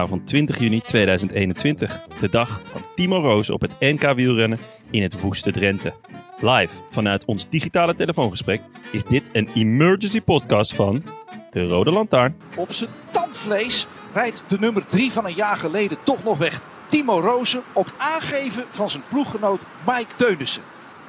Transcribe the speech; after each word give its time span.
Zondagavond 0.00 0.26
20 0.26 0.58
juni 0.58 0.80
2021. 0.80 2.00
De 2.20 2.28
dag 2.28 2.60
van 2.64 2.82
Timo 2.94 3.20
Roos 3.20 3.50
op 3.50 3.60
het 3.60 3.80
NK 3.80 4.12
wielrennen 4.14 4.58
in 4.90 5.02
het 5.02 5.20
woeste 5.20 5.50
Drenthe. 5.50 5.94
Live 6.40 6.74
vanuit 6.90 7.24
ons 7.24 7.46
digitale 7.48 7.94
telefoongesprek 7.94 8.60
is 8.92 9.04
dit 9.04 9.30
een 9.32 9.48
emergency 9.54 10.20
podcast 10.20 10.74
van 10.74 11.02
de 11.50 11.66
Rode 11.66 11.90
Lantaarn. 11.90 12.36
Op 12.56 12.72
zijn 12.72 12.90
tandvlees 13.10 13.86
rijdt 14.12 14.42
de 14.48 14.56
nummer 14.60 14.86
3 14.86 15.12
van 15.12 15.24
een 15.24 15.34
jaar 15.34 15.56
geleden 15.56 15.98
toch 16.02 16.24
nog 16.24 16.38
weg. 16.38 16.60
Timo 16.88 17.20
Rozen 17.20 17.62
op 17.72 17.92
aangeven 17.96 18.64
van 18.68 18.90
zijn 18.90 19.02
ploeggenoot 19.08 19.60
Mike 19.86 20.14
Teunissen. 20.16 20.62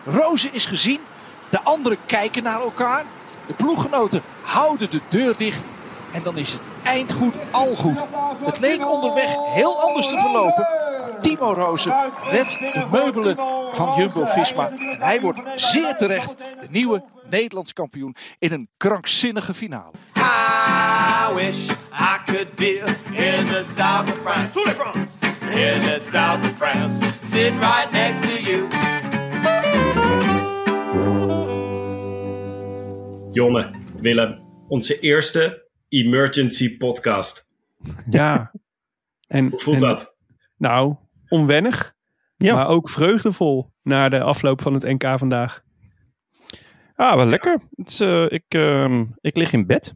Rozen 0.06 0.54
is 0.54 0.66
gezien, 0.66 1.00
de 1.50 1.62
anderen 1.62 1.98
kijken 2.06 2.44
naar 2.44 2.62
elkaar. 2.62 3.06
De 3.48 3.54
ploeggenoten 3.54 4.22
houden 4.42 4.90
de 4.90 5.00
deur 5.10 5.34
dicht 5.38 5.64
en 6.14 6.24
dan 6.24 6.38
is 6.38 6.52
het 6.52 6.62
eindgoed 6.84 7.36
al 7.52 7.76
goed. 7.76 7.98
Het 8.46 8.60
leek 8.60 8.88
onderweg 8.92 9.36
heel 9.54 9.82
anders 9.82 10.08
te 10.08 10.18
verlopen. 10.18 10.68
Maar 11.00 11.22
Timo 11.22 11.54
Rozen 11.54 11.94
redt 12.30 12.60
de 12.60 12.86
meubelen 12.92 13.36
van 13.72 13.94
Jumbo-Visma. 13.98 14.70
En 14.70 15.02
hij 15.02 15.22
wordt 15.22 15.40
zeer 15.56 15.96
terecht 15.96 16.38
de 16.38 16.68
nieuwe 16.70 17.04
Nederlands 17.30 17.74
kampioen 17.74 18.16
in 18.40 18.52
een 18.52 18.68
krankzinnige 18.78 19.54
finale. 19.54 19.92
I 20.16 21.34
wish 21.34 21.70
I 21.92 22.18
could 22.26 22.56
be 22.56 22.84
in 23.12 23.46
the 23.46 23.64
south 23.76 24.12
of 24.12 24.18
France. 24.22 24.60
In 25.42 25.82
the 25.82 26.00
south 26.12 26.44
of 26.44 26.56
France. 26.58 27.06
Sitting 27.24 27.60
right 27.60 27.92
next 27.92 28.22
to 28.22 28.42
you. 28.42 28.68
Jonne, 33.32 33.72
Willem, 34.02 34.40
onze 34.68 35.00
eerste 35.00 35.70
emergency 35.92 36.78
podcast. 36.78 37.48
Ja. 38.10 38.52
En, 39.28 39.50
Hoe 39.50 39.60
voelt 39.60 39.82
en- 39.82 39.88
dat? 39.88 40.16
Nou, 40.58 40.96
onwennig, 41.28 41.94
Ja. 42.38 42.56
maar 42.56 42.68
ook 42.68 42.90
vreugdevol 42.90 43.72
na 43.84 44.10
de 44.10 44.22
afloop 44.24 44.62
van 44.62 44.74
het 44.74 44.84
NK 44.84 45.18
vandaag. 45.18 45.62
Ah, 46.96 47.16
wel 47.16 47.26
lekker. 47.26 47.60
Het 47.76 47.90
is, 47.90 48.00
eh, 48.00 48.26
ik, 48.30 48.44
ehm, 48.48 49.06
ik 49.22 49.36
lig 49.36 49.54
in 49.54 49.66
bed. 49.66 49.94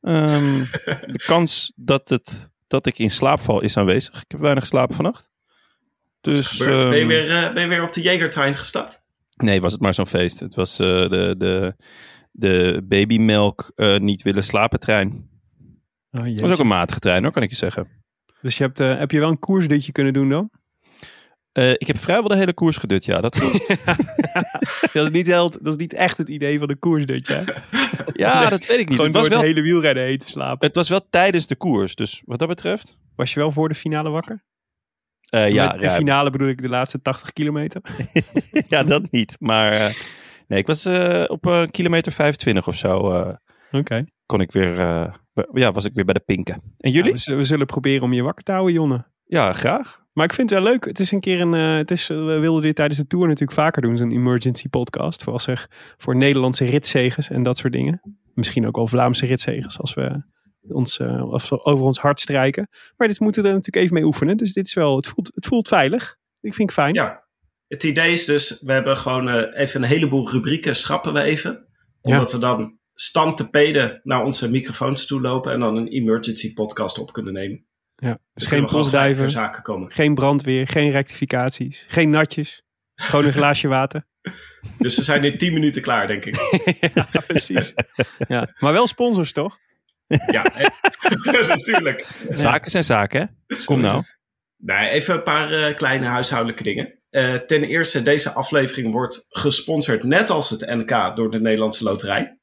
Ehm, 0.00 0.64
de 1.14 1.22
kans 1.26 1.72
dat, 1.76 2.08
het, 2.08 2.50
dat 2.66 2.86
ik 2.86 2.98
in 2.98 3.10
slaap 3.10 3.40
val 3.40 3.62
is 3.62 3.76
aanwezig. 3.76 4.22
Ik 4.22 4.30
heb 4.30 4.40
weinig 4.40 4.62
geslapen 4.62 4.94
vannacht. 4.94 5.30
Dus, 6.20 6.56
ben, 6.56 6.74
je 6.88 6.96
ehm, 6.96 7.06
weer, 7.06 7.30
eh, 7.44 7.52
ben 7.52 7.62
je 7.62 7.68
weer 7.68 7.82
op 7.82 7.92
de 7.92 8.02
Jägertrein 8.02 8.54
gestapt? 8.56 9.02
Nee, 9.36 9.60
was 9.60 9.72
het 9.72 9.80
maar 9.80 9.94
zo'n 9.94 10.06
feest. 10.06 10.40
Het 10.40 10.54
was 10.54 10.78
eh, 10.78 10.86
de, 10.86 11.34
de, 11.38 11.76
de 12.38 12.84
babymelk 12.88 13.72
eh, 13.74 13.98
niet 13.98 14.22
willen 14.22 14.44
slapen 14.44 14.80
trein. 14.80 15.28
Oh, 16.10 16.26
jeetje. 16.26 16.42
was 16.42 16.52
ook 16.52 16.58
een 16.58 16.66
matige 16.66 16.98
trein 16.98 17.22
hoor, 17.22 17.32
kan 17.32 17.42
ik 17.42 17.50
je 17.50 17.56
zeggen. 17.56 17.88
Dus 18.40 18.56
je 18.56 18.64
hebt, 18.64 18.80
eh, 18.80 18.98
heb 18.98 19.10
je 19.10 19.18
wel 19.18 19.28
een 19.28 19.38
koersdutje 19.38 19.92
kunnen 19.92 20.12
doen 20.12 20.28
dan? 20.28 20.50
Eh, 21.52 21.70
ik 21.70 21.86
heb 21.86 21.98
vrijwel 21.98 22.28
de 22.28 22.36
hele 22.36 22.54
koers 22.54 22.76
gedut, 22.76 23.04
ja. 23.04 23.20
Dat 23.20 23.38
klopt. 23.38 23.68
dat, 24.92 25.06
is 25.06 25.10
niet 25.10 25.26
heel, 25.26 25.50
dat 25.50 25.66
is 25.66 25.76
niet 25.76 25.92
echt 25.92 26.18
het 26.18 26.28
idee 26.28 26.58
van 26.58 26.70
een 26.70 26.78
koersdutje. 26.78 27.34
hè? 27.34 27.42
ja, 28.24 28.48
dat 28.48 28.66
weet 28.66 28.78
ik 28.78 28.88
niet. 28.88 28.96
Gewoon 28.96 29.06
Het 29.06 29.14
was, 29.14 29.24
het 29.24 29.32
wel, 29.32 29.42
hele 29.42 29.60
wielrennen 29.60 30.04
heen 30.04 30.18
te 30.18 30.28
slapen. 30.28 30.66
het 30.66 30.76
was 30.76 30.88
wel 30.88 31.06
tijdens 31.10 31.46
de 31.46 31.56
koers. 31.56 31.94
Dus 31.94 32.22
wat 32.24 32.38
dat 32.38 32.48
betreft... 32.48 32.98
Was 33.16 33.34
je 33.34 33.40
wel 33.40 33.50
voor 33.50 33.68
de 33.68 33.74
finale 33.74 34.10
wakker? 34.10 34.44
ja, 35.30 35.68
de 35.68 35.90
finale 35.90 36.30
bedoel 36.30 36.48
ik 36.48 36.62
de 36.62 36.68
laatste 36.68 37.02
80 37.02 37.32
kilometer. 37.32 37.82
ja, 38.68 38.82
dat 38.82 39.10
niet. 39.10 39.36
Maar 39.40 39.96
nee, 40.48 40.58
ik 40.58 40.66
was 40.66 40.84
eh, 40.84 41.24
op 41.26 41.44
een 41.46 41.70
kilometer 41.70 42.12
25 42.12 42.68
of 42.68 42.74
zo. 42.74 43.12
eh, 43.12 43.34
Oké. 43.80 44.04
kon 44.26 44.40
ik 44.40 44.52
weer, 44.52 44.80
eh, 44.80 45.12
ja, 45.52 45.72
was 45.72 45.84
ik 45.84 45.94
weer 45.94 46.04
bij 46.04 46.14
de 46.14 46.20
pinken. 46.20 46.62
En 46.78 46.90
jullie? 46.90 47.12
We, 47.24 47.44
zullen 47.44 47.66
proberen 47.66 48.02
om 48.02 48.12
je 48.12 48.22
wakker 48.22 48.44
te 48.44 48.52
houden, 48.52 48.74
Jonne. 48.74 49.04
Ja, 49.24 49.52
graag. 49.52 50.06
Maar 50.12 50.24
ik 50.26 50.32
vind 50.32 50.50
het 50.50 50.58
wel 50.62 50.68
leuk. 50.72 50.84
Het 50.84 50.98
is 51.00 51.12
een 51.12 51.20
keer 51.20 51.40
een. 51.40 51.54
eh, 51.54 51.76
het 51.76 51.90
is, 51.90 52.10
eh, 52.10 52.16
we 52.16 52.38
wilden 52.38 52.62
dit 52.62 52.74
tijdens 52.74 52.98
de 52.98 53.06
tour 53.06 53.26
natuurlijk 53.26 53.58
vaker 53.58 53.82
doen. 53.82 53.96
Zo'n 53.96 54.10
emergency 54.12 54.68
podcast. 54.68 55.22
Voor, 55.22 55.32
als 55.32 55.46
er, 55.46 55.66
voor 55.96 56.16
Nederlandse 56.16 56.64
ritzegers 56.64 57.30
en 57.30 57.42
dat 57.42 57.58
soort 57.58 57.72
dingen. 57.72 58.00
Misschien 58.34 58.66
ook 58.66 58.76
wel 58.76 58.86
Vlaamse 58.86 59.26
ritzegers. 59.26 59.80
Als 59.80 59.94
we, 59.94 60.22
ons, 60.68 60.98
eh, 60.98 61.22
we 61.48 61.64
over 61.64 61.84
ons 61.84 61.98
hart 61.98 62.20
strijken. 62.20 62.68
Maar 62.96 63.08
dit 63.08 63.20
moeten 63.20 63.42
we 63.42 63.48
er 63.48 63.54
natuurlijk 63.54 63.84
even 63.84 63.96
mee 63.96 64.04
oefenen. 64.06 64.36
Dus 64.36 64.52
dit 64.52 64.66
is 64.66 64.74
wel. 64.74 64.96
Het 64.96 65.06
voelt, 65.06 65.30
het 65.34 65.46
voelt 65.46 65.68
veilig. 65.68 66.16
Ik 66.40 66.54
vind 66.54 66.70
het 66.70 66.78
fijn. 66.78 66.94
Ja. 66.94 67.26
Het 67.68 67.82
idee 67.82 68.12
is 68.12 68.24
dus, 68.24 68.60
we 68.60 68.72
hebben 68.72 68.96
gewoon 68.96 69.28
eh, 69.28 69.60
even 69.60 69.82
een 69.82 69.88
heleboel 69.88 70.30
rubrieken 70.30 70.76
schrappen 70.76 71.12
we 71.12 71.22
even. 71.22 71.66
Omdat 72.00 72.32
we 72.32 72.38
dan 72.38 72.78
stand 72.94 73.36
te 73.36 73.50
peden 73.50 74.00
naar 74.02 74.24
onze 74.24 74.50
microfoons 74.50 75.06
toe 75.06 75.20
lopen 75.20 75.52
en 75.52 75.60
dan 75.60 75.76
een 75.76 75.88
emergency 75.88 76.52
podcast 76.52 76.98
op 76.98 77.12
kunnen 77.12 77.32
nemen. 77.32 77.66
Ja. 77.96 78.18
Dus 78.34 78.46
geen 78.46 78.66
postduiven. 78.66 79.30
zake 79.30 79.62
komen. 79.62 79.92
Geen 79.92 80.14
brandweer. 80.14 80.68
Geen 80.68 80.90
rectificaties. 80.90 81.84
Geen 81.88 82.10
natjes. 82.10 82.62
Gewoon 82.94 83.24
een 83.24 83.32
glaasje 83.42 83.68
water. 83.68 84.06
Dus 84.78 84.96
we 84.96 85.02
zijn 85.02 85.24
in 85.24 85.38
10 85.38 85.52
minuten 85.52 85.82
klaar, 85.82 86.06
denk 86.06 86.24
ik. 86.24 86.36
ja, 86.94 87.22
precies. 87.26 87.74
Ja. 88.28 88.54
Maar 88.58 88.72
wel 88.72 88.86
sponsors, 88.86 89.32
toch? 89.32 89.58
Ja, 90.06 90.42
natuurlijk. 91.56 92.00
Zaken 92.30 92.70
zijn 92.70 92.84
zaken, 92.84 93.20
hè? 93.46 93.56
Kom 93.64 93.80
nou. 93.80 94.04
Nee, 94.56 94.88
even 94.88 95.14
een 95.14 95.22
paar 95.22 95.52
eh, 95.52 95.76
kleine 95.76 96.06
huishoudelijke 96.06 96.62
dingen. 96.62 96.97
Eh, 97.10 97.34
ten 97.34 97.64
eerste, 97.64 98.02
deze 98.02 98.32
aflevering 98.32 98.92
wordt 98.92 99.26
gesponsord, 99.28 100.02
net 100.02 100.30
als 100.30 100.50
het 100.50 100.60
NK, 100.60 101.16
door 101.16 101.30
de 101.30 101.40
Nederlandse 101.40 101.84
Loterij. 101.84 102.38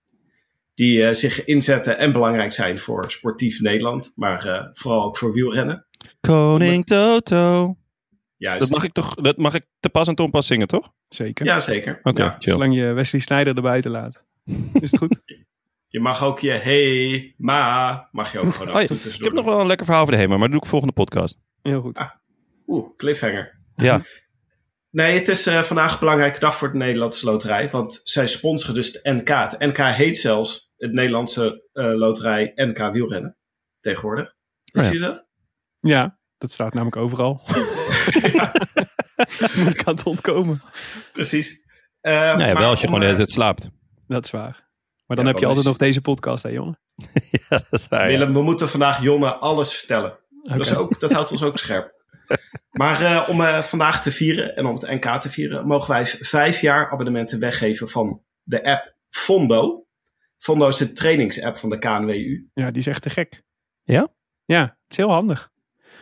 Die 0.73 1.03
eh, 1.05 1.13
zich 1.13 1.45
inzetten 1.45 1.97
en 1.97 2.11
belangrijk 2.11 2.51
zijn 2.51 2.79
voor 2.79 3.11
sportief 3.11 3.59
Nederland, 3.59 4.11
maar 4.15 4.45
eh, 4.45 4.67
vooral 4.71 5.03
ook 5.03 5.17
voor 5.17 5.33
wielrennen. 5.33 5.85
Koning 6.19 6.85
Toto. 6.85 7.75
Juist. 8.37 8.59
Dat 8.59 8.69
mag 8.69 8.83
ik 8.83 8.91
toch, 8.91 9.15
dat 9.15 9.37
mag 9.37 9.53
ik 9.53 9.65
te 9.79 9.89
pas 9.89 10.07
en 10.07 10.15
te 10.15 10.23
onpas 10.23 10.47
zingen, 10.47 10.67
toch? 10.67 10.91
Zeker. 11.07 11.45
Ja, 11.45 11.59
zeker. 11.59 11.99
Oké, 12.03 12.23
Ja. 12.23 12.35
Zolang 12.39 12.75
je 12.75 12.93
Wesley 12.93 13.21
Sneijder 13.21 13.55
erbuiten 13.55 13.91
laat. 13.91 14.23
Is 14.73 14.91
het 14.91 14.97
goed? 14.97 15.23
Je 15.87 16.01
mag 16.01 16.23
ook 16.23 16.39
je 16.39 16.51
hey, 16.51 17.33
ma, 17.37 18.07
mag 18.11 18.31
je 18.31 18.39
ook 18.39 18.53
gewoon 18.53 18.67
af 18.67 18.91
Oh 18.91 18.97
ja, 18.97 19.09
Ik 19.13 19.23
heb 19.23 19.33
nog 19.33 19.45
wel 19.45 19.59
een 19.59 19.67
lekker 19.67 19.85
verhaal 19.85 20.03
voor 20.03 20.13
de 20.13 20.17
HEMA, 20.17 20.33
maar 20.33 20.41
dat 20.41 20.51
doe 20.51 20.59
ik 20.59 20.65
volgende 20.65 20.93
podcast. 20.93 21.39
Heel 21.61 21.81
goed. 21.81 21.97
Ah. 21.97 22.09
Oeh, 22.67 22.95
cliffhanger. 22.97 23.59
Ja. 23.75 24.01
Nee, 24.95 25.13
het 25.17 25.27
is 25.27 25.45
eh, 25.47 25.63
vandaag 25.63 25.93
een 25.93 25.99
belangrijke 25.99 26.39
dag 26.39 26.55
voor 26.55 26.71
de 26.71 26.77
Nederlandse 26.77 27.25
Loterij. 27.25 27.69
Want 27.69 27.99
zij 28.03 28.27
sponsoren 28.27 28.75
dus 28.75 28.87
het 28.87 29.03
NK. 29.03 29.27
Het 29.27 29.59
NK 29.59 29.77
heet 29.77 30.17
zelfs 30.17 30.69
het 30.77 30.91
Nederlandse 30.93 31.67
eh, 31.73 31.85
Loterij 31.95 32.51
NK 32.55 32.77
Wielrennen. 32.93 33.37
Tegenwoordig. 33.79 34.33
Wist 34.71 34.85
Oh 34.87 34.93
ja. 34.93 34.99
je 34.99 35.05
dat? 35.05 35.27
Ja, 35.79 36.19
dat 36.37 36.51
staat 36.51 36.73
namelijk 36.73 36.95
overal. 36.97 37.41
Moeilijk 39.55 39.83
aan 39.83 39.95
te 39.95 40.09
ontkomen. 40.09 40.61
Precies. 41.11 41.63
Nou 42.01 42.15
ja, 42.17 42.35
maar 42.35 42.57
wel 42.57 42.69
als 42.69 42.81
je 42.81 42.87
om, 42.87 42.93
gewoon 42.93 42.99
de 42.99 43.05
hele 43.05 43.17
tijd 43.17 43.29
slaapt. 43.31 43.69
Dat 44.07 44.25
is 44.25 44.31
waar. 44.31 44.69
Maar 45.05 45.17
dan 45.17 45.25
Ja, 45.25 45.31
heb 45.31 45.39
je 45.39 45.45
altijd 45.45 45.65
is- 45.65 45.71
nog 45.71 45.79
deze 45.79 46.01
podcast, 46.01 46.43
hè 46.43 46.49
jongen? 46.49 46.79
ja, 47.31 47.39
dat 47.49 47.67
is 47.79 47.87
waar. 47.87 48.01
ja. 48.11 48.17
Willem, 48.17 48.33
we 48.33 48.41
moeten 48.41 48.69
vandaag 48.69 49.01
Jonne 49.01 49.33
alles 49.33 49.73
vertellen. 49.73 50.17
Dat, 50.43 50.59
is 50.59 50.75
ook, 50.75 50.99
dat 50.99 51.11
houdt 51.11 51.31
ons 51.31 51.43
ook 51.43 51.57
scherp. 51.57 51.93
Maar 52.71 53.01
eh, 53.01 53.29
om 53.29 53.41
eh, 53.41 53.61
vandaag 53.61 54.01
te 54.01 54.11
vieren 54.11 54.55
en 54.55 54.65
om 54.65 54.75
het 54.75 54.89
NK 54.89 55.21
te 55.21 55.29
vieren, 55.29 55.67
mogen 55.67 55.89
wij 55.89 56.05
vijf 56.05 56.61
jaar 56.61 56.91
abonnementen 56.91 57.39
weggeven 57.39 57.89
van 57.89 58.21
de 58.43 58.63
app 58.63 58.95
Fondo. 59.09 59.85
Fondo 60.37 60.67
is 60.67 60.77
de 60.77 60.91
trainingsapp 60.91 61.57
van 61.57 61.69
de 61.69 61.79
KNWU. 61.79 62.47
Ja, 62.53 62.71
die 62.71 62.81
is 62.81 62.87
echt 62.87 63.01
te 63.01 63.09
gek. 63.09 63.43
Ja? 63.83 64.07
Ja, 64.45 64.61
het 64.61 64.91
is 64.91 64.97
heel 64.97 65.11
handig. 65.11 65.53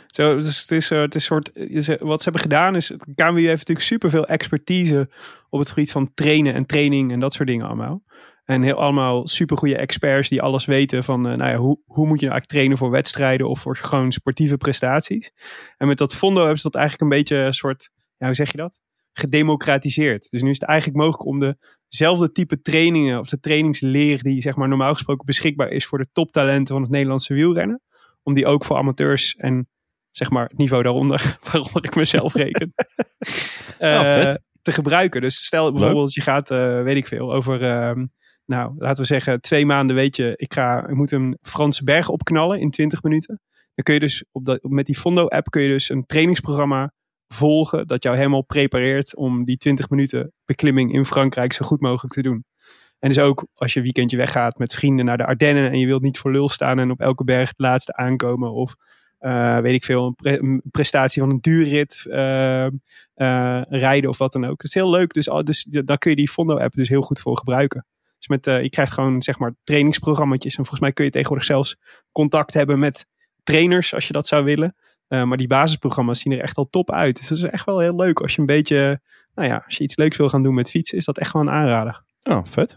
Zo, 0.08 0.36
dus 0.36 0.62
het 0.62 0.72
is, 0.72 0.90
het 0.90 1.16
is 1.16 1.24
soort, 1.24 1.52
eh, 1.52 1.98
wat 2.00 2.18
ze 2.18 2.24
hebben 2.24 2.42
gedaan 2.42 2.76
is, 2.76 2.88
de 2.88 3.14
KMU 3.16 3.40
heeft 3.40 3.68
natuurlijk 3.68 3.86
superveel 3.86 4.28
expertise 4.28 5.10
op 5.50 5.60
het 5.60 5.70
gebied 5.70 5.92
van 5.92 6.14
trainen 6.14 6.54
en 6.54 6.66
training 6.66 7.12
en 7.12 7.20
dat 7.20 7.34
soort 7.34 7.48
dingen 7.48 7.66
allemaal. 7.66 8.04
En 8.44 8.62
heel 8.62 8.76
allemaal 8.76 9.28
supergoeie 9.28 9.78
experts 9.78 10.30
die 10.30 10.42
alles 10.42 10.66
weten 10.66 11.04
van, 11.04 11.28
eh, 11.28 11.38
nou 11.38 11.52
ja, 11.52 11.58
hoe, 11.58 11.80
hoe 11.86 12.08
moet 12.08 12.20
je 12.20 12.26
nou 12.26 12.32
eigenlijk 12.32 12.46
trainen 12.46 12.78
voor 12.78 12.90
wedstrijden 12.90 13.50
of 13.50 13.60
voor 13.60 13.78
gewoon 13.78 14.12
sportieve 14.12 14.58
prestaties. 14.58 15.32
En 15.78 15.88
met 15.88 15.98
dat 15.98 16.16
Fondo 16.16 16.40
hebben 16.40 16.58
ze 16.58 16.70
dat 16.70 16.82
eigenlijk 16.82 17.12
een 17.12 17.18
beetje 17.18 17.36
een 17.38 17.54
soort, 17.54 17.90
ja, 18.18 18.26
hoe 18.26 18.36
zeg 18.36 18.52
je 18.52 18.58
dat? 18.58 18.82
Gedemocratiseerd. 19.14 20.28
Dus 20.30 20.42
nu 20.42 20.50
is 20.50 20.60
het 20.60 20.70
eigenlijk 20.70 21.00
mogelijk 21.00 21.26
om 21.26 21.56
dezelfde 21.90 22.32
type 22.32 22.62
trainingen 22.62 23.20
of 23.20 23.28
de 23.28 23.40
trainingsleer 23.40 24.24
die 24.24 24.42
zeg 24.42 24.56
maar 24.56 24.68
normaal 24.68 24.94
gesproken 24.94 25.26
beschikbaar 25.26 25.70
is 25.70 25.86
voor 25.86 25.98
de 25.98 26.08
toptalenten 26.12 26.74
van 26.74 26.82
het 26.82 26.92
Nederlandse 26.92 27.34
wielrennen. 27.34 27.82
Om 28.24 28.34
die 28.34 28.46
ook 28.46 28.66
voor 28.66 28.78
amateurs 28.78 29.36
en 29.36 29.68
zeg 30.12 30.30
maar 30.30 30.48
het 30.48 30.58
niveau 30.58 30.84
daaronder, 30.84 31.38
waaronder 31.52 31.86
ik 31.86 31.96
mezelf 31.96 32.34
reken, 32.34 32.74
eh, 33.80 34.34
te 34.62 34.72
gebruiken. 34.72 35.22
Dus 35.22 35.46
stel 35.46 35.72
bijvoorbeeld 35.72 36.14
je 36.14 36.22
gaat, 36.22 36.52
eh, 36.52 36.84
weet 36.84 36.96
ik 36.96 37.08
veel, 37.08 37.34
over, 37.34 37.64
ehm, 37.64 38.06
nou 38.46 38.74
laten 38.78 39.02
we 39.02 39.08
zeggen 39.08 39.42
twee 39.42 39.66
maanden 39.66 39.96
weet 39.96 40.16
je, 40.16 40.34
ik, 40.36 40.54
ga, 40.54 40.88
ik 40.88 40.96
moet 40.96 41.12
een 41.12 41.38
Franse 41.42 41.84
berg 41.84 42.10
opknallen 42.10 42.60
in 42.60 42.70
20 42.70 43.04
minuten. 43.04 43.42
Dan 43.76 43.84
kun 43.84 43.94
je 43.94 44.00
dus 44.00 44.24
op 44.32 44.46
dat, 44.46 44.64
met 44.64 44.86
die 44.86 44.98
Fondo 44.98 45.28
app 45.28 45.50
kun 45.50 45.62
je 45.62 45.70
dus 45.70 45.90
een 45.90 46.06
trainingsprogramma 46.06 46.92
volgen 47.28 47.88
dat 47.88 48.04
jou 48.04 48.16
helemaal 48.16 48.44
prepareert 48.44 49.16
om 49.16 49.46
die 49.46 49.58
20 49.58 49.90
minuten 49.90 50.32
beklimming 50.46 50.94
in 50.94 51.06
Frankrijk 51.06 51.54
zo 51.54 51.66
goed 51.66 51.82
mogelijk 51.82 52.14
te 52.14 52.22
doen. 52.22 52.46
En 53.00 53.10
dus 53.10 53.20
ook 53.20 53.48
als 53.54 53.74
je 53.74 53.82
weekendje 53.82 54.18
weggaat 54.18 54.58
met 54.58 54.74
vrienden 54.74 55.06
naar 55.06 55.18
de 55.18 55.26
Ardennen 55.26 55.72
en 55.72 55.80
je 55.80 55.86
wilt 55.86 56.02
niet 56.02 56.18
voor 56.18 56.32
lul 56.32 56.50
staan 56.50 56.80
en 56.80 56.92
op 56.92 57.00
elke 57.00 57.24
berg 57.24 57.48
het 57.50 57.60
laatste 57.60 57.96
aankomen 57.96 58.52
of 58.52 58.76
eh, 59.24 59.60
weet 59.60 59.74
ik 59.74 59.84
veel, 59.84 60.06
een, 60.06 60.16
pre- 60.16 60.38
een 60.38 60.62
prestatie 60.72 61.22
van 61.22 61.32
een 61.32 61.42
duurrit 61.42 62.06
eh, 62.10 62.66
eh, 62.66 62.72
rijden 63.70 64.10
of 64.10 64.18
wat 64.18 64.32
dan 64.32 64.46
ook. 64.46 64.58
Dat 64.58 64.66
is 64.66 64.74
heel 64.74 64.90
leuk, 64.90 65.14
dus, 65.14 65.26
dus 65.44 65.64
daar 65.64 65.98
kun 65.98 66.10
je 66.10 66.16
die 66.16 66.30
Fondo-app 66.30 66.74
dus 66.74 66.90
heel 66.90 67.02
goed 67.02 67.20
voor 67.20 67.38
gebruiken. 67.38 67.86
Dus 68.24 68.38
met, 68.38 68.48
eh, 68.48 68.62
je 68.62 68.70
krijgt 68.70 68.92
gewoon 68.92 69.22
zeg 69.22 69.40
maar 69.40 69.54
trainingsprogramma's 69.64 70.46
en 70.46 70.52
volgens 70.52 70.80
mij 70.80 70.92
kun 70.92 71.06
je 71.06 71.12
tegenwoordig 71.12 71.46
zelfs 71.46 71.78
contact 72.12 72.54
hebben 72.54 72.80
met 72.80 73.06
trainers 73.44 73.94
als 73.94 74.08
je 74.08 74.14
dat 74.14 74.28
zou 74.28 74.44
willen. 74.44 74.76
Eh, 75.08 75.24
maar 75.24 75.38
die 75.38 75.48
basisprogramma's 75.48 76.20
zien 76.20 76.34
er 76.34 76.42
echt 76.42 76.58
al 76.58 76.70
top 76.70 76.92
uit. 76.92 77.16
Dus 77.18 77.28
dat 77.28 77.38
is 77.38 77.44
echt 77.44 77.66
wel 77.66 77.80
heel 77.80 77.96
leuk 77.96 78.20
als 78.20 78.34
je 78.36 78.40
een 78.40 78.46
beetje, 78.46 79.00
nou 79.36 79.48
ja, 79.48 79.64
als 79.66 79.78
je 79.78 79.84
iets 79.84 79.96
leuks 79.96 80.18
wil 80.18 80.30
gaan 80.30 80.44
doen 80.44 80.54
met 80.54 80.70
fietsen, 80.70 80.98
is 80.98 81.06
dat 81.06 81.18
echt 81.18 81.34
wel 81.34 81.42
een 81.42 81.50
aanrader. 81.50 82.04
Oh, 82.24 82.44
vet. 82.44 82.74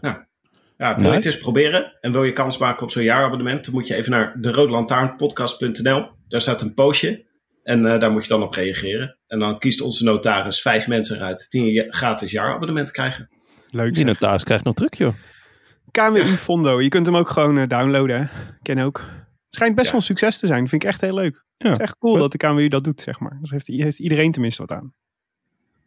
Ja, 0.77 0.95
wil 0.95 1.09
je 1.09 1.15
het 1.15 1.25
eens 1.25 1.37
proberen 1.37 1.93
en 1.99 2.11
wil 2.11 2.23
je 2.23 2.33
kans 2.33 2.57
maken 2.57 2.83
op 2.83 2.91
zo'n 2.91 3.03
jaarabonnement, 3.03 3.65
dan 3.65 3.73
moet 3.73 3.87
je 3.87 3.95
even 3.95 4.11
naar 4.11 4.35
de 4.39 4.51
roodlantaarnpodcast.nl. 4.51 6.09
Daar 6.27 6.41
staat 6.41 6.61
een 6.61 6.73
postje 6.73 7.25
en 7.63 7.85
eh, 7.85 7.99
daar 7.99 8.11
moet 8.11 8.23
je 8.23 8.29
dan 8.29 8.43
op 8.43 8.53
reageren. 8.53 9.17
En 9.27 9.39
dan 9.39 9.59
kiest 9.59 9.81
onze 9.81 10.03
notaris 10.03 10.61
vijf 10.61 10.87
mensen 10.87 11.15
eruit 11.15 11.45
die 11.49 11.61
een 11.61 11.71
ja- 11.71 11.85
gratis 11.89 12.31
jaarabonnement 12.31 12.91
krijgen. 12.91 13.29
Leuk 13.71 13.93
Die 13.93 14.05
notaris 14.05 14.43
krijgt 14.43 14.63
nog 14.63 14.73
druk, 14.73 14.93
joh. 14.93 15.13
KWU 15.91 16.37
Fondo, 16.37 16.81
je 16.81 16.89
kunt 16.89 17.05
hem 17.05 17.15
ook 17.15 17.29
gewoon 17.29 17.57
eh, 17.57 17.67
downloaden. 17.67 18.29
Ken 18.61 18.79
ook. 18.79 18.97
Het 18.97 19.55
schijnt 19.55 19.75
best 19.75 19.85
Ja. 19.85 19.91
wel 19.91 20.01
een 20.01 20.07
succes 20.07 20.37
te 20.39 20.47
zijn. 20.47 20.59
Dat 20.59 20.69
vind 20.69 20.83
ik 20.83 20.89
echt 20.89 21.01
heel 21.01 21.13
leuk. 21.13 21.45
Ja, 21.57 21.67
Het 21.69 21.77
is 21.79 21.83
echt 21.83 21.97
cool 21.97 22.17
dat 22.17 22.31
de 22.31 22.37
KWU 22.37 22.67
dat 22.67 22.83
doet, 22.83 23.01
zeg 23.01 23.19
maar. 23.19 23.37
Dus 23.41 23.51
heeft, 23.51 23.67
heeft 23.67 23.99
iedereen 23.99 24.31
tenminste 24.31 24.61
wat 24.61 24.71
aan. 24.77 24.93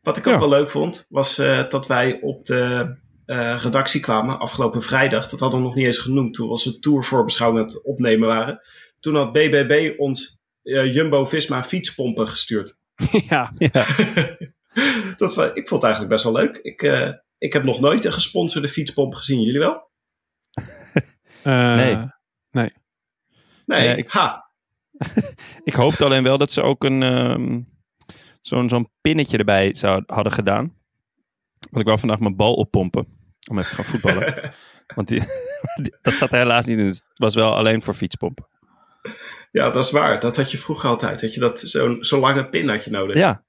Wat 0.03 0.17
ik 0.17 0.27
ook 0.27 0.33
Ja. 0.33 0.39
wel 0.39 0.49
leuk 0.49 0.71
vond, 0.71 1.07
was 1.09 1.39
eh, 1.39 1.69
dat 1.69 1.87
wij 1.87 2.21
op 2.21 2.45
de 2.47 2.95
eh, 3.27 3.57
redactie 3.63 4.01
kwamen 4.01 4.39
afgelopen 4.39 4.83
vrijdag. 4.83 5.27
Dat 5.27 5.41
hadden 5.41 5.59
we 5.61 5.65
nog 5.67 5.75
niet 5.75 5.87
eens 5.87 5.99
genoemd 5.99 6.35
toen 6.35 6.45
we 6.47 6.51
onze 6.53 6.79
tour 6.79 7.05
voorbeschouwing 7.05 7.61
aan 7.61 7.67
het 7.69 7.83
opnemen 7.83 8.29
waren. 8.29 8.61
Toen 9.01 9.15
had 9.15 9.33
BBB 9.33 9.95
ons 9.97 10.39
Jumbo-Visma 10.63 11.63
fietspompen 11.63 12.29
gestuurd. 12.29 12.77
ja, 13.29 13.51
dat, 15.17 15.37
ik 15.55 15.69
vond 15.69 15.83
het 15.83 15.83
eigenlijk 15.83 16.09
best 16.09 16.25
wel 16.25 16.33
leuk. 16.33 16.57
Ik, 16.63 16.83
ik 17.39 17.53
heb 17.53 17.65
nog 17.65 17.81
nooit 17.81 18.05
een 18.05 18.13
gesponsorde 18.13 18.69
fietspomp 18.69 19.15
gezien. 19.15 19.43
Jullie 19.43 19.61
wel? 19.61 19.90
Eh, 21.43 21.75
Nee. 21.75 21.97
Nee, 22.51 22.73
Nee, 23.67 23.97
ik- 23.97 24.09
ha. 24.09 24.51
Ik 25.65 25.73
hoopte 25.75 26.05
alleen 26.05 26.23
wel 26.23 26.39
dat 26.39 26.51
ze 26.53 26.63
ook 26.63 26.85
een 26.85 27.03
ehm, 27.03 27.61
zo'n 28.41 28.69
zo'n 28.69 28.91
pinnetje 29.01 29.39
erbij 29.39 29.75
zou, 29.75 30.03
hadden 30.07 30.33
gedaan. 30.33 30.75
Want 31.59 31.77
ik 31.77 31.85
wou 31.87 31.99
vandaag 31.99 32.19
mijn 32.19 32.37
bal 32.37 32.55
oppompen. 32.55 33.07
Om 33.51 33.59
even 33.59 33.71
te 33.71 33.77
gaan 33.77 33.85
voetballen. 33.85 34.53
Want 34.95 35.09
die, 35.09 35.21
die- 35.83 35.97
dat 36.03 36.15
zat 36.15 36.33
er 36.33 36.39
helaas 36.39 36.67
niet 36.67 36.79
in. 36.79 36.85
Dus 36.87 36.99
het 37.09 37.19
was 37.19 37.35
wel 37.35 37.57
alleen 37.57 37.83
voor 37.83 37.95
fietspompen. 37.95 38.47
Ja, 39.51 39.71
dat 39.71 39.85
is 39.85 39.91
waar. 39.91 40.21
Dat 40.21 40.37
had 40.37 40.51
je 40.51 40.59
vroeger 40.59 40.89
altijd. 40.89 41.21
Dat 41.21 41.35
je 41.35 41.41
dat 41.41 41.61
zo'n 41.61 41.97
zo'n 42.05 42.21
lange 42.21 42.49
pin 42.49 42.69
had 42.69 42.85
je 42.85 42.91
nodig. 42.91 43.17
Ja, 43.17 43.45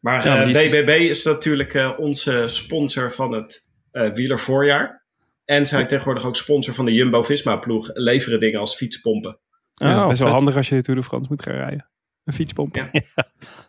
Maar, 0.00 0.24
Ja, 0.26 0.34
maar 0.34 0.46
eh, 0.46 0.62
is- 0.62 0.72
BBB 0.72 0.88
is 0.88 1.24
natuurlijk 1.24 1.74
eh, 1.74 1.92
onze 1.98 2.42
sponsor 2.46 3.12
van 3.12 3.32
het 3.32 3.66
eh 3.90 4.12
wielervoorjaar. 4.12 5.03
En 5.44 5.66
zijn 5.66 5.86
tegenwoordig 5.86 6.24
ook 6.24 6.36
sponsor 6.36 6.74
van 6.74 6.84
de 6.84 6.92
Jumbo-Visma-ploeg. 6.92 7.90
Leveren 7.92 8.40
dingen 8.40 8.60
als 8.60 8.76
fietspompen. 8.76 9.38
Ja, 9.72 9.86
dat 9.86 9.96
is 9.96 10.02
Oh, 10.02 10.08
best 10.08 10.18
wel 10.20 10.28
vet. 10.28 10.36
handig 10.36 10.56
als 10.56 10.68
je 10.68 10.74
de 10.74 10.82
Tour 10.82 11.00
de 11.00 11.06
France 11.06 11.28
moet 11.30 11.42
gaan 11.42 11.54
rijden. 11.54 11.88
Een 12.24 12.32
fietspomp. 12.32 12.76
Ja. 12.76 12.88
Ja. 12.92 13.02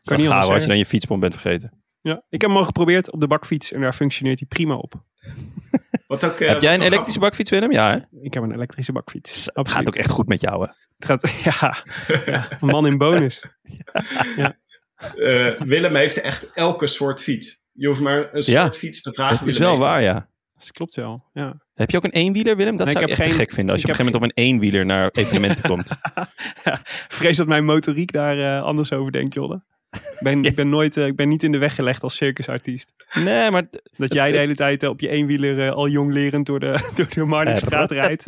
Kan 0.04 0.18
niet 0.18 0.30
als 0.30 0.62
je 0.62 0.68
dan 0.68 0.78
je 0.78 0.86
fietspomp 0.86 1.22
bent 1.22 1.34
vergeten. 1.34 1.84
Ik 2.02 2.42
heb 2.42 2.50
hem 2.50 2.58
al 2.58 2.64
geprobeerd 2.64 3.12
op 3.12 3.20
de 3.20 3.28
bakfiets 3.28 3.72
en 3.72 3.82
daar 3.82 3.94
functioneert 3.94 4.40
hij 4.40 4.48
prima 4.48 4.76
op. 4.76 4.94
Wat 6.08 6.24
ook, 6.26 6.40
eh, 6.40 6.48
Heb 6.48 6.62
jij 6.62 6.74
een 6.74 6.82
elektrische 6.82 7.20
bakfiets, 7.20 7.50
Willem? 7.50 7.72
Ja, 7.72 7.92
hè? 7.92 8.18
Ik 8.22 8.34
heb 8.34 8.44
een 8.44 8.54
elektrische 8.54 8.92
bakfiets. 8.92 9.46
Het 9.46 9.54
Absoluut. 9.56 9.80
gaat 9.80 9.88
ook 9.88 10.02
echt 10.02 10.10
goed 10.10 10.28
met 10.28 10.42
jou, 10.42 10.66
hè? 10.66 10.72
Het 10.98 11.06
gaat, 11.06 11.32
ja, 11.60 11.84
ja, 12.26 12.48
een 12.62 12.68
man 12.68 12.86
in 12.88 12.98
bonus. 12.98 13.42
Eh, 15.16 15.62
Willem 15.62 15.96
heeft 15.96 16.22
echt 16.22 16.52
elke 16.54 16.88
soort 16.88 17.22
fiets. 17.24 17.64
Je 17.72 17.88
hoeft 17.88 18.00
maar 18.00 18.20
een 18.34 18.44
soort 18.44 18.46
Ja, 18.46 18.72
fiets 18.72 19.02
te 19.02 19.12
vragen. 19.12 19.38
Het 19.38 19.48
is 19.48 19.58
wel 19.58 19.78
waar, 19.78 20.02
ja. 20.02 20.30
Dat 20.58 20.72
klopt 20.72 20.96
wel, 20.96 21.24
ja. 21.34 21.62
Heb 21.74 21.90
je 21.92 21.98
ook 21.98 22.04
een 22.04 22.12
eenwieler, 22.12 22.56
Willem? 22.58 22.76
Dat 22.78 22.86
Nee, 22.86 22.96
zou 22.96 23.06
ik 23.06 23.12
echt 23.12 23.22
geen- 23.22 23.32
gek 23.32 23.52
vinden. 23.52 23.74
Als 23.74 23.82
je 23.82 23.88
op 23.88 23.94
een 23.94 24.06
gegeven 24.06 24.20
moment 24.22 24.34
op 24.38 24.38
een 24.44 24.44
eenwieler 24.52 24.86
naar 24.86 25.10
evenementen 25.24 25.64
komt. 25.64 25.92
ja. 26.64 26.80
Vrees 27.08 27.38
dat 27.38 27.48
mijn 27.48 27.66
motoriek 27.66 28.12
daar 28.12 28.40
eh, 28.58 28.64
anders 28.64 28.92
over 28.94 29.12
denkt, 29.12 29.34
Jolle. 29.34 29.64
Ik 29.92 30.18
ben, 30.20 30.44
ik, 30.46 30.56
ben 30.56 30.70
nooit, 30.70 30.98
eh, 30.98 31.06
ik 31.06 31.16
ben 31.16 31.28
niet 31.30 31.44
in 31.44 31.52
de 31.52 31.58
weg 31.58 31.76
gelegd 31.76 32.04
als 32.04 32.16
circusartiest. 32.16 32.94
Nee, 33.14 33.52
maar... 33.52 33.64
Dat 33.98 34.14
jij 34.14 34.32
de 34.32 34.38
hele 34.38 34.56
tijd 34.56 34.84
eh, 34.84 34.90
op 34.90 35.00
je 35.00 35.10
eenwieler 35.10 35.72
al 35.72 35.88
jong 35.88 36.12
lerend 36.14 36.46
door 36.46 36.60
de, 36.60 36.80
door 36.96 37.08
de 37.10 37.24
Marnixstraat 37.24 37.92
rijdt. 38.02 38.26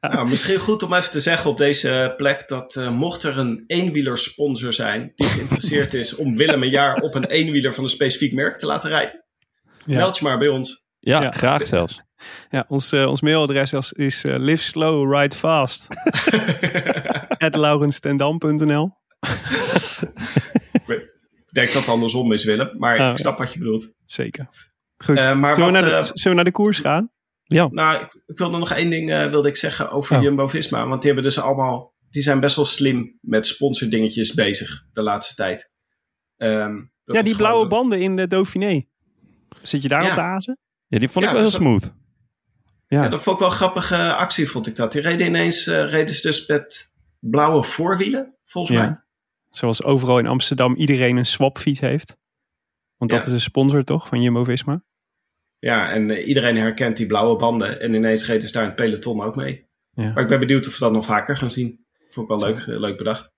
Nou, 0.00 0.28
misschien 0.28 0.58
goed 0.58 0.82
om 0.82 0.94
even 0.94 1.10
te 1.10 1.20
zeggen 1.20 1.50
op 1.50 1.58
deze 1.58 2.14
plek 2.16 2.48
dat 2.48 2.76
eh, 2.76 2.90
mocht 2.90 3.22
er 3.22 3.38
een 3.38 3.64
eenwielersponsor 3.66 4.72
zijn 4.72 5.12
die 5.14 5.26
geïnteresseerd 5.26 5.94
is 5.94 6.14
om 6.16 6.36
Willem 6.36 6.62
een 6.62 6.70
jaar 6.70 6.94
op 7.02 7.14
een 7.14 7.24
eenwieler 7.26 7.74
van 7.74 7.84
een 7.84 7.90
specifiek 7.90 8.32
merk 8.32 8.58
te 8.58 8.66
laten 8.66 8.90
rijden. 8.90 9.24
Meld 9.96 10.18
je 10.18 10.24
maar 10.24 10.38
bij 10.38 10.48
ons. 10.48 10.84
Ja, 10.98 11.22
Ja. 11.22 11.30
graag 11.30 11.66
zelfs. 11.66 12.00
Ja, 12.50 12.64
ons, 12.68 12.92
eh, 12.92 13.06
ons 13.08 13.20
mailadres 13.20 13.72
is, 13.72 13.92
is 13.92 14.24
eh, 14.24 14.34
live 14.38 14.62
slow, 14.62 15.14
ride 15.14 15.36
fast. 15.36 15.86
at 17.46 17.54
laurenstendam.nl 17.56 18.90
Ik 20.80 21.56
denk 21.56 21.66
dat 21.66 21.74
het 21.82 21.88
andersom 21.88 22.32
is, 22.32 22.44
Willem, 22.44 22.78
maar 22.78 23.00
Oh, 23.00 23.10
ik 23.10 23.18
snap 23.18 23.38
wat 23.38 23.52
je 23.52 23.58
bedoelt. 23.58 23.92
Zeker. 24.04 24.48
Goed. 25.04 25.16
Eh, 25.16 25.34
maar 25.36 25.54
zullen, 25.54 25.72
we 25.72 25.80
naar 25.80 26.00
de, 26.00 26.06
zullen 26.06 26.28
we 26.28 26.34
naar 26.34 26.44
de 26.44 26.50
koers 26.50 26.78
gaan? 26.78 27.10
Nou, 27.46 28.02
ik, 28.02 28.22
ik 28.26 28.38
wilde 28.38 28.58
nog 28.58 28.70
één 28.72 28.90
ding 28.90 29.10
eh, 29.12 29.30
wilde 29.30 29.48
ik 29.48 29.56
zeggen 29.56 29.90
over 29.90 30.16
Oh. 30.16 30.22
Jumbo-Visma. 30.22 30.86
Want 30.86 31.02
die 31.02 31.12
hebben 31.12 31.30
dus 31.30 31.40
allemaal, 31.42 31.94
die 32.10 32.22
zijn 32.22 32.40
best 32.40 32.56
wel 32.56 32.64
slim 32.64 33.18
met 33.20 33.46
sponsordingetjes 33.46 34.34
bezig 34.34 34.82
de 34.92 35.02
laatste 35.02 35.34
tijd. 35.34 35.70
Ehm, 36.36 36.74
dat 37.04 37.16
ja, 37.16 37.22
die 37.22 37.34
gewoon- 37.34 37.36
blauwe 37.36 37.66
banden 37.66 38.00
in 38.00 38.16
de 38.16 38.26
Dauphiné. 38.26 38.84
Zit 39.62 39.82
je 39.82 39.88
daar 39.88 40.02
Ja. 40.02 40.08
op 40.08 40.14
te 40.14 40.20
azen? 40.20 40.58
Ja, 40.86 40.98
die 40.98 41.08
vond 41.08 41.24
Ja, 41.24 41.30
ik 41.30 41.36
wel 41.36 41.46
heel 41.46 41.54
smooth. 41.56 41.92
Ja. 42.86 43.02
Ja, 43.02 43.08
dat 43.08 43.22
vond 43.22 43.34
ik 43.36 43.42
wel 43.42 43.50
een 43.50 43.56
grappige 43.56 44.14
actie, 44.14 44.48
vond 44.48 44.66
ik 44.66 44.76
dat. 44.76 44.92
Die 44.92 45.02
reden 45.02 45.26
ineens, 45.26 45.66
eh, 45.66 45.90
reden 45.90 46.14
ze 46.14 46.22
dus 46.22 46.46
met 46.46 46.92
blauwe 47.18 47.64
voorwielen, 47.64 48.36
volgens 48.44 48.76
Ja. 48.78 48.84
mij. 48.84 49.00
Zoals 49.48 49.82
overal 49.84 50.18
in 50.18 50.26
Amsterdam 50.26 50.74
iedereen 50.74 51.16
een 51.16 51.26
swapfiets 51.26 51.80
heeft. 51.80 52.16
Want 52.96 53.10
dat 53.10 53.26
is 53.26 53.32
een 53.32 53.40
sponsor 53.40 53.84
toch 53.84 54.08
van 54.08 54.22
Jumbo-Visma? 54.22 54.82
Ja, 55.58 55.90
en 55.90 56.10
eh, 56.10 56.26
iedereen 56.26 56.56
herkent 56.56 56.96
die 56.96 57.06
blauwe 57.06 57.36
banden. 57.36 57.80
En 57.80 57.94
ineens 57.94 58.26
reden 58.26 58.46
ze 58.48 58.52
daar 58.54 58.64
het 58.64 58.74
peloton 58.74 59.22
ook 59.22 59.36
mee. 59.36 59.68
Ja. 59.90 60.12
Maar 60.12 60.22
ik 60.22 60.28
ben 60.28 60.38
benieuwd 60.40 60.66
of 60.66 60.72
we 60.78 60.84
dat 60.84 60.92
nog 60.92 61.04
vaker 61.04 61.36
gaan 61.36 61.50
zien. 61.50 61.84
Vond 62.08 62.30
ik 62.30 62.38
wel 62.38 62.48
leuk, 62.52 62.66
leuk 62.66 62.96
bedacht. 62.96 63.32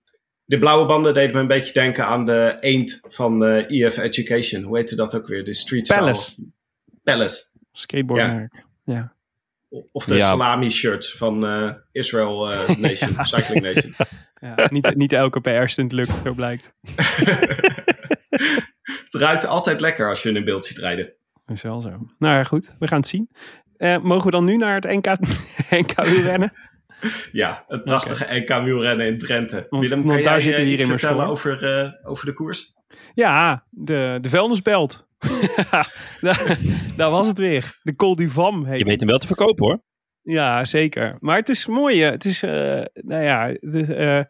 De 0.44 0.58
blauwe 0.58 0.86
banden 0.86 1.14
deden 1.14 1.34
me 1.34 1.40
een 1.40 1.46
beetje 1.46 1.72
denken 1.72 2.06
aan 2.06 2.24
de 2.26 2.56
eend 2.60 2.98
van 3.02 3.44
eh 3.44 3.84
EF 3.86 3.96
Education. 3.96 4.62
Hoe 4.62 4.76
heette 4.76 4.96
dat 4.96 5.14
ook 5.16 5.26
weer? 5.26 5.44
De 5.44 5.54
street 5.54 5.86
style- 5.86 6.00
Palace. 6.00 6.34
Palace. 7.02 7.44
Skateboardmerk. 7.72 8.64
Ja. 8.84 9.12
Of 9.92 10.04
de 10.04 10.14
Ja. 10.14 10.28
salami 10.28 10.70
shirts 10.70 11.12
van 11.16 11.46
eh, 11.46 11.74
Israel 11.92 12.52
eh, 12.52 12.76
Nation, 12.88 13.24
Cycling 13.26 13.60
Nation. 13.74 13.94
Ja, 14.40 14.66
niet, 14.70 14.94
niet 14.96 15.12
elke 15.12 15.40
PR-stunt 15.40 15.92
lukt, 15.92 16.20
zo 16.24 16.32
blijkt. 16.34 16.74
Het 19.04 19.14
ruikt 19.20 19.46
altijd 19.46 19.80
lekker 19.80 20.08
als 20.08 20.22
je 20.22 20.28
in 20.28 20.36
een 20.36 20.44
beeld 20.44 20.64
ziet 20.64 20.78
rijden. 20.78 21.12
Is 21.46 21.62
wel 21.62 21.80
zo. 21.80 21.88
Nou 22.18 22.36
ja, 22.36 22.44
goed. 22.44 22.74
We 22.78 22.86
gaan 22.88 22.98
het 22.98 23.08
zien. 23.08 23.30
Eh, 23.76 23.98
mogen 23.98 24.24
we 24.24 24.30
dan 24.30 24.44
nu 24.44 24.56
naar 24.56 24.74
het 24.74 24.84
NK, 24.84 25.06
NK 25.80 26.04
wielrennen? 26.04 26.52
Ja, 27.32 27.64
het 27.68 27.84
prachtige 27.84 28.26
NK 28.28 28.48
wielrennen 28.64 29.06
in 29.06 29.18
Drenthe. 29.18 29.66
Want- 29.70 29.82
Willem, 29.82 29.98
want 30.02 30.14
kan 30.14 30.22
daar 30.22 30.32
jij 30.32 30.40
zitten 30.42 30.64
hier 30.64 30.80
immers 30.80 31.00
vertellen 31.00 31.36
voor. 31.36 31.52
over, 31.52 31.78
eh, 31.84 32.10
over 32.10 32.26
de 32.26 32.32
koers? 32.32 32.74
Ja, 33.14 33.64
de, 33.70 34.18
de 34.20 34.28
vuilnisbelt. 34.28 35.06
daar, 36.20 36.58
daar 36.96 37.10
was 37.10 37.26
het 37.26 37.38
weer. 37.38 37.78
De 37.82 37.96
Col 37.96 38.16
du 38.16 38.28
Vam 38.30 38.64
heet 38.64 38.78
Je 38.78 38.84
weet 38.84 39.00
hem 39.00 39.08
wel 39.08 39.18
te 39.18 39.26
verkopen 39.26 39.66
hoor. 39.66 39.82
Ja, 40.22 40.64
zeker. 40.64 41.16
Maar 41.20 41.36
het 41.36 41.48
is 41.48 41.66
mooi. 41.66 42.02
Het 42.02 42.24
is, 42.24 42.42
eh, 42.42 42.82
nou 42.92 43.22
ja, 43.22 43.46
het, 43.60 43.90
eh, 43.92 44.20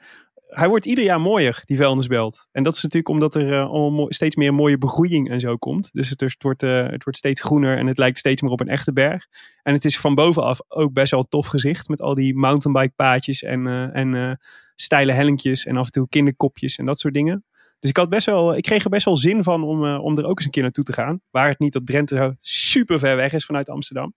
hij 0.55 0.69
wordt 0.69 0.87
ieder 0.87 1.05
jaar 1.05 1.21
mooier, 1.21 1.63
die 1.65 1.77
vuilnisbelt. 1.77 2.47
En 2.53 2.63
dat 2.63 2.75
is 2.75 2.83
natuurlijk 2.83 3.09
omdat 3.09 3.35
er 3.35 3.53
eh, 3.53 3.71
allemaal 3.71 4.07
steeds 4.09 4.37
meer 4.37 4.55
mooie 4.55 4.79
begroeiing 4.79 5.31
en 5.31 5.41
zo 5.41 5.57
komt. 5.57 5.91
Dus 5.93 6.09
het, 6.09 6.21
het, 6.21 6.43
wordt, 6.43 6.63
eh, 6.63 6.87
het 6.89 7.03
wordt 7.05 7.19
steeds 7.19 7.41
groener 7.41 7.79
en 7.79 7.87
het 7.87 7.99
lijkt 7.99 8.19
steeds 8.19 8.43
meer 8.43 8.51
op 8.51 8.61
een 8.61 8.69
echte 8.69 8.93
berg. 8.93 9.27
En 9.63 9.73
het 9.73 9.85
is 9.85 9.99
van 9.99 10.15
bovenaf 10.15 10.61
ook 10.69 10.93
best 10.93 11.11
wel 11.11 11.21
een 11.21 11.29
tof 11.29 11.47
gezicht. 11.47 11.89
Met 11.89 12.01
al 12.01 12.15
die 12.15 12.35
mountainbike 12.35 12.95
paadjes 12.95 13.43
en, 13.43 13.67
eh, 13.67 13.97
en 13.97 14.41
steile 14.77 15.13
hellinkjes 15.13 15.65
en 15.65 15.77
af 15.77 15.85
en 15.85 15.93
toe 15.93 16.09
kinderkopjes 16.09 16.77
en 16.77 16.85
dat 16.87 16.99
soort 16.99 17.15
dingen. 17.15 17.45
Dus 17.79 17.91
ik, 17.91 17.97
had 17.97 18.09
best 18.09 18.27
wel, 18.27 18.57
ik 18.57 18.63
kreeg 18.63 18.85
er 18.85 18.91
best 18.91 19.05
wel 19.05 19.17
zin 19.17 19.43
van 19.43 19.65
om, 19.65 19.97
om 19.97 20.19
er 20.19 20.25
ook 20.25 20.37
eens 20.37 20.45
een 20.45 20.51
keer 20.51 20.63
naartoe 20.63 20.85
te 20.85 20.93
gaan. 20.93 21.21
Waar 21.31 21.49
het 21.49 21.59
niet 21.59 21.73
dat 21.73 21.87
Drenthe 21.87 22.17
zo 22.17 22.33
super 22.41 22.99
ver 22.99 23.17
weg 23.17 23.33
is 23.33 23.45
vanuit 23.45 23.69
Amsterdam. 23.69 24.15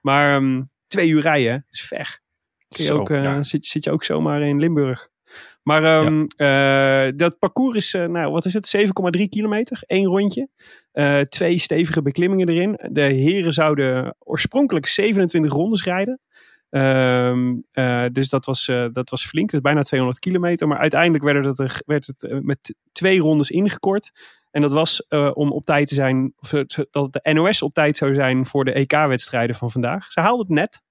Maar 0.00 0.36
ehm, 0.36 0.62
twee 0.86 1.08
uur 1.08 1.20
rijden 1.20 1.66
is 1.70 1.82
ver. 1.82 2.20
Kun 2.68 2.84
je 2.84 2.90
Zo, 2.90 2.98
ook, 2.98 3.08
ja. 3.08 3.42
zit, 3.42 3.66
zit 3.66 3.84
je 3.84 3.90
ook 3.90 4.04
zomaar 4.04 4.42
in 4.42 4.58
Limburg. 4.58 5.10
Maar 5.62 5.84
ehm, 5.84 6.24
eh, 6.36 7.12
dat 7.16 7.38
parcours 7.38 7.76
is, 7.76 7.94
eh, 7.94 8.06
nou 8.06 8.32
wat 8.32 8.44
is 8.44 8.54
het, 8.54 8.68
7,3 8.68 9.28
kilometer, 9.28 9.82
één 9.86 10.04
rondje. 10.06 10.48
Eh, 10.92 11.20
twee 11.20 11.58
stevige 11.58 12.02
beklimmingen 12.02 12.48
erin. 12.48 12.78
De 12.90 13.00
heren 13.02 13.52
zouden 13.52 14.16
oorspronkelijk 14.18 14.86
27 14.86 15.52
rondes 15.52 15.84
rijden. 15.84 16.20
Ehm, 16.70 17.54
eh, 17.70 18.04
dus 18.12 18.28
dat 18.28 18.44
was, 18.44 18.64
dat 18.92 19.10
was 19.10 19.26
flink, 19.26 19.50
dus 19.50 19.60
bijna 19.60 19.82
200 19.82 20.20
kilometer. 20.20 20.68
Maar 20.68 20.78
uiteindelijk 20.78 21.24
werd 21.24 21.44
het, 21.44 21.58
er- 21.58 21.82
werd 21.86 22.06
het 22.06 22.42
met 22.44 22.74
twee 22.92 23.20
rondes 23.20 23.50
ingekort. 23.50 24.10
En 24.50 24.60
dat 24.60 24.72
was 24.72 25.06
om 25.34 25.52
op 25.52 25.64
tijd 25.64 25.88
te 25.88 25.94
zijn, 25.94 26.32
of, 26.38 26.50
dat 26.90 27.12
de 27.12 27.32
NOS 27.32 27.62
op 27.62 27.74
tijd 27.74 27.96
zou 27.96 28.14
zijn 28.14 28.46
voor 28.46 28.64
de 28.64 28.72
EK-wedstrijden 28.72 29.56
van 29.56 29.70
vandaag. 29.70 30.12
Ze 30.12 30.20
haalden 30.20 30.46
het 30.46 30.54
net. 30.54 30.82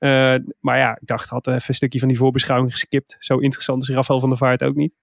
Eh, 0.00 0.34
maar 0.60 0.78
ja, 0.78 0.90
ik 1.00 1.06
dacht, 1.06 1.28
had 1.28 1.46
even 1.46 1.62
een 1.68 1.74
stukje 1.74 1.98
van 1.98 2.08
die 2.08 2.16
voorbeschouwing 2.16 2.72
geskipt. 2.72 3.16
Zo 3.18 3.36
interessant 3.38 3.82
is 3.82 3.88
Rafael 3.88 4.20
van 4.20 4.28
der 4.28 4.38
Vaart 4.38 4.62
ook 4.62 4.74
niet. 4.74 4.94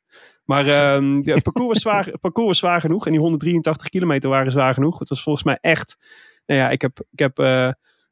Maar 0.44 0.68
ehm, 0.68 1.16
het, 1.16 1.44
parcours 1.50 1.68
was 1.68 1.82
zwaar, 1.82 2.06
het 2.06 2.20
parcours 2.22 2.48
was 2.48 2.58
zwaar 2.58 2.82
genoeg. 2.82 3.06
En 3.06 3.12
die 3.12 3.22
183 3.22 3.89
kilometer 3.89 4.30
waren 4.30 4.51
zwaar 4.51 4.74
genoeg. 4.74 5.00
Het 5.00 5.10
was 5.10 5.24
volgens 5.24 5.46
mij 5.46 5.58
echt... 5.62 5.98
Nou 6.46 6.60
ja, 6.60 6.70
ik 6.70 6.82
heb... 6.82 7.00
Ik 7.12 7.20
heb 7.20 7.39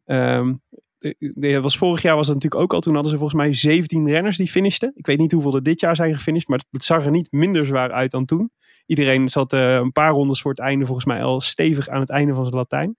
ehm, 0.06 0.54
de- 0.98 1.32
de- 1.36 1.62
was 1.62 1.78
vorig 1.78 2.02
jaar 2.02 2.16
was 2.16 2.28
het 2.28 2.36
natuurlijk 2.36 2.64
ook 2.64 2.74
al. 2.74 2.80
Toen 2.80 2.94
hadden 2.94 3.12
ze 3.12 3.18
volgens 3.18 3.40
mij 3.40 3.54
17 3.54 4.10
renners 4.10 4.38
die 4.38 4.48
finishten. 4.48 4.92
Ik 4.96 5.06
weet 5.06 5.18
niet 5.18 5.32
hoeveel 5.32 5.56
er 5.56 5.64
dit 5.64 5.80
jaar 5.80 5.96
zijn 5.96 6.14
gefinished. 6.14 6.48
Maar 6.48 6.58
het, 6.58 6.68
het 6.72 6.84
zag 6.84 7.06
er 7.06 7.12
niet 7.12 7.32
minder 7.32 7.66
zwaar 7.66 7.92
uit 7.92 8.12
dan 8.12 8.26
toen. 8.26 8.52
Iedereen 8.86 9.30
zat 9.30 9.54
eh, 9.54 9.74
een 9.74 9.92
paar 9.92 10.12
rondes 10.12 10.42
voor 10.42 10.52
het 10.52 10.60
einde 10.60 10.86
volgens 10.86 11.06
mij 11.06 11.24
al 11.24 11.42
stevig 11.42 11.88
aan 11.90 12.00
het 12.00 12.10
einde 12.10 12.34
van 12.34 12.44
zijn 12.44 12.56
Latijn. 12.56 12.98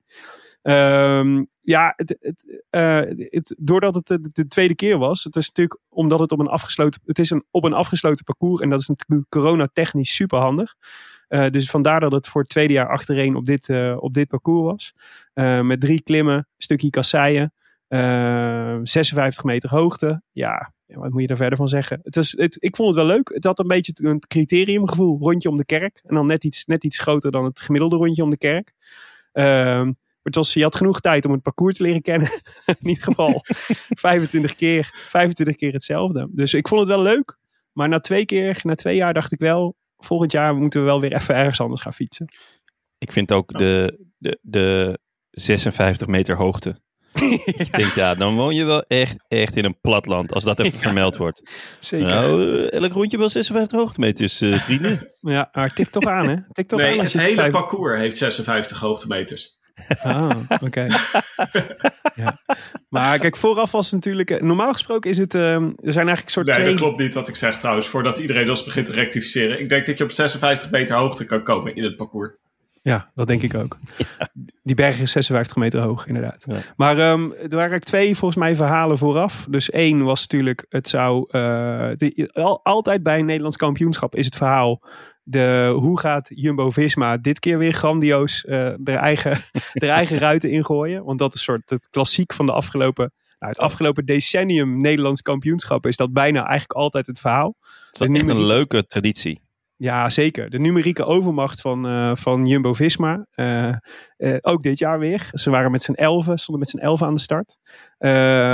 Ehm, 0.66 1.44
ja, 1.60 1.92
het, 1.96 2.16
het, 2.20 2.62
eh, 2.70 3.00
het, 3.16 3.54
doordat 3.58 3.94
het 3.94 4.06
de, 4.06 4.28
de 4.32 4.48
tweede 4.48 4.74
keer 4.74 4.98
was, 4.98 5.24
het 5.24 5.36
is 5.36 5.46
natuurlijk 5.46 5.80
omdat 5.88 6.20
het 6.20 6.32
op 6.32 6.38
een 6.38 6.46
afgesloten, 6.46 7.00
het 7.04 7.18
is 7.18 7.30
een, 7.30 7.44
op 7.50 7.64
een 7.64 7.72
afgesloten 7.72 8.24
parcours 8.24 8.60
en 8.60 8.70
dat 8.70 8.80
is 8.80 8.86
natuurlijk 8.86 9.30
coronatechnisch 9.30 10.14
super 10.14 10.38
handig. 10.38 10.74
Eh, 11.28 11.50
dus 11.50 11.70
vandaar 11.70 12.00
dat 12.00 12.12
het 12.12 12.28
voor 12.28 12.40
het 12.40 12.50
tweede 12.50 12.72
jaar 12.72 12.88
achtereen 12.88 13.36
op 13.36 13.46
dit, 13.46 13.68
eh, 13.68 13.96
op 13.98 14.14
dit 14.14 14.28
parcours 14.28 14.92
was. 15.34 15.62
Met 15.62 15.80
drie 15.80 16.02
klimmen, 16.02 16.48
stukje 16.56 16.90
kasseien, 16.90 17.52
eh, 17.88 18.78
56 18.82 19.44
meter 19.44 19.70
hoogte. 19.70 20.22
Ja, 20.32 20.72
wat 20.86 21.10
moet 21.10 21.20
je 21.20 21.26
daar 21.26 21.36
verder 21.36 21.56
van 21.56 21.68
zeggen? 21.68 22.00
Het 22.02 22.14
was, 22.14 22.34
het, 22.36 22.56
ik 22.58 22.76
vond 22.76 22.94
het 22.94 23.04
wel 23.04 23.16
leuk. 23.16 23.30
Het 23.34 23.44
had 23.44 23.58
een 23.58 23.66
beetje 23.66 23.92
een 23.94 24.18
criteriumgevoel. 24.18 25.18
Rondje 25.20 25.48
om 25.48 25.56
de 25.56 25.64
kerk. 25.64 26.00
En 26.04 26.14
dan 26.14 26.26
net 26.26 26.44
iets, 26.44 26.64
net 26.64 26.84
iets 26.84 26.98
groter 26.98 27.30
dan 27.30 27.44
het 27.44 27.60
gemiddelde 27.60 27.96
rondje 27.96 28.22
om 28.22 28.30
de 28.30 28.38
kerk. 28.38 28.72
Ehm, 29.32 29.92
het 30.26 30.34
was, 30.34 30.52
je 30.54 30.62
had 30.62 30.76
genoeg 30.76 31.00
tijd 31.00 31.24
om 31.24 31.32
het 31.32 31.42
parcours 31.42 31.76
te 31.76 31.82
leren 31.82 32.02
kennen. 32.02 32.30
In 32.66 32.88
ieder 32.88 33.04
geval 33.04 33.42
25 33.88 34.54
keer, 34.54 34.90
25 34.92 35.56
keer 35.56 35.72
hetzelfde. 35.72 36.28
Dus 36.30 36.54
ik 36.54 36.68
vond 36.68 36.80
het 36.80 36.90
wel 36.90 37.02
leuk. 37.02 37.38
Maar 37.72 37.88
na 37.88 37.98
twee 38.00 38.24
keer, 38.24 38.60
na 38.62 38.74
twee 38.74 38.96
jaar 38.96 39.14
dacht 39.14 39.32
ik 39.32 39.38
wel... 39.38 39.76
Volgend 39.98 40.32
jaar 40.32 40.54
moeten 40.54 40.80
we 40.80 40.86
wel 40.86 41.00
weer 41.00 41.12
even 41.12 41.34
ergens 41.34 41.60
anders 41.60 41.80
gaan 41.80 41.92
fietsen. 41.92 42.26
Ik 42.98 43.12
vind 43.12 43.32
ook 43.32 43.52
de, 43.58 44.04
de, 44.18 44.38
de 44.42 44.98
56 45.30 46.06
meter 46.06 46.36
hoogte. 46.36 46.80
Ik 47.44 47.76
denk, 47.76 47.92
ja, 47.92 48.14
dan 48.14 48.34
woon 48.34 48.54
je 48.54 48.64
wel 48.64 48.82
echt, 48.82 49.24
echt 49.28 49.56
in 49.56 49.64
een 49.64 49.80
platland. 49.80 50.32
Als 50.32 50.44
dat 50.44 50.60
even 50.60 50.80
vermeld 50.80 51.16
wordt. 51.16 51.50
Zeker. 51.80 52.06
Nou, 52.06 52.62
elk 52.66 52.92
rondje 52.92 53.18
wel 53.18 53.28
56 53.28 53.78
hoogtemeters, 53.78 54.40
eh, 54.40 54.54
vrienden. 54.58 55.10
Ja, 55.20 55.48
maar 55.52 55.72
tik 55.74 55.88
toch 55.88 56.04
aan, 56.06 56.28
hè? 56.28 56.36
Tik 56.52 56.68
toch 56.68 56.80
aan 56.80 56.86
Nee, 56.90 57.00
als 57.00 57.12
het 57.12 57.22
je 57.22 57.28
hele 57.28 57.40
vijf- 57.40 57.52
parcours 57.52 57.98
heeft 57.98 58.16
56 58.16 58.80
hoogtemeters. 58.80 59.58
Ah, 60.02 60.30
oké. 60.62 60.86
ja. 62.14 62.36
Maar 62.88 63.18
kijk, 63.18 63.36
vooraf 63.36 63.70
was 63.70 63.84
het 63.86 63.94
natuurlijk... 63.94 64.30
eh, 64.30 64.40
Normaal 64.42 64.72
gesproken 64.72 65.10
is 65.10 65.18
het... 65.18 65.34
ehm, 65.34 65.64
er 65.64 65.92
zijn 65.92 66.06
eigenlijk 66.06 66.30
soort 66.30 66.46
Nee, 66.46 66.54
twee... 66.54 66.68
dat 66.68 66.76
klopt 66.76 66.98
niet 66.98 67.14
wat 67.14 67.28
ik 67.28 67.36
zeg 67.36 67.58
trouwens. 67.58 67.88
Voordat 67.88 68.18
iedereen 68.18 68.48
ons 68.48 68.64
begint 68.64 68.86
te 68.86 68.92
rectificeren. 68.92 69.60
Ik 69.60 69.68
denk 69.68 69.86
dat 69.86 69.98
je 69.98 70.04
op 70.04 70.10
56 70.10 70.70
meter 70.70 70.96
hoogte 70.96 71.24
kan 71.24 71.42
komen 71.42 71.76
in 71.76 71.82
het 71.84 71.96
parcours. 71.96 72.30
Ja, 72.82 73.10
dat 73.14 73.26
denk 73.26 73.42
ik 73.42 73.54
ook. 73.54 73.76
Die 74.62 74.74
berg 74.74 75.00
is 75.00 75.10
56 75.12 75.56
meter 75.56 75.80
hoog, 75.80 76.06
inderdaad. 76.06 76.44
Ja. 76.46 76.56
Maar 76.76 76.98
ehm, 76.98 77.22
er 77.22 77.36
waren 77.38 77.50
eigenlijk 77.50 77.84
twee, 77.84 78.16
volgens 78.16 78.40
mij, 78.40 78.56
verhalen 78.56 78.98
vooraf. 78.98 79.46
Dus 79.50 79.70
één 79.70 80.04
was 80.04 80.20
natuurlijk, 80.20 80.66
het 80.68 80.88
zou... 80.88 81.26
eh, 81.30 81.90
al- 82.32 82.60
altijd 82.64 83.02
bij 83.02 83.18
een 83.18 83.26
Nederlands 83.26 83.56
kampioenschap 83.56 84.14
is 84.14 84.24
het 84.24 84.36
verhaal... 84.36 84.82
De, 85.28 85.76
hoe 85.78 86.00
gaat 86.00 86.30
Jumbo-Visma 86.34 87.16
dit 87.16 87.38
keer 87.38 87.58
weer 87.58 87.72
grandioos 87.72 88.44
eh 88.44 88.66
er 88.66 88.96
eigen, 88.96 89.38
er 89.72 89.88
eigen 89.88 90.18
ruiten 90.18 90.50
ingooien? 90.50 91.04
Want 91.04 91.18
dat 91.18 91.34
is 91.34 91.42
soort 91.42 91.70
het 91.70 91.88
klassiek 91.90 92.32
van 92.32 92.46
de 92.46 92.52
afgelopen... 92.52 93.12
Nou, 93.38 93.52
het 93.52 93.60
afgelopen 93.60 94.04
decennium 94.04 94.80
Nederlands 94.80 95.22
kampioenschap 95.22 95.86
is 95.86 95.96
dat 95.96 96.12
bijna 96.12 96.38
eigenlijk 96.40 96.72
altijd 96.72 97.06
het 97.06 97.20
verhaal. 97.20 97.56
Het 97.90 97.98
was 97.98 98.08
De 98.08 98.14
echt 98.14 98.28
een 98.28 98.44
leuke 98.44 98.86
traditie. 98.86 99.45
Ja, 99.78 100.10
zeker. 100.10 100.50
De 100.50 100.58
numerieke 100.58 101.04
overmacht 101.04 101.60
van, 101.60 101.86
eh, 101.86 102.10
van 102.14 102.46
Jumbo-Visma. 102.46 103.26
eh, 103.30 103.68
eh, 104.16 104.36
ook 104.40 104.62
dit 104.62 104.78
jaar 104.78 104.98
weer. 104.98 105.28
Ze 105.32 105.50
waren 105.50 105.70
met 105.70 105.82
z'n 105.82 105.92
elfen, 105.92 106.38
stonden 106.38 106.58
met 106.58 106.70
z'n 106.70 106.86
elfen 106.86 107.06
aan 107.06 107.14
de 107.14 107.20
start. 107.20 107.58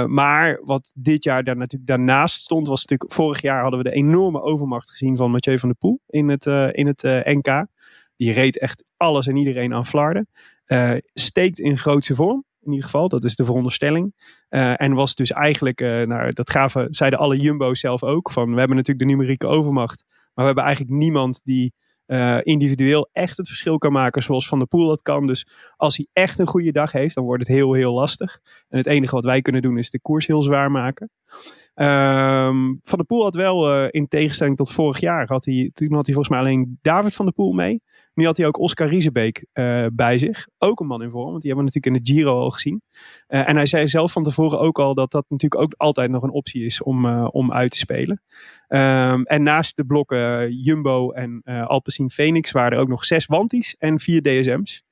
Maar 0.08 0.60
wat 0.64 0.92
dit 0.94 1.24
jaar 1.24 1.44
daar 1.44 1.56
natuurlijk 1.56 1.90
daarnaast 1.90 2.42
stond, 2.42 2.68
was 2.68 2.84
natuurlijk... 2.84 3.12
Vorig 3.12 3.42
jaar 3.42 3.62
hadden 3.62 3.82
we 3.82 3.88
de 3.90 3.96
enorme 3.96 4.42
overmacht 4.42 4.90
gezien 4.90 5.16
van 5.16 5.30
Mathieu 5.30 5.58
van 5.58 5.68
der 5.68 5.78
Poel 5.78 6.00
in 6.06 6.28
het, 6.28 6.46
in 6.74 6.86
het 6.86 7.02
NK. 7.24 7.66
Die 8.16 8.32
reed 8.32 8.58
echt 8.58 8.84
alles 8.96 9.26
en 9.26 9.36
iedereen 9.36 9.74
aan 9.74 9.86
Flarden. 9.86 10.28
Eh, 10.64 10.94
steekt 11.14 11.58
in 11.58 11.78
grootse 11.78 12.14
vorm. 12.14 12.44
In 12.62 12.70
ieder 12.70 12.84
geval, 12.84 13.08
dat 13.08 13.24
is 13.24 13.36
de 13.36 13.44
veronderstelling. 13.44 14.14
En 14.48 14.94
was 14.94 15.14
dus 15.14 15.30
eigenlijk, 15.30 15.80
nou, 15.80 16.32
dat 16.32 16.50
gaven, 16.50 16.94
zeiden 16.94 17.18
alle 17.18 17.36
Jumbo's 17.36 17.80
zelf 17.80 18.02
ook. 18.02 18.30
Van, 18.30 18.52
we 18.52 18.58
hebben 18.58 18.76
natuurlijk 18.76 19.06
de 19.06 19.12
numerieke 19.14 19.46
overmacht. 19.46 20.04
Maar 20.34 20.44
we 20.44 20.44
hebben 20.44 20.64
eigenlijk 20.64 20.96
niemand 20.96 21.40
die 21.44 21.72
eh, 22.06 22.38
individueel 22.42 23.08
echt 23.12 23.36
het 23.36 23.48
verschil 23.48 23.78
kan 23.78 23.92
maken 23.92 24.22
zoals 24.22 24.48
Van 24.48 24.58
der 24.58 24.68
Poel 24.68 24.86
dat 24.86 25.02
kan. 25.02 25.26
Dus 25.26 25.46
als 25.76 25.96
hij 25.96 26.06
echt 26.12 26.38
een 26.38 26.46
goede 26.46 26.72
dag 26.72 26.92
heeft, 26.92 27.14
dan 27.14 27.24
wordt 27.24 27.46
het 27.46 27.56
heel, 27.56 27.72
heel 27.72 27.92
lastig. 27.92 28.40
En 28.68 28.78
het 28.78 28.86
enige 28.86 29.14
wat 29.14 29.24
wij 29.24 29.42
kunnen 29.42 29.62
doen 29.62 29.78
is 29.78 29.90
de 29.90 30.00
koers 30.00 30.26
heel 30.26 30.42
zwaar 30.42 30.70
maken. 30.70 31.10
Ehm, 31.74 32.74
van 32.82 32.98
der 32.98 33.04
Poel 33.06 33.22
had 33.22 33.34
wel, 33.34 33.72
eh, 33.72 33.88
in 33.90 34.08
tegenstelling 34.08 34.56
tot 34.56 34.72
vorig 34.72 35.00
jaar, 35.00 35.26
had 35.26 35.44
hij, 35.44 35.70
toen 35.74 35.92
had 35.92 36.06
hij 36.06 36.14
volgens 36.14 36.28
mij 36.28 36.38
alleen 36.38 36.78
David 36.82 37.14
van 37.14 37.24
der 37.24 37.34
Poel 37.34 37.52
mee. 37.52 37.82
Nu 38.14 38.24
had 38.24 38.36
hij 38.36 38.46
ook 38.46 38.58
Oscar 38.58 38.88
Riesebeek 38.88 39.46
eh, 39.52 39.86
bij 39.92 40.18
zich. 40.18 40.46
Ook 40.58 40.80
een 40.80 40.86
man 40.86 41.02
in 41.02 41.10
vorm, 41.10 41.30
want 41.30 41.42
die 41.42 41.50
hebben 41.52 41.66
we 41.66 41.72
natuurlijk 41.74 42.06
in 42.06 42.14
de 42.14 42.20
Giro 42.20 42.40
al 42.40 42.50
gezien. 42.50 42.82
Eh, 43.26 43.48
en 43.48 43.56
hij 43.56 43.66
zei 43.66 43.88
zelf 43.88 44.12
van 44.12 44.22
tevoren 44.22 44.60
ook 44.60 44.78
al 44.78 44.94
dat 44.94 45.10
dat 45.10 45.24
natuurlijk 45.28 45.62
ook 45.62 45.74
altijd 45.76 46.10
nog 46.10 46.22
een 46.22 46.30
optie 46.30 46.64
is 46.64 46.82
om, 46.82 47.06
eh, 47.06 47.28
om 47.30 47.52
uit 47.52 47.70
te 47.70 47.76
spelen. 47.76 48.22
Ehm, 48.68 49.22
en 49.22 49.42
naast 49.42 49.76
de 49.76 49.84
blokken 49.84 50.52
Jumbo 50.52 51.10
en 51.10 51.42
Alpecin 51.44 52.10
Phoenix 52.10 52.50
waren 52.50 52.72
er 52.72 52.78
ook 52.78 52.88
nog 52.88 53.04
zes 53.04 53.26
Wanties 53.26 53.76
en 53.78 53.98
vier 53.98 54.22
DSM's. 54.22 54.82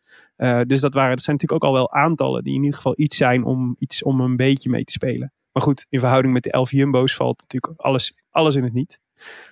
Dus 0.66 0.80
dat, 0.80 0.94
waren, 0.94 1.10
dat 1.10 1.24
zijn 1.24 1.36
natuurlijk 1.36 1.52
ook 1.52 1.64
al 1.64 1.72
wel 1.72 1.92
aantallen 1.92 2.42
die 2.42 2.54
in 2.54 2.62
ieder 2.62 2.76
geval 2.76 2.94
iets 2.96 3.16
zijn 3.16 3.44
om, 3.44 3.76
iets 3.78 4.02
om 4.02 4.20
een 4.20 4.36
beetje 4.36 4.70
mee 4.70 4.84
te 4.84 4.92
spelen. 4.92 5.32
Maar 5.52 5.62
goed, 5.62 5.86
in 5.88 5.98
verhouding 5.98 6.32
met 6.34 6.42
de 6.42 6.50
elf 6.50 6.70
Jumbo's 6.70 7.16
valt 7.16 7.40
natuurlijk 7.40 7.80
alles, 7.82 8.14
alles 8.30 8.54
in 8.54 8.64
het 8.64 8.72
niet. 8.72 9.00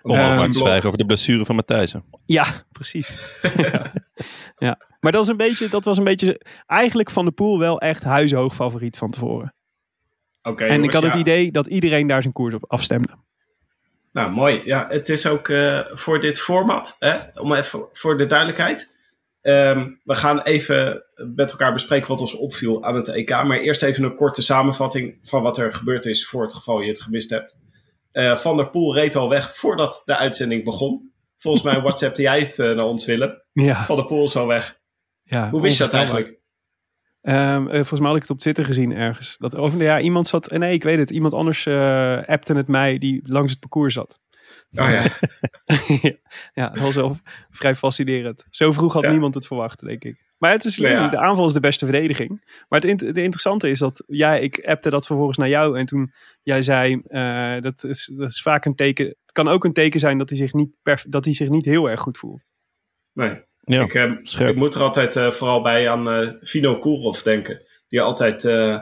Om 0.03 0.11
ook 0.11 0.17
maar 0.17 0.51
te 0.51 0.59
zwijgen 0.59 0.87
over 0.87 0.99
de 0.99 1.07
blessure 1.07 1.45
van 1.45 1.55
Matthijsen. 1.55 2.05
Ja, 2.27 2.47
precies. 2.73 3.19
ja. 3.57 3.93
ja. 4.67 4.79
Maar 5.01 5.13
dat, 5.13 5.23
is 5.23 5.29
een 5.29 5.37
beetje, 5.37 5.69
dat 5.69 5.85
was 5.85 5.99
een 5.99 6.05
beetje 6.05 6.41
eigenlijk 6.67 7.11
Van 7.11 7.25
de 7.25 7.31
Poel 7.31 7.59
wel 7.59 7.81
echt 7.81 8.03
huizenhoog 8.03 8.55
favoriet 8.55 8.97
van 8.97 9.11
tevoren. 9.11 9.55
Oké, 10.43 10.65
en 10.65 10.85
ik 10.85 10.93
had 10.93 11.03
het 11.03 11.13
ja. 11.13 11.19
idee 11.19 11.51
dat 11.51 11.67
iedereen 11.67 12.07
daar 12.07 12.23
zijn 12.23 12.35
koers 12.35 12.55
op 12.55 12.65
afstemde. 12.67 13.09
Nou, 14.13 14.31
mooi. 14.31 14.63
Ja, 14.65 14.87
het 14.89 15.09
is 15.09 15.27
ook 15.27 15.49
eh, 15.49 15.81
voor 15.91 16.21
dit 16.21 16.41
format, 16.41 16.97
hè, 16.99 17.41
om 17.41 17.53
even 17.53 17.87
voor 17.93 18.19
de 18.19 18.27
duidelijkheid. 18.27 18.91
Ehm, 19.43 19.91
we 20.05 20.15
gaan 20.15 20.41
even 20.41 21.05
met 21.35 21.51
elkaar 21.51 21.73
bespreken 21.73 22.09
wat 22.09 22.21
ons 22.21 22.35
opviel 22.35 22.85
aan 22.85 22.95
het 22.95 23.09
EK. 23.09 23.31
Maar 23.31 23.59
eerst 23.59 23.83
even 23.83 24.05
een 24.05 24.15
korte 24.15 24.43
samenvatting 24.43 25.19
van 25.23 25.43
wat 25.43 25.59
er 25.59 25.73
gebeurd 25.73 26.07
is 26.07 26.27
voor 26.27 26.43
het 26.43 26.55
geval 26.55 26.81
je 26.81 26.89
het 26.89 27.03
gemist 27.03 27.31
hebt. 27.31 27.57
Eh, 28.11 28.37
Van 28.37 28.57
der 28.57 28.71
Poel 28.71 28.95
reed 28.95 29.17
al 29.17 29.29
weg 29.29 29.57
voordat 29.57 30.03
de 30.05 30.17
uitzending 30.17 30.65
begon. 30.65 31.13
Volgens 31.39 31.63
mij 31.65 31.81
WhatsAppte 31.83 32.23
jij 32.23 32.41
het 32.41 32.59
eh, 32.59 32.67
naar 32.75 32.85
ons 32.85 33.05
willen. 33.07 33.45
Ja, 33.53 33.85
Van 33.85 33.97
der 33.97 34.07
Poel 34.07 34.25
is 34.25 34.37
al 34.37 34.47
weg. 34.47 34.81
ja, 35.23 35.51
Hoe 35.51 35.61
wist 35.61 35.79
je 35.79 35.85
dat 35.85 35.93
eigenlijk? 35.93 36.37
Ehm, 37.21 37.67
eh, 37.67 37.73
volgens 37.75 38.01
mij 38.01 38.09
had 38.09 38.17
ik 38.17 38.23
het 38.23 38.31
op 38.31 38.39
Twitter 38.39 38.65
gezien 38.65 38.93
ergens. 38.93 39.37
Dat 39.39 39.57
over, 39.57 39.83
ja, 39.83 40.01
iemand 40.01 40.27
zat, 40.27 40.51
nee, 40.51 40.73
ik 40.73 40.83
weet 40.83 40.99
het. 40.99 41.11
Iemand 41.11 41.35
anders 41.35 41.67
appte 42.27 42.55
het 42.55 42.69
mij 42.69 42.99
die 42.99 43.21
langs 43.25 43.51
het 43.51 43.61
parcours 43.61 43.95
zat. 43.95 44.21
Oh 44.79 44.89
ja. 44.97 45.03
ja, 46.55 46.69
dat 46.69 46.83
was 46.83 46.95
wel 46.95 47.17
vrij 47.51 47.75
fascinerend. 47.75 48.45
Zo 48.51 48.73
vroeg 48.73 48.93
had 48.93 49.03
Ja. 49.03 49.11
niemand 49.11 49.35
het 49.35 49.47
verwacht, 49.47 49.81
denk 49.81 50.05
ik. 50.05 50.27
Maar 50.39 50.51
het 50.53 50.65
is 50.65 50.77
ja. 50.77 51.09
de 51.09 51.19
aanval 51.19 51.47
is 51.47 51.53
de 51.53 51.61
beste 51.61 51.85
verdediging. 51.85 52.29
Maar 52.69 52.81
het, 52.81 53.01
het 53.01 53.17
interessante 53.17 53.71
is 53.71 53.79
dat 53.79 54.03
jij, 54.07 54.41
ik 54.41 54.65
appte 54.67 54.91
dat 54.91 55.07
vervolgens 55.07 55.39
naar 55.39 55.49
jou. 55.49 55.79
En 55.79 55.87
toen 55.87 56.13
jij 56.43 56.63
zei, 56.63 57.01
eh, 57.09 57.61
dat, 57.61 57.85
is, 57.85 58.11
dat 58.17 58.31
is 58.31 58.43
vaak 58.43 58.65
een 58.65 58.75
teken. 58.75 59.07
Het 59.07 59.33
kan 59.33 59.49
ook 59.49 59.65
een 59.65 59.73
teken 59.73 60.01
zijn 60.01 60.19
dat 60.19 60.29
hij 60.29 60.39
zich 60.39 60.53
niet, 60.53 60.71
perf- 60.83 61.07
dat 61.09 61.25
hij 61.25 61.35
zich 61.35 61.49
niet 61.49 61.65
heel 61.65 61.91
erg 61.91 62.01
goed 62.01 62.19
voelt. 62.19 62.45
Nee. 63.13 63.41
Ja, 63.65 63.83
ik, 63.83 64.19
scherp. 64.23 64.51
ik 64.51 64.57
moet 64.57 64.75
er 64.75 64.83
altijd 64.83 65.17
eh, 65.17 65.31
vooral 65.31 65.63
bij 65.63 65.89
aan 65.91 66.11
eh 66.11 66.29
Vino 66.41 66.79
Kourov 66.79 67.21
denken. 67.23 67.63
Die 67.89 68.01
altijd, 68.01 68.45
eh, 68.45 68.81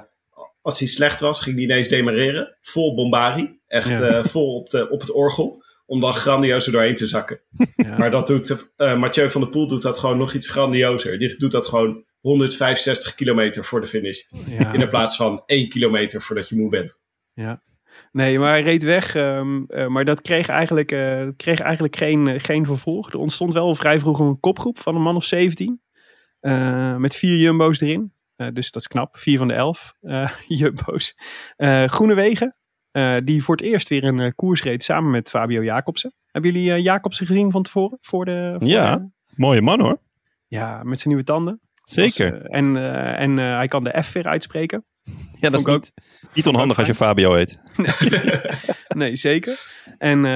als 0.63 0.79
hij 0.79 0.89
slecht 0.89 1.21
was, 1.21 1.41
ging 1.41 1.55
hij 1.57 1.65
ineens 1.65 1.89
demareren. 1.89 2.57
Vol 2.61 2.95
bombari. 2.95 3.59
Echt 3.67 3.89
Ja. 3.99 4.01
eh, 4.09 4.25
vol 4.25 4.55
op, 4.57 4.71
de, 4.71 4.91
op 4.91 5.01
het 5.01 5.13
orgel. 5.13 5.65
Om 5.87 6.01
dan 6.01 6.13
grandioos 6.13 6.67
er 6.67 6.73
doorheen 6.73 6.95
te 6.95 7.07
zakken. 7.07 7.41
Ja. 7.77 7.99
Maar 7.99 8.11
dat 8.11 8.27
doet, 8.27 8.69
eh 8.77 8.97
Mathieu 8.99 9.31
van 9.31 9.41
der 9.41 9.51
Poel 9.51 9.67
doet 9.69 9.83
dat 9.83 9.99
gewoon 9.99 10.17
nog 10.19 10.33
iets 10.35 10.49
grandiozer. 10.49 11.19
Die 11.19 11.37
doet 11.37 11.51
dat 11.51 11.67
gewoon 11.67 12.05
165 12.21 13.15
kilometer 13.15 13.65
voor 13.65 13.81
de 13.81 13.87
finish. 13.87 14.21
Ja. 14.59 14.73
In 14.73 14.81
de 14.81 14.89
plaats 14.89 15.17
van 15.17 15.43
1 15.47 15.69
kilometer 15.69 16.21
voordat 16.23 16.49
je 16.49 16.57
moe 16.57 16.71
bent. 16.71 16.99
Nee, 18.13 18.39
maar 18.39 18.49
hij 18.51 18.63
reed 18.63 18.83
weg. 18.83 19.15
ehm, 19.15 19.63
eh, 19.67 19.87
maar 19.87 20.05
dat 20.05 20.21
kreeg 20.21 20.49
eigenlijk, 20.49 20.93
eh, 20.93 21.27
kreeg 21.37 21.61
eigenlijk 21.61 21.97
geen, 21.97 22.41
geen 22.41 22.67
vervolg. 22.67 23.13
Er 23.13 23.19
ontstond 23.19 23.53
wel 23.53 23.75
vrij 23.75 23.99
vroeg 23.99 24.19
een 24.19 24.41
kopgroep 24.41 24.79
van 24.79 24.95
een 24.95 25.03
man 25.03 25.17
of 25.17 25.25
17. 25.25 25.81
eh, 26.41 26.97
met 26.97 27.15
vier 27.15 27.37
jumbo's 27.37 27.81
erin. 27.81 28.13
Dus 28.53 28.71
dat 28.71 28.83
is 28.83 28.89
knap. 28.89 29.17
Vier 29.17 29.39
van 29.39 29.49
de 29.49 29.55
elf 29.55 29.95
jumbo's. 30.49 31.17
Eh 31.57 31.89
Groenewegen. 31.89 32.57
Eh, 32.97 33.17
die 33.25 33.43
voor 33.45 33.57
het 33.57 33.65
eerst 33.65 33.89
weer 33.89 34.05
een 34.05 34.21
eh, 34.21 34.31
koers 34.37 34.63
reed 34.63 34.85
samen 34.85 35.11
met 35.11 35.31
Fabio 35.31 35.63
Jacobsen. 35.63 36.13
Hebben 36.31 36.53
jullie 36.53 36.73
eh, 36.73 36.83
Jacobsen 36.83 37.27
gezien 37.27 37.51
van 37.51 37.63
tevoren? 37.63 37.99
Voor 38.01 38.25
de, 38.25 38.55
voor 38.59 38.69
Ja. 38.69 38.97
de- 38.97 39.09
Mooie 39.35 39.63
man 39.63 39.81
hoor. 39.81 39.99
ja, 40.47 40.83
met 40.83 40.97
zijn 40.99 41.09
nieuwe 41.09 41.25
tanden. 41.25 41.61
Zeker. 41.85 42.33
Was, 42.33 42.43
en 42.43 42.77
en 43.17 43.37
hij 43.37 43.67
kan 43.69 43.85
de 43.85 44.03
F 44.03 44.13
weer 44.13 44.27
uitspreken. 44.27 44.85
ja, 45.41 45.51
dat 45.51 45.61
is 45.61 45.67
niet, 45.67 45.93
niet 46.35 46.47
onhandig 46.47 46.79
als 46.79 46.87
je 46.87 46.95
Fabio 46.95 47.35
heet. 47.35 47.59
Nee, 48.89 49.17
zeker. 49.17 49.59
En 49.99 50.25
eh, 50.25 50.31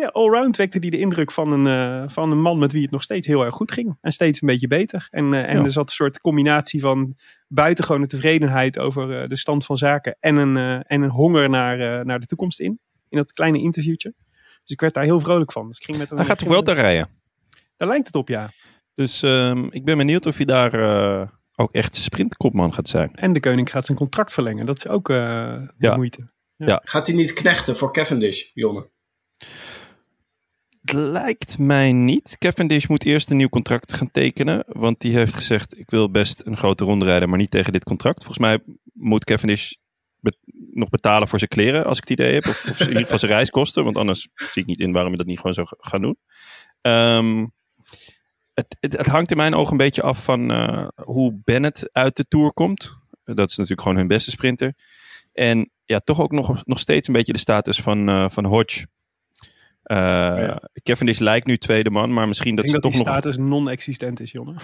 ja, 0.00 0.06
allround 0.12 0.56
wekte 0.56 0.78
hij 0.78 0.90
de 0.90 0.98
indruk 0.98 1.32
van 1.32 1.52
een, 1.52 1.66
eh, 2.02 2.08
van 2.08 2.30
een 2.30 2.40
man 2.40 2.58
met 2.58 2.72
wie 2.72 2.82
het 2.82 2.90
nog 2.90 3.02
steeds 3.02 3.26
heel 3.26 3.44
erg 3.44 3.54
goed 3.54 3.72
ging. 3.72 3.98
En 4.00 4.12
steeds 4.12 4.42
een 4.42 4.48
beetje 4.48 4.66
beter. 4.66 5.08
En, 5.10 5.34
eh, 5.34 5.48
en 5.48 5.56
Ja. 5.58 5.64
er 5.64 5.70
zat 5.70 5.88
een 5.88 5.94
soort 5.94 6.20
combinatie 6.20 6.80
van 6.80 7.16
buitengewone 7.48 8.06
tevredenheid 8.06 8.78
over 8.78 9.22
eh, 9.22 9.28
de 9.28 9.36
stand 9.36 9.64
van 9.64 9.76
zaken. 9.76 10.16
En 10.20 10.36
een, 10.36 10.56
eh, 10.56 10.92
en 10.92 11.02
een 11.02 11.10
honger 11.10 11.48
naar, 11.50 11.80
eh, 11.80 12.04
naar 12.04 12.20
de 12.20 12.26
toekomst 12.26 12.60
in. 12.60 12.80
In 13.08 13.16
dat 13.18 13.32
kleine 13.32 13.58
interviewtje. 13.58 14.14
Dus 14.62 14.70
ik 14.70 14.80
werd 14.80 14.94
daar 14.94 15.04
heel 15.04 15.20
vrolijk 15.20 15.52
van. 15.52 15.66
Dus 15.66 15.76
ik 15.78 15.84
ging 15.84 15.98
met 15.98 16.10
een, 16.10 16.16
Hij 16.16 16.26
gaat 16.26 16.38
ging 16.38 16.50
met 16.50 16.64
Vuelta 16.64 16.82
rijden. 16.82 17.08
Daar 17.76 17.88
lijkt 17.88 18.06
het 18.06 18.14
op, 18.14 18.28
ja. 18.28 18.50
Dus 18.94 19.22
ehm, 19.22 19.66
ik 19.70 19.84
ben 19.84 19.96
benieuwd 19.98 20.26
of 20.26 20.36
hij 20.36 20.46
daar 20.46 20.74
eh, 20.74 21.28
ook 21.60 21.72
echt 21.72 21.96
sprintkopman 21.96 22.74
gaat 22.74 22.88
zijn. 22.88 23.14
En 23.14 23.32
de 23.32 23.40
koning 23.40 23.70
gaat 23.70 23.84
zijn 23.86 23.98
contract 23.98 24.32
verlengen. 24.32 24.66
Dat 24.66 24.76
is 24.76 24.88
ook 24.88 25.08
eh, 25.10 25.16
de 25.16 25.72
Ja. 25.78 25.96
moeite. 25.96 26.30
Gaat 26.82 27.06
hij 27.06 27.16
niet 27.16 27.32
knechten 27.32 27.76
voor 27.76 27.92
Cavendish, 27.92 28.50
Jonne? 28.54 28.88
Het 30.80 30.92
lijkt 30.92 31.58
mij 31.58 31.92
niet. 31.92 32.36
Cavendish 32.38 32.86
moet 32.86 33.04
eerst 33.04 33.30
een 33.30 33.36
nieuw 33.36 33.48
contract 33.48 33.92
gaan 33.92 34.10
tekenen. 34.10 34.64
Want 34.68 35.00
die 35.00 35.12
heeft 35.12 35.34
gezegd, 35.34 35.78
ik 35.78 35.90
wil 35.90 36.10
best 36.10 36.42
een 36.46 36.56
grote 36.56 36.84
ronde 36.84 37.04
rijden, 37.04 37.28
maar 37.28 37.38
niet 37.38 37.50
tegen 37.50 37.72
dit 37.72 37.84
contract. 37.84 38.24
Volgens 38.24 38.38
mij 38.46 38.58
moet 38.92 39.24
Cavendish 39.24 39.72
be- 40.20 40.36
nog 40.72 40.88
betalen 40.88 41.28
voor 41.28 41.38
zijn 41.38 41.50
kleren, 41.50 41.84
als 41.84 41.98
ik 41.98 42.08
het 42.08 42.18
idee 42.18 42.34
heb. 42.34 42.46
Of, 42.46 42.66
of 42.70 42.80
in 42.80 42.86
ieder 42.88 43.02
geval 43.02 43.18
zijn 43.18 43.32
reiskosten. 43.32 43.84
Want 43.84 43.96
anders 43.96 44.28
zie 44.34 44.62
ik 44.62 44.66
niet 44.68 44.80
in 44.80 44.92
waarom 44.92 45.10
je 45.12 45.18
dat 45.18 45.26
niet 45.26 45.36
gewoon 45.38 45.54
zou 45.54 45.66
ga- 45.66 45.76
gaan 45.78 46.00
doen. 46.00 46.18
Ehm, 46.80 47.46
het, 48.58 48.76
het, 48.80 48.96
het 48.96 49.06
hangt 49.06 49.30
in 49.30 49.36
mijn 49.36 49.54
ogen 49.54 49.72
een 49.72 49.78
beetje 49.78 50.02
af 50.02 50.24
van 50.24 50.50
eh, 50.50 50.88
hoe 50.94 51.40
Bennett 51.44 51.88
uit 51.92 52.16
de 52.16 52.24
Tour 52.28 52.52
komt. 52.52 52.96
Dat 53.24 53.50
is 53.50 53.56
natuurlijk 53.56 53.82
gewoon 53.82 53.96
hun 53.96 54.06
beste 54.06 54.30
sprinter. 54.30 54.74
En 55.32 55.70
ja, 55.84 55.98
toch 55.98 56.20
ook 56.20 56.32
nog, 56.32 56.64
nog 56.64 56.78
steeds 56.78 57.08
een 57.08 57.14
beetje 57.14 57.32
de 57.32 57.38
status 57.38 57.80
van, 57.80 58.08
eh, 58.08 58.28
van 58.28 58.44
Hodge. 58.44 58.86
Eh 59.82 59.96
Ja. 59.96 60.62
Cavendish 60.82 61.18
lijkt 61.18 61.46
nu 61.46 61.56
tweede 61.56 61.90
man, 61.90 62.12
maar 62.12 62.28
misschien 62.28 62.54
dat 62.54 62.64
ik 62.64 62.70
ze 62.70 62.80
denk 62.80 62.84
dat 62.84 62.92
toch 62.92 63.02
die 63.02 63.12
nog... 63.12 63.22
status 63.22 63.48
non-existent 63.48 64.20
is, 64.20 64.30
Jonne. 64.30 64.54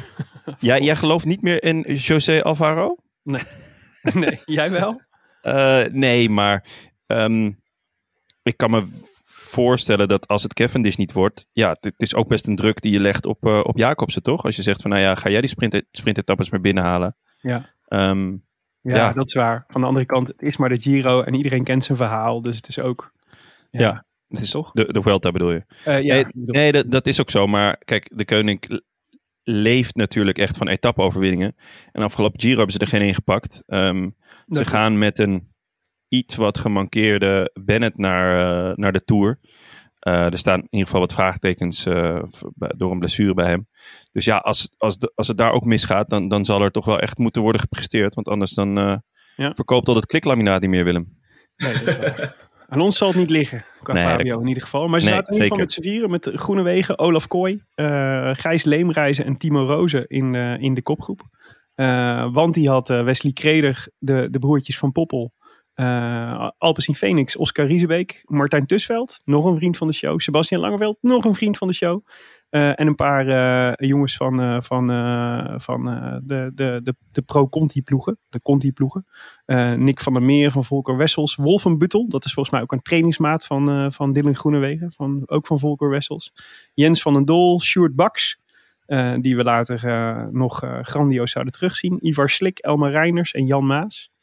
Ja, 0.58 0.78
jij 0.78 0.96
gelooft 0.96 1.24
niet 1.24 1.42
meer 1.42 1.62
in 1.62 1.80
José 1.80 2.42
Alvaro? 2.42 2.96
nee, 3.22 4.40
jij 4.58 4.70
wel? 4.70 5.00
Nee, 5.92 6.30
maar 6.30 6.64
ehm, 7.06 7.50
ik 8.42 8.56
kan 8.56 8.70
me 8.70 8.86
voorstellen 9.54 10.08
dat 10.08 10.28
als 10.28 10.42
het 10.42 10.54
Cavendish 10.54 10.96
niet 10.96 11.12
wordt, 11.12 11.46
ja, 11.52 11.76
het, 11.80 11.94
is 11.96 12.14
ook 12.14 12.28
best 12.28 12.46
een 12.46 12.56
druk 12.56 12.80
die 12.80 12.92
je 12.92 13.00
legt 13.00 13.26
op, 13.26 13.46
eh, 13.46 13.60
op 13.62 13.78
Jacobsen, 13.78 14.22
toch? 14.22 14.44
Als 14.44 14.56
je 14.56 14.62
zegt 14.62 14.82
van, 14.82 14.90
nou 14.90 15.02
ja, 15.02 15.14
ga 15.14 15.28
jij 15.30 15.40
die 15.40 15.50
sprint, 15.50 15.82
sprintetappes 15.90 16.50
maar 16.50 16.60
binnenhalen? 16.60 17.16
Ja. 17.40 17.70
Ehm, 17.88 18.32
Ja, 18.80 18.94
Ja. 18.96 19.12
dat 19.12 19.26
is 19.26 19.34
waar. 19.34 19.64
Van 19.68 19.80
de 19.80 19.86
andere 19.86 20.06
kant, 20.06 20.28
het 20.28 20.42
is 20.42 20.56
maar 20.56 20.68
de 20.68 20.80
Giro 20.80 21.22
en 21.22 21.34
iedereen 21.34 21.64
kent 21.64 21.84
zijn 21.84 21.98
verhaal. 21.98 22.42
Dus 22.42 22.56
het 22.56 22.68
is 22.68 22.78
ook... 22.78 23.12
Ja. 23.70 24.04
het 24.28 24.40
is 24.40 24.50
Toch? 24.50 24.70
De, 24.72 24.92
de 24.92 25.02
Vuelta 25.02 25.30
bedoel 25.30 25.50
je? 25.52 25.64
Eh, 25.84 26.00
ja, 26.00 26.12
nee, 26.14 26.20
ik 26.20 26.26
bedoel- 26.34 26.54
nee 26.54 26.72
dat, 26.72 26.90
dat 26.90 27.06
is 27.06 27.20
ook 27.20 27.30
zo. 27.30 27.46
Maar 27.46 27.76
kijk, 27.84 28.10
de 28.16 28.24
koning 28.24 28.82
leeft 29.42 29.96
natuurlijk 29.96 30.38
echt 30.38 30.56
van 30.56 30.68
etappe-overwinningen. 30.68 31.56
En 31.92 32.02
afgelopen 32.02 32.40
Giro 32.40 32.56
hebben 32.56 32.72
ze 32.72 32.78
er 32.78 32.86
geen 32.86 33.02
in 33.02 33.14
gepakt. 33.14 33.62
Ehm, 33.66 34.10
ze 34.48 34.64
gaan 34.64 34.98
met 34.98 35.18
een 35.18 35.52
iets 36.14 36.36
wat 36.36 36.58
gemankeerde 36.58 37.50
Bennett 37.64 37.98
naar, 37.98 38.38
eh, 38.70 38.76
naar 38.76 38.92
de 38.92 39.04
Tour. 39.04 39.38
Eh, 39.98 40.32
er 40.32 40.38
staan 40.38 40.58
in 40.58 40.66
ieder 40.70 40.86
geval 40.86 41.00
wat 41.00 41.12
vraagtekens 41.12 41.86
eh, 41.86 42.22
door 42.76 42.90
een 42.90 42.98
blessure 42.98 43.34
bij 43.34 43.46
hem. 43.46 43.68
Dus 44.12 44.24
ja, 44.24 44.36
als, 44.36 44.74
als, 44.78 44.98
de, 44.98 45.12
als 45.14 45.28
het 45.28 45.36
daar 45.38 45.52
ook 45.52 45.64
misgaat, 45.64 46.10
dan, 46.10 46.28
dan 46.28 46.44
zal 46.44 46.62
er 46.62 46.70
toch 46.70 46.84
wel 46.84 47.00
echt 47.00 47.18
moeten 47.18 47.42
worden 47.42 47.60
gepresteerd. 47.60 48.14
Want 48.14 48.28
anders 48.28 48.54
dan 48.54 49.02
Ja. 49.36 49.52
verkoopt 49.54 49.88
al 49.88 49.94
het 49.94 50.06
kliklaminaat 50.06 50.60
niet 50.60 50.70
meer, 50.70 50.84
Willem. 50.84 51.06
Nee, 51.56 51.72
dat 51.72 51.82
is 51.86 51.98
waar. 51.98 52.34
Aan 52.68 52.80
ons 52.80 52.96
zal 52.96 53.08
het 53.08 53.16
niet 53.16 53.30
liggen, 53.30 53.64
qua 53.82 53.92
Nee, 53.92 54.04
Fabio 54.04 54.40
in 54.40 54.46
ieder 54.46 54.62
geval. 54.62 54.88
Maar 54.88 55.00
ze 55.00 55.06
Nee, 55.06 55.14
zaten 55.14 55.28
in 55.36 55.42
ieder 55.42 55.48
geval 55.48 55.64
met 55.64 55.72
z'n 55.72 55.82
vieren, 55.90 56.10
met 56.10 56.22
de 56.22 56.38
Groene 56.38 56.62
Wegen, 56.62 56.98
Olaf 56.98 57.26
Kooi, 57.26 57.62
Gijs 58.32 58.64
Leemreizen 58.64 59.24
en 59.24 59.36
Timo 59.36 59.64
Rozen 59.66 60.06
in, 60.06 60.34
in 60.34 60.74
de 60.74 60.82
kopgroep. 60.82 61.20
Want 62.32 62.54
die 62.54 62.68
had 62.68 62.88
Wesley 62.88 63.32
Kreder, 63.32 63.88
de, 63.98 64.28
de 64.30 64.38
broertjes 64.38 64.78
van 64.78 64.92
Poppel, 64.92 65.32
eh 65.74 66.50
Alpecin 66.58 66.94
Phoenix, 66.94 67.36
Oscar 67.36 67.66
Riesebeek, 67.66 68.22
Martijn 68.26 68.66
Tusveld, 68.66 69.20
nog 69.24 69.44
een 69.44 69.56
vriend 69.56 69.76
van 69.76 69.86
de 69.86 69.92
show, 69.92 70.20
Sebastian 70.20 70.60
Langeveld, 70.60 70.98
nog 71.00 71.24
een 71.24 71.34
vriend 71.34 71.58
van 71.58 71.68
de 71.68 71.74
show. 71.74 72.02
Eh, 72.54 72.80
en 72.80 72.86
een 72.86 72.94
paar 72.94 73.28
eh, 73.28 73.88
jongens 73.88 74.16
van, 74.16 74.62
van, 74.62 74.86
van 75.60 75.84
de, 76.24 76.50
de, 76.54 76.80
de, 76.82 76.94
de 77.12 77.22
pro-Conti-ploegen. 77.22 78.18
De 78.28 78.42
Conti-ploegen. 78.42 79.06
Nick 79.76 80.00
van 80.00 80.12
der 80.12 80.22
Meer 80.22 80.50
van 80.50 80.64
Volker 80.64 80.96
Wessels. 80.96 81.34
Wolfen 81.34 81.78
Buttel, 81.78 82.08
dat 82.08 82.24
is 82.24 82.32
volgens 82.32 82.54
mij 82.54 82.64
ook 82.64 82.72
een 82.72 82.82
trainingsmaat 82.82 83.46
van, 83.46 83.92
van 83.92 84.12
Dylan 84.12 84.34
Groenewegen. 84.34 84.92
Van, 84.92 85.22
ook 85.26 85.46
van 85.46 85.58
Volker 85.58 85.88
Wessels. 85.88 86.32
Jens 86.74 87.02
van 87.02 87.12
den 87.12 87.24
Doel, 87.24 87.60
Sjoerd 87.60 87.94
Baks. 87.94 88.40
die 89.20 89.36
we 89.36 89.42
later 89.42 90.28
nog 90.32 90.62
grandioos 90.82 91.30
zouden 91.30 91.52
terugzien. 91.52 92.06
Ivar 92.06 92.30
Slik, 92.30 92.58
Elmar 92.58 92.90
Reiners 92.90 93.32
en 93.32 93.46
Jan 93.46 93.66
Maas. 93.66 94.13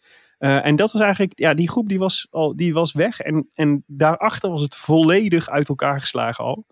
Eh, 0.41 0.65
en 0.65 0.75
dat 0.75 0.91
was 0.91 1.01
eigenlijk, 1.01 1.39
ja, 1.39 1.53
die 1.53 1.69
groep 1.69 1.87
die 1.87 1.99
was, 1.99 2.27
al, 2.29 2.55
die 2.55 2.73
was 2.73 2.91
weg. 2.91 3.19
En, 3.19 3.49
en 3.53 3.83
daarachter 3.87 4.49
was 4.49 4.61
het 4.61 4.75
volledig 4.75 5.49
uit 5.49 5.69
elkaar 5.69 5.99
geslagen 5.99 6.43
al. 6.43 6.65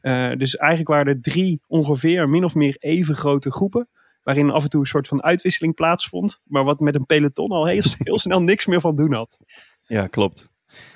Eh, 0.00 0.32
dus 0.36 0.56
eigenlijk 0.56 0.90
waren 0.90 1.06
er 1.06 1.20
drie 1.20 1.62
ongeveer 1.66 2.28
min 2.28 2.44
of 2.44 2.54
meer 2.54 2.76
even 2.78 3.14
grote 3.14 3.50
groepen. 3.50 3.88
Waarin 4.22 4.50
af 4.50 4.62
en 4.62 4.68
toe 4.68 4.80
een 4.80 4.86
soort 4.86 5.08
van 5.08 5.22
uitwisseling 5.22 5.74
plaatsvond. 5.74 6.40
Maar 6.44 6.64
wat 6.64 6.80
met 6.80 6.94
een 6.94 7.06
peloton 7.06 7.50
al 7.50 7.66
heel, 7.66 7.82
heel 7.98 8.18
snel 8.18 8.42
niks 8.42 8.66
meer 8.66 8.80
van 8.80 8.96
doen 8.96 9.12
had. 9.12 9.38
Ja, 9.86 10.06
klopt. 10.06 10.48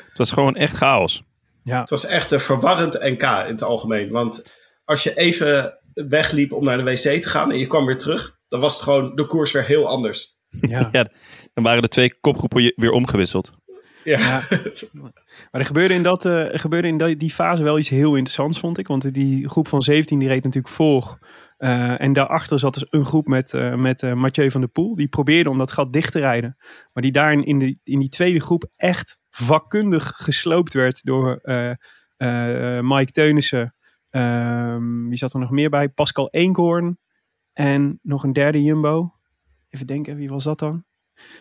Het 0.08 0.18
was 0.18 0.32
gewoon 0.32 0.56
echt 0.56 0.76
chaos. 0.76 1.22
Ja, 1.62 1.80
Het 1.80 1.90
was 1.90 2.06
echt 2.06 2.32
een 2.32 2.40
verwarrend 2.40 2.94
NK 3.00 3.22
in 3.22 3.52
het 3.52 3.62
algemeen. 3.62 4.10
Want 4.10 4.52
als 4.84 5.02
je 5.02 5.16
even 5.16 5.78
wegliep 5.94 6.52
om 6.52 6.64
naar 6.64 6.76
de 6.76 6.84
wc 6.84 7.22
te 7.22 7.28
gaan 7.28 7.50
en 7.50 7.58
je 7.58 7.66
kwam 7.66 7.86
weer 7.86 7.98
terug, 7.98 8.38
dan 8.48 8.60
was 8.60 8.74
het 8.74 8.82
gewoon 8.82 9.14
de 9.14 9.26
koers 9.26 9.52
weer 9.52 9.64
heel 9.64 9.88
anders. 9.88 10.38
Ja. 10.60 10.88
Ja, 10.92 11.08
dan 11.54 11.64
waren 11.64 11.82
de 11.82 11.88
twee 11.88 12.14
kopgroepen 12.20 12.72
weer 12.76 12.90
omgewisseld. 12.90 13.50
Ja, 14.04 14.42
Maar 15.50 15.60
er 15.60 15.64
gebeurde 15.64 15.94
in, 15.94 16.02
dat, 16.02 16.24
eh, 16.24 16.52
er 16.52 16.58
gebeurde 16.58 16.88
in 16.88 16.98
die, 16.98 17.16
die 17.16 17.30
fase 17.30 17.62
wel 17.62 17.78
iets 17.78 17.88
heel 17.88 18.14
interessants, 18.14 18.58
vond 18.58 18.78
ik. 18.78 18.86
Want 18.86 19.14
die 19.14 19.48
groep 19.48 19.68
van 19.68 19.82
17 19.82 20.18
die 20.18 20.28
reed 20.28 20.44
natuurlijk 20.44 20.74
voor. 20.74 21.18
Eh, 21.56 22.00
en 22.00 22.12
daarachter 22.12 22.58
zat 22.58 22.74
dus 22.74 22.86
een 22.90 23.04
groep 23.04 23.26
met, 23.26 23.54
eh, 23.54 23.74
met 23.74 24.02
eh, 24.02 24.12
Mathieu 24.12 24.50
van 24.50 24.60
der 24.60 24.70
Poel. 24.70 24.94
Die 24.94 25.08
probeerde 25.08 25.50
om 25.50 25.58
dat 25.58 25.72
gat 25.72 25.92
dicht 25.92 26.12
te 26.12 26.18
rijden. 26.18 26.56
Maar 26.92 27.02
die 27.02 27.12
daarin 27.12 27.44
in, 27.44 27.58
de, 27.58 27.78
in 27.84 27.98
die 27.98 28.08
tweede 28.08 28.40
groep 28.40 28.70
echt 28.76 29.18
vakkundig 29.30 30.12
gesloopt 30.16 30.74
werd 30.74 31.04
door 31.04 31.36
eh, 31.36 31.70
eh, 32.16 32.80
Mike 32.82 33.12
Teunissen. 33.12 33.74
Ehm, 34.10 35.08
wie 35.08 35.16
zat 35.16 35.32
er 35.32 35.40
nog 35.40 35.50
meer 35.50 35.70
bij? 35.70 35.88
Pascal 35.88 36.30
Eenkhoorn. 36.30 36.98
En 37.52 37.98
nog 38.02 38.22
een 38.22 38.32
derde 38.32 38.62
Jumbo. 38.62 39.14
Even 39.70 39.86
denken, 39.86 40.16
wie 40.16 40.28
was 40.28 40.44
dat 40.44 40.58
dan? 40.58 40.84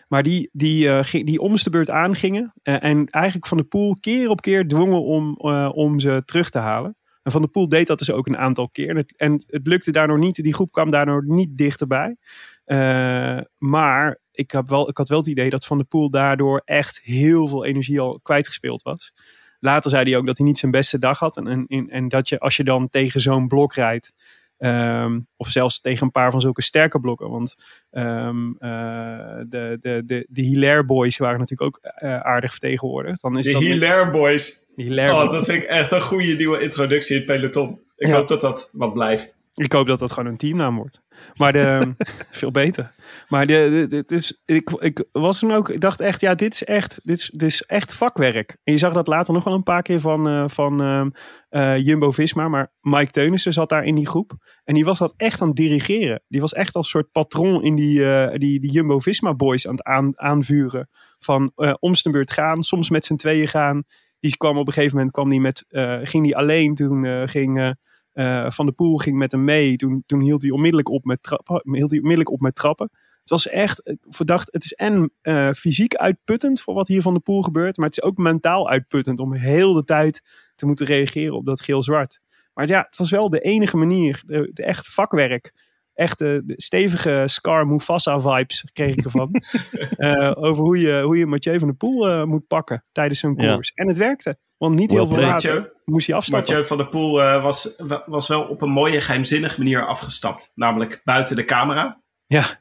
Maar 0.08 0.22
die, 0.22 0.48
die, 0.52 1.04
ging- 1.04 1.26
die 1.26 1.70
beurt 1.70 1.90
aangingen. 1.90 2.52
eh, 2.62 2.84
en 2.84 3.06
eigenlijk 3.06 3.46
Van 3.46 3.56
de 3.56 3.64
Poel 3.64 3.96
keer 4.00 4.28
op 4.28 4.40
keer 4.40 4.68
dwongen 4.68 5.02
om, 5.02 5.36
eh, 5.36 5.70
om 5.74 5.98
ze 6.00 6.22
terug 6.24 6.50
te 6.50 6.58
halen. 6.58 6.96
En 7.22 7.32
Van 7.32 7.42
de 7.42 7.48
Poel 7.48 7.68
deed 7.68 7.86
dat 7.86 7.98
dus 7.98 8.10
ook 8.10 8.26
een 8.26 8.36
aantal 8.36 8.68
keer. 8.68 8.88
En 8.88 8.96
het, 8.96 9.16
en 9.16 9.32
het 9.46 9.66
lukte 9.66 9.90
daardoor 9.90 10.18
niet. 10.18 10.42
Die 10.42 10.54
groep 10.54 10.72
kwam 10.72 10.90
daardoor 10.90 11.24
niet 11.26 11.56
dichterbij. 11.56 12.16
Maar 13.58 14.18
ik, 14.32 14.50
heb 14.50 14.68
wel, 14.68 14.88
ik 14.88 14.96
had 14.96 15.08
wel 15.08 15.18
het 15.18 15.26
idee 15.26 15.50
dat 15.50 15.66
Van 15.66 15.78
de 15.78 15.84
Poel 15.84 16.10
daardoor 16.10 16.62
echt 16.64 17.00
heel 17.02 17.48
veel 17.48 17.64
energie 17.64 18.00
al 18.00 18.20
kwijtgespeeld 18.22 18.82
was. 18.82 19.12
Later 19.58 19.90
zei 19.90 20.10
hij 20.10 20.18
ook 20.18 20.26
dat 20.26 20.38
hij 20.38 20.46
niet 20.46 20.58
zijn 20.58 20.70
beste 20.70 20.98
dag 20.98 21.18
had. 21.18 21.36
En, 21.36 21.66
en, 21.66 21.88
en 21.88 22.08
dat 22.08 22.28
je 22.28 22.38
als 22.38 22.56
je 22.56 22.64
dan 22.64 22.88
tegen 22.88 23.20
zo'n 23.20 23.48
blok 23.48 23.74
rijdt. 23.74 24.12
Ehm, 24.60 25.20
of 25.36 25.48
zelfs 25.48 25.80
tegen 25.80 26.04
een 26.04 26.10
paar 26.10 26.30
van 26.30 26.40
zulke 26.40 26.62
sterke 26.62 27.00
blokken. 27.00 27.30
Want 27.30 27.54
ehm, 27.90 28.50
eh, 28.58 28.70
de, 29.48 29.78
de, 29.80 30.02
de, 30.06 30.26
de 30.28 30.42
Hilaire 30.42 30.84
Boys 30.84 31.18
waren 31.18 31.38
natuurlijk 31.38 31.76
ook 31.76 31.92
eh, 31.94 32.20
aardig 32.20 32.50
vertegenwoordigd. 32.50 33.22
Dan 33.22 33.38
is 33.38 33.44
de 33.46 33.52
dat 33.52 33.62
Hilaire 33.62 34.10
Boys. 34.10 34.64
Hilaire 34.76 35.12
Oh, 35.14 35.18
Boys. 35.20 35.32
dat 35.32 35.44
vind 35.44 35.62
ik 35.62 35.68
echt 35.68 35.90
een 35.90 36.00
goede 36.00 36.32
nieuwe 36.34 36.60
introductie 36.60 37.14
in 37.14 37.22
het 37.22 37.30
peloton. 37.30 37.80
Ik 37.96 38.06
Ja. 38.06 38.14
hoop 38.16 38.28
dat 38.28 38.40
dat 38.40 38.70
wat 38.72 38.92
blijft. 38.92 39.38
Ik 39.54 39.72
hoop 39.72 39.86
dat 39.86 39.98
dat 39.98 40.12
gewoon 40.12 40.28
een 40.30 40.36
teamnaam 40.36 40.76
wordt. 40.76 41.00
Maar 41.36 41.52
de, 41.52 41.94
veel 42.30 42.50
beter. 42.50 42.90
Maar 43.28 43.46
de, 43.46 43.68
de, 43.70 43.86
de- 43.86 44.02
dus 44.06 44.42
ik, 44.44 44.70
ik 44.70 45.04
was 45.12 45.38
toen 45.38 45.52
ook, 45.52 45.68
ik 45.68 45.80
dacht 45.80 46.00
echt, 46.00 46.20
ja, 46.20 46.34
dit 46.34 46.52
is 46.52 46.64
echt, 46.64 47.00
dit 47.02 47.18
is, 47.18 47.30
dit 47.34 47.48
is 47.48 47.62
echt 47.62 47.92
vakwerk. 47.92 48.56
En 48.64 48.72
je 48.72 48.78
zag 48.78 48.92
dat 48.92 49.06
later 49.06 49.34
nog 49.34 49.44
wel 49.44 49.54
een 49.54 49.62
paar 49.62 49.82
keer 49.82 50.00
van, 50.00 50.28
eh, 50.28 50.44
van 50.48 50.82
ehm, 50.82 51.10
eh, 51.48 51.84
Jumbo-Visma. 51.86 52.48
Maar 52.48 52.72
Mike 52.80 53.10
Teunissen 53.10 53.52
zat 53.52 53.68
daar 53.68 53.84
in 53.84 53.94
die 53.94 54.06
groep. 54.06 54.32
En 54.64 54.74
die 54.74 54.84
was 54.84 54.98
dat 54.98 55.14
echt 55.16 55.40
aan 55.40 55.46
het 55.48 55.56
dirigeren. 55.56 56.22
Die 56.28 56.40
was 56.40 56.52
echt 56.52 56.74
als 56.74 56.88
soort 56.88 57.12
patron 57.12 57.62
in 57.62 57.74
die, 57.74 58.10
eh, 58.12 58.38
die, 58.38 58.60
die 58.60 58.70
Jumbo-Visma-boys 58.72 59.66
aan 59.66 59.74
het 59.74 59.82
aan, 59.84 60.12
aanvuren. 60.20 60.88
Van 61.18 61.52
om 61.78 61.94
zijn 61.94 62.14
beurt 62.14 62.30
gaan, 62.30 62.62
soms 62.62 62.90
met 62.90 63.04
z'n 63.04 63.14
tweeën 63.14 63.48
gaan. 63.48 63.82
Die 64.20 64.36
kwam 64.36 64.58
op 64.58 64.66
een 64.66 64.72
gegeven 64.72 64.96
moment, 64.96 65.14
kwam 65.14 65.28
die 65.28 65.40
met, 65.40 65.64
ging 66.02 66.24
die 66.24 66.36
alleen. 66.36 66.74
Toen 66.74 67.28
ging... 67.28 67.76
eh, 68.12 68.50
Van 68.50 68.66
de 68.66 68.72
Poel 68.72 68.96
ging 68.96 69.16
met 69.16 69.32
hem 69.32 69.44
mee. 69.44 69.76
Toen, 69.76 70.02
toen 70.06 70.20
hield 70.20 70.42
hij 70.42 70.50
onmiddellijk 70.50 70.88
op 70.88 71.04
met 71.04 71.22
trappen. 71.22 71.62
Hield 71.64 71.90
hij 71.90 71.98
onmiddellijk 72.00 72.30
op 72.30 72.40
met 72.40 72.54
trappen. 72.54 72.90
Het 73.20 73.30
was 73.30 73.48
echt 73.48 73.82
eh, 73.82 73.94
verdacht. 74.08 74.52
Het 74.52 74.64
is 74.64 74.72
en 74.72 75.12
eh, 75.20 75.50
fysiek 75.50 75.94
uitputtend 75.94 76.60
voor 76.60 76.74
wat 76.74 76.88
hier 76.88 77.02
van 77.02 77.14
de 77.14 77.20
Poel 77.20 77.42
gebeurt. 77.42 77.76
Maar 77.76 77.86
het 77.86 77.96
is 77.96 78.02
ook 78.02 78.16
mentaal 78.16 78.68
uitputtend 78.68 79.18
om 79.20 79.34
heel 79.34 79.72
de 79.72 79.84
tijd 79.84 80.22
te 80.54 80.66
moeten 80.66 80.86
reageren 80.86 81.34
op 81.34 81.44
dat 81.46 81.60
geel-zwart. 81.60 82.20
Maar 82.54 82.66
ja, 82.66 82.82
het 82.86 82.96
was 82.96 83.10
wel 83.10 83.30
de 83.30 83.40
enige 83.40 83.76
manier. 83.76 84.22
De, 84.26 84.50
de 84.52 84.64
echt 84.64 84.86
vakwerk. 84.88 85.52
Echt 85.94 86.18
de, 86.18 86.42
de 86.44 86.54
stevige 86.56 87.22
Scar 87.26 87.66
Mufasa 87.66 88.20
vibes 88.20 88.64
kreeg 88.72 88.96
ik 88.96 89.04
ervan. 89.04 89.30
Over 90.46 90.64
hoe 90.64 90.78
je, 90.78 91.02
hoe 91.02 91.16
je 91.18 91.26
Mathieu 91.26 91.58
van 91.58 91.68
der 91.68 91.76
Poel 91.76 92.26
moet 92.26 92.46
pakken 92.46 92.84
tijdens 92.92 93.20
zo'n 93.20 93.34
Ja. 93.36 93.54
koers. 93.54 93.72
En 93.74 93.88
het 93.88 93.96
werkte. 93.96 94.38
Want 94.60 94.74
niet 94.74 94.90
heel 94.90 95.06
veel 95.06 95.16
later 95.18 95.72
moest 95.84 96.06
hij 96.06 96.16
afstappen. 96.16 96.48
Mathieu 96.48 96.66
van 96.68 96.76
der 96.76 96.88
Poel 96.88 97.22
eh, 97.22 97.42
was, 97.42 97.74
wa- 97.78 98.02
was 98.06 98.28
wel 98.28 98.42
op 98.42 98.62
een 98.62 98.70
mooie 98.70 99.00
geheimzinnige 99.00 99.58
manier 99.58 99.86
afgestapt. 99.86 100.52
Namelijk 100.54 101.00
buiten 101.04 101.36
de 101.36 101.44
camera. 101.44 102.02
Ja. 102.26 102.44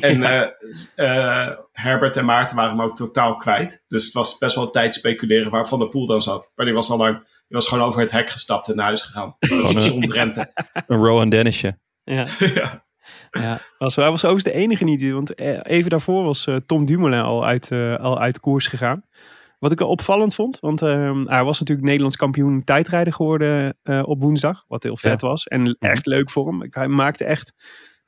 En 0.00 0.22
eh, 0.32 0.48
eh, 0.96 1.56
Herbert 1.72 2.16
en 2.16 2.24
Maarten 2.24 2.56
waren 2.56 2.76
hem 2.76 2.86
ook 2.86 2.96
totaal 2.96 3.36
kwijt. 3.36 3.84
Dus 3.88 4.04
het 4.04 4.12
was 4.14 4.38
best 4.38 4.54
wel 4.54 4.64
een 4.64 4.70
tijd 4.70 4.94
speculeren 4.94 5.50
waar 5.50 5.66
Van 5.68 5.78
der 5.78 5.88
Poel 5.88 6.06
dan 6.06 6.22
zat. 6.22 6.52
Maar 6.54 6.66
die 6.66 6.74
was 6.74 6.90
al 6.90 6.96
lang, 6.96 7.18
die 7.18 7.26
was 7.48 7.66
gewoon 7.68 7.84
over 7.84 8.00
het 8.00 8.10
hek 8.10 8.30
gestapt 8.30 8.68
en 8.68 8.76
naar 8.76 8.84
huis 8.86 9.02
gegaan. 9.02 9.36
Dat 9.48 9.72
was 9.72 9.86
John 9.86 10.06
Drenthe. 10.06 10.52
Een 10.86 10.98
Rowan 11.04 11.28
Dennisje. 11.28 11.78
Ja. 12.04 12.26
ja. 12.54 12.86
Ja, 13.30 13.60
was, 13.78 13.96
hij 13.96 14.10
was 14.10 14.24
overigens 14.24 14.52
de 14.54 14.60
enige 14.60 14.84
niet. 14.84 15.10
Want 15.12 15.38
even 15.66 15.90
daarvoor 15.90 16.24
was 16.24 16.48
Tom 16.66 16.84
Dumoulin 16.84 17.20
al 17.20 17.44
uit, 17.44 17.72
al 18.00 18.18
uit 18.20 18.40
koers 18.40 18.66
gegaan. 18.66 19.04
Wat 19.58 19.72
ik 19.72 19.78
wel 19.78 19.88
opvallend 19.88 20.34
vond. 20.34 20.58
Want 20.60 20.82
eh, 20.82 21.20
hij 21.22 21.44
was 21.44 21.60
natuurlijk 21.60 21.86
Nederlands 21.86 22.16
kampioen 22.16 22.64
tijdrijder 22.64 23.12
geworden 23.12 23.78
eh, 23.82 24.02
op 24.04 24.22
woensdag. 24.22 24.64
Wat 24.68 24.82
heel 24.82 24.96
vet 24.96 25.20
was. 25.20 25.46
En 25.46 25.76
echt 25.78 26.06
leuk 26.06 26.30
voor 26.30 26.46
hem. 26.46 26.66
Hij 26.70 26.88
maakte 26.88 27.24
echt... 27.24 27.52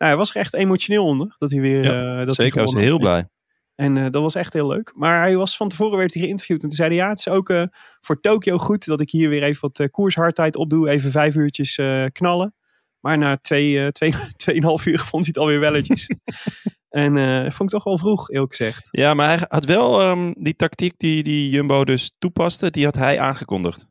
Nou, 0.00 0.12
hij 0.12 0.16
was 0.16 0.30
er 0.30 0.36
echt 0.36 0.54
emotioneel 0.54 1.04
onder. 1.04 1.34
Dat 1.38 1.50
hij 1.50 1.60
weer... 1.60 1.84
Ja, 1.84 2.20
eh, 2.20 2.26
dat 2.26 2.34
Zeker, 2.34 2.54
hij 2.54 2.64
was 2.64 2.74
heel 2.74 2.98
blij. 2.98 3.28
En 3.74 3.96
eh, 3.96 4.10
dat 4.10 4.22
was 4.22 4.34
echt 4.34 4.52
heel 4.52 4.66
leuk. 4.66 4.92
Maar 4.94 5.20
hij 5.20 5.36
was 5.36 5.56
van 5.56 5.68
tevoren 5.68 5.98
werd 5.98 6.14
hij 6.14 6.22
geïnterviewd. 6.22 6.62
En 6.62 6.68
toen 6.68 6.76
zei 6.76 6.88
hij, 6.88 6.98
ja, 6.98 7.08
het 7.08 7.18
is 7.18 7.28
ook 7.28 7.52
voor 8.00 8.20
Tokio 8.20 8.58
goed 8.58 8.84
dat 8.84 9.00
ik 9.00 9.10
hier 9.10 9.28
weer 9.28 9.42
even 9.42 9.60
wat 9.60 9.78
eh, 9.78 9.86
koershardheid 9.90 10.56
opdoe. 10.56 10.88
Even 10.88 11.10
vijf 11.10 11.34
uurtjes 11.34 11.80
knallen. 12.12 12.54
Maar 13.00 13.18
na 13.18 13.36
twee, 13.36 13.92
twee, 13.92 14.14
tweeënhalf 14.36 14.86
uur 14.86 14.98
vond 14.98 15.24
hij 15.24 15.32
het 15.34 15.38
alweer 15.38 15.60
welletjes. 15.60 16.06
en 16.90 17.16
eh, 17.16 17.50
vond 17.50 17.60
ik 17.60 17.68
toch 17.68 17.84
wel 17.84 17.98
vroeg, 17.98 18.30
eerlijk 18.30 18.54
gezegd. 18.54 18.88
Ja, 18.90 19.14
maar 19.14 19.28
hij 19.28 19.46
had 19.48 19.64
wel 19.64 20.00
ehm, 20.00 20.32
die 20.36 20.56
tactiek 20.56 20.94
die, 20.96 21.22
die 21.22 21.50
Jumbo 21.50 21.84
dus 21.84 22.14
toepaste, 22.18 22.70
die 22.70 22.84
had 22.84 22.94
hij 22.94 23.20
aangekondigd. 23.20 23.86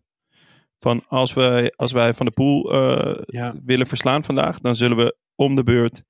Van 0.80 1.04
als, 1.08 1.34
we, 1.34 1.74
als 1.76 1.92
wij 1.92 2.14
Van 2.14 2.26
de 2.26 2.32
Poel 2.32 2.74
eh, 2.74 3.22
Ja. 3.26 3.54
willen 3.66 3.88
verslaan 3.88 4.24
vandaag, 4.24 4.60
dan 4.60 4.76
zullen 4.76 4.98
we 4.98 5.16
om 5.36 5.56
de 5.56 5.64
beurt 5.64 6.04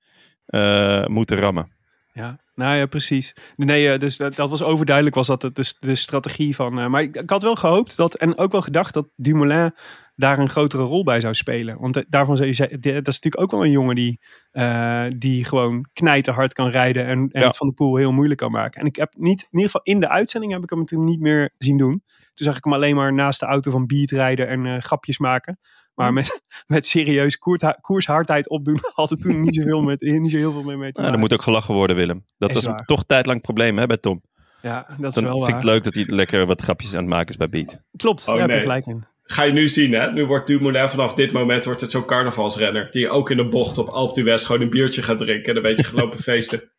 eh, 0.46 1.06
moeten 1.06 1.38
rammen. 1.38 1.78
Ja, 2.14 2.40
nou 2.56 2.78
ja, 2.78 2.86
precies. 2.86 3.36
Nee, 3.56 3.98
dus 3.98 4.18
dat, 4.18 4.36
dat 4.36 4.50
was 4.50 4.62
overduidelijk 4.62 5.16
was 5.16 5.28
dat 5.28 5.42
de, 5.42 5.74
de, 5.80 5.96
strategie 5.96 6.56
van... 6.56 6.74
maar 6.92 7.02
ik, 7.02 7.16
ik 7.16 7.30
had 7.30 7.42
wel 7.42 7.56
gehoopt 7.56 7.98
dat, 7.98 8.16
en 8.16 8.38
ook 8.38 8.52
wel 8.52 8.62
gedacht 8.62 8.94
dat 8.94 9.08
Dumoulin 9.16 9.74
daar 10.20 10.40
een 10.40 10.50
grotere 10.50 10.84
rol 10.84 11.04
bij 11.04 11.20
zou 11.20 11.34
spelen. 11.34 11.80
Want 11.80 11.96
eh, 11.96 12.04
daarvan 12.10 12.36
zou 12.36 12.48
je 12.48 12.54
zeggen, 12.56 12.82
dat 12.82 12.94
is 13.08 13.20
natuurlijk 13.20 13.40
ook 13.42 13.52
wel 13.52 13.64
een 13.64 13.72
jongen 13.72 13.96
die, 13.96 14.20
eh, 14.52 15.06
die 15.18 15.44
gewoon 15.46 15.86
knijterhard 15.94 16.54
kan 16.54 16.70
rijden 16.70 17.06
en, 17.06 17.28
en 17.30 17.42
Ja. 17.42 17.48
het 17.48 17.58
van 17.58 17.68
de 17.68 17.74
poel 17.74 17.96
heel 17.96 18.12
moeilijk 18.12 18.40
kan 18.40 18.52
maken. 18.52 18.82
En 18.82 18.88
ik 18.88 18.96
heb 18.96 19.14
niet, 19.18 19.42
in 19.42 19.48
ieder 19.60 19.66
geval 19.66 19.82
in 19.94 20.00
de 20.00 20.10
uitzending 20.10 20.52
heb 20.54 20.64
ik 20.64 20.70
hem 20.70 20.86
toen 20.86 21.04
niet 21.04 21.20
meer 21.20 21.54
zien 21.58 21.78
doen. 21.78 22.04
Toen 22.34 22.48
zag 22.48 22.58
ik 22.58 22.64
hem 22.64 22.74
alleen 22.74 22.96
maar 22.96 23.14
naast 23.14 23.40
de 23.40 23.46
auto 23.46 23.72
van 23.72 23.86
Beat 23.86 24.10
rijden 24.12 24.48
en 24.48 24.66
eh, 24.66 24.82
grapjes 24.82 25.18
maken. 25.18 25.60
Maar 25.96 26.14
met, 26.14 26.42
met 26.68 26.86
serieus 26.88 27.38
koershardheid 27.82 28.50
opdoen 28.50 28.80
had 28.94 29.12
er 29.12 29.18
toen 29.18 29.42
niet 29.42 29.56
zoveel, 29.56 29.82
met, 29.82 30.02
niet 30.02 30.32
zo 30.32 30.38
heel 30.38 30.52
veel 30.52 30.64
mee, 30.64 30.78
mee 30.78 30.92
te 30.92 31.00
Nou, 31.02 31.12
maken. 31.12 31.14
er 31.14 31.20
moet 31.20 31.34
ook 31.34 31.42
gelachen 31.42 31.74
worden, 31.74 31.96
Willem. 31.96 32.26
Dat 32.38 32.50
Is 32.50 32.56
was 32.56 32.66
waar. 32.66 32.86
toch 32.86 33.00
een 33.00 33.06
tijd 33.06 33.26
lang 33.26 33.38
een 33.38 33.44
probleem 33.44 33.78
hè, 33.78 33.86
bij 33.86 33.98
Tom. 33.98 34.22
Ja, 34.62 34.86
dat 34.98 35.10
is 35.10 35.14
Dan 35.16 35.24
wel 35.24 35.34
vind 35.34 35.40
waar. 35.46 35.50
ik 35.50 35.56
het 35.56 35.64
leuk 35.64 35.84
dat 35.84 35.94
hij 35.96 36.04
lekker 36.08 36.46
wat 36.46 36.62
grapjes 36.62 36.94
aan 36.94 37.00
het 37.00 37.10
maken 37.10 37.30
is 37.30 37.38
bij 37.38 37.50
Beat. 37.50 37.82
Klopt, 37.98 38.22
Oh, 38.22 38.26
daar 38.28 38.38
heb 38.40 38.48
je 38.50 38.56
nee. 38.56 38.62
gelijk 38.66 38.86
in. 38.86 39.04
Ga 39.32 39.44
je 39.44 39.52
nu 39.52 39.68
zien, 39.68 39.94
hè? 39.94 40.12
Nu 40.12 40.26
wordt 40.26 40.48
Dumoulin 40.48 40.90
vanaf 40.90 41.14
dit 41.14 41.32
moment 41.32 41.66
wordt 41.66 41.82
het 41.82 41.92
zo'n 41.92 42.06
carnavalsrenner. 42.06 42.92
Die 42.92 43.10
ook 43.10 43.30
in 43.30 43.38
de 43.38 43.48
bocht 43.48 43.78
op 43.78 43.88
Alpe 43.88 44.22
d'Huez 44.22 44.46
gewoon 44.46 44.62
een 44.62 44.70
biertje 44.70 45.02
gaat 45.02 45.18
drinken 45.18 45.50
en 45.50 45.56
een 45.56 45.62
beetje 45.62 45.84
gelopen 45.84 46.20
feesten. 46.30 46.72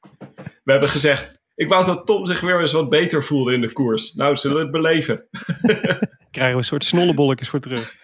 We 0.64 0.72
hebben 0.72 0.88
gezegd, 0.88 1.40
ik 1.54 1.68
wou 1.68 1.84
dat 1.84 2.06
Tom 2.06 2.26
zich 2.26 2.40
weer 2.40 2.60
eens 2.60 2.72
wat 2.72 2.88
beter 2.88 3.24
voelde 3.24 3.52
in 3.52 3.60
de 3.60 3.72
koers. 3.72 4.12
Nou, 4.14 4.36
zullen 4.36 4.56
we 4.56 4.62
het 4.62 4.70
beleven. 4.70 5.28
Krijgen 6.30 6.52
we 6.52 6.58
een 6.58 6.64
soort 6.64 6.84
snollebolletjes 6.84 7.48
voor 7.48 7.60
terug. 7.60 7.94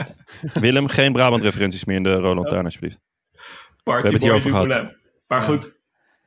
Willem, 0.60 0.88
geen 0.88 1.12
Brabant-referenties 1.12 1.84
meer 1.84 1.96
in 1.96 2.02
de 2.02 2.14
Roland 2.14 2.48
Tuin, 2.48 2.64
alsjeblieft. 2.64 3.00
Party 3.82 4.02
hebben 4.02 4.12
het 4.12 4.22
hier 4.22 4.32
over 4.32 4.50
gehad. 4.50 4.68
Dumoulin. 4.68 4.96
Maar 5.26 5.42
goed, 5.42 5.74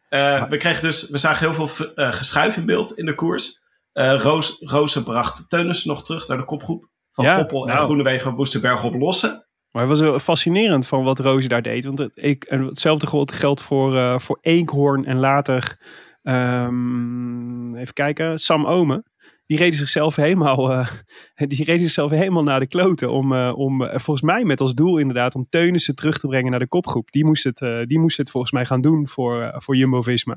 eh, 0.10 0.50
we, 0.50 0.58
kregen 0.58 0.84
dus, 0.84 1.10
we 1.10 1.18
zagen 1.18 1.52
heel 1.52 1.68
veel 1.68 1.94
eh, 1.96 2.12
geschuif 2.12 2.58
in 2.58 2.66
beeld 2.66 2.98
in 2.98 3.06
de 3.06 3.16
koers. 3.16 3.62
Eh 3.94 4.22
Roos, 4.22 4.58
Roze 4.60 5.04
bracht 5.04 5.50
Teunissen 5.50 5.90
nog 5.90 6.04
terug 6.04 6.28
naar 6.28 6.38
de 6.38 6.46
kopgroep. 6.46 6.92
Van 7.14 7.26
Ja, 7.26 7.38
Poppel 7.38 7.62
en 7.68 7.74
nou. 7.74 7.86
Groenewegen 7.86 8.36
moesten 8.36 8.62
bergop 8.62 8.94
lossen. 8.94 9.46
Maar 9.72 9.82
het 9.82 9.92
was 9.92 10.00
wel 10.00 10.20
fascinerend 10.20 10.88
van 10.88 11.04
wat 11.04 11.20
Roze 11.20 11.48
daar 11.48 11.62
deed. 11.62 11.86
Want 11.86 12.10
ik, 12.14 12.46
hetzelfde 12.50 13.08
geldt- 13.34 13.62
voor, 13.62 13.98
eh 13.98 14.20
voor 14.20 14.38
Eekhoorn 14.42 15.06
en 15.06 15.18
later, 15.18 15.78
ehm, 16.22 17.76
even 17.76 17.94
kijken, 17.94 18.40
Sam 18.40 18.66
Omen. 18.66 19.04
Die 19.46 19.58
reden 19.58 19.80
zichzelf 19.80 20.16
helemaal, 20.16 20.72
eh, 20.72 20.88
die 21.48 21.64
reden 21.64 21.82
zichzelf 21.82 22.12
helemaal 22.12 22.44
naar 22.44 22.60
de 22.60 22.68
kloten. 22.68 23.12
Om, 23.12 23.34
eh, 23.34 23.54
om 23.56 23.78
volgens 23.88 24.22
mij 24.22 24.44
met 24.44 24.62
als 24.62 24.74
doel 24.74 24.98
inderdaad 24.98 25.36
om 25.36 25.46
Teunissen 25.50 25.96
terug 25.96 26.18
te 26.18 26.28
brengen 26.28 26.52
naar 26.52 26.60
de 26.60 26.68
kopgroep. 26.68 27.12
Die 27.12 27.26
moest 27.26 27.44
het, 27.44 27.58
die 27.88 28.00
moest 28.00 28.18
het 28.18 28.32
volgens 28.32 28.52
mij 28.52 28.66
gaan 28.66 28.82
doen 28.82 29.08
voor, 29.08 29.54
voor 29.58 29.76
Jumbo-Visma. 29.76 30.36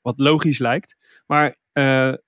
wat 0.00 0.20
logisch 0.20 0.58
lijkt. 0.58 0.96
Maar 1.26 1.56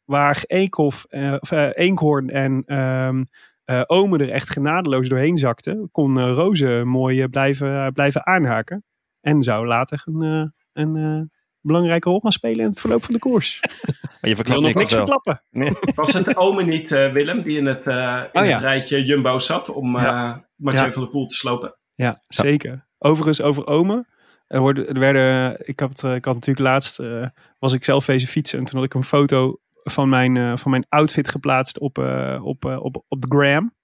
waar 0.04 0.42
Eekhoff, 0.46 1.04
of, 1.40 1.50
eh, 1.50 1.68
Eenkhoorn 1.72 2.30
en 2.30 2.62
ehm 2.66 3.24
eh, 3.64 3.82
Omen 3.86 4.20
er 4.20 4.30
echt 4.30 4.50
genadeloos 4.50 5.08
doorheen 5.08 5.36
zakten, 5.38 5.88
kon 5.92 6.18
eh, 6.18 6.32
Rozen 6.32 6.88
mooi 6.88 7.22
eh, 7.22 7.28
blijven, 7.28 7.92
blijven 7.92 8.26
aanhaken. 8.26 8.84
En 9.20 9.42
zou 9.42 9.66
later 9.66 10.02
een, 10.04 10.22
eh, 10.22 10.82
een 10.84 11.30
belangrijke 11.60 12.08
rol 12.08 12.20
gaan 12.20 12.32
spelen 12.32 12.58
in 12.60 12.66
het 12.70 12.80
verloop 12.80 13.04
van 13.04 13.14
de 13.14 13.20
koers. 13.20 13.60
Maar 14.20 14.32
je 14.32 14.36
verklapt 14.38 14.60
nog 14.60 14.68
niks 14.74 14.80
niks 14.80 14.94
verklappen. 14.94 15.42
Was 15.94 16.12
het 16.12 16.36
Ome 16.36 16.62
niet, 16.64 16.92
eh, 16.92 17.12
Willem, 17.12 17.42
die 17.42 17.58
in 17.58 17.66
het, 17.66 17.86
eh, 17.86 18.22
in 18.32 18.40
Oh, 18.40 18.46
ja. 18.46 18.52
het 18.52 18.60
rijtje 18.60 19.04
Jumbo 19.04 19.38
zat 19.38 19.68
om 19.68 19.96
Ja. 19.98 20.32
eh 20.34 20.38
Mathieu 20.56 20.84
Ja. 20.86 20.92
van 20.92 21.02
der 21.02 21.10
Poel 21.10 21.26
te 21.26 21.34
slopen? 21.34 21.76
Ja, 21.94 22.22
zeker. 22.28 22.86
Overigens 22.98 23.42
over 23.42 23.66
Omen. 23.66 24.06
Er, 24.46 24.60
worden, 24.60 24.88
er 24.88 24.98
werden, 24.98 25.56
ik, 25.68 25.80
had, 25.80 26.04
ik 26.04 26.24
had 26.24 26.34
natuurlijk 26.34 26.66
laatst, 26.66 26.98
eh, 27.00 27.26
was 27.58 27.72
ik 27.72 27.84
zelf 27.84 28.06
wezen 28.06 28.28
fietsen. 28.28 28.58
En 28.58 28.64
toen 28.64 28.76
had 28.76 28.84
ik 28.86 28.94
een 28.94 29.04
foto 29.04 29.58
van 29.84 30.08
mijn, 30.08 30.36
eh, 30.36 30.56
van 30.56 30.70
mijn 30.70 30.86
outfit 30.88 31.28
geplaatst 31.28 31.78
op, 31.78 31.98
eh, 31.98 32.40
op, 32.44 32.64
eh, 32.64 32.82
op, 32.84 33.04
op 33.08 33.20
de 33.20 33.26
gram. 33.36 33.74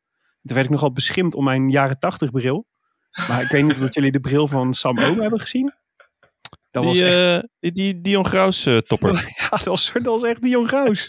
Toen 0.42 0.54
werd 0.56 0.64
ik 0.66 0.72
nogal 0.72 0.92
beschimd 0.92 1.34
om 1.34 1.44
mijn 1.44 1.70
jaren 1.70 1.98
tachtig 1.98 2.30
bril. 2.30 2.66
Maar 3.28 3.42
ik 3.42 3.48
weet 3.48 3.62
niet 3.64 3.80
of 3.80 3.94
jullie 3.94 4.12
de 4.12 4.20
bril 4.20 4.48
van 4.48 4.74
Sam 4.74 4.98
Omen 4.98 5.20
hebben 5.20 5.40
gezien. 5.40 5.72
Dat 6.70 6.84
was 6.84 6.96
Die, 6.98 7.06
echt, 7.06 7.46
die, 7.60 7.72
die 7.72 8.00
Dion 8.00 8.24
Graus 8.26 8.68
topper. 8.86 9.14
ja, 9.38 9.48
dat 9.48 9.64
was, 9.64 9.92
dat 9.92 10.04
was 10.04 10.22
echt 10.22 10.42
Dion 10.42 10.66
Graus. 10.68 11.06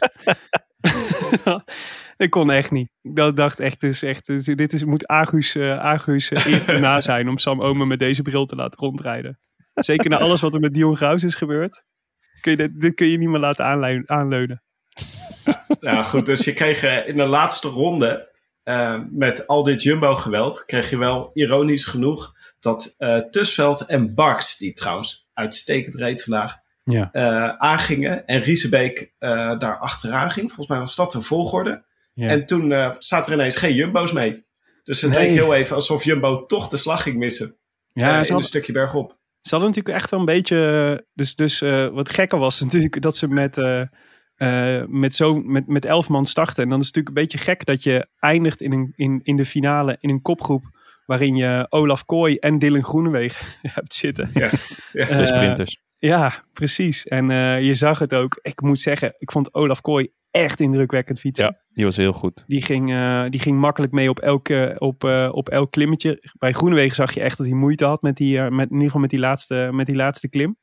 ik 2.18 2.30
kon 2.30 2.52
echt 2.52 2.72
niet. 2.72 2.90
Ik 3.02 3.36
dacht- 3.36 3.60
echt, 3.60 3.82
dit, 3.82 3.92
is 3.92 4.04
echt, 4.04 4.26
dit 4.58 4.74
is- 4.74 4.84
moet 4.86 5.08
Agus, 5.08 5.58
Agus 5.58 6.32
eer 6.32 6.80
na 6.80 7.02
zijn 7.02 7.30
om 7.30 7.38
Sam 7.38 7.62
Omen 7.62 7.88
met 7.88 8.00
deze 8.00 8.22
bril 8.22 8.46
te 8.46 8.56
laten 8.56 8.80
rondrijden. 8.80 9.40
Zeker 9.74 10.10
na 10.10 10.18
alles 10.18 10.42
wat 10.42 10.54
er 10.54 10.60
met 10.60 10.74
Dion 10.74 10.96
Graus 10.96 11.24
is 11.24 11.36
gebeurd. 11.36 11.84
Kun 12.42 12.52
je 12.52 12.58
dit, 12.58 12.82
dit 12.82 12.94
kun 12.96 13.08
je 13.08 13.18
niet 13.18 13.30
meer 13.30 13.40
laten 13.40 13.66
aanleu- 13.66 14.04
aanleunen. 14.06 14.64
Ja, 15.80 16.04
goed. 16.04 16.26
Dus 16.26 16.46
je 16.46 16.54
kreeg 16.54 16.84
eh, 16.84 17.08
in 17.08 17.18
de 17.18 17.26
laatste 17.26 17.68
ronde 17.68 18.30
eh, 18.64 19.00
met 19.10 19.48
al 19.48 19.64
dit 19.64 19.82
Jumbo-geweld, 19.84 20.66
kreeg 20.66 20.90
je 20.90 20.98
wel 20.98 21.32
ironisch 21.34 21.86
genoeg 21.86 22.34
dat 22.60 22.96
eh 22.98 23.18
Tusveld 23.18 23.86
en 23.86 24.14
Bax, 24.14 24.58
die 24.58 24.74
trouwens 24.74 25.28
uitstekend 25.34 25.96
reed 25.96 26.24
vandaag, 26.24 26.56
Ja. 26.84 27.10
aangingen. 27.58 28.26
En 28.26 28.42
Riesebeek 28.42 29.14
daar 29.58 29.78
achteraan 29.80 30.32
ging. 30.32 30.48
Volgens 30.48 30.68
mij 30.68 30.80
was 30.80 30.96
dat 30.96 31.12
de 31.12 31.22
volgorde. 31.22 31.84
Ja. 32.14 32.28
En 32.28 32.46
toen 32.46 32.96
zaten 33.00 33.32
er 33.34 33.40
ineens 33.40 33.56
geen 33.56 33.74
Jumbo's 33.74 34.12
mee. 34.12 34.46
Dus 34.84 35.02
het 35.02 35.12
Nee. 35.12 35.20
leek 35.28 35.32
heel 35.38 35.54
even 35.54 35.76
alsof 35.76 36.04
Jumbo 36.04 36.46
toch 36.46 36.68
de 36.68 36.78
slag 36.78 37.02
ging 37.04 37.18
missen. 37.18 37.56
Ja, 37.94 38.08
in 38.10 38.16
hadden- 38.16 38.36
een 38.36 38.44
stukje 38.44 38.72
bergop. 38.74 39.18
Ze 39.42 39.50
hadden 39.56 39.68
natuurlijk 39.70 39.96
echt 39.98 40.10
wel 40.10 40.20
een 40.20 40.26
beetje. 40.26 41.06
Dus, 41.14 41.36
dus 41.36 41.60
wat 41.92 42.10
gekker 42.10 42.40
was 42.40 42.62
natuurlijk 42.62 43.02
dat 43.02 43.18
ze 43.18 43.28
met, 43.28 43.56
eh, 44.42 44.84
met, 44.88 45.16
zo, 45.16 45.34
met, 45.34 45.68
met 45.68 45.86
elf 45.86 46.10
man 46.10 46.26
starten. 46.26 46.64
En 46.64 46.70
dan 46.70 46.80
is 46.80 46.86
het 46.86 46.96
natuurlijk 46.96 47.18
een 47.18 47.38
beetje 47.38 47.52
gek 47.52 47.66
dat 47.66 47.84
je 47.84 48.08
eindigt 48.20 48.62
in, 48.62 48.72
een, 48.72 48.94
in, 48.96 49.20
in 49.24 49.36
de 49.36 49.46
finale 49.46 49.98
in 50.00 50.10
een 50.10 50.22
kopgroep. 50.22 50.64
waarin 51.06 51.36
je 51.36 51.68
Olaf 51.70 52.06
Kooi 52.06 52.36
en 52.36 52.60
Dylan 52.60 52.84
Groenewegen 52.84 53.46
hebt 53.76 53.94
zitten. 53.94 54.30
Ja. 54.34 54.50
Ja. 54.92 55.08
Eh, 55.08 55.18
de 55.18 55.26
sprinters. 55.26 55.82
ja, 55.98 56.44
precies. 56.54 57.08
En 57.08 57.32
eh, 57.32 57.62
je 57.62 57.76
zag 57.76 58.00
het 58.00 58.14
ook. 58.14 58.40
Ik 58.42 58.62
moet 58.62 58.80
zeggen, 58.80 59.16
ik 59.18 59.32
vond 59.32 59.54
Olaf 59.54 59.82
Kooi 59.82 60.12
echt 60.32 60.60
indrukwekkend 60.60 61.20
fietsen. 61.20 61.46
Ja, 61.46 61.62
die 61.74 61.86
was 61.86 61.98
heel 61.98 62.14
goed. 62.14 62.44
Die 62.48 62.62
ging, 62.62 62.92
eh, 62.92 63.26
die 63.30 63.40
ging 63.40 63.60
makkelijk 63.60 63.92
mee 63.92 64.10
op 64.10 64.20
elk, 64.20 64.50
op, 64.78 65.04
eh, 65.04 65.30
op 65.32 65.50
elk 65.50 65.72
klimmetje. 65.72 66.32
Bij 66.38 66.54
Groenewegen 66.54 66.96
zag 66.96 67.14
je 67.14 67.22
echt 67.22 67.38
dat 67.38 67.46
hij 67.46 67.56
moeite 67.56 67.86
had 67.86 68.02
met 68.02 68.18
die, 68.18 68.40
met, 68.42 68.68
in 68.68 68.74
ieder 68.74 68.86
geval 68.86 69.02
met 69.02 69.10
die 69.10 69.20
laatste, 69.20 69.70
met 69.72 69.86
die 69.86 69.96
laatste 69.96 70.30
klim. 70.30 70.58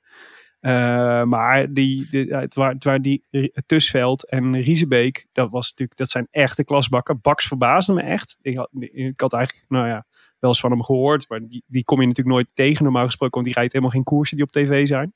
Eh, 0.61 1.23
maar 1.23 1.73
die, 1.73 2.07
die, 2.11 2.35
het, 2.35 2.55
waren, 2.55 2.77
het 2.79 3.03
die 3.03 3.23
eh, 3.31 3.49
Tusveld 3.67 4.29
en 4.29 4.61
Riesebeek, 4.61 5.27
dat, 5.33 5.51
was 5.51 5.69
natuurlijk, 5.69 5.99
dat 5.99 6.11
zijn 6.11 6.29
echte 6.31 6.65
klasbakken. 6.65 7.21
Baks 7.21 7.47
verbaasde 7.47 7.93
me 7.93 8.03
echt. 8.03 8.37
Ik 8.43 8.57
had, 8.57 8.69
ik 8.81 9.21
had 9.21 9.33
eigenlijk, 9.33 9.65
nou 9.69 9.87
ja, 9.87 10.07
wel 10.39 10.51
eens 10.51 10.61
van 10.61 10.71
hem 10.71 10.83
gehoord. 10.83 11.29
Maar 11.29 11.41
die, 11.49 11.63
die 11.67 11.85
kom 11.85 12.01
je 12.01 12.07
natuurlijk 12.07 12.37
nooit 12.37 12.51
tegen 12.55 12.85
normaal 12.85 13.05
gesproken. 13.05 13.35
Want 13.35 13.47
die 13.47 13.55
rijdt 13.55 13.73
helemaal 13.73 13.95
geen 13.95 14.05
koersen 14.05 14.37
die 14.37 14.47
op 14.47 14.53
tv 14.53 14.87
zijn. 14.87 15.15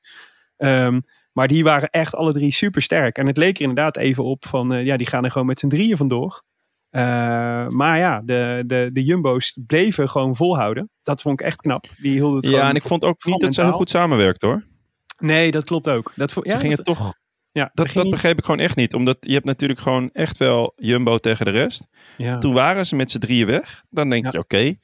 Ehm, 0.56 1.00
maar 1.32 1.48
die 1.48 1.64
waren 1.64 1.90
echt 1.90 2.14
alle 2.14 2.32
drie 2.32 2.52
super 2.52 2.82
sterk. 2.82 3.18
En 3.18 3.26
het 3.26 3.36
leek 3.36 3.54
er 3.54 3.60
inderdaad 3.60 3.96
even 3.96 4.24
op 4.24 4.46
van, 4.46 4.72
eh, 4.72 4.84
ja, 4.84 4.96
die 4.96 5.06
gaan 5.06 5.24
er 5.24 5.30
gewoon 5.30 5.46
met 5.46 5.58
z'n 5.58 5.68
drieën 5.68 5.96
vandoor. 5.96 6.42
Maar 7.68 7.98
ja, 7.98 8.22
de, 8.24 8.62
de, 8.66 8.90
de 8.92 9.02
Jumbo's 9.02 9.58
bleven 9.66 10.08
gewoon 10.08 10.36
volhouden. 10.36 10.90
Dat 11.02 11.22
vond 11.22 11.40
ik 11.40 11.46
echt 11.46 11.60
knap. 11.60 11.86
Die 11.96 12.12
hielden 12.12 12.36
het 12.36 12.44
Ja, 12.44 12.68
en 12.68 12.74
ik 12.74 12.82
vond 12.82 13.04
ook 13.04 13.24
niet 13.24 13.40
dat 13.40 13.54
ze 13.54 13.62
heel 13.62 13.72
goed 13.72 13.90
samenwerkten 13.90 14.48
hoor. 14.48 14.70
Nee, 15.22 15.50
dat 15.50 15.64
klopt 15.64 15.88
ook. 15.88 16.12
Dat, 16.16 16.30
Ze 16.30 16.40
gingen 16.44 16.76
dat- 16.76 16.86
toch... 16.86 17.14
ja, 17.52 17.70
Dat, 17.74 17.92
dat 17.92 18.02
niet- 18.04 18.12
begreep 18.12 18.38
ik 18.38 18.44
gewoon 18.44 18.60
echt 18.60 18.76
niet. 18.76 18.94
Omdat 18.94 19.16
je 19.20 19.32
hebt 19.32 19.44
natuurlijk 19.44 19.80
gewoon 19.80 20.10
echt 20.12 20.36
wel 20.36 20.72
Jumbo 20.76 21.18
tegen 21.18 21.44
de 21.44 21.50
rest. 21.50 21.86
ja. 22.16 22.38
Toen 22.38 22.54
waren 22.54 22.86
ze 22.86 22.96
met 22.96 23.10
z'n 23.10 23.18
drieën 23.18 23.46
weg. 23.46 23.82
Dan 23.90 24.08
denk 24.10 24.24
Ja. 24.24 24.30
je, 24.32 24.38
oké. 24.38 24.56
Eigenlijk 24.56 24.78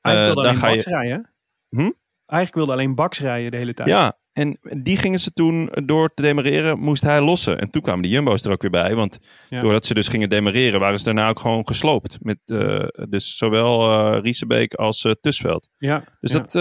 eh, 0.00 0.14
wilde 0.24 0.42
dan 0.42 0.44
alleen 0.44 0.56
ga 0.56 0.68
je- 0.90 0.96
rijden. 0.96 1.34
Hm? 1.68 1.90
Eigenlijk 2.26 2.54
wilde 2.54 2.72
alleen 2.72 2.94
Bax 2.94 3.20
rijden 3.20 3.50
de 3.50 3.56
hele 3.56 3.74
tijd. 3.74 3.88
Ja, 3.88 4.18
en 4.32 4.58
die 4.82 4.96
gingen 4.96 5.20
ze 5.20 5.32
toen 5.32 5.70
door 5.84 6.14
te 6.14 6.22
demareren, 6.22 6.78
moest 6.78 7.02
hij 7.02 7.20
lossen. 7.20 7.60
En 7.60 7.70
toen 7.70 7.82
kwamen 7.82 8.02
de 8.02 8.08
Jumbo's 8.08 8.42
er 8.44 8.50
ook 8.52 8.62
weer 8.62 8.70
bij. 8.70 8.94
Want 8.94 9.18
Ja. 9.48 9.60
doordat 9.60 9.86
ze 9.86 9.94
dus 9.94 10.08
gingen 10.08 10.28
demareren, 10.28 10.80
waren 10.80 10.98
ze 10.98 11.04
daarna 11.04 11.28
ook 11.28 11.40
gewoon 11.40 11.66
gesloopt. 11.66 12.18
Met 12.20 12.38
eh, 12.44 12.86
dus 13.08 13.36
zowel 13.36 13.90
eh 14.14 14.20
Riesebeek 14.22 14.74
als 14.74 15.04
eh 15.04 15.12
Tusveld. 15.20 15.68
ja. 15.78 16.02
Dus 16.20 16.32
ja. 16.32 16.38
dat, 16.38 16.52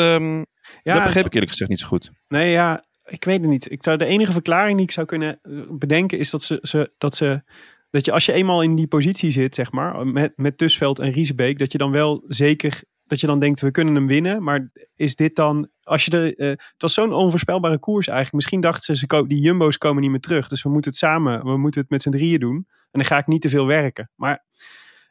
Ja, 0.84 0.94
dat 0.94 1.04
begreep 1.04 1.26
ik 1.26 1.34
eerlijk 1.34 1.52
gezegd 1.52 1.70
niet 1.70 1.80
zo 1.80 1.88
goed. 1.88 2.12
Nee, 2.28 2.52
ja, 2.52 2.84
ik 3.06 3.24
weet 3.24 3.42
het 3.42 3.50
niet. 3.50 3.72
Ik 3.72 3.84
zou, 3.84 3.98
de 3.98 4.06
enige 4.06 4.32
verklaring 4.32 4.78
die 4.78 4.86
ik 4.86 4.92
zou 4.92 5.06
kunnen 5.06 5.40
eh, 5.42 5.62
bedenken 5.70 6.20
is 6.20 6.30
dat 6.30 6.44
ze, 6.44 6.60
ze, 6.62 6.92
dat 6.98 7.16
ze. 7.16 7.42
Dat 7.90 8.06
je 8.06 8.12
als 8.12 8.26
je 8.26 8.32
eenmaal 8.32 8.62
in 8.62 8.76
die 8.76 8.88
positie 8.88 9.32
zit, 9.32 9.56
zeg 9.56 9.72
maar, 9.72 10.08
met, 10.08 10.34
met 10.36 10.58
Tusveld 10.58 11.00
en 11.00 11.12
Riesebeek, 11.12 11.60
dat 11.60 11.72
je 11.72 11.78
dan 11.78 11.92
wel 11.92 12.24
zeker. 12.28 12.82
Dat 13.06 13.20
je 13.20 13.28
dan 13.28 13.40
denkt, 13.40 13.62
we 13.62 13.72
kunnen 13.72 13.96
hem 13.96 14.08
winnen. 14.08 14.44
Maar 14.44 14.72
is 14.96 15.16
dit 15.16 15.36
dan. 15.36 15.70
Als 15.84 16.06
je 16.06 16.12
er, 16.12 16.38
eh, 16.38 16.48
het 16.50 16.74
was 16.78 16.94
zo'n 16.94 17.14
onvoorspelbare 17.14 17.80
koers 17.80 18.08
eigenlijk. 18.08 18.36
Misschien 18.36 18.62
dachten 18.62 18.96
ze, 18.96 19.06
ze 19.08 19.24
die 19.28 19.40
Jumbo's 19.40 19.78
komen 19.78 20.02
niet 20.02 20.12
meer 20.12 20.20
terug. 20.20 20.48
Dus 20.48 20.64
we 20.64 20.70
moeten 20.70 20.92
het 20.92 21.00
samen, 21.00 21.46
we 21.46 21.58
moeten 21.58 21.82
het 21.82 21.90
met 21.90 22.02
z'n 22.02 22.10
drieën 22.10 22.40
doen. 22.40 22.56
En 22.56 23.00
dan 23.00 23.06
ga 23.06 23.18
ik 23.18 23.28
niet 23.28 23.42
te 23.42 23.50
veel 23.50 23.66
werken. 23.66 24.10
Maar, 24.16 24.46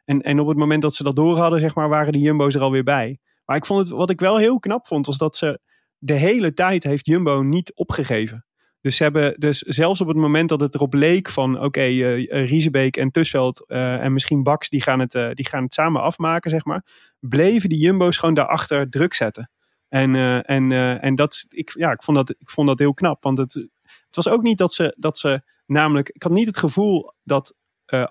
en, 0.05 0.21
en 0.21 0.39
op 0.39 0.47
het 0.47 0.57
moment 0.57 0.81
dat 0.81 0.95
ze 0.95 1.03
dat 1.03 1.15
door 1.15 1.37
hadden, 1.37 1.59
zeg 1.59 1.75
maar, 1.75 1.89
waren 1.89 2.11
de 2.11 2.19
Jumbo's 2.19 2.55
er 2.55 2.61
alweer 2.61 2.83
bij. 2.83 3.19
Maar 3.45 3.57
ik 3.57 3.65
vond 3.65 3.79
het, 3.79 3.89
wat 3.89 4.09
ik 4.09 4.19
wel 4.19 4.37
heel 4.37 4.59
knap 4.59 4.87
vond, 4.87 5.05
was 5.05 5.17
dat 5.17 5.35
ze 5.35 5.59
de 6.05 6.13
hele 6.13 6.53
tijd 6.53 6.83
heeft 6.83 7.05
Jumbo 7.05 7.41
niet 7.41 7.73
opgegeven. 7.75 8.45
Dus 8.81 8.95
ze 8.95 9.03
hebben 9.03 9.35
dus 9.37 9.59
zelfs 9.59 10.01
op 10.01 10.07
het 10.07 10.17
moment 10.17 10.49
dat 10.49 10.59
het 10.59 10.75
erop 10.75 10.93
leek 10.93 11.29
van 11.29 11.61
oké, 11.61 11.81
eh, 11.81 12.13
eh, 12.13 12.47
Riesebeek 12.49 12.97
en 12.97 13.11
Tusveld 13.11 13.65
eh, 13.67 14.03
en 14.03 14.13
misschien 14.13 14.43
Bax 14.43 14.69
die 14.69 14.81
gaan, 14.81 14.99
het, 14.99 15.11
die 15.11 15.47
gaan 15.47 15.63
het 15.63 15.73
samen 15.73 16.01
afmaken, 16.01 16.51
zeg 16.51 16.65
maar. 16.65 16.85
Bleven 17.19 17.69
die 17.69 17.77
Jumbo's 17.77 18.17
gewoon 18.17 18.33
daarachter 18.33 18.89
druk 18.89 19.13
zetten. 19.13 19.51
En, 19.89 20.15
en, 20.45 20.71
en 21.01 21.15
dat, 21.15 21.45
ik, 21.49 21.73
ja, 21.77 21.91
ik, 21.91 22.03
vond 22.03 22.17
dat, 22.17 22.29
ik 22.29 22.49
vond 22.49 22.67
dat 22.67 22.79
heel 22.79 22.93
knap. 22.93 23.23
Want 23.23 23.37
het, 23.37 23.53
het 23.83 24.15
was 24.15 24.27
ook 24.27 24.41
niet 24.41 24.57
dat 24.57 24.73
ze, 24.73 24.95
dat 24.97 25.17
ze 25.17 25.41
namelijk, 25.65 26.09
ik 26.09 26.23
had 26.23 26.31
niet 26.31 26.47
het 26.47 26.57
gevoel 26.57 27.13
dat 27.23 27.55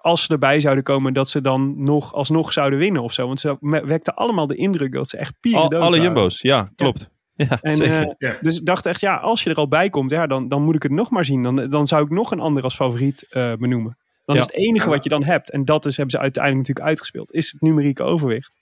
als 0.00 0.24
ze 0.24 0.32
erbij 0.32 0.60
zouden 0.60 0.84
komen, 0.84 1.12
dat 1.12 1.28
ze 1.28 1.40
dan 1.40 1.82
nog 1.82 2.12
alsnog 2.12 2.52
zouden 2.52 2.78
winnen 2.78 3.02
of 3.02 3.12
zo. 3.12 3.26
Want 3.26 3.40
ze 3.40 3.56
wekten 3.60 4.14
allemaal 4.14 4.46
de 4.46 4.56
indruk 4.56 4.92
dat 4.92 5.08
ze 5.08 5.16
echt 5.16 5.34
pieren 5.40 5.62
Al, 5.62 5.70
alle 5.70 5.80
waren. 5.80 6.02
Jumbo's, 6.02 6.40
ja, 6.40 6.72
klopt. 6.74 7.00
Ja, 7.00 7.11
En, 7.36 7.74
zeker. 7.76 8.02
eh, 8.02 8.14
Ja. 8.18 8.36
Dus 8.40 8.58
ik 8.58 8.66
dacht 8.66 8.86
echt, 8.86 9.00
ja, 9.00 9.16
als 9.16 9.42
je 9.42 9.50
er 9.50 9.56
al 9.56 9.68
bij 9.68 9.90
komt, 9.90 10.10
ja, 10.10 10.26
dan, 10.26 10.48
dan 10.48 10.62
moet 10.62 10.74
ik 10.74 10.82
het 10.82 10.92
nog 10.92 11.10
maar 11.10 11.24
zien. 11.24 11.42
Dan, 11.42 11.68
dan 11.70 11.86
zou 11.86 12.04
ik 12.04 12.10
nog 12.10 12.30
een 12.30 12.40
ander 12.40 12.62
als 12.62 12.74
favoriet 12.74 13.26
eh, 13.30 13.52
benoemen. 13.54 13.96
Dan 14.24 14.36
Ja. 14.36 14.40
is 14.42 14.46
het 14.46 14.56
enige 14.56 14.88
wat 14.88 15.02
je 15.04 15.08
dan 15.10 15.24
hebt, 15.24 15.50
en 15.50 15.64
dat 15.64 15.84
is, 15.86 15.96
hebben 15.96 16.14
ze 16.14 16.20
uiteindelijk 16.20 16.66
natuurlijk 16.66 16.88
uitgespeeld, 16.88 17.32
is 17.32 17.52
het 17.52 17.60
numerieke 17.60 18.02
overwicht. 18.02 18.56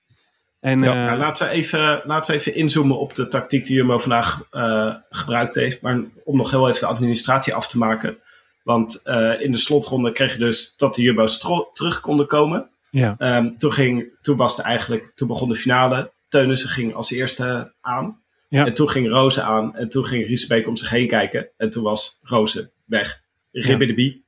En 0.60 0.78
Ja. 0.78 0.86
eh, 0.92 1.06
Nou, 1.06 1.18
laten, 1.18 1.46
we 1.48 1.52
even, 1.52 2.02
laten 2.04 2.32
we 2.34 2.38
even 2.40 2.54
inzoomen 2.54 2.98
op 2.98 3.14
de 3.14 3.28
tactiek 3.28 3.64
die 3.64 3.76
Jumbo 3.76 3.98
vandaag 3.98 4.42
eh, 4.50 4.94
gebruikt 5.10 5.54
heeft. 5.54 5.80
Maar 5.80 6.00
om 6.24 6.36
nog 6.36 6.50
heel 6.50 6.68
even 6.68 6.80
de 6.80 6.86
administratie 6.86 7.54
af 7.54 7.66
te 7.68 7.78
maken. 7.78 8.18
Want 8.62 9.00
eh, 9.02 9.40
in 9.40 9.52
de 9.52 9.58
slotronde 9.58 10.12
kreeg 10.12 10.32
je 10.32 10.38
dus 10.38 10.74
dat 10.76 10.94
de 10.94 11.02
Jumbo's 11.02 11.38
terug 11.72 12.00
konden 12.00 12.26
komen. 12.26 12.68
ja, 12.90 13.14
Ehm, 13.18 13.50
toen, 13.58 13.72
ging, 13.72 14.04
toen, 14.22 14.36
was 14.36 14.56
het 14.56 14.66
eigenlijk, 14.66 15.12
toen 15.14 15.28
begon 15.28 15.48
de 15.48 15.54
finale. 15.54 16.10
Teunissen 16.28 16.68
ging 16.68 16.94
als 16.94 17.10
eerste 17.10 17.72
aan. 17.80 18.19
Ja. 18.50 18.66
En 18.66 18.74
toen 18.74 18.88
ging 18.88 19.08
Roze 19.08 19.42
aan. 19.42 19.76
En 19.76 19.88
toen 19.88 20.04
ging 20.04 20.26
Riesbeek 20.26 20.66
om 20.68 20.76
zich 20.76 20.90
heen 20.90 21.08
kijken. 21.08 21.48
En 21.56 21.70
toen 21.70 21.82
was 21.82 22.18
Roze 22.22 22.70
weg. 22.84 23.22
Ribbe 23.50 23.86
de 23.86 23.94
bie. 23.94 24.24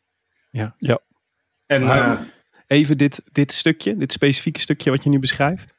Ja. 0.51 0.75
Ja. 0.79 0.99
En 1.67 1.83
eh, 1.83 2.21
even 2.67 2.99
dit, 2.99 3.23
dit 3.33 3.53
stukje, 3.53 3.97
dit 3.97 4.13
specifieke 4.13 4.61
stukje 4.61 4.91
wat 4.91 5.05
je 5.05 5.11
nu 5.11 5.19
beschrijft. 5.19 5.75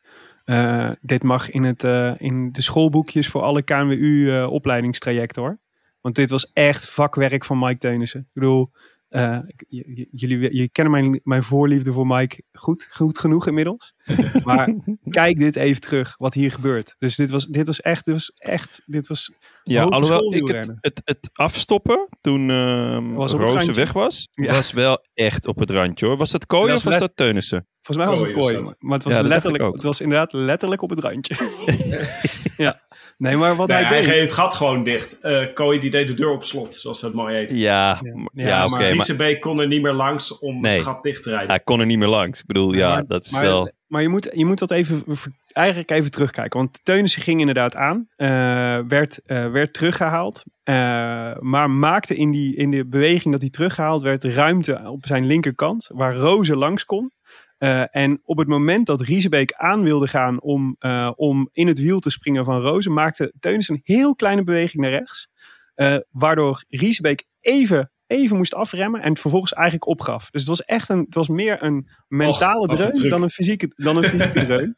Eh, 0.45 0.91
dit 1.01 1.23
mag 1.23 1.49
in, 1.49 1.63
het, 1.63 1.83
eh, 1.83 2.13
in 2.17 2.51
de 2.51 2.61
schoolboekjes 2.61 3.27
voor 3.27 3.41
alle 3.41 3.61
KNWU-opleidingstrajecten 3.61 5.41
hoor. 5.41 5.59
Want 6.01 6.15
dit 6.15 6.29
was 6.29 6.51
echt 6.53 6.89
vakwerk 6.89 7.45
van 7.45 7.59
Mike 7.59 7.77
Teunissen. 7.77 8.19
Ik 8.19 8.33
bedoel, 8.33 8.71
Eh, 9.13 9.37
j- 9.67 10.05
jullie, 10.11 10.37
jullie 10.39 10.69
kennen 10.69 10.93
mijn, 10.93 11.19
mijn 11.23 11.43
voorliefde 11.43 11.93
voor 11.93 12.07
Mike 12.07 12.43
goed, 12.53 12.87
goed 12.89 13.19
genoeg 13.19 13.47
inmiddels. 13.47 13.93
Maar 14.43 14.73
kijk 15.09 15.39
dit 15.39 15.55
even 15.55 15.81
terug, 15.81 16.15
wat 16.17 16.33
hier 16.33 16.51
gebeurt. 16.51 16.95
Dus 16.97 17.15
dit 17.15 17.29
was, 17.29 17.45
dit 17.45 17.67
was 17.67 17.81
echt, 17.81 18.05
dit 18.05 18.13
was 18.13 18.31
echt, 18.35 18.81
dit 18.85 19.07
was 19.07 19.33
Ja, 19.63 19.83
alhoewel 19.83 20.33
ik 20.33 20.47
het, 20.47 20.71
het, 20.79 21.01
het 21.05 21.29
afstoppen 21.33 22.07
toen 22.21 22.49
ehm 22.49 23.13
Was 23.13 23.33
op 23.33 23.39
het 23.39 23.49
Roze 23.49 23.71
weg 23.73 23.93
was, 23.93 24.27
Ja. 24.31 24.53
was 24.53 24.71
wel 24.71 25.05
echt 25.13 25.47
op 25.47 25.59
het 25.59 25.69
randje 25.69 26.05
hoor. 26.05 26.17
Was 26.17 26.31
dat 26.31 26.45
Kooi 26.45 26.73
of 26.73 26.83
was 26.83 26.99
dat 26.99 27.11
Teunissen? 27.15 27.67
Volgens 27.81 28.05
mij 28.07 28.15
was 28.15 28.25
het 28.25 28.37
Kooi 28.39 28.73
maar 28.79 28.93
het 28.93 29.03
was, 29.03 29.13
Ja, 29.15 29.21
letterlijk, 29.21 29.63
het 29.73 29.83
was 29.83 30.01
inderdaad 30.01 30.33
letterlijk 30.33 30.81
op 30.81 30.89
het 30.89 30.99
randje. 30.99 31.35
ja. 32.57 32.81
Nee, 33.23 33.35
maar 33.37 33.55
wat 33.55 33.67
Nee, 33.67 33.77
hij 33.77 33.87
hij 33.87 33.97
deed... 34.01 34.09
reed 34.09 34.21
het 34.21 34.31
gat 34.31 34.53
gewoon 34.53 34.83
dicht. 34.83 35.19
Eh 35.19 35.39
Kooi 35.53 35.79
die 35.79 35.89
deed 35.89 36.07
de 36.07 36.13
deur 36.13 36.29
op 36.31 36.43
slot, 36.43 36.75
zoals 36.75 36.99
dat 37.01 37.13
mooi 37.13 37.35
heet. 37.35 37.49
Ja, 37.49 37.55
Ja. 37.57 37.99
m- 38.13 38.29
Ja, 38.33 38.47
ja, 38.47 38.67
maar 38.67 38.83
Riesebeek 38.91 39.41
kon 39.41 39.59
er 39.59 39.67
niet 39.67 39.81
meer 39.81 39.93
langs 39.93 40.37
om 40.39 40.61
Nee. 40.61 40.73
het 40.75 40.83
gat 40.83 41.03
dicht 41.03 41.23
te 41.23 41.29
rijden. 41.29 41.47
hij 41.49 41.59
kon 41.59 41.79
er 41.79 41.85
niet 41.85 41.97
meer 41.97 42.07
langs. 42.07 42.39
Ik 42.39 42.45
bedoel, 42.45 42.73
ja, 42.73 42.93
maar, 42.93 43.05
dat 43.07 43.25
is 43.25 43.31
maar, 43.31 43.41
wel... 43.41 43.71
Maar 43.87 44.01
je 44.01 44.09
moet, 44.09 44.29
je 44.33 44.45
moet 44.45 44.59
dat 44.59 44.71
even, 44.71 45.03
eigenlijk 45.51 45.91
even 45.91 46.11
terugkijken. 46.11 46.59
Want 46.59 46.79
Teunissen 46.83 47.21
ging 47.21 47.39
inderdaad 47.39 47.75
aan. 47.75 48.07
eh, 48.15 48.27
werd, 48.87 49.19
eh, 49.25 49.51
werd 49.51 49.73
teruggehaald. 49.73 50.43
eh, 50.63 50.75
maar 51.39 51.69
maakte 51.69 52.15
in, 52.15 52.31
die, 52.31 52.55
in 52.55 52.71
de 52.71 52.85
beweging 52.85 53.31
dat 53.31 53.41
hij 53.41 53.49
teruggehaald 53.49 54.01
werd 54.01 54.23
ruimte 54.23 54.81
op 54.85 55.05
zijn 55.05 55.25
linkerkant. 55.25 55.89
Waar 55.93 56.15
Roze 56.15 56.55
langs 56.55 56.85
kon. 56.85 57.11
Eh, 57.57 57.95
en 57.95 58.21
op 58.23 58.37
het 58.37 58.47
moment 58.47 58.85
dat 58.85 59.01
Riesebeek 59.01 59.53
aan 59.53 59.83
wilde 59.83 60.07
gaan 60.07 60.41
om, 60.41 60.75
eh, 60.79 61.11
om 61.15 61.49
in 61.51 61.67
het 61.67 61.79
wiel 61.79 61.99
te 61.99 62.09
springen 62.09 62.45
van 62.45 62.61
Roze. 62.61 62.89
Maakte 62.89 63.33
Teunissen 63.39 63.75
een 63.75 63.81
heel 63.83 64.15
kleine 64.15 64.43
beweging 64.43 64.81
naar 64.81 64.91
rechts. 64.91 65.31
eh, 65.75 65.97
waardoor 66.11 66.63
Riesebeek 66.67 67.25
even, 67.39 67.91
even 68.07 68.37
moest 68.37 68.53
afremmen. 68.53 69.01
En 69.01 69.09
het 69.09 69.19
vervolgens 69.19 69.53
eigenlijk 69.53 69.87
opgaf. 69.87 70.29
Dus 70.29 70.41
het 70.41 70.49
was 70.49 70.63
echt 70.63 70.89
een, 70.89 70.99
het 70.99 71.15
was 71.15 71.27
meer 71.27 71.63
een 71.63 71.87
mentale 72.07 72.69
een 72.71 72.77
dreun 72.77 73.09
dan 73.09 73.21
een 73.23 73.29
fysieke, 73.29 73.71
dan 73.75 73.97
een 73.97 74.03
fysieke 74.03 74.45
dreun. 74.45 74.75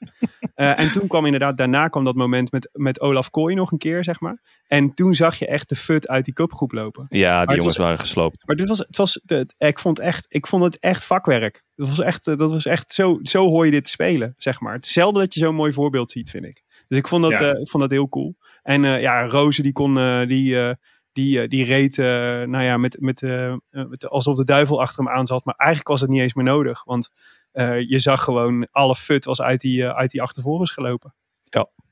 Eh, 0.56 0.80
en 0.80 0.92
toen 0.92 1.08
kwam 1.08 1.26
inderdaad, 1.26 1.58
daarna 1.58 1.88
kwam 1.88 2.04
dat 2.04 2.16
moment 2.16 2.52
met, 2.52 2.70
met 2.74 3.02
Olaf 3.02 3.30
Kooi 3.30 3.56
nog 3.56 3.72
een 3.72 3.78
keer, 3.78 4.04
zeg 4.04 4.20
maar. 4.20 4.42
En 4.68 4.94
toen 4.94 5.16
zag 5.16 5.36
je 5.40 5.48
echt 5.48 5.70
de 5.70 5.76
fut 5.76 6.08
uit 6.08 6.26
die 6.26 6.34
kopgroep 6.34 6.72
lopen. 6.72 7.06
Ja, 7.10 7.46
die 7.46 7.56
jongens 7.56 7.78
was- 7.78 7.86
waren 7.86 8.00
gesloopt. 8.00 8.48
Maar 8.48 8.56
dit 8.56 8.68
was, 8.68 8.78
het 8.78 8.98
was, 8.98 9.22
het- 9.26 9.56
ik, 9.58 9.80
vond 9.80 10.00
echt, 10.00 10.26
ik 10.30 10.48
vond 10.48 10.64
het 10.64 10.80
echt 10.80 11.04
vakwerk. 11.04 11.64
Dat 11.76 11.88
was 11.88 12.00
echt, 12.00 12.28
eh, 12.28 12.38
dat 12.38 12.52
was 12.52 12.66
echt 12.66 12.94
zo, 12.94 13.20
zo 13.22 13.48
hoor 13.50 13.66
je 13.66 13.72
dit 13.72 13.88
spelen, 13.88 14.34
zeg 14.38 14.60
maar. 14.60 14.74
Het 14.74 14.86
is 14.86 14.92
zelden 14.94 15.22
dat 15.24 15.34
je 15.34 15.40
zo'n 15.40 15.56
mooi 15.56 15.74
voorbeeld 15.74 16.12
ziet, 16.12 16.30
vind 16.30 16.46
ik. 16.46 16.64
Dus 16.88 16.98
ik 16.98 17.08
vond 17.08 17.24
dat, 17.24 17.32
Ja. 17.32 17.40
eh, 17.52 17.60
ik 17.60 17.70
vond 17.70 17.84
dat 17.84 17.92
heel 17.92 18.10
cool. 18.10 18.36
En 18.64 18.86
eh, 18.86 19.02
ja, 19.02 19.26
Roze 19.28 19.62
die 19.62 19.72
kon, 19.72 19.98
eh, 19.98 20.28
die, 20.28 20.60
eh, 20.60 20.74
die, 21.16 21.42
eh, 21.42 21.48
die 21.50 21.64
reed, 21.66 21.98
eh, 22.00 22.06
nou 22.44 22.64
ja, 22.64 22.78
met, 22.78 22.98
met, 23.00 23.22
eh, 23.24 23.56
met, 23.70 24.10
alsof 24.10 24.36
de 24.36 24.44
duivel 24.44 24.82
achter 24.82 25.04
hem 25.04 25.14
aan 25.14 25.26
zat. 25.26 25.46
Maar 25.46 25.56
eigenlijk 25.58 25.90
was 25.90 26.02
het 26.02 26.10
niet 26.10 26.22
eens 26.22 26.34
meer 26.34 26.46
nodig. 26.46 26.84
Want 26.84 27.10
eh, 27.52 27.90
je 27.90 28.00
zag 28.00 28.24
gewoon, 28.24 28.68
alle 28.72 28.96
fut 28.96 29.26
was 29.26 29.42
uit 29.42 29.62
die, 29.62 29.86
uit 29.88 30.12
die 30.12 30.22
gelopen. 30.28 31.14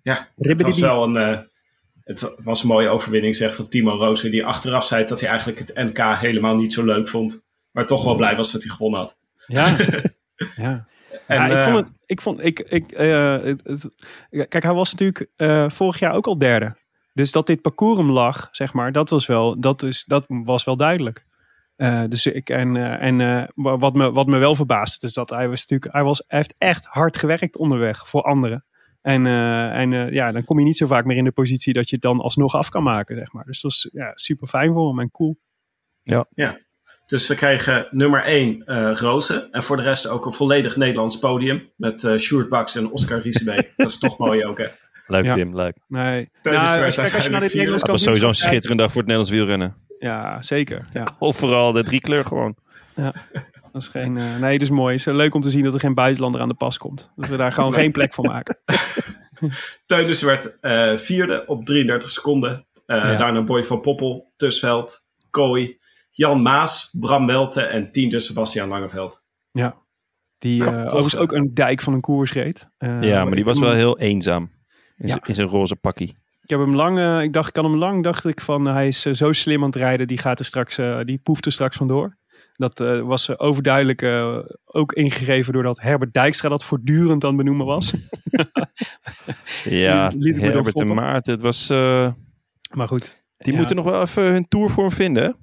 Ja, 0.02 0.14
het 0.14 0.46
Ribbidi- 0.46 0.64
was 0.70 0.80
wel 0.80 1.04
een, 1.04 1.18
eh, 1.18 1.40
het 2.04 2.36
was 2.44 2.62
een 2.62 2.68
mooie 2.68 2.90
overwinning 2.90 3.36
zeg, 3.36 3.56
van 3.56 3.68
Timo 3.68 3.92
Rozen. 3.96 4.32
Die 4.32 4.46
achteraf 4.46 4.86
zei 4.86 5.06
dat 5.06 5.20
hij 5.20 5.30
eigenlijk 5.30 5.60
het 5.60 5.76
NK 5.76 6.18
helemaal 6.20 6.56
niet 6.56 6.74
zo 6.74 6.86
leuk 6.86 7.08
vond. 7.08 7.44
Maar 7.72 7.86
toch 7.86 8.04
wel 8.04 8.16
blij 8.16 8.36
was 8.36 8.52
dat 8.52 8.64
hij 8.64 8.72
gewonnen 8.72 9.00
had. 9.00 9.18
Ja, 9.48 9.78
ja. 10.56 10.88
En, 11.28 11.38
ja, 11.38 11.58
ik 11.58 11.62
vond 11.62 11.78
het. 11.78 11.92
Ik 12.06 12.22
vond, 12.22 12.44
ik, 12.44 12.60
ik, 12.60 12.92
eh, 12.92 13.42
het, 13.44 13.64
het- 13.64 13.90
kijk, 14.50 14.64
hij 14.64 14.74
was 14.74 14.92
natuurlijk 14.92 15.30
eh, 15.36 15.70
vorig 15.70 16.00
jaar 16.00 16.14
ook 16.14 16.28
al 16.28 16.38
derde. 16.38 16.76
Dus 17.14 17.32
dat 17.32 17.48
dit 17.48 17.62
parcours 17.62 17.98
hem 17.98 18.12
lag, 18.12 18.48
zeg 18.52 18.74
maar, 18.74 18.92
dat 18.92 19.10
was 19.10 19.26
wel, 19.26 19.60
dat 19.60 19.84
is, 19.84 20.04
dat 20.08 20.26
was 20.28 20.64
wel 20.64 20.78
duidelijk. 20.78 21.26
Eh, 21.76 22.04
dus 22.10 22.26
ik, 22.26 22.50
en 22.50 22.76
eh, 22.76 23.02
en 23.08 23.22
eh, 23.22 23.48
wa- 23.56 23.78
wat, 23.78 23.94
me, 23.94 24.12
wat 24.12 24.28
me 24.28 24.38
wel 24.38 24.56
verbaast, 24.56 25.04
is 25.04 25.14
dat 25.14 25.30
hij 25.30 25.50
was 25.50 25.60
natuurlijk, 25.60 25.94
hij, 25.94 26.04
was, 26.04 26.24
hij 26.28 26.38
heeft 26.38 26.54
echt 26.58 26.86
hard 26.86 27.18
gewerkt 27.18 27.58
onderweg 27.58 28.08
voor 28.08 28.22
anderen. 28.22 28.66
En, 29.02 29.26
eh, 29.26 29.80
en 29.80 29.94
eh, 29.94 30.12
ja, 30.12 30.32
dan 30.32 30.44
kom 30.44 30.60
je 30.60 30.66
niet 30.66 30.78
zo 30.78 30.86
vaak 30.88 31.06
meer 31.06 31.18
in 31.18 31.24
de 31.24 31.32
positie 31.32 31.74
dat 31.74 31.90
je 31.90 31.96
het 31.96 32.04
dan 32.04 32.20
alsnog 32.20 32.54
af 32.56 32.70
kan 32.70 32.84
maken, 32.84 33.18
zeg 33.18 33.32
maar. 33.34 33.46
Dus 33.46 33.62
dat 33.62 33.72
is 33.72 33.90
ja, 33.94 34.12
super 34.16 34.48
fijn 34.48 34.74
voor 34.74 34.88
hem 34.88 35.00
en 35.00 35.12
cool. 35.12 35.38
Dus 37.06 37.28
we 37.28 37.36
krijgen 37.36 37.88
nummer 37.92 38.24
1 38.24 38.66
eh 38.66 38.92
Rozen. 38.94 39.52
En 39.52 39.64
voor 39.64 39.78
de 39.78 39.84
rest 39.84 40.08
ook 40.08 40.26
een 40.26 40.34
volledig 40.34 40.76
Nederlands 40.76 41.20
podium. 41.20 41.70
Met 41.76 42.04
eh 42.04 42.18
Sjoerd 42.18 42.50
Baks 42.50 42.76
en 42.76 42.92
Oscar 42.92 43.20
Riesebeek. 43.20 43.74
dat 43.78 43.90
is 43.90 43.98
toch 43.98 44.18
mooi 44.18 44.46
ook 44.46 44.58
hè. 44.58 44.68
Leuk 45.14 45.26
Ja. 45.26 45.34
Tim, 45.34 45.56
leuk. 45.56 45.78
Nee, 45.88 46.30
Tijdens 46.42 46.72
nou, 46.72 46.86
als, 46.86 46.96
kijk, 46.96 47.14
als 47.14 47.24
je 47.24 47.30
naar 47.30 47.42
dit 47.42 47.54
Nederlands 47.54 47.84
Dat 47.84 47.92
was 47.92 48.04
sowieso 48.04 48.28
een 48.28 48.36
schitterende 48.36 48.84
dag 48.84 48.92
voor 48.92 49.02
het 49.02 49.10
Nederlands 49.10 49.30
wielrennen. 49.32 49.76
Ja, 50.00 50.42
zeker. 50.42 50.86
Ja. 50.94 51.08
Overal 51.20 51.72
de 51.72 51.84
drie 51.84 52.00
kleur 52.02 52.26
gewoon. 52.26 52.56
Dat 53.72 53.82
is 53.82 53.88
geen, 53.88 54.18
eh, 54.18 54.38
nee, 54.38 54.52
dat 54.58 54.62
is 54.68 54.74
mooi. 54.74 54.96
Het 54.98 55.08
is 55.08 55.14
leuk 55.14 55.34
om 55.34 55.42
te 55.42 55.50
zien 55.50 55.64
dat 55.64 55.74
er 55.74 55.80
geen 55.80 55.94
buitenlander 55.94 56.42
aan 56.42 56.48
de 56.48 56.54
pas 56.54 56.78
komt. 56.78 57.12
Dat 57.16 57.30
we 57.30 57.38
daar 57.38 57.52
gewoon 57.52 57.74
geen 57.82 57.92
plek 57.92 58.14
voor 58.14 58.26
maken. 58.26 58.58
Teunus 59.86 60.22
werd 60.22 60.60
eh, 60.60 60.98
vierde 60.98 61.44
op 61.46 61.66
33 61.66 62.10
seconden. 62.10 62.66
Eh, 62.86 62.98
Ja. 62.98 63.16
Daarna 63.16 63.42
Boy 63.44 63.64
van 63.64 63.82
Poppel, 63.82 64.32
Tusveld, 64.36 65.06
Kooi, 65.30 65.78
Jan 66.12 66.42
Maas, 66.42 66.90
Bram 66.92 67.26
Welte 67.26 67.62
en 67.62 67.92
tiende 67.92 68.20
Sebastian 68.20 68.70
Langeveld. 68.70 69.24
Ja. 69.52 69.76
Die 70.38 70.58
Ja, 70.58 70.66
eh, 70.66 70.74
toch, 70.74 70.84
overigens 70.86 71.16
eh. 71.16 71.22
ook 71.22 71.32
een 71.32 71.54
dijk 71.54 71.82
van 71.82 71.94
een 71.94 72.02
koers 72.02 72.34
reed. 72.34 72.68
Eh, 72.78 73.02
Ja, 73.02 73.24
maar 73.26 73.36
die 73.36 73.46
was 73.46 73.60
wel 73.60 73.72
heel 73.74 74.00
eenzaam. 74.00 74.52
In 74.98 75.08
Ja. 75.08 75.14
zijn- 75.14 75.22
in 75.26 75.36
zijn 75.36 75.48
roze 75.48 75.76
pakkie. 75.76 76.18
Ik 76.42 76.50
heb 76.50 76.60
hem 76.60 76.76
lang, 76.76 76.98
eh, 77.00 77.22
ik 77.22 77.34
dacht, 77.34 77.48
ik 77.48 77.54
kan 77.54 77.64
hem 77.66 77.76
lang, 77.78 78.04
dacht 78.04 78.26
ik 78.26 78.42
van, 78.42 78.66
hij 78.66 78.88
is 78.88 79.06
eh, 79.06 79.14
zo 79.14 79.32
slim 79.32 79.60
aan 79.60 79.66
het 79.66 79.76
rijden, 79.76 80.08
die 80.08 80.18
gaat 80.18 80.40
er 80.40 80.46
straks, 80.46 80.78
eh, 80.78 81.00
die 81.04 81.18
poeft 81.24 81.46
er 81.46 81.52
straks 81.52 81.78
vandoor. 81.78 82.18
Dat 82.56 82.80
eh, 82.80 83.02
was 83.02 83.30
eh, 83.30 83.36
overduidelijk 83.38 84.02
eh, 84.02 84.38
ook 84.66 84.94
ingegeven 84.94 85.54
doordat 85.54 85.82
Herbert 85.82 86.14
Dijkstra 86.14 86.50
dat 86.50 86.64
voortdurend 86.64 87.24
aan 87.24 87.30
het 87.30 87.38
benoemen 87.38 87.66
was. 87.66 87.94
Ja, 89.64 90.12
Liet 90.18 90.40
Herbert 90.40 90.80
en. 90.80 90.94
Maarten. 90.94 91.34
Het 91.34 91.42
was, 91.42 91.70
eh, 91.70 92.12
Maar 92.74 92.88
goed. 92.88 93.24
die 93.38 93.52
Ja. 93.52 93.58
moeten 93.58 93.76
nog 93.76 93.86
wel 93.86 94.02
even 94.02 94.24
hun 94.32 94.48
tourvorm 94.48 94.92
vinden. 94.92 95.36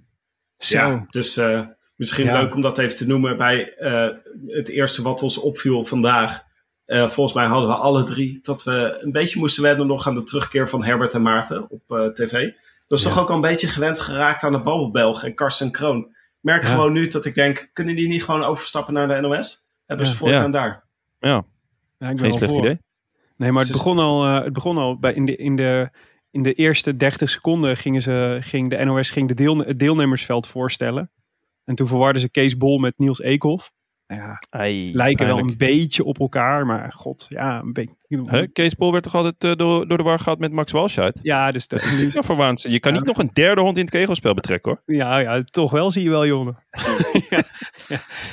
Zo. 0.58 0.76
Ja, 0.76 1.06
dus 1.08 1.36
eh, 1.36 1.66
misschien 1.96 2.24
Ja. 2.26 2.40
leuk 2.40 2.54
om 2.54 2.60
dat 2.62 2.78
even 2.78 2.96
te 2.96 3.06
noemen 3.06 3.36
bij 3.36 3.74
eh, 3.74 4.08
het 4.46 4.68
eerste 4.68 5.02
wat 5.02 5.22
ons 5.22 5.38
opviel 5.38 5.84
vandaag. 5.84 6.42
Eh, 6.90 7.08
volgens 7.08 7.36
mij 7.36 7.46
hadden 7.46 7.68
we 7.68 7.74
alle 7.74 8.02
drie 8.02 8.38
dat 8.42 8.62
we 8.62 8.98
een 9.00 9.12
beetje 9.12 9.38
moesten 9.38 9.62
wennen 9.62 9.86
nog 9.86 10.06
aan 10.06 10.14
de 10.14 10.22
terugkeer 10.22 10.68
van 10.68 10.84
Herbert 10.84 11.14
en 11.14 11.22
Maarten 11.22 11.70
op 11.70 11.82
eh, 11.90 12.06
tv. 12.06 12.30
Dat 12.86 12.98
is 12.98 13.04
Ja. 13.04 13.10
toch 13.10 13.20
ook 13.20 13.28
al 13.28 13.34
een 13.34 13.40
beetje 13.40 13.68
gewend 13.68 13.98
geraakt 14.00 14.42
aan 14.42 14.52
de 14.52 14.60
Babbelbelg 14.60 15.24
en 15.24 15.34
Karsten 15.34 15.70
Kroon. 15.70 15.98
Ik 15.98 16.14
merk 16.40 16.62
Ja. 16.62 16.68
gewoon 16.68 16.92
nu 16.92 17.06
dat 17.08 17.24
ik 17.24 17.34
denk, 17.34 17.70
kunnen 17.72 17.96
die 17.96 18.08
niet 18.08 18.24
gewoon 18.24 18.42
overstappen 18.44 18.94
naar 18.94 19.08
de 19.08 19.20
NOS? 19.20 19.64
Hebben 19.86 20.06
ze 20.06 20.12
Ja. 20.12 20.18
voortaan 20.18 20.50
daar. 20.50 20.84
Ja, 21.18 21.28
Ja, 21.30 21.38
ik 21.38 21.44
ben 21.98 22.18
geen 22.18 22.28
wel 22.28 22.32
slecht 22.38 22.52
voor. 22.52 22.62
idee. 22.62 22.78
Nee, 23.36 23.50
maar 23.52 23.62
het 23.62 23.70
Dus- 23.72 23.80
begon 23.82 23.98
al, 23.98 24.24
eh, 24.26 24.44
het 24.44 24.52
begon 24.52 24.78
al 24.78 24.98
bij 24.98 25.12
in, 25.14 25.24
de, 25.24 25.36
in, 25.36 25.56
de, 25.56 25.90
in 26.30 26.42
de 26.42 26.52
eerste 26.52 26.96
30 26.96 27.28
seconden 27.30 27.76
gingen 27.76 28.02
ze, 28.02 28.38
ging 28.40 28.70
de 28.70 28.84
NOS 28.84 29.10
ging 29.10 29.28
de 29.28 29.34
deel, 29.34 29.58
het 29.58 29.78
deelnemersveld 29.78 30.46
voorstellen. 30.46 31.10
En 31.64 31.74
toen 31.74 31.86
verwarden 31.86 32.22
ze 32.22 32.30
Kees 32.30 32.56
Bol 32.56 32.78
met 32.78 32.98
Niels 32.98 33.20
Eekhoff. 33.20 33.72
Ja, 34.14 34.42
Ai, 34.50 34.94
lijken 34.94 35.26
wel 35.26 35.38
een 35.38 35.54
beetje 35.56 36.04
op 36.04 36.18
elkaar, 36.18 36.66
maar 36.66 36.92
god, 36.92 37.26
ja, 37.28 37.60
een 37.60 37.72
beetje. 37.72 37.94
Huh? 38.08 38.46
Kees 38.52 38.74
Pol 38.74 38.92
werd 38.92 39.04
toch 39.04 39.14
altijd 39.14 39.44
eh, 39.44 39.52
door, 39.54 39.88
door 39.88 39.98
de 39.98 40.04
war 40.04 40.18
gehad 40.18 40.38
met 40.38 40.52
Max 40.52 40.72
Walscheid? 40.72 41.18
Ja, 41.22 41.50
dus 41.50 41.68
dat 41.68 41.80
Dat 41.80 41.88
is 41.88 42.02
niet 42.02 42.12
zo 42.12 42.20
verwaand. 42.20 42.62
Je 42.62 42.80
kan 42.80 42.92
niet 42.92 43.04
nog 43.04 43.18
een 43.18 43.30
derde 43.32 43.60
hond 43.60 43.76
in 43.76 43.82
het 43.82 43.90
kegelspel 43.90 44.34
betrekken 44.34 44.72
hoor. 44.72 44.96
Ja, 44.96 45.18
ja, 45.18 45.42
toch 45.42 45.70
wel 45.70 45.90
zie 45.90 46.02
je 46.02 46.10
wel, 46.10 46.26
jongen. 46.26 46.58
ja, 47.30 47.42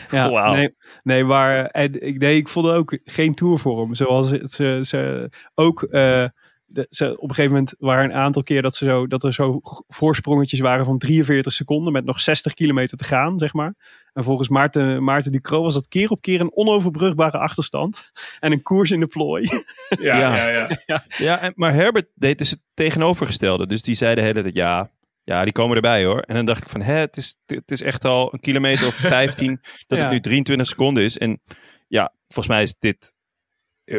ja, 0.10 0.52
nee, 0.52 0.76
nee, 1.04 1.24
maar 1.24 1.66
en, 1.66 2.02
ik, 2.08 2.18
nee, 2.18 2.38
ik 2.38 2.48
vond 2.48 2.68
ook 2.68 3.00
geen 3.04 3.36
tour 3.36 3.60
voor 3.60 3.80
hem. 3.82 3.96
Zoals 3.96 4.32
het, 4.32 4.52
ze, 4.52 4.80
ze 4.82 5.30
ook 5.56 5.84
eh, 5.84 6.26
de, 6.70 6.88
ze, 6.90 7.06
op 7.18 7.30
een 7.30 7.36
gegeven 7.36 7.52
moment 7.52 7.76
waren 7.80 8.04
een 8.06 8.14
aantal 8.16 8.44
keer 8.44 8.62
dat, 8.62 8.76
ze 8.76 8.86
zo, 8.86 9.08
dat 9.08 9.24
er 9.24 9.34
zo 9.34 9.60
voorsprongetjes 9.88 10.60
waren 10.60 10.86
van 10.86 10.98
43 10.98 11.54
seconden 11.54 11.94
met 11.94 12.06
nog 12.06 12.22
60 12.22 12.54
kilometer 12.54 12.98
te 12.98 13.04
gaan, 13.04 13.40
zeg 13.40 13.54
maar. 13.54 13.76
En 14.14 14.24
volgens 14.24 14.50
Maarten, 14.50 15.04
Maarten 15.04 15.32
Ducro 15.32 15.62
was 15.62 15.74
dat 15.74 15.88
keer 15.88 16.10
op 16.10 16.22
keer 16.22 16.42
een 16.42 16.56
onoverbrugbare 16.56 17.38
achterstand. 17.38 18.12
En 18.40 18.52
een 18.52 18.62
koers 18.62 18.92
in 18.92 19.00
de 19.00 19.08
plooi. 19.08 19.50
Ja, 20.00 20.18
Ja. 20.18 20.50
ja, 20.50 20.80
ja. 20.86 21.04
Ja, 21.18 21.40
en, 21.40 21.54
maar 21.56 21.74
Herbert 21.74 22.08
deed 22.16 22.38
dus 22.38 22.50
het 22.50 22.60
tegenovergestelde. 22.74 23.68
Dus 23.68 23.82
die 23.82 23.96
zei 23.96 24.16
de 24.16 24.22
hele 24.22 24.42
tijd, 24.42 24.56
ja, 24.56 24.92
ja, 25.24 25.44
die 25.44 25.54
komen 25.54 25.76
erbij 25.76 26.06
hoor. 26.06 26.20
En 26.20 26.36
dan 26.36 26.46
dacht 26.46 26.64
ik 26.64 26.70
van, 26.70 26.82
hè, 26.82 26.94
het 26.94 27.18
is, 27.18 27.36
het 27.46 27.72
is 27.72 27.82
echt 27.82 28.06
al 28.06 28.34
een 28.34 28.40
kilometer 28.40 28.88
of 28.88 28.96
15 28.96 29.60
dat 29.88 29.98
Ja. 29.98 30.04
het 30.04 30.13
nu 30.13 30.20
23 30.20 30.68
seconden 30.68 31.04
is. 31.04 31.18
En 31.18 31.42
ja, 31.88 32.13
volgens 32.28 32.48
mij 32.48 32.63
is 32.63 32.76
dit, 32.80 33.13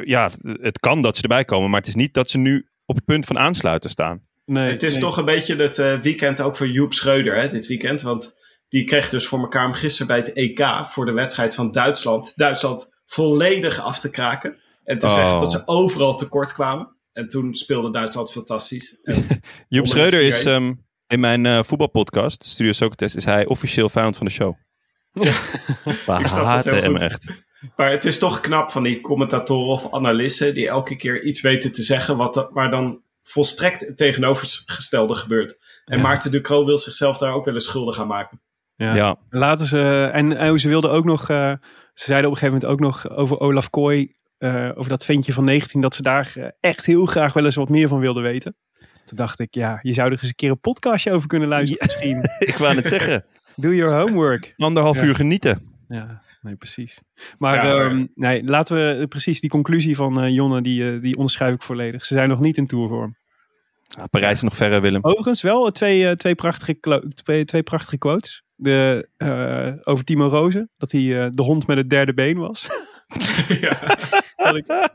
ja, 0.05 0.31
het 0.43 0.79
kan 0.79 1.03
dat 1.03 1.17
ze 1.17 1.23
erbij 1.23 1.45
komen. 1.45 1.71
Maar 1.71 1.81
het 1.81 1.89
is 1.89 1.95
niet 1.95 2.15
dat 2.15 2.31
ze 2.31 2.39
nu 2.39 2.69
op 2.85 2.97
het 2.97 3.05
punt 3.05 3.27
van 3.27 3.39
aansluiten 3.39 3.91
staan. 3.91 4.27
Nee, 4.45 4.71
Het 4.73 4.83
is 4.83 4.93
nee. 4.93 5.03
toch 5.03 5.17
een 5.17 5.25
beetje 5.25 5.57
het 5.57 5.79
eh, 5.79 6.01
weekend 6.01 6.41
ook 6.41 6.57
voor 6.57 6.69
Joep 6.69 6.93
Schreuder, 6.93 7.37
hè, 7.41 7.49
dit 7.49 7.67
weekend. 7.67 8.03
Want 8.03 8.35
die 8.69 8.85
kreeg 8.85 9.11
dus 9.11 9.27
voor 9.27 9.39
elkaar 9.39 9.67
om 9.67 9.73
gisteren 9.73 10.07
bij 10.07 10.17
het 10.17 10.33
EK 10.33 10.87
voor 10.87 11.05
de 11.07 11.13
wedstrijd 11.13 11.55
van 11.55 11.73
Duitsland. 11.73 12.33
Duitsland 12.37 12.89
volledig 13.05 13.81
af 13.81 13.99
te 14.01 14.11
kraken. 14.11 14.57
En 14.85 14.99
te 14.99 15.07
Oh. 15.07 15.15
zeggen 15.15 15.39
dat 15.39 15.51
ze 15.51 15.63
overal 15.67 16.15
tekort 16.15 16.53
kwamen. 16.53 16.97
En 17.13 17.29
toen 17.29 17.55
speelde 17.55 17.91
Duitsland 17.91 18.33
fantastisch. 18.33 18.99
Joep 19.69 19.87
Schreuder 19.87 20.23
is, 20.23 20.45
ehm, 20.45 20.73
In 21.07 21.21
mijn 21.21 21.47
eh, 21.47 21.63
voetbalpodcast, 21.63 22.45
Studio 22.45 22.73
Socrates, 22.73 23.15
is 23.15 23.25
hij 23.25 23.47
officieel 23.47 23.89
vijand 23.89 24.17
van 24.17 24.27
de 24.27 24.33
show. 24.33 24.55
We 25.13 25.33
snap 26.07 26.19
dat 26.19 26.31
haten 26.31 26.83
hem 26.83 26.97
echt. 26.97 27.25
Maar 27.77 27.91
het 27.91 28.05
is 28.05 28.19
toch 28.19 28.41
knap 28.41 28.71
van 28.71 28.83
die 28.83 29.01
commentatoren 29.01 29.69
of 29.69 29.93
analisten 29.93 30.55
die 30.55 30.69
elke 30.69 30.97
keer 30.97 31.23
iets 31.23 31.41
weten 31.41 31.73
te 31.73 31.83
zeggen 31.83 32.17
wat 32.17 32.49
waar 32.53 32.71
dan 32.71 33.01
volstrekt 33.23 33.81
het 33.81 33.97
tegenovergestelde 33.97 35.15
gebeurt. 35.15 35.59
En 35.85 36.01
Maarten 36.01 36.31
Ducro 36.31 36.65
wil 36.65 36.79
zichzelf 36.79 37.19
daar 37.19 37.33
ook 37.33 37.45
wel 37.45 37.55
eens 37.55 37.65
schuldig 37.65 38.01
aan 38.01 38.07
maken. 38.07 38.41
Ja. 38.77 38.95
Ja. 38.95 39.17
Laten 39.31 39.67
ze, 39.67 40.11
en, 40.13 40.37
en 40.37 40.59
ze 40.59 40.69
wilden 40.69 40.91
ook 40.91 41.05
nog, 41.05 41.29
eh, 41.31 41.53
ze 41.95 42.05
zeiden 42.05 42.31
op 42.31 42.37
een 42.37 42.41
gegeven 42.41 42.61
moment 42.61 42.65
ook 42.65 42.81
nog 42.93 43.17
over 43.17 43.41
Olaf 43.41 43.71
Kooi, 43.71 44.15
eh, 44.39 44.71
over 44.75 44.91
dat 44.91 45.05
ventje 45.05 45.33
van 45.33 45.45
19, 45.45 45.81
dat 45.81 45.95
ze 45.95 46.03
daar 46.03 46.33
eh, 46.35 46.45
echt 46.61 46.87
heel 46.87 47.07
graag 47.07 47.33
wel 47.33 47.45
eens 47.45 47.55
wat 47.55 47.69
meer 47.69 47.89
van 47.89 47.99
wilden 48.01 48.23
weten. 48.23 48.57
Toen 49.05 49.17
dacht 49.17 49.39
ik, 49.39 49.55
ja, 49.55 49.79
je 49.83 49.95
zou 49.95 50.07
er 50.07 50.13
eens 50.13 50.29
een 50.29 50.35
keer 50.35 50.51
een 50.51 50.61
podcastje 50.61 51.13
over 51.13 51.29
kunnen 51.29 51.49
luisteren 51.49 51.87
misschien. 51.87 52.17
Ik 52.53 52.57
wou 52.57 52.75
net 52.75 52.87
zeggen, 52.87 53.25
Do 53.57 53.73
your 53.75 53.95
homework. 53.95 54.55
anderhalf 54.57 54.97
Ja. 55.01 55.05
uur 55.05 55.15
genieten. 55.15 55.63
Ja, 55.89 56.23
nee, 56.41 56.57
precies. 56.57 57.03
Maar, 57.39 57.55
Ja, 57.55 57.63
maar- 57.63 57.87
ehm, 57.91 58.07
nee, 58.15 58.45
laten 58.45 58.99
we 58.99 59.07
precies 59.09 59.41
die 59.41 59.51
conclusie 59.51 59.97
van 59.97 60.21
eh, 60.21 60.35
Jonne, 60.35 60.63
die, 60.63 60.93
eh, 60.93 61.01
die 61.01 61.17
onderschrijf 61.17 61.55
ik 61.55 61.63
volledig. 61.63 62.05
Ze 62.07 62.15
zijn 62.15 62.29
nog 62.29 62.41
niet 62.41 62.57
in 62.57 62.67
tourvorm. 62.67 63.17
Ah, 63.99 64.05
Parijs 64.11 64.33
is 64.37 64.43
nog 64.43 64.57
verre, 64.57 64.81
Willem. 64.81 65.05
Overigens 65.05 65.43
wel 65.43 65.71
twee, 65.71 66.07
eh, 66.09 66.13
twee, 66.13 66.35
prachtige, 66.35 67.03
twee, 67.23 67.45
twee 67.45 67.63
prachtige 67.63 67.99
quotes. 67.99 68.43
De, 68.55 69.09
eh, 69.17 69.73
over 69.83 70.05
Timo 70.05 70.29
Rozen, 70.29 70.71
dat 70.77 70.93
hij 70.93 71.01
eh, 71.25 71.31
de 71.31 71.43
hond 71.43 71.67
met 71.67 71.77
het 71.77 71.91
derde 71.91 72.15
been 72.15 72.39
was. 72.39 72.67
Ik- 74.55 74.91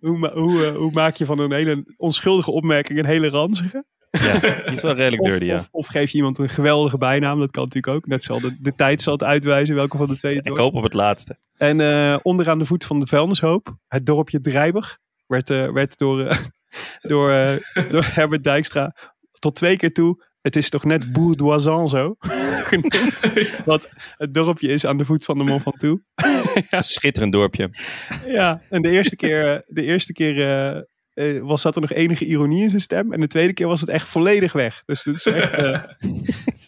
hoe, 0.00 0.30
eh, 0.66 0.76
hoe 0.76 0.90
maak 0.92 1.16
je 1.16 1.24
van 1.26 1.38
een 1.38 1.52
hele 1.52 1.94
onschuldige 1.96 2.50
opmerking 2.50 2.98
een 2.98 3.04
hele 3.04 3.28
ranzige? 3.28 3.84
Ja, 4.10 4.38
die 4.64 4.72
is 4.72 4.82
wel 4.82 4.94
redelijk 4.94 5.22
Of, 5.22 5.28
dirty, 5.28 5.44
ja. 5.44 5.56
of, 5.56 5.68
of 5.70 5.86
geef 5.86 6.10
je 6.10 6.16
iemand 6.16 6.38
een 6.38 6.48
geweldige 6.48 6.98
bijnaam, 6.98 7.38
dat 7.38 7.50
kan 7.50 7.62
natuurlijk 7.62 7.94
ook. 7.94 8.06
Net 8.06 8.22
zal 8.22 8.40
de, 8.40 8.56
de 8.60 8.74
tijd 8.74 9.02
zal 9.02 9.12
het 9.12 9.22
uitwijzen 9.22 9.74
welke 9.74 9.96
van 9.96 10.06
de 10.06 10.16
twee 10.16 10.36
het 10.36 10.46
Ik 10.46 10.56
hoop 10.56 10.74
op 10.74 10.82
het 10.82 10.94
laatste. 10.94 11.36
En 11.56 11.80
eh, 11.80 12.16
onderaan 12.22 12.58
de 12.58 12.64
voet 12.64 12.84
van 12.84 13.00
de 13.00 13.06
vuilnishoop, 13.06 13.76
het 13.88 14.06
dorpje 14.06 14.40
Drijber, 14.40 14.98
werd, 15.26 15.50
eh, 15.50 15.72
werd 15.72 15.98
door, 15.98 16.20
eh, 16.20 16.38
door, 17.10 17.58
door 17.90 18.04
Herbert 18.14 18.44
Dijkstra 18.44 18.94
tot 19.38 19.54
twee 19.54 19.76
keer 19.76 19.92
toe. 19.92 20.28
Het 20.40 20.56
is 20.56 20.70
toch 20.70 20.84
net 20.84 21.12
Bourdoisan 21.12 21.88
zo 21.88 22.14
genoemd. 22.62 23.32
Wat 23.64 23.92
het 24.16 24.34
dorpje 24.34 24.68
is 24.68 24.86
aan 24.86 24.96
de 24.96 25.04
voet 25.04 25.24
van 25.24 25.38
de 25.38 25.44
Mont 25.44 25.62
Ventoux. 25.62 26.02
Een 26.68 26.82
schitterend 26.82 27.32
dorpje. 27.32 27.70
Ja, 28.26 28.60
en 28.68 28.82
de 28.82 28.90
eerste 28.90 29.16
keer, 29.16 29.64
de 29.66 29.82
eerste 29.82 30.12
keer 30.12 30.34
eh, 31.14 31.40
was, 31.42 31.60
zat 31.60 31.74
er 31.74 31.80
nog 31.80 31.92
enige 31.92 32.24
ironie 32.24 32.62
in 32.62 32.68
zijn 32.68 32.80
stem. 32.80 33.12
En 33.12 33.20
de 33.20 33.26
tweede 33.26 33.52
keer 33.52 33.66
was 33.66 33.80
het 33.80 33.88
echt 33.88 34.08
volledig 34.08 34.52
weg. 34.52 34.82
Dus 34.86 35.04
het 35.04 35.16
is 35.16 35.26
echt 35.26 35.52
eh, 35.64 35.82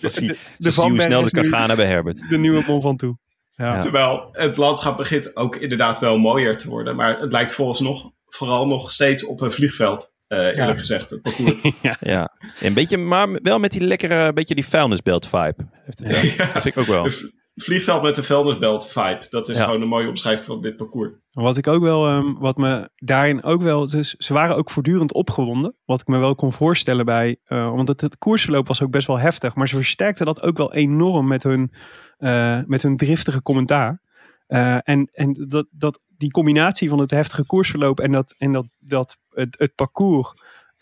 Dat 0.00 0.12
zie, 0.12 0.28
de 0.28 0.36
zie 0.58 0.72
Van 0.72 0.90
hoe 0.90 1.00
snel 1.00 1.22
het 1.22 1.32
kan 1.32 1.46
gaan 1.46 1.76
bij 1.76 1.86
Herbert. 1.86 2.28
de 2.28 2.38
nieuwe 2.38 2.64
Mont 2.66 2.82
Ventoux. 2.82 3.18
Ja. 3.56 3.74
Ja. 3.74 3.80
Terwijl 3.80 4.28
het 4.32 4.56
landschap 4.56 4.96
begint 4.96 5.36
ook 5.36 5.56
inderdaad 5.56 6.00
wel 6.00 6.18
mooier 6.18 6.56
te 6.56 6.68
worden. 6.68 6.96
Maar 6.96 7.18
het 7.20 7.32
lijkt 7.32 7.54
volgens 7.54 7.80
nog, 7.80 8.10
vooral 8.26 8.66
nog 8.66 8.90
steeds 8.90 9.24
op 9.24 9.40
een 9.40 9.50
vliegveld. 9.52 10.10
eh, 10.26 10.38
eerlijk 10.38 10.56
Ja. 10.68 10.72
gezegd, 10.78 11.10
het 11.10 11.22
parcours. 11.22 11.54
Ja, 12.00 12.30
een 12.60 12.74
beetje, 12.74 12.96
maar 12.96 13.28
wel 13.42 13.58
met 13.58 13.70
die 13.70 13.80
lekkere, 13.80 14.32
beetje 14.32 14.54
die 14.54 14.66
vuilnisbelt 14.66 15.26
vibe. 15.28 15.54
Heeft 15.84 15.98
het. 15.98 16.32
Ja. 16.36 16.44
Dat 16.52 16.62
vind 16.62 16.64
ik 16.64 16.78
ook 16.78 16.86
wel. 16.86 17.08
Vliegveld 17.54 18.02
met 18.02 18.16
een 18.16 18.22
vuilnisbelt 18.22 18.88
vibe. 18.88 19.26
Dat 19.30 19.48
is 19.48 19.58
Ja. 19.58 19.64
gewoon 19.64 19.82
een 19.82 19.88
mooie 19.88 20.08
omschrijving 20.08 20.46
van 20.46 20.60
dit 20.60 20.76
parcours. 20.76 21.10
Wat 21.30 21.56
ik 21.56 21.66
ook 21.66 21.82
wel, 21.82 22.06
ehm, 22.06 22.32
wat 22.38 22.56
me 22.56 22.90
daarin 22.96 23.42
ook 23.42 23.62
wel, 23.62 23.86
dus 23.88 24.10
ze 24.14 24.32
waren 24.32 24.56
ook 24.56 24.70
voortdurend 24.70 25.12
opgewonden. 25.12 25.76
Wat 25.84 26.00
ik 26.00 26.06
me 26.06 26.18
wel 26.18 26.34
kon 26.34 26.52
voorstellen 26.52 27.04
bij, 27.04 27.36
eh, 27.44 27.70
want 27.70 27.88
het, 27.88 28.00
het 28.00 28.18
koersverloop 28.18 28.66
was 28.68 28.82
ook 28.82 28.90
best 28.90 29.06
wel 29.06 29.18
heftig. 29.18 29.54
Maar 29.54 29.68
ze 29.68 29.76
versterkten 29.76 30.26
dat 30.26 30.42
ook 30.42 30.56
wel 30.56 30.72
enorm 30.72 31.26
met 31.26 31.42
hun, 31.42 31.72
eh, 32.16 32.58
met 32.66 32.82
hun 32.82 32.96
driftige 32.96 33.42
commentaar. 33.42 34.00
Eh, 34.46 34.78
en 34.82 35.08
en 35.12 35.46
dat, 35.48 35.66
dat, 35.70 36.00
die 36.16 36.30
combinatie 36.30 36.88
van 36.88 36.98
het 36.98 37.10
heftige 37.10 37.46
koersverloop 37.46 38.00
en, 38.00 38.12
dat, 38.12 38.34
en 38.38 38.52
dat, 38.52 38.66
dat, 38.78 39.16
het, 39.30 39.58
het 39.58 39.74
parcours 39.74 40.28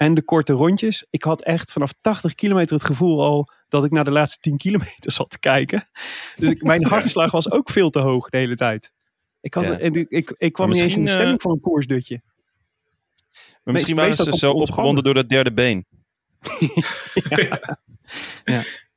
en 0.01 0.14
de 0.14 0.22
korte 0.22 0.53
rondjes. 0.53 1.07
Ik 1.11 1.22
had 1.22 1.42
echt 1.42 1.72
vanaf 1.72 1.92
80 2.01 2.34
kilometer 2.34 2.76
het 2.76 2.84
gevoel 2.84 3.22
al 3.22 3.48
dat 3.68 3.84
ik 3.84 3.90
naar 3.90 4.05
de 4.05 4.11
laatste 4.11 4.38
10 4.38 4.57
kilometer 4.57 5.12
zat 5.12 5.30
te 5.30 5.38
kijken. 5.38 5.88
Dus 6.36 6.51
ik, 6.51 6.62
mijn 6.62 6.84
hartslag 6.94 7.30
was 7.30 7.51
ook 7.51 7.70
veel 7.70 7.90
te 7.90 7.98
hoog 7.98 8.28
de 8.28 8.36
hele 8.36 8.55
tijd. 8.55 8.92
Ik, 9.40 9.55
had, 9.55 9.66
Ja. 9.66 9.78
en 9.78 9.94
ik, 9.94 10.09
ik, 10.09 10.34
ik 10.36 10.53
kwam 10.53 10.70
niet 10.70 10.80
eens 10.82 10.94
in 10.94 11.05
de 11.05 11.11
stemming 11.11 11.36
eh, 11.36 11.42
voor 11.42 11.53
een 11.53 11.61
koersdutje. 11.61 12.22
Maar 13.64 13.74
misschien 13.74 13.96
waren 13.96 14.14
ze 14.14 14.36
zo 14.36 14.53
opgewonden 14.53 15.05
door 15.05 15.14
dat 15.14 15.28
derde 15.28 15.53
been. 15.53 15.86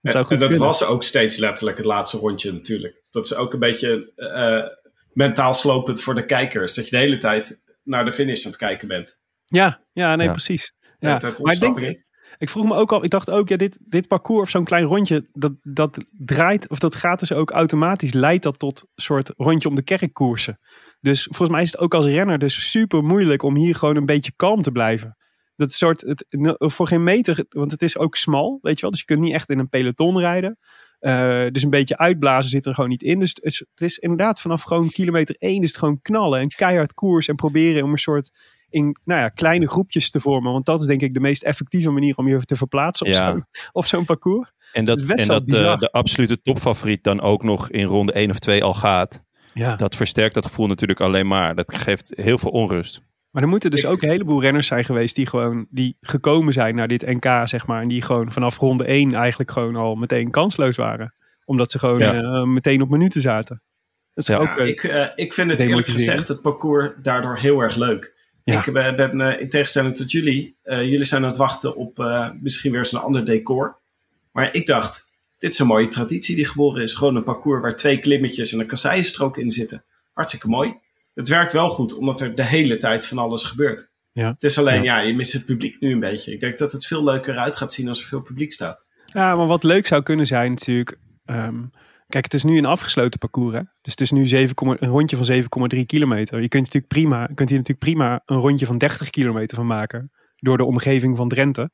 Dat 0.01 0.11
zou 0.11 0.25
en 0.29 0.37
dat 0.37 0.49
kunnen. 0.49 0.67
was 0.67 0.83
ook 0.83 1.03
steeds 1.03 1.37
letterlijk 1.37 1.77
het 1.77 1.85
laatste 1.85 2.17
rondje 2.17 2.51
natuurlijk. 2.51 3.01
Dat 3.11 3.25
is 3.25 3.33
ook 3.35 3.53
een 3.53 3.59
beetje 3.59 4.11
eh, 4.15 4.77
mentaal 5.13 5.53
slopend 5.53 6.01
voor 6.01 6.15
de 6.15 6.25
kijkers. 6.25 6.73
Dat 6.73 6.85
je 6.85 6.91
de 6.91 6.97
hele 6.97 7.17
tijd 7.17 7.61
naar 7.83 8.05
de 8.05 8.11
finish 8.11 8.45
aan 8.45 8.51
het 8.51 8.59
kijken 8.59 8.87
bent. 8.87 9.19
Ja, 9.45 9.81
ja, 9.93 10.15
nee, 10.15 10.25
Ja. 10.25 10.31
precies. 10.31 10.73
Ja. 11.03 11.19
Maar 11.41 11.53
ik, 11.53 11.59
denk, 11.59 12.03
ik 12.37 12.49
vroeg 12.49 12.65
me 12.65 12.73
ook 12.73 12.91
al, 12.91 13.03
ik 13.03 13.09
dacht 13.09 13.31
ook, 13.31 13.49
ja, 13.49 13.57
dit, 13.57 13.77
dit 13.81 14.07
parcours 14.07 14.41
of 14.41 14.49
zo'n 14.49 14.63
klein 14.63 14.83
rondje, 14.83 15.27
dat, 15.33 15.51
dat 15.61 16.05
draait, 16.11 16.69
of 16.69 16.79
dat 16.79 16.95
gaat 16.95 17.19
dus 17.19 17.33
ook 17.33 17.51
automatisch, 17.51 18.13
leidt 18.13 18.43
dat 18.43 18.59
tot 18.59 18.81
een 18.81 19.03
soort 19.03 19.33
rondje 19.37 19.69
om 19.69 19.75
de 19.75 19.83
kerkkoersen. 19.83 20.59
Dus 20.99 21.23
volgens 21.23 21.49
mij 21.49 21.61
is 21.61 21.71
het 21.71 21.79
ook 21.79 21.93
als 21.93 22.05
renner 22.05 22.39
dus 22.39 22.71
super 22.71 23.03
moeilijk 23.03 23.43
om 23.43 23.55
hier 23.55 23.75
gewoon 23.75 23.95
een 23.95 24.05
beetje 24.05 24.33
kalm 24.35 24.61
te 24.61 24.71
blijven. 24.71 25.17
Dat 25.55 25.71
soort, 25.71 26.01
het, 26.01 26.25
voor 26.57 26.87
geen 26.87 27.03
meter, 27.03 27.45
want 27.49 27.71
het 27.71 27.81
is 27.81 27.97
ook 27.97 28.15
smal, 28.15 28.59
weet 28.61 28.75
je 28.75 28.81
wel. 28.81 28.89
Dus 28.89 28.99
je 28.99 29.05
kunt 29.05 29.19
niet 29.19 29.33
echt 29.33 29.49
in 29.49 29.59
een 29.59 29.69
peloton 29.69 30.19
rijden. 30.19 30.57
Eh, 30.99 31.45
dus 31.51 31.63
een 31.63 31.69
beetje 31.69 31.97
uitblazen 31.97 32.49
zit 32.49 32.65
er 32.65 32.73
gewoon 32.73 32.89
niet 32.89 33.03
in. 33.03 33.19
Dus 33.19 33.29
het 33.29 33.43
is, 33.43 33.59
het 33.59 33.81
is 33.81 33.97
inderdaad 33.97 34.41
vanaf 34.41 34.61
gewoon 34.61 34.89
kilometer 34.89 35.35
één 35.37 35.61
is 35.61 35.69
het 35.69 35.77
gewoon 35.77 36.01
knallen 36.01 36.39
en 36.39 36.47
keihard 36.47 36.93
koers 36.93 37.27
en 37.27 37.35
proberen 37.35 37.83
om 37.83 37.91
een 37.91 37.97
soort 37.97 38.31
in 38.73 38.97
nou 39.03 39.21
ja, 39.21 39.29
kleine 39.29 39.67
groepjes 39.67 40.09
te 40.09 40.19
vormen. 40.19 40.51
Want 40.51 40.65
dat 40.65 40.79
is 40.81 40.85
denk 40.85 41.01
ik 41.01 41.13
de 41.13 41.19
meest 41.19 41.43
effectieve 41.43 41.91
manier 41.91 42.15
om 42.15 42.27
je 42.27 42.41
te 42.45 42.55
verplaatsen 42.55 43.05
op 43.07 43.11
Ja. 43.13 43.45
zo'n 43.73 44.05
parcours. 44.13 44.51
En 44.73 44.85
dat, 44.85 44.99
en 44.99 45.27
dat 45.27 45.41
eh, 45.41 45.47
bizar. 45.47 45.77
de 45.77 45.91
absolute 45.91 46.41
topfavoriet 46.41 47.03
dan 47.03 47.21
ook 47.21 47.43
nog 47.43 47.69
in 47.69 47.85
ronde 47.85 48.11
1 48.13 48.29
of 48.29 48.39
2 48.39 48.63
al 48.63 48.73
gaat. 48.73 49.23
Ja. 49.53 49.75
Dat 49.75 49.95
versterkt 49.95 50.33
dat 50.33 50.45
gevoel 50.45 50.67
natuurlijk 50.67 50.99
alleen 51.01 51.27
maar. 51.27 51.55
Dat 51.55 51.75
geeft 51.75 52.13
heel 52.15 52.37
veel 52.37 52.51
onrust. 52.51 53.01
Maar 53.31 53.43
er 53.43 53.49
moeten 53.49 53.71
dus 53.71 53.83
Ik- 53.83 53.89
ook 53.89 54.01
een 54.01 54.09
heleboel 54.09 54.41
renners 54.41 54.67
zijn 54.67 54.85
geweest 54.85 55.15
die 55.15 55.25
gewoon 55.27 55.65
die 55.69 55.97
gekomen 56.01 56.53
zijn 56.53 56.75
naar 56.75 56.87
dit 56.87 57.05
NK, 57.05 57.41
zeg 57.43 57.67
maar. 57.67 57.81
En 57.81 57.87
die 57.87 58.01
gewoon 58.01 58.31
vanaf 58.31 58.57
ronde 58.57 58.83
1 58.87 59.13
eigenlijk 59.13 59.51
gewoon 59.51 59.75
al 59.75 59.95
meteen 59.95 60.31
kansloos 60.31 60.75
waren. 60.75 61.13
Omdat 61.45 61.71
ze 61.71 61.79
gewoon 61.79 61.99
Ja. 61.99 62.13
eh, 62.13 62.43
meteen 62.43 62.81
op 62.81 62.89
minuten 62.89 63.21
zaten. 63.21 63.61
Dat 64.13 64.29
is 64.29 64.35
Ja. 64.35 64.41
ook, 64.41 64.57
eh, 64.57 64.67
ik, 64.67 64.83
eh, 64.83 65.05
ik 65.15 65.33
vind 65.33 65.51
het 65.51 65.61
eerlijk 65.61 65.87
gezegd 65.87 66.27
het 66.27 66.41
parcours 66.41 66.91
daardoor 67.01 67.37
heel 67.37 67.59
erg 67.59 67.75
leuk. 67.75 68.12
Ja. 68.43 68.65
Ik 68.65 68.73
ben, 68.73 68.95
ben 68.95 69.21
eh, 69.21 69.41
in 69.41 69.49
tegenstelling 69.49 69.95
tot 69.95 70.11
jullie, 70.11 70.55
eh, 70.63 70.81
jullie 70.81 71.03
zijn 71.03 71.21
aan 71.21 71.27
het 71.27 71.37
wachten 71.37 71.75
op 71.75 71.99
eh, 71.99 72.29
misschien 72.41 72.71
weer 72.71 72.79
eens 72.79 72.91
een 72.91 72.99
ander 72.99 73.25
decor. 73.25 73.77
Maar 74.31 74.53
ik 74.53 74.65
dacht, 74.65 75.05
dit 75.37 75.51
is 75.53 75.59
een 75.59 75.67
mooie 75.67 75.87
traditie 75.87 76.35
die 76.35 76.45
geboren 76.45 76.81
is. 76.81 76.93
Gewoon 76.93 77.15
een 77.15 77.23
parcours 77.23 77.61
waar 77.61 77.75
twee 77.75 77.99
klimmetjes 77.99 78.53
en 78.53 78.59
een 78.59 78.67
kasseienstrook 78.67 79.37
in 79.37 79.51
zitten. 79.51 79.83
Hartstikke 80.13 80.47
mooi. 80.47 80.75
Het 81.13 81.27
werkt 81.27 81.51
wel 81.51 81.69
goed, 81.69 81.93
omdat 81.93 82.21
er 82.21 82.35
de 82.35 82.45
hele 82.45 82.77
tijd 82.77 83.07
van 83.07 83.17
alles 83.17 83.43
gebeurt. 83.43 83.91
Ja. 84.11 84.31
Het 84.31 84.43
is 84.43 84.57
alleen, 84.57 84.83
ja. 84.83 84.99
je 84.99 85.13
mist 85.13 85.33
het 85.33 85.45
publiek 85.45 85.79
nu 85.79 85.91
een 85.91 85.99
beetje. 85.99 86.33
Ik 86.33 86.39
denk 86.39 86.57
dat 86.57 86.71
het 86.71 86.85
veel 86.85 87.03
leuker 87.03 87.37
uit 87.37 87.55
gaat 87.55 87.73
zien 87.73 87.87
als 87.87 87.99
er 87.99 88.05
veel 88.05 88.21
publiek 88.21 88.53
staat. 88.53 88.85
Ja, 89.05 89.35
maar 89.35 89.47
wat 89.47 89.63
leuk 89.63 89.87
zou 89.87 90.03
kunnen 90.03 90.25
zijn 90.25 90.49
natuurlijk. 90.49 90.97
ehm, 91.25 91.63
kijk, 92.13 92.23
het 92.23 92.33
is 92.33 92.43
nu 92.43 92.57
een 92.57 92.65
afgesloten 92.65 93.19
parcours. 93.19 93.55
Hè? 93.55 93.61
Dus 93.81 93.91
het 93.91 94.01
is 94.01 94.11
nu 94.11 94.27
7, 94.27 94.55
een 94.83 94.89
rondje 94.89 95.17
van 95.17 95.69
7,3 95.75 95.85
kilometer. 95.85 96.41
Je 96.41 96.47
kunt, 96.47 96.63
natuurlijk 96.63 96.93
prima, 96.93 97.25
kunt 97.25 97.49
hier 97.49 97.57
natuurlijk 97.57 97.85
prima 97.85 98.21
een 98.25 98.37
rondje 98.37 98.65
van 98.65 98.77
30 98.77 99.09
kilometer 99.09 99.57
van 99.57 99.67
maken. 99.67 100.11
Door 100.35 100.57
de 100.57 100.65
omgeving 100.65 101.17
van 101.17 101.29
Drenthe. 101.29 101.71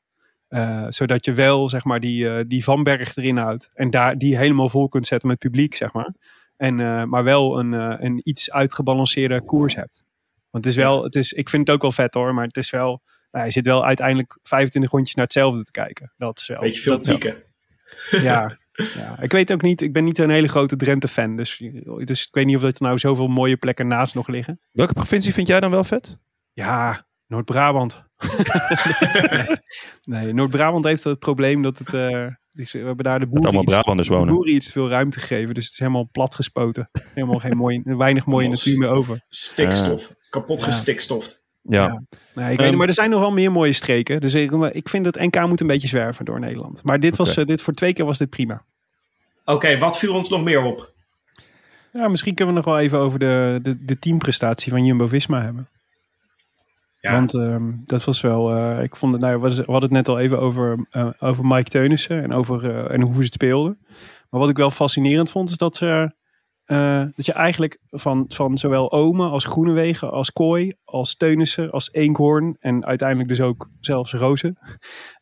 Eh, 0.48 0.86
zodat 0.88 1.24
je 1.24 1.32
wel 1.32 1.68
zeg 1.68 1.84
maar, 1.84 2.00
die, 2.00 2.28
eh, 2.28 2.44
die 2.46 2.64
Vanberg 2.64 3.16
erin 3.16 3.36
houdt. 3.36 3.70
En 3.74 3.90
daar, 3.90 4.18
die 4.18 4.36
helemaal 4.36 4.68
vol 4.68 4.88
kunt 4.88 5.06
zetten 5.06 5.28
met 5.28 5.38
publiek. 5.38 5.74
Zeg 5.74 5.92
maar. 5.92 6.14
En, 6.56 6.80
eh, 6.80 7.04
maar 7.04 7.24
wel 7.24 7.58
een, 7.58 7.72
een 8.04 8.20
iets 8.24 8.50
uitgebalanceerde 8.50 9.44
koers 9.44 9.74
hebt. 9.74 10.04
Want 10.50 10.64
het 10.64 10.74
is 10.74 10.80
wel, 10.82 11.02
het 11.04 11.14
is, 11.14 11.32
ik 11.32 11.48
vind 11.48 11.66
het 11.66 11.76
ook 11.76 11.82
wel 11.82 11.92
vet 11.92 12.14
hoor. 12.14 12.34
Maar 12.34 12.46
het 12.46 12.56
is 12.56 12.70
wel, 12.70 13.02
nou, 13.30 13.44
je 13.44 13.50
zit 13.50 13.66
wel 13.66 13.84
uiteindelijk 13.84 14.38
25 14.42 14.90
rondjes 14.90 15.14
naar 15.14 15.24
hetzelfde 15.24 15.62
te 15.62 15.70
kijken. 15.70 16.12
Dat 16.16 16.38
is 16.38 16.46
wel. 16.46 16.60
Beetje 16.60 16.80
veel 16.80 16.98
pieken. 16.98 17.42
ja, 18.10 18.56
ja, 18.94 19.20
ik 19.20 19.32
weet 19.32 19.52
ook 19.52 19.62
niet. 19.62 19.80
Ik 19.80 19.92
ben 19.92 20.04
niet 20.04 20.18
een 20.18 20.30
hele 20.30 20.48
grote 20.48 20.76
Drenthe-fan. 20.76 21.36
Dus, 21.36 21.62
dus 22.04 22.22
ik 22.22 22.34
weet 22.34 22.46
niet 22.46 22.56
of 22.56 22.62
er 22.62 22.72
nou 22.78 22.98
zoveel 22.98 23.28
mooie 23.28 23.56
plekken 23.56 23.86
naast 23.86 24.14
nog 24.14 24.28
liggen. 24.28 24.60
Welke 24.72 24.92
provincie 24.92 25.32
vind 25.32 25.46
jij 25.46 25.60
dan 25.60 25.70
wel 25.70 25.84
vet? 25.84 26.18
Ja, 26.52 27.06
Noord-Brabant. 27.26 28.02
nee, 29.24 29.46
nee, 30.24 30.32
Noord-Brabant 30.32 30.84
heeft 30.84 31.04
het 31.04 31.18
probleem 31.18 31.62
dat 31.62 31.78
het. 31.78 31.94
eh, 31.94 32.26
het 32.50 32.60
is, 32.60 32.72
we 32.72 32.78
hebben 32.78 33.04
daar 33.04 33.18
de 33.18 33.24
Dat 33.30 33.34
boeren, 33.42 33.60
iets, 33.62 33.72
Brabanders 33.72 34.08
de 34.08 34.14
wonen. 34.14 34.34
boeren 34.34 34.54
iets 34.54 34.72
veel 34.72 34.88
ruimte 34.88 35.20
gegeven. 35.20 35.54
Dus 35.54 35.64
het 35.64 35.72
is 35.72 35.78
helemaal 35.78 36.08
plat 36.12 36.34
gespoten. 36.34 36.90
Helemaal 37.14 37.38
geen 37.38 37.56
mooie, 37.56 37.82
weinig 37.84 38.26
mooie 38.26 38.48
natuur 38.48 38.78
meer 38.78 38.88
over. 38.88 39.24
Stikstof. 39.28 40.14
Kapot 40.30 40.60
Ja. 40.60 40.66
gestikstoft. 40.66 41.42
Ja. 41.62 41.82
Ja. 41.84 42.02
Nee, 42.34 42.52
ik 42.52 42.58
weet 42.58 42.68
Ehm, 42.68 42.76
maar 42.76 42.86
er 42.86 42.94
zijn 42.94 43.10
nog 43.10 43.20
wel 43.20 43.30
meer 43.32 43.52
mooie 43.52 43.72
streken. 43.72 44.20
Dus 44.20 44.34
ik, 44.34 44.52
ik 44.52 44.88
vind 44.88 45.06
het 45.06 45.18
NK 45.18 45.46
moet 45.46 45.60
een 45.60 45.66
beetje 45.66 45.88
zwerven 45.88 46.24
door 46.24 46.40
Nederland. 46.40 46.84
Maar 46.84 47.00
dit 47.00 47.16
was, 47.16 47.36
eh, 47.36 47.44
dit 47.44 47.62
voor 47.62 47.72
twee 47.72 47.92
keer 47.92 48.04
was 48.04 48.18
dit 48.18 48.30
prima. 48.30 48.64
Oké, 49.50 49.78
wat 49.78 49.98
viel 49.98 50.14
ons 50.14 50.28
nog 50.28 50.42
meer 50.42 50.62
op? 50.62 50.92
Ja, 51.92 52.08
misschien 52.08 52.34
kunnen 52.34 52.54
we 52.54 52.60
nog 52.60 52.70
wel 52.70 52.78
even 52.78 52.98
over 52.98 53.18
de, 53.18 53.58
de, 53.62 53.84
de 53.84 53.98
teamprestatie 53.98 54.72
van 54.72 54.84
Jumbo-Visma 54.84 55.42
hebben. 55.42 55.68
Ja. 57.00 57.12
Want 57.12 57.34
ehm, 57.34 57.72
dat 57.86 58.04
was 58.04 58.20
wel, 58.20 58.54
eh, 58.54 58.82
ik 58.82 58.96
vond 58.96 59.12
het, 59.12 59.22
nou, 59.22 59.40
we 59.40 59.48
hadden 59.48 59.82
het 59.82 59.90
net 59.90 60.08
al 60.08 60.18
even 60.18 60.40
over, 60.40 60.86
eh, 60.90 61.10
over 61.18 61.46
Mike 61.46 61.70
Teunissen 61.70 62.22
en, 62.22 62.32
over, 62.32 62.70
eh, 62.70 62.94
en 62.94 63.00
hoe 63.00 63.14
ze 63.14 63.20
het 63.20 63.32
speelden. 63.32 63.78
Maar 64.30 64.40
wat 64.40 64.48
ik 64.48 64.56
wel 64.56 64.70
fascinerend 64.70 65.30
vond, 65.30 65.50
is 65.50 65.56
dat, 65.56 65.76
ze, 65.76 66.12
dat 67.14 67.26
je 67.26 67.32
eigenlijk 67.32 67.78
van, 67.90 68.24
van 68.28 68.58
zowel 68.58 68.92
Omen 68.92 69.30
als 69.30 69.44
Groenewegen, 69.44 70.10
als 70.10 70.32
Kooi, 70.32 70.72
als 70.84 71.16
Teunissen, 71.16 71.70
als 71.70 71.92
Eekhoorn 71.92 72.56
en 72.60 72.86
uiteindelijk 72.86 73.28
dus 73.28 73.40
ook 73.40 73.70
zelfs 73.80 74.12
Rozen, 74.12 74.58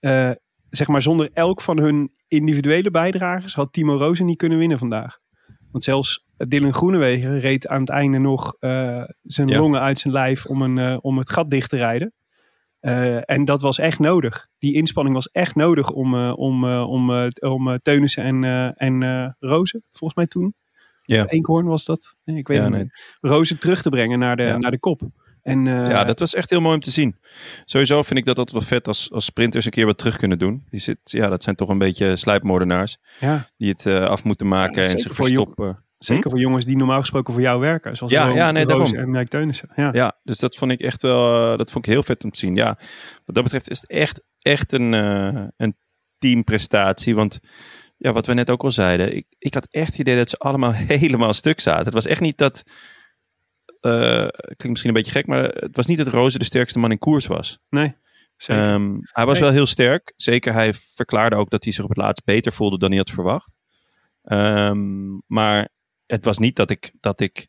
zeg 0.70 0.86
maar 0.88 1.02
zonder 1.02 1.30
elk 1.32 1.60
van 1.60 1.78
hun 1.78 2.12
individuele 2.28 2.90
bijdragers 2.90 3.54
had 3.54 3.72
Timo 3.72 3.96
Rozen 3.96 4.26
niet 4.26 4.36
kunnen 4.36 4.58
winnen 4.58 4.78
vandaag. 4.78 5.18
Want 5.70 5.84
zelfs 5.84 6.24
Dylan 6.36 6.74
Groenewegen 6.74 7.40
reed 7.40 7.66
aan 7.68 7.80
het 7.80 7.88
einde 7.90 8.18
nog 8.18 8.54
eh, 8.58 9.02
zijn 9.22 9.48
Ja. 9.48 9.58
longen 9.58 9.80
uit 9.80 9.98
zijn 9.98 10.12
lijf 10.12 10.46
om, 10.46 10.62
een, 10.62 10.78
eh, 10.78 10.98
om 11.00 11.18
het 11.18 11.30
gat 11.30 11.50
dicht 11.50 11.70
te 11.70 11.76
rijden. 11.76 12.12
Eh, 12.80 13.30
en 13.30 13.44
dat 13.44 13.60
was 13.60 13.78
echt 13.78 13.98
nodig. 13.98 14.46
Die 14.58 14.74
inspanning 14.74 15.14
was 15.14 15.28
echt 15.30 15.54
nodig 15.54 15.90
om, 15.90 16.14
om, 16.30 16.64
om, 16.64 17.30
om 17.40 17.78
Teunissen 17.82 18.24
en, 18.24 18.72
en 18.74 19.36
Rozen, 19.38 19.82
volgens 19.90 20.14
mij 20.14 20.26
toen. 20.26 20.54
Ja. 21.02 21.22
Of 21.24 21.30
Eekhoorn 21.32 21.66
was 21.66 21.84
dat? 21.84 22.14
Nee, 22.24 22.36
ik 22.36 22.48
weet 22.48 22.56
Ja, 22.56 22.62
het 22.62 22.72
nee. 22.72 22.82
niet. 22.82 23.16
Rozen 23.20 23.58
terug 23.58 23.82
te 23.82 23.88
brengen 23.90 24.18
naar 24.18 24.36
de, 24.36 24.42
Ja. 24.42 24.58
naar 24.58 24.70
de 24.70 24.78
kop. 24.78 25.00
En, 25.48 25.66
eh, 25.66 25.90
ja, 25.90 26.04
dat 26.04 26.18
was 26.18 26.34
echt 26.34 26.50
heel 26.50 26.60
mooi 26.60 26.74
om 26.74 26.80
te 26.80 26.90
zien. 26.90 27.16
Sowieso 27.64 28.02
vind 28.02 28.18
ik 28.18 28.24
dat 28.24 28.36
dat 28.36 28.50
wel 28.50 28.60
vet 28.60 28.88
als, 28.88 29.12
als 29.12 29.24
sprinters 29.24 29.64
een 29.64 29.70
keer 29.70 29.86
wat 29.86 29.98
terug 29.98 30.16
kunnen 30.16 30.38
doen. 30.38 30.64
Die 30.70 30.80
zit, 30.80 30.98
ja, 31.02 31.28
dat 31.28 31.42
zijn 31.42 31.56
toch 31.56 31.68
een 31.68 31.78
beetje 31.78 32.16
slijpmoordenaars. 32.16 32.96
ja, 33.20 33.48
Die 33.56 33.68
het 33.70 33.86
eh, 33.86 34.04
af 34.04 34.24
moeten 34.24 34.48
maken 34.48 34.82
Ja, 34.82 34.88
en 34.88 34.98
zich 34.98 35.02
jong- 35.02 35.14
verstoppen. 35.16 35.84
zeker 35.98 36.30
voor 36.30 36.38
jongens 36.40 36.64
die 36.64 36.76
normaal 36.76 37.00
gesproken 37.00 37.32
voor 37.32 37.42
jou 37.42 37.60
werken. 37.60 37.96
Zoals 37.96 38.12
Ja, 38.12 38.28
ja, 38.28 38.50
nee, 38.50 38.66
daarom. 38.66 38.94
en 38.94 39.10
Mike 39.10 39.28
Teunissen. 39.28 39.68
Ja. 39.76 39.88
Ja, 39.92 40.18
dus 40.22 40.38
dat 40.38 40.56
vond 40.56 40.72
ik 40.72 40.80
echt 40.80 41.02
wel, 41.02 41.52
eh, 41.52 41.58
dat 41.58 41.70
vond 41.72 41.86
ik 41.86 41.92
heel 41.92 42.02
vet 42.02 42.24
om 42.24 42.30
te 42.30 42.38
zien. 42.38 42.54
Ja, 42.54 42.78
wat 43.24 43.34
dat 43.34 43.42
betreft 43.44 43.70
is 43.70 43.80
het 43.80 43.90
echt, 43.90 44.22
echt 44.38 44.72
een, 44.72 44.94
eh, 44.94 45.42
een 45.56 45.76
teamprestatie. 46.18 47.14
Want 47.14 47.40
ja, 47.96 48.12
wat 48.12 48.26
we 48.26 48.34
net 48.34 48.50
ook 48.50 48.62
al 48.62 48.70
zeiden, 48.70 49.16
ik, 49.16 49.26
ik 49.38 49.54
had 49.54 49.68
echt 49.70 49.86
het 49.90 49.98
idee 49.98 50.16
dat 50.16 50.30
ze 50.30 50.36
allemaal 50.36 50.72
helemaal 50.98 51.34
stuk 51.34 51.60
zaten. 51.60 51.84
Het 51.84 51.94
was 51.94 52.06
echt 52.06 52.20
niet 52.20 52.38
dat, 52.38 52.62
eh, 53.80 54.28
klinkt 54.28 54.68
misschien 54.68 54.88
een 54.90 54.96
beetje 54.96 55.12
gek, 55.12 55.26
maar 55.26 55.42
het 55.44 55.76
was 55.76 55.86
niet 55.86 55.98
dat 55.98 56.06
Roze 56.06 56.38
de 56.38 56.44
sterkste 56.44 56.78
man 56.78 56.90
in 56.90 56.98
koers 56.98 57.26
was. 57.26 57.58
Nee, 57.70 57.94
zeker. 58.36 58.62
Ehm, 58.64 58.96
hij 59.02 59.24
was 59.26 59.34
Nee. 59.34 59.42
wel 59.42 59.52
heel 59.52 59.66
sterk. 59.66 60.12
Zeker, 60.16 60.52
hij 60.52 60.74
verklaarde 60.74 61.36
ook 61.36 61.50
dat 61.50 61.64
hij 61.64 61.72
zich 61.72 61.82
op 61.84 61.88
het 61.88 61.98
laatst 61.98 62.24
beter 62.24 62.52
voelde 62.52 62.78
dan 62.78 62.88
hij 62.88 62.98
had 62.98 63.10
verwacht. 63.10 63.54
Ehm, 64.22 65.16
maar 65.26 65.68
het 66.06 66.24
was 66.24 66.38
niet 66.38 66.56
dat 66.56 66.70
ik, 66.70 66.92
dat 67.00 67.20
ik 67.20 67.46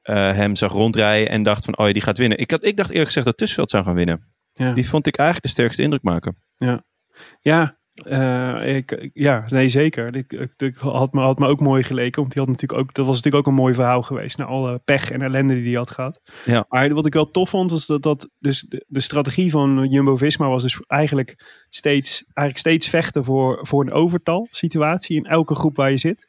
eh, 0.00 0.14
hem 0.32 0.56
zag 0.56 0.72
rondrijden 0.72 1.28
en 1.28 1.42
dacht 1.42 1.64
van, 1.64 1.78
oh 1.78 1.86
ja, 1.86 1.92
die 1.92 2.02
gaat 2.02 2.18
winnen. 2.18 2.38
Ik, 2.38 2.50
had, 2.50 2.64
ik 2.64 2.76
dacht 2.76 2.88
eerlijk 2.90 3.06
gezegd 3.06 3.26
dat 3.26 3.36
Tussenveld 3.36 3.70
zou 3.70 3.84
gaan 3.84 3.94
winnen. 3.94 4.32
ja. 4.52 4.72
Die 4.72 4.88
vond 4.88 5.06
ik 5.06 5.16
eigenlijk 5.16 5.46
de 5.46 5.52
sterkste 5.52 5.82
indruk 5.82 6.02
maken. 6.02 6.36
Ja, 7.40 7.78
eh, 7.94 8.76
ik, 8.76 9.10
ja, 9.12 9.44
nee, 9.48 9.68
zeker. 9.68 10.16
Ik 10.16 10.74
had, 10.76 11.12
me, 11.12 11.20
had 11.20 11.38
me 11.38 11.46
ook 11.46 11.60
mooi 11.60 11.82
geleken. 11.82 12.20
Want 12.20 12.32
die 12.32 12.42
had 12.42 12.50
natuurlijk 12.50 12.80
ook, 12.80 12.94
dat 12.94 13.06
was 13.06 13.16
natuurlijk 13.16 13.46
ook 13.46 13.52
een 13.52 13.60
mooi 13.60 13.74
verhaal 13.74 14.02
geweest. 14.02 14.38
Na 14.38 14.44
alle 14.44 14.78
pech 14.84 15.10
en 15.10 15.22
ellende 15.22 15.54
die 15.54 15.62
hij 15.64 15.72
had 15.72 15.90
gehad. 15.90 16.20
Ja. 16.44 16.64
Maar 16.68 16.94
wat 16.94 17.06
ik 17.06 17.12
wel 17.12 17.30
tof 17.30 17.50
vond, 17.50 17.70
was 17.70 17.86
dat, 17.86 18.02
dat 18.02 18.28
dus 18.38 18.60
de, 18.68 18.84
de 18.88 19.00
strategie 19.00 19.50
van 19.50 19.86
Jumbo-Visma 19.90 20.48
was 20.48 20.62
dus 20.62 20.80
eigenlijk 20.86 21.62
steeds, 21.68 22.24
eigenlijk 22.24 22.58
steeds 22.58 22.88
vechten 22.88 23.24
voor, 23.24 23.58
voor 23.62 23.82
een 23.82 23.92
overtal 23.92 24.48
situatie 24.50 25.16
in 25.16 25.26
elke 25.26 25.54
groep 25.54 25.76
waar 25.76 25.90
je 25.90 25.98
zit. 25.98 26.28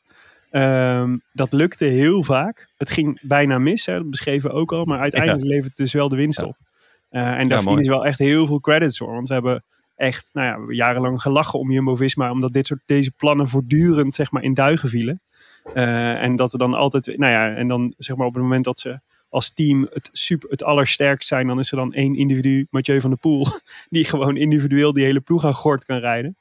Ehm, 0.50 1.18
dat 1.34 1.54
lukte 1.54 1.86
heel 1.86 2.24
vaak. 2.24 2.70
Het 2.78 2.90
ging 2.92 3.22
bijna 3.22 3.58
mis, 3.58 3.86
hè, 3.86 3.94
dat 3.98 4.10
beschreven 4.10 4.50
we 4.50 4.56
ook 4.56 4.72
al. 4.72 4.86
Maar 4.86 5.00
uiteindelijk 5.00 5.44
levert 5.44 5.66
het 5.66 5.76
dus 5.76 5.94
wel 5.94 6.10
de 6.10 6.16
winst 6.16 6.42
Ja. 6.42 6.48
op. 6.48 6.58
Eh, 7.10 7.22
en 7.22 7.28
daar 7.28 7.38
mooi. 7.38 7.50
verdienen 7.50 7.84
ze 7.84 7.92
wel 7.92 8.06
echt 8.06 8.20
heel 8.20 8.46
veel 8.46 8.60
credits 8.60 8.98
voor. 8.98 9.14
Want 9.14 9.28
we 9.28 9.34
hebben 9.34 9.64
echt 10.02 10.30
nou 10.34 10.46
ja, 10.46 10.52
we 10.54 10.58
hebben 10.58 10.76
jarenlang 10.76 11.22
gelachen 11.22 11.60
om 11.60 11.72
Jumbo-Visma. 11.72 12.32
Omdat 12.32 12.54
dit 12.54 12.68
soort, 12.68 12.82
deze 12.86 13.12
plannen 13.12 13.48
voortdurend 13.48 14.16
zeg 14.16 14.32
maar, 14.32 14.44
in 14.44 14.54
duigen 14.54 14.90
vielen. 14.90 15.22
Eh, 15.74 16.24
en 16.24 16.36
dat 16.36 16.54
er 16.54 16.60
dan 16.60 16.74
altijd, 16.74 17.18
nou 17.18 17.32
ja, 17.32 17.56
en 17.56 17.68
dan 17.68 17.94
zeg 17.98 18.16
maar 18.16 18.28
op 18.28 18.34
het 18.34 18.44
moment 18.44 18.64
dat 18.64 18.80
ze 18.80 19.00
als 19.30 19.54
team 19.54 19.88
het, 19.92 20.10
super, 20.12 20.50
het 20.50 20.64
allersterkst 20.64 21.28
zijn, 21.28 21.48
dan 21.48 21.60
is 21.60 21.72
er 21.72 21.78
dan 21.78 21.94
één 21.94 22.16
individu, 22.16 22.68
Mathieu 22.70 23.02
van 23.02 23.10
der 23.10 23.20
Poel, 23.20 23.46
die 23.90 24.06
gewoon 24.06 24.38
individueel 24.38 24.94
die 24.94 25.04
hele 25.04 25.20
ploeg 25.20 25.46
aan 25.46 25.54
gort 25.54 25.86
kan 25.86 25.98
rijden. 25.98 26.36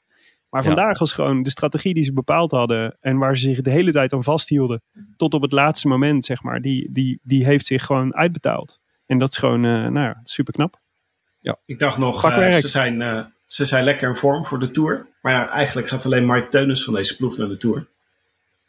Maar 0.49 0.61
Ja. 0.63 0.67
vandaag 0.67 0.99
was 0.99 1.13
gewoon 1.13 1.43
de 1.43 1.49
strategie 1.49 1.93
die 1.93 2.03
ze 2.03 2.13
bepaald 2.13 2.51
hadden 2.51 2.97
en 2.99 3.17
waar 3.17 3.37
ze 3.37 3.43
zich 3.43 3.61
de 3.61 3.69
hele 3.69 3.91
tijd 3.91 4.13
aan 4.13 4.23
vasthielden, 4.23 4.81
tot 5.15 5.33
op 5.33 5.41
het 5.41 5.51
laatste 5.51 5.87
moment, 5.87 6.25
zeg 6.25 6.43
maar, 6.43 6.61
die, 6.61 6.91
die, 6.91 7.19
die 7.23 7.45
heeft 7.45 7.65
zich 7.65 7.85
gewoon 7.85 8.15
uitbetaald. 8.15 8.79
En 9.05 9.17
dat 9.17 9.29
is 9.29 9.37
gewoon, 9.37 9.65
eh, 9.65 9.71
nou 9.71 9.99
ja, 9.99 10.19
super 10.23 10.53
knap. 10.53 10.79
Ik 11.65 11.79
dacht 11.79 11.97
nog, 11.97 12.23
eh, 12.23 12.51
ze, 12.51 12.67
zijn, 12.67 13.01
eh, 13.01 13.25
ze 13.51 13.65
zijn 13.65 13.83
lekker 13.83 14.09
in 14.09 14.15
vorm 14.15 14.45
voor 14.45 14.59
de 14.59 14.71
Tour. 14.71 15.07
Maar 15.21 15.33
ja, 15.33 15.49
eigenlijk 15.49 15.87
gaat 15.87 16.05
alleen 16.05 16.25
Mike 16.25 16.47
Teunis 16.47 16.83
van 16.83 16.93
deze 16.93 17.15
ploeg 17.15 17.37
naar 17.37 17.47
de 17.47 17.57
Tour. 17.57 17.87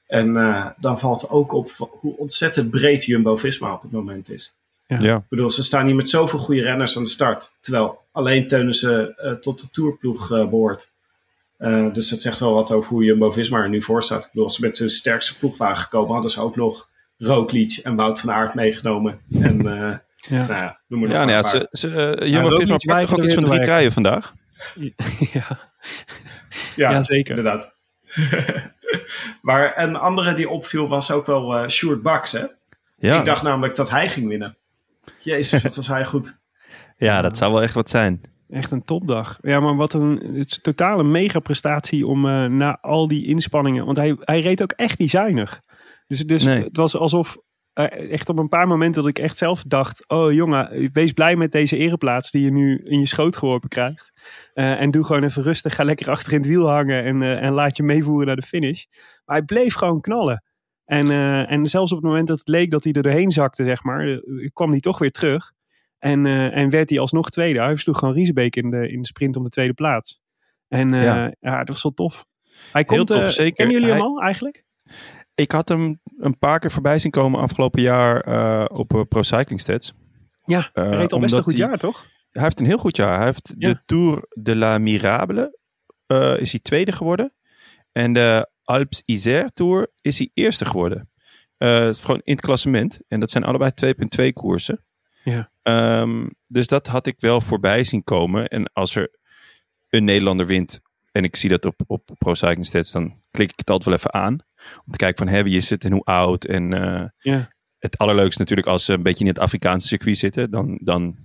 En 0.06 0.36
eh, 0.36 0.66
dan 0.76 0.98
valt 0.98 1.30
ook 1.30 1.52
op 1.52 1.70
hoe 2.00 2.16
ontzettend 2.16 2.70
breed 2.70 3.04
Jumbo-Visma 3.04 3.72
op 3.72 3.82
het 3.82 3.90
moment 3.92 4.30
is. 4.30 4.58
Ja. 4.86 4.98
Ja. 5.00 5.16
Ik 5.16 5.28
bedoel, 5.28 5.50
ze 5.50 5.62
staan 5.62 5.86
hier 5.86 5.94
met 5.94 6.08
zoveel 6.08 6.38
goede 6.38 6.62
renners 6.62 6.96
aan 6.96 7.02
de 7.02 7.08
start. 7.08 7.54
Terwijl 7.60 7.98
alleen 8.12 8.46
Teunissen 8.46 9.16
eh 9.16 9.32
tot 9.32 9.60
de 9.60 9.70
Tourploeg 9.70 10.32
eh 10.32 10.48
behoort. 10.48 10.90
Eh, 11.58 11.92
dus 11.92 12.08
dat 12.08 12.20
zegt 12.20 12.38
wel 12.38 12.52
wat 12.52 12.72
over 12.72 12.90
hoe 12.92 13.04
Jumbo-Visma 13.04 13.58
er 13.58 13.68
nu 13.68 13.82
voor 13.82 14.02
staat. 14.02 14.24
Ik 14.24 14.30
bedoel, 14.30 14.44
als 14.44 14.54
ze 14.54 14.60
met 14.60 14.76
zijn 14.76 14.90
sterkste 14.90 15.38
ploegwagen 15.38 15.82
gekomen 15.82 16.12
hadden 16.12 16.30
ze 16.30 16.40
ook 16.40 16.56
nog 16.56 16.88
Roglic 17.18 17.76
en 17.82 17.96
Wout 17.96 18.20
van 18.20 18.32
Aert 18.32 18.54
meegenomen. 18.54 19.20
En 19.40 19.66
eh 19.66 19.96
Ja. 20.28 20.46
nou 20.46 20.62
ja, 20.62 20.80
noem 20.88 21.00
maar 21.00 21.10
Ja, 21.10 21.18
nou 21.18 21.30
ja, 21.30 21.42
ze, 21.42 21.68
ze, 21.70 21.88
uh, 21.88 22.32
Jumbo-Visma 22.32 22.76
pakt 22.76 23.00
toch 23.00 23.18
ook 23.18 23.24
iets 23.24 23.34
van 23.34 23.44
drie 23.44 23.58
te 23.58 23.64
rijen 23.64 23.92
vandaag? 23.92 24.32
ja. 25.32 25.70
Ja, 26.76 26.90
Ja, 26.90 27.02
zeker. 27.02 27.36
Inderdaad. 27.36 27.74
maar 29.42 29.78
een 29.78 29.96
andere 29.96 30.34
die 30.34 30.48
opviel 30.48 30.88
was 30.88 31.10
ook 31.10 31.26
wel 31.26 31.56
eh 31.56 31.68
Sjoerd 31.68 32.02
Baks. 32.02 32.32
Hè? 32.32 32.44
Ja. 32.96 33.18
Ik 33.18 33.24
dacht 33.24 33.42
namelijk 33.42 33.76
dat 33.76 33.90
hij 33.90 34.08
ging 34.08 34.28
winnen. 34.28 34.56
Jezus, 35.18 35.62
wat 35.62 35.76
was 35.76 35.86
hij 35.86 36.04
goed. 36.04 36.38
ja, 36.96 37.22
dat 37.22 37.36
zou 37.36 37.52
wel 37.52 37.62
echt 37.62 37.74
wat 37.74 37.90
zijn. 37.90 38.20
Echt 38.50 38.70
een 38.70 38.84
topdag. 38.84 39.38
Ja, 39.40 39.60
maar 39.60 39.76
wat 39.76 39.92
een, 39.92 40.34
het 40.34 40.60
is 40.62 40.74
een 40.74 41.10
mega 41.10 41.38
prestatie 41.38 42.06
om 42.06 42.28
eh, 42.28 42.44
na 42.44 42.78
al 42.80 43.08
die 43.08 43.26
inspanningen. 43.26 43.84
Want 43.84 43.96
hij, 43.96 44.16
hij 44.20 44.40
reed 44.40 44.62
ook 44.62 44.72
echt 44.72 44.98
niet 44.98 45.10
zuinig. 45.10 45.60
Dus, 46.06 46.20
dus 46.26 46.42
Nee. 46.42 46.62
het 46.64 46.76
was 46.76 46.96
alsof 46.96 47.36
echt 47.74 48.28
op 48.28 48.38
een 48.38 48.48
paar 48.48 48.66
momenten 48.66 49.02
dat 49.02 49.10
ik 49.10 49.18
echt 49.18 49.36
zelf 49.36 49.62
dacht: 49.66 50.08
Oh 50.08 50.32
jongen, 50.32 50.90
wees 50.92 51.12
blij 51.12 51.36
met 51.36 51.52
deze 51.52 51.76
ereplaats 51.76 52.30
die 52.30 52.44
je 52.44 52.50
nu 52.50 52.80
in 52.84 52.98
je 52.98 53.06
schoot 53.06 53.36
geworpen 53.36 53.68
krijgt. 53.68 54.12
Eh, 54.54 54.80
en 54.80 54.90
doe 54.90 55.04
gewoon 55.04 55.22
even 55.24 55.42
rustig. 55.42 55.74
Ga 55.74 55.84
lekker 55.84 56.10
achter 56.10 56.32
in 56.32 56.38
het 56.38 56.46
wiel 56.46 56.68
hangen 56.70 57.04
en, 57.04 57.22
eh, 57.22 57.42
en 57.42 57.52
laat 57.52 57.76
je 57.76 57.82
meevoeren 57.82 58.26
naar 58.26 58.36
de 58.36 58.42
finish. 58.42 58.84
Maar 59.24 59.36
hij 59.36 59.44
bleef 59.44 59.74
gewoon 59.74 60.00
knallen. 60.00 60.44
En, 60.84 61.10
eh, 61.10 61.50
en 61.50 61.66
zelfs 61.66 61.92
op 61.92 61.98
het 61.98 62.06
moment 62.06 62.26
dat 62.28 62.38
het 62.38 62.48
leek 62.48 62.70
dat 62.70 62.84
hij 62.84 62.92
er 62.92 63.02
doorheen 63.02 63.30
zakte, 63.30 63.64
zeg 63.64 63.82
maar, 63.82 64.08
eh, 64.08 64.18
kwam 64.52 64.70
hij 64.70 64.80
toch 64.80 64.98
weer 64.98 65.10
terug. 65.10 65.52
En, 65.98 66.26
eh, 66.26 66.56
en 66.56 66.70
werd 66.70 66.90
hij 66.90 66.98
alsnog 66.98 67.30
tweede. 67.30 67.58
Hij 67.58 67.68
versloeg 67.68 67.98
gewoon 67.98 68.14
Riesebeek 68.14 68.56
in 68.56 68.70
de, 68.70 68.88
in 68.88 69.00
de 69.00 69.06
sprint 69.06 69.36
om 69.36 69.44
de 69.44 69.50
tweede 69.50 69.72
plaats. 69.74 70.20
En 70.68 70.94
eh, 70.94 71.02
Ja. 71.04 71.32
ja. 71.40 71.58
dat 71.58 71.68
was 71.68 71.82
wel 71.82 71.92
tof. 71.92 72.24
Hij 72.72 72.84
komt, 72.84 73.06
tof, 73.06 73.18
eh, 73.18 73.26
zeker. 73.28 73.54
Kennen 73.54 73.74
jullie 73.74 73.90
hem 73.90 73.98
Hij- 73.98 74.06
al 74.08 74.20
eigenlijk? 74.22 74.64
Ik 75.34 75.52
had 75.52 75.68
hem 75.68 76.00
een 76.18 76.38
paar 76.38 76.58
keer 76.58 76.70
voorbij 76.70 76.98
zien 76.98 77.10
komen 77.10 77.40
afgelopen 77.40 77.82
jaar 77.82 78.20
eh, 78.20 78.78
op 78.78 78.94
eh, 78.94 79.00
Pro 79.08 79.22
Cycling 79.22 79.60
Stats. 79.60 79.92
Ja, 80.44 80.70
hij 80.72 80.84
Eh, 80.84 80.90
reed 80.90 81.12
al 81.12 81.18
best 81.20 81.34
een 81.34 81.42
goed 81.42 81.52
hij- 81.58 81.60
jaar, 81.68 81.78
toch? 81.78 82.06
Hij 82.30 82.42
heeft 82.42 82.60
een 82.60 82.66
heel 82.66 82.78
goed 82.78 82.96
jaar. 82.96 83.16
Hij 83.16 83.24
heeft 83.26 83.54
Ja. 83.58 83.68
de 83.72 83.82
Tour 83.86 84.26
de 84.28 84.56
la 84.56 84.78
Mirable 84.78 85.58
is 86.38 86.50
hij 86.50 86.60
tweede 86.62 86.92
geworden. 86.92 87.32
En 87.92 88.12
de 88.12 88.48
Alps 88.64 89.02
Isère 89.04 89.50
Tour 89.54 89.90
is 90.00 90.18
hij 90.18 90.30
eerste 90.34 90.64
geworden. 90.64 91.10
Het 91.58 91.94
is 91.96 92.00
gewoon 92.00 92.20
in 92.24 92.32
het 92.32 92.44
klassement. 92.44 93.00
En 93.08 93.20
dat 93.20 93.30
zijn 93.30 93.44
allebei 93.44 93.70
2.2 93.74 94.32
koersen. 94.32 94.84
Ja. 95.24 95.50
Ehm, 95.62 96.26
dus 96.46 96.66
dat 96.66 96.86
had 96.86 97.06
ik 97.06 97.14
wel 97.18 97.40
voorbij 97.40 97.84
zien 97.84 98.04
komen. 98.04 98.48
En 98.48 98.72
als 98.72 98.94
er 98.94 99.10
een 99.88 100.04
Nederlander 100.04 100.46
wint 100.46 100.80
en 101.12 101.24
ik 101.24 101.36
zie 101.36 101.48
dat 101.50 101.64
op, 101.64 101.80
op 101.86 102.10
Pro 102.18 102.34
Cycling 102.34 102.66
Stats, 102.66 102.92
dan 102.92 103.20
klik 103.30 103.52
ik 103.52 103.58
het 103.58 103.70
altijd 103.70 103.88
wel 103.88 103.98
even 103.98 104.12
aan. 104.26 104.38
Om 104.86 104.92
te 104.92 104.98
kijken 104.98 105.26
van 105.26 105.34
hè, 105.34 105.42
wie 105.42 105.56
is 105.56 105.70
het 105.70 105.84
en 105.84 105.92
hoe 105.92 106.04
oud. 106.04 106.44
En 106.44 106.72
eh, 106.72 107.04
Ja. 107.18 107.52
het 107.78 107.98
allerleukste 107.98 108.40
natuurlijk 108.40 108.68
als 108.68 108.84
ze 108.84 108.92
een 108.92 109.02
beetje 109.02 109.24
in 109.24 109.30
het 109.30 109.38
Afrikaanse 109.38 109.86
circuit 109.88 110.18
zitten. 110.18 110.50
Dan, 110.50 110.78
dan, 110.82 111.16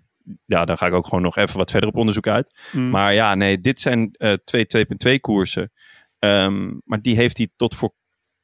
ja, 0.46 0.66
dan 0.66 0.78
ga 0.78 0.88
ik 0.88 0.94
ook 0.94 1.06
gewoon 1.08 1.22
nog 1.24 1.38
even 1.38 1.58
wat 1.58 1.72
verder 1.72 1.90
op 1.90 1.96
onderzoek 1.96 2.28
uit. 2.28 2.60
Mm. 2.72 2.90
Maar 2.90 3.14
ja, 3.14 3.36
nee, 3.36 3.62
dit 3.62 3.80
zijn 3.82 4.12
eh, 4.12 4.34
twee 4.34 4.66
2.2 4.68 5.20
koersen. 5.20 5.72
Ehm, 6.20 6.74
maar 6.84 7.02
die 7.02 7.16
heeft 7.16 7.38
hij 7.38 7.50
tot 7.56 7.76
voor 7.76 7.94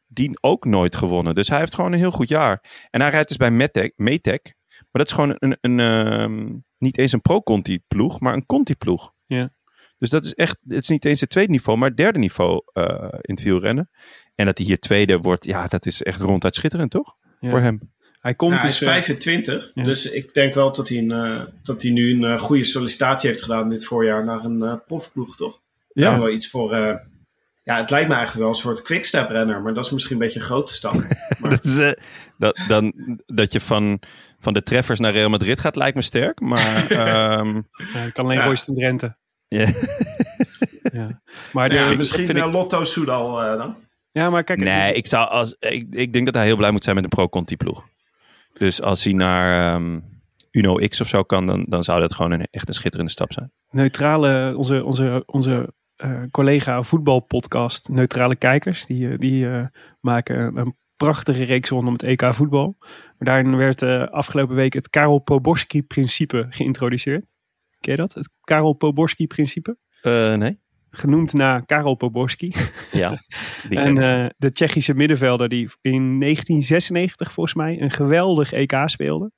dien 0.07 0.37
ook 0.41 0.65
nooit 0.65 0.95
gewonnen. 0.95 1.35
Dus 1.35 1.47
hij 1.47 1.59
heeft 1.59 1.75
gewoon 1.75 1.91
een 1.91 1.99
heel 1.99 2.11
goed 2.11 2.29
jaar. 2.29 2.63
En 2.89 3.01
hij 3.01 3.09
rijdt 3.09 3.27
dus 3.27 3.37
bij 3.37 3.51
Metec, 3.51 3.93
Metec. 3.95 4.53
Maar 4.67 4.87
dat 5.03 5.07
is 5.07 5.13
gewoon 5.13 5.35
een, 5.39 5.57
een 5.61 5.79
ehm, 5.79 6.55
niet 6.77 6.97
eens 6.97 7.11
een 7.11 7.21
pro-Conti-ploeg, 7.21 8.19
maar 8.19 8.33
een 8.33 8.45
Conti-ploeg. 8.45 9.13
Ja. 9.25 9.53
Dus 9.97 10.09
dat 10.09 10.25
is 10.25 10.33
echt, 10.33 10.57
het 10.67 10.83
is 10.83 10.89
niet 10.89 11.05
eens 11.05 11.19
het 11.21 11.29
tweede 11.29 11.51
niveau, 11.51 11.77
maar 11.79 11.87
het 11.87 11.97
derde 11.97 12.19
niveau 12.19 12.61
eh, 12.73 13.07
in 13.21 13.33
het 13.35 13.43
wielrennen. 13.43 13.89
En 14.35 14.45
dat 14.45 14.57
hij 14.57 14.67
hier 14.67 14.79
tweede 14.79 15.17
wordt, 15.17 15.45
ja, 15.45 15.67
dat 15.67 15.85
is 15.85 16.03
echt 16.03 16.21
ronduit 16.21 16.55
schitterend, 16.55 16.91
toch? 16.91 17.15
Ja. 17.39 17.49
Voor 17.49 17.59
hem. 17.59 17.91
Hij 18.19 18.33
komt 18.35 18.51
Nou, 18.51 18.61
hij 18.63 18.71
dus... 18.71 18.81
is 18.81 18.87
eh, 18.87 18.93
25, 18.93 19.71
ja. 19.73 19.83
dus 19.83 20.05
ik 20.11 20.33
denk 20.33 20.53
wel 20.53 20.71
dat 20.73 20.89
hij, 20.89 20.97
een, 20.97 21.11
eh, 21.11 21.41
dat 21.63 21.81
hij 21.81 21.91
nu 21.91 22.11
een 22.11 22.23
eh, 22.23 22.37
goede 22.39 22.63
sollicitatie 22.63 23.29
heeft 23.29 23.41
gedaan 23.41 23.69
dit 23.69 23.85
voorjaar 23.85 24.23
naar 24.25 24.43
een 24.43 24.61
eh 24.63 24.75
profploeg, 24.87 25.35
toch? 25.35 25.61
Ja. 25.93 26.17
Wel 26.19 26.29
iets 26.29 26.49
voor... 26.49 26.73
eh, 26.73 26.95
ja, 27.63 27.77
het 27.77 27.89
lijkt 27.89 28.07
me 28.09 28.13
eigenlijk 28.15 28.43
wel 28.45 28.53
een 28.53 28.61
soort 28.61 28.81
quickstep 28.81 29.29
renner, 29.29 29.61
maar 29.61 29.73
dat 29.73 29.85
is 29.85 29.91
misschien 29.91 30.13
een 30.13 30.21
beetje 30.21 30.39
een 30.39 30.45
grote 30.45 30.73
stap. 30.73 30.93
Maar, 31.39 31.49
dat, 31.49 31.65
is, 31.65 31.77
eh, 31.77 31.91
dat, 32.37 32.59
dan, 32.67 32.93
dat 33.25 33.51
je 33.51 33.59
van, 33.59 33.99
van 34.39 34.53
de 34.53 34.63
treffers 34.63 34.99
naar 34.99 35.11
Real 35.11 35.29
Madrid 35.29 35.59
gaat, 35.59 35.75
lijkt 35.75 35.95
me 35.95 36.01
sterk. 36.01 36.39
Maar 36.39 36.89
ehm, 36.91 37.55
ja, 37.93 38.09
kan 38.11 38.25
alleen 38.25 38.37
Ja. 38.37 38.45
Royston 38.45 38.73
Drenthe. 38.75 39.15
ja. 39.47 39.67
Ja. 40.93 41.21
Maar, 41.53 41.69
de, 41.69 41.75
ja, 41.75 41.89
ja, 41.89 41.95
misschien 41.97 42.25
vind 42.25 42.37
ik- 42.37 42.43
eh, 42.43 42.51
Lotto 42.51 42.83
Soudal 42.83 43.41
eh, 43.43 43.65
dan? 44.13 44.31
maar 44.31 44.43
kijk... 44.43 44.59
nee, 44.59 44.93
ik, 44.93 45.07
zou 45.07 45.29
als, 45.29 45.55
ik, 45.59 45.85
ik 45.89 46.13
denk 46.13 46.25
dat 46.25 46.35
hij 46.35 46.45
heel 46.45 46.57
blij 46.57 46.71
moet 46.71 46.83
zijn 46.83 46.95
met 46.95 47.03
een 47.03 47.09
pro-Conti-ploeg. 47.09 47.85
Dus 48.53 48.81
als 48.81 49.03
hij 49.03 49.13
naar 49.13 49.73
ehm, 49.73 49.99
Uno 50.51 50.75
X 50.75 51.01
of 51.01 51.07
zo 51.07 51.23
kan, 51.23 51.45
dan, 51.45 51.65
dan 51.67 51.83
zou 51.83 51.99
dat 51.99 52.13
gewoon 52.13 52.31
een, 52.31 52.47
echt 52.51 52.67
een 52.67 52.73
schitterende 52.73 53.11
stap 53.11 53.33
zijn. 53.33 53.51
neutrale, 53.69 54.57
onze, 54.57 54.83
onze, 54.83 55.23
onze 55.25 55.73
eh, 55.95 56.21
collega 56.31 56.81
voetbalpodcast, 56.81 57.89
Neutrale 57.89 58.35
Kijkers, 58.35 58.85
die, 58.85 59.09
eh, 59.09 59.17
die 59.17 59.49
eh, 59.49 59.65
maken 59.99 60.57
een 60.57 60.75
prachtige 60.95 61.43
reeks 61.43 61.69
rondom 61.69 61.93
het 61.93 62.03
EK 62.03 62.33
voetbal. 62.33 62.75
Maar 62.79 63.15
daarin 63.17 63.55
werd 63.55 63.83
afgelopen 64.11 64.55
week 64.55 64.73
het 64.73 64.89
Karel 64.89 65.19
Poborski-principe 65.19 66.45
geïntroduceerd. 66.49 67.31
Ken 67.79 67.91
je 67.91 67.97
dat? 67.97 68.13
Het 68.13 68.29
Karel 68.43 68.73
Poborski-principe? 68.73 69.77
Nee? 70.37 70.59
Genoemd 70.95 71.33
naar 71.33 71.65
Karel 71.65 71.95
Poborski. 71.95 72.53
Ja. 72.91 73.09
Die 73.69 73.79
En 73.79 73.97
eh, 73.97 74.29
de 74.37 74.51
Tsjechische 74.51 74.93
middenvelder 74.93 75.49
die 75.49 75.69
in 75.81 76.19
1996 76.19 77.31
volgens 77.31 77.55
mij 77.55 77.81
een 77.81 77.91
geweldig 77.91 78.51
EK 78.51 78.81
speelde. 78.85 79.31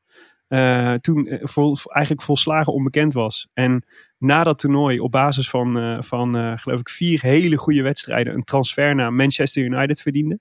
Eh, 0.48 0.94
toen 0.94 1.28
eh, 1.28 1.40
vol, 1.42 1.78
eigenlijk 1.84 2.26
volslagen 2.26 2.74
onbekend 2.74 3.14
was. 3.14 3.48
En 3.54 3.86
na 4.18 4.44
dat 4.44 4.60
toernooi 4.60 5.00
op 5.00 5.12
basis 5.12 5.50
van, 5.50 6.04
van 6.04 6.60
geloof 6.60 6.80
ik 6.80 6.90
vier 6.90 7.22
hele 7.22 7.56
goede 7.56 7.82
wedstrijden 7.82 8.34
een 8.34 8.44
transfer 8.44 8.96
naar 8.96 9.14
Manchester 9.14 9.64
United 9.64 10.02
verdiende. 10.02 10.40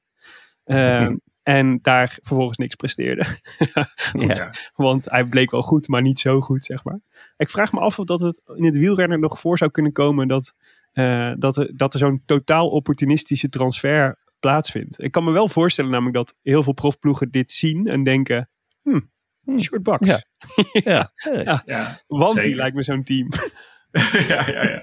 Eh, 0.64 1.08
en 1.42 1.78
daar 1.82 2.18
vervolgens 2.22 2.58
niks 2.58 2.74
presteerde. 2.74 3.26
ja. 4.12 4.50
Want 4.74 5.10
hij 5.10 5.24
bleek 5.24 5.50
wel 5.50 5.62
goed, 5.62 5.88
maar 5.88 6.02
niet 6.02 6.18
zo 6.18 6.40
goed, 6.40 6.64
zeg 6.64 6.84
maar. 6.84 7.00
Ik 7.36 7.50
vraag 7.50 7.72
me 7.72 7.80
af 7.80 7.98
of 7.98 8.04
dat 8.04 8.20
het 8.20 8.42
in 8.54 8.64
het 8.64 8.76
wielrennen 8.76 9.20
nog 9.20 9.38
voor 9.40 9.58
zou 9.58 9.70
kunnen 9.70 9.92
komen 9.92 10.28
dat, 10.28 10.54
eh, 10.94 11.32
dat 11.38 11.56
er, 11.56 11.76
dat 11.76 11.92
er 11.92 11.98
zo'n 11.98 12.22
totaal 12.26 12.68
opportunistische 12.68 13.48
transfer 13.48 14.18
plaatsvindt. 14.38 15.02
Ik 15.02 15.12
kan 15.12 15.24
me 15.24 15.30
wel 15.32 15.48
voorstellen 15.48 15.90
namelijk 15.90 16.16
dat 16.16 16.34
heel 16.42 16.62
veel 16.62 16.72
profploegen 16.72 17.30
dit 17.30 17.50
zien 17.50 17.86
en 17.86 18.02
denken, 18.02 18.50
hmm, 18.82 19.12
Hmm. 19.44 19.60
short 19.60 19.82
bucks. 19.82 20.06
Ja. 20.72 21.12
Ja. 21.44 21.62
Ja, 21.66 22.00
Want 22.06 22.42
die 22.42 22.54
lijkt 22.54 22.76
me 22.76 22.82
zo'n 22.82 23.02
team. 23.04 23.28
ja, 24.28 24.48
ja, 24.50 24.62
ja. 24.62 24.80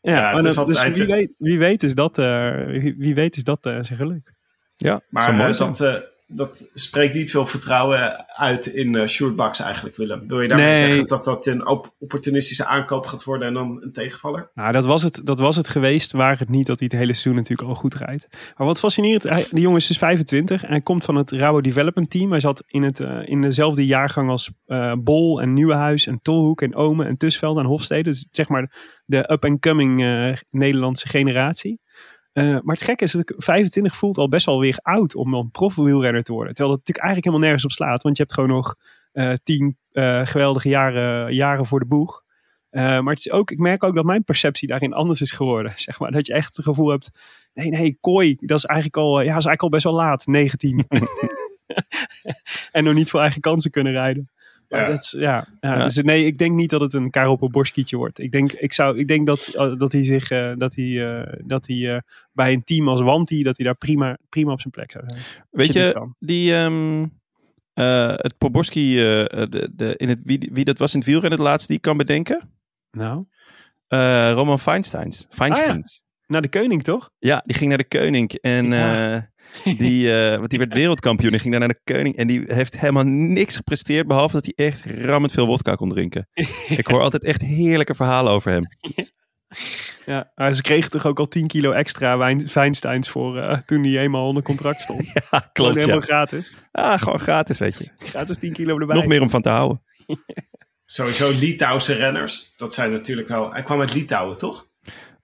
Ja, 0.00 0.12
Ja, 0.12 0.20
maar 0.20 0.34
het 0.34 0.44
is 0.44 0.54
dan- 0.54 0.66
dus 0.66 0.76
altijd- 0.76 0.98
wie 0.98 1.06
weet, 1.06 1.34
wie 1.38 1.58
weet 1.58 1.82
is 1.82 1.94
dat, 1.94 2.18
eh, 2.18 2.64
wie, 2.66 2.94
wie 2.98 3.14
weet 3.14 3.36
is 3.36 3.44
dat 3.44 3.66
eh, 3.66 3.72
zijn 3.82 3.98
geluk. 3.98 4.34
ja. 4.76 5.00
Maar 5.10 5.34
mooi 5.34 5.52
dat, 5.52 5.80
eh, 5.80 5.94
dat 6.34 6.70
spreekt 6.74 7.14
niet 7.14 7.30
veel 7.30 7.46
vertrouwen 7.46 8.26
uit 8.26 8.66
in 8.66 8.94
uh, 8.94 9.60
eigenlijk, 9.60 9.96
Willem. 9.96 10.28
Wil 10.28 10.40
je 10.40 10.48
daarmee 10.48 10.66
Nee. 10.66 10.74
zeggen 10.74 11.06
dat 11.06 11.24
dat 11.24 11.46
een 11.46 11.66
op- 11.66 11.94
opportunistische 11.98 12.66
aankoop 12.66 13.06
gaat 13.06 13.24
worden 13.24 13.48
en 13.48 13.54
dan 13.54 13.82
een 13.82 13.92
tegenvaller? 13.92 14.50
Nou, 14.54 14.72
dat 14.72 14.84
was, 14.84 15.02
het, 15.02 15.20
dat 15.24 15.38
was 15.38 15.56
het 15.56 15.68
geweest, 15.68 16.12
waar 16.12 16.38
het 16.38 16.48
niet 16.48 16.66
dat 16.66 16.78
hij 16.78 16.88
het 16.90 17.00
hele 17.00 17.12
seizoen 17.12 17.34
natuurlijk 17.34 17.68
al 17.68 17.74
goed 17.74 17.94
rijdt. 17.94 18.26
Maar 18.56 18.66
wat 18.66 18.78
fascinerend, 18.78 19.22
hij, 19.22 19.46
de 19.50 19.60
jongen 19.60 19.78
is 19.78 19.86
dus 19.86 19.98
25 19.98 20.62
en 20.62 20.70
hij 20.70 20.80
komt 20.80 21.04
van 21.04 21.14
het 21.14 21.30
Rabo 21.30 21.60
Development 21.60 22.10
Team. 22.10 22.30
Hij 22.30 22.40
zat 22.40 22.64
in, 22.66 22.82
het, 22.82 23.00
eh, 23.00 23.20
in 23.24 23.40
dezelfde 23.40 23.86
jaargang 23.86 24.30
als 24.30 24.50
eh, 24.66 24.92
Bol 24.98 25.40
en 25.40 25.52
Nieuwenhuis 25.52 26.06
en 26.06 26.18
Tolhoek 26.22 26.62
en 26.62 26.74
Omen 26.74 27.06
en 27.06 27.16
Tusveld 27.16 27.58
en 27.58 27.64
Hofstede. 27.64 28.02
Dus 28.02 28.26
zeg 28.30 28.48
maar 28.48 28.72
de 29.04 29.32
up-and-coming 29.32 30.02
Nederlandse 30.50 31.08
generatie. 31.08 31.80
Eh, 32.34 32.44
maar 32.44 32.74
het 32.74 32.84
gekke 32.84 33.04
is 33.04 33.12
dat 33.12 33.20
ik 33.20 33.34
25 33.36 33.96
voelt 33.96 34.18
al 34.18 34.28
best 34.28 34.46
wel 34.46 34.60
weer 34.60 34.78
oud 34.82 35.14
om 35.14 35.30
dan 35.30 35.50
profwielrenner 35.50 36.22
te 36.22 36.32
worden. 36.32 36.54
Terwijl 36.54 36.76
dat 36.76 36.86
natuurlijk 36.86 37.06
eigenlijk 37.06 37.24
helemaal 37.24 37.46
nergens 37.46 37.64
op 37.64 37.70
slaat. 37.70 38.02
Want 38.02 38.16
je 38.16 38.22
hebt 38.22 38.34
gewoon 38.34 38.50
nog 38.50 38.74
eh, 39.12 39.32
tien 39.42 39.78
eh, 39.92 40.26
geweldige 40.26 40.68
jaren, 40.68 41.34
jaren 41.34 41.66
voor 41.66 41.78
de 41.78 41.86
boeg. 41.86 42.22
Maar 42.70 43.02
het 43.04 43.18
is 43.18 43.30
ook, 43.30 43.50
ik 43.50 43.58
merk 43.58 43.84
ook 43.84 43.94
dat 43.94 44.04
mijn 44.04 44.24
perceptie 44.24 44.68
daarin 44.68 44.92
anders 44.92 45.20
is 45.20 45.30
geworden. 45.30 45.72
Zeg 45.86 45.98
maar. 45.98 46.10
Dat 46.10 46.26
je 46.26 46.32
echt 46.32 46.56
het 46.56 46.64
gevoel 46.64 46.88
hebt, 46.88 47.10
nee, 47.52 47.68
nee, 47.68 47.98
kooi, 48.00 48.36
dat 48.40 48.58
is 48.58 48.64
eigenlijk 48.64 48.96
al, 48.96 49.14
ja, 49.20 49.22
is 49.22 49.28
eigenlijk 49.28 49.62
al 49.62 49.68
best 49.68 49.84
wel 49.84 49.92
laat, 49.92 50.26
19. 50.26 50.86
en 52.72 52.84
nog 52.84 52.94
niet 52.94 53.10
voor 53.10 53.20
eigen 53.20 53.40
kansen 53.40 53.70
kunnen 53.70 53.92
rijden. 53.92 54.30
Maar 54.76 54.86
dat 54.88 54.98
is, 55.02 55.14
ja. 55.18 55.46
Dus 55.60 56.02
nee, 56.02 56.26
ik 56.26 56.38
denk 56.38 56.54
niet 56.54 56.70
dat 56.70 56.80
het 56.80 56.92
een 56.92 57.10
Karel 57.10 57.36
Poborskietje 57.36 57.96
wordt. 57.96 58.18
Ik 58.18 58.30
denk, 58.32 58.52
ik 58.52 58.72
zou, 58.72 58.98
ik 58.98 59.08
denk 59.08 59.26
dat, 59.26 59.46
eh, 59.46 59.76
dat 59.76 59.92
hij 59.92 60.04
zich, 60.04 60.30
eh, 60.30 60.52
dat 60.56 60.74
hij, 60.74 61.18
eh, 61.18 61.32
dat 61.44 61.66
hij 61.66 62.02
bij 62.32 62.52
een 62.52 62.64
team 62.64 62.88
als 62.88 63.00
Wanti, 63.00 63.42
dat 63.42 63.56
hij 63.56 63.66
daar 63.66 63.76
prima, 63.76 64.18
prima 64.28 64.52
op 64.52 64.60
zijn 64.60 64.72
plek 64.72 64.90
zou 64.92 65.04
zijn. 65.06 65.20
Weet 65.50 65.72
je, 65.72 66.08
die, 66.18 66.54
ehm, 66.54 67.06
eh, 67.74 68.12
het 68.16 68.38
Poborski, 68.38 68.98
eh, 68.98 69.04
de, 69.50 69.70
de, 69.72 69.94
in 69.96 70.08
het, 70.08 70.20
wie, 70.24 70.50
wie 70.52 70.64
dat 70.64 70.78
was 70.78 70.92
in 70.92 70.98
het 70.98 71.08
wielrennen 71.08 71.38
het 71.38 71.48
laatste 71.48 71.66
die 71.66 71.76
ik 71.76 71.82
kan 71.82 71.96
bedenken? 71.96 72.50
Nou, 72.90 73.24
Eh, 73.86 74.30
Roman 74.32 74.58
Feinsteins. 74.60 75.26
Feinsteins. 75.30 76.02
Naar 76.26 76.42
de 76.42 76.48
Koning 76.48 76.82
toch? 76.84 77.10
ja. 77.18 77.42
die 77.46 77.56
ging 77.56 77.68
naar 77.68 77.78
de 77.78 77.88
Koning. 77.98 78.32
En 78.32 78.66
Ja. 78.70 79.14
eh, 79.16 79.22
die, 79.78 80.12
eh, 80.12 80.36
want 80.38 80.50
die 80.50 80.58
werd 80.58 80.74
wereldkampioen 80.74 81.32
en 81.32 81.40
ging 81.40 81.50
daar 81.50 81.66
naar 81.68 81.76
de 81.84 81.92
Koning. 81.94 82.16
En 82.16 82.26
die 82.26 82.42
heeft 82.46 82.78
helemaal 82.80 83.04
niks 83.06 83.56
gepresteerd, 83.56 84.06
behalve 84.06 84.34
dat 84.40 84.44
hij 84.54 84.66
echt 84.66 84.84
rammend 84.84 85.32
veel 85.32 85.46
wodka 85.46 85.74
kon 85.74 85.88
drinken. 85.88 86.28
Ik 86.68 86.86
hoor 86.86 87.00
altijd 87.00 87.24
echt 87.24 87.40
heerlijke 87.40 87.94
verhalen 87.94 88.32
over 88.32 88.50
hem. 88.50 88.66
Ja, 90.06 90.32
maar 90.34 90.54
ze 90.54 90.62
kregen 90.62 90.90
toch 90.90 91.06
ook 91.06 91.18
al 91.18 91.28
10 91.28 91.46
kilo 91.46 91.70
extra 91.70 92.18
wijn, 92.18 92.48
Feinsteins 92.48 93.08
voor 93.08 93.38
eh, 93.38 93.58
toen 93.58 93.82
hij 93.84 93.98
eenmaal 94.02 94.26
onder 94.26 94.42
contract 94.42 94.80
stond. 94.80 95.06
Ja, 95.12 95.22
Gewoon 95.30 95.48
klopt. 95.52 95.74
helemaal 95.74 95.96
Ja. 95.96 96.04
gratis. 96.04 96.52
Ah, 96.72 96.98
gewoon 96.98 97.18
gratis, 97.18 97.58
weet 97.58 97.78
je. 97.78 97.88
Gratis 97.98 98.38
10 98.38 98.52
kilo 98.52 98.78
erbij. 98.78 98.96
Nog 98.96 99.06
meer 99.06 99.20
om 99.20 99.30
van 99.30 99.42
te 99.42 99.48
houden. 99.48 99.82
Sowieso 100.84 101.30
Litouwse 101.30 101.92
renners. 101.92 102.52
Dat 102.56 102.74
zijn 102.74 102.92
natuurlijk 102.92 103.28
wel... 103.28 103.52
Hij 103.52 103.62
kwam 103.62 103.80
uit 103.80 103.94
Litouwen, 103.94 104.38
toch? 104.38 104.68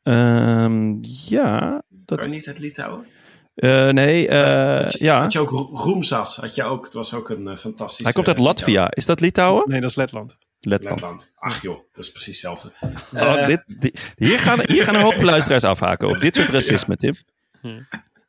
Ehm, 0.03 0.97
ja, 1.29 1.83
Dat... 1.89 2.19
dat, 2.23 2.29
niet 2.31 2.47
uit 2.49 2.59
Litouwen? 2.59 3.07
eh, 3.55 3.89
nee, 3.89 4.29
eh, 4.29 4.81
had, 4.83 4.93
je, 4.93 5.05
ja. 5.05 5.21
had 5.21 5.33
je 5.33 5.39
ook 5.39 5.51
Ro- 5.51 5.71
Roemsas? 5.73 6.37
Had 6.37 6.55
je 6.55 6.63
ook, 6.65 6.85
het 6.85 6.95
was 6.95 7.15
ook 7.15 7.31
een 7.31 7.47
uh, 7.47 7.57
fantastisch... 7.57 8.05
Hij 8.05 8.13
komt 8.13 8.29
uit 8.29 8.39
Latvia. 8.39 8.91
Is 8.91 9.07
dat 9.07 9.21
Litouwen? 9.21 9.65
Nee, 9.69 9.81
dat 9.81 9.91
is 9.91 9.97
Letland. 9.97 10.37
Letland. 10.61 11.01
Letland. 11.01 11.33
Ach 11.37 11.63
joh, 11.63 11.79
dat 11.93 12.05
is 12.05 12.11
precies 12.13 12.43
hetzelfde. 12.43 12.73
Oh, 13.15 13.23
Eh, 13.41 13.47
dit, 13.47 13.63
dit- 13.67 14.13
hier, 14.17 14.39
gaan, 14.39 14.59
hier 14.67 14.85
gaan 14.85 14.95
een 14.95 15.01
hoop 15.01 15.23
luisteraars 15.23 15.65
afhaken 15.65 16.09
op 16.09 16.21
dit 16.21 16.35
soort 16.37 16.49
racisme, 16.59 16.97
Tim. 16.97 17.17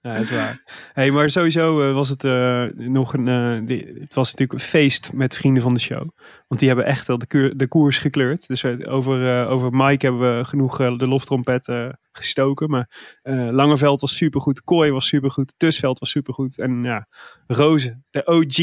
Ja, 0.02 0.14
dat 0.14 0.22
is 0.22 0.32
waar. 0.32 0.90
Hey, 0.94 1.12
maar 1.12 1.30
sowieso 1.30 1.82
eh, 1.90 1.94
was 1.94 2.10
het 2.10 2.24
eh, 2.24 2.66
nog 2.74 3.14
een. 3.14 3.28
eh, 3.28 3.60
die- 3.68 3.94
het 4.00 4.14
was 4.14 4.32
natuurlijk 4.32 4.60
een 4.60 4.66
feest 4.66 5.14
met 5.14 5.36
vrienden 5.36 5.64
van 5.64 5.74
de 5.74 5.80
show. 5.80 6.10
Want 6.48 6.60
die 6.60 6.68
hebben 6.70 6.86
echt 6.86 7.08
wel 7.08 7.18
de, 7.18 7.28
keur- 7.28 7.58
de 7.58 7.68
koers 7.68 7.98
gekleurd. 8.00 8.48
Dus 8.48 8.66
over, 8.66 9.48
over 9.48 9.70
Mike 9.72 10.06
hebben 10.06 10.38
we 10.38 10.46
genoeg 10.46 10.78
de 10.78 11.08
loftrompet 11.08 11.72
gestoken. 12.12 12.70
Maar 12.70 13.20
Langeveld 13.52 14.02
was 14.02 14.16
supergoed. 14.16 14.64
Kooi 14.64 14.92
was 14.92 15.08
supergoed. 15.08 15.54
Tusveld 15.58 16.00
was 16.00 16.10
supergoed. 16.10 16.58
En 16.60 16.84
ja, 16.84 17.08
Rozen, 17.48 18.06
de 18.10 18.26
OG. 18.26 18.56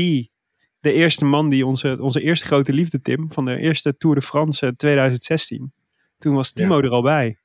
De 0.81 0.93
eerste 0.93 1.25
man 1.25 1.49
die 1.49 1.67
onze, 1.67 1.97
onze 2.01 2.21
eerste 2.21 2.47
grote 2.47 2.73
liefde, 2.73 3.01
Tim. 3.01 3.33
Van 3.33 3.45
de 3.45 3.57
eerste 3.57 3.97
Tour 3.97 4.15
de 4.17 4.23
France 4.23 4.67
eh, 4.67 4.73
2016. 4.73 5.73
Toen 6.19 6.35
was 6.35 6.53
Timo 6.53 6.81
er 6.81 6.91
al 6.91 7.03
bij. 7.03 7.39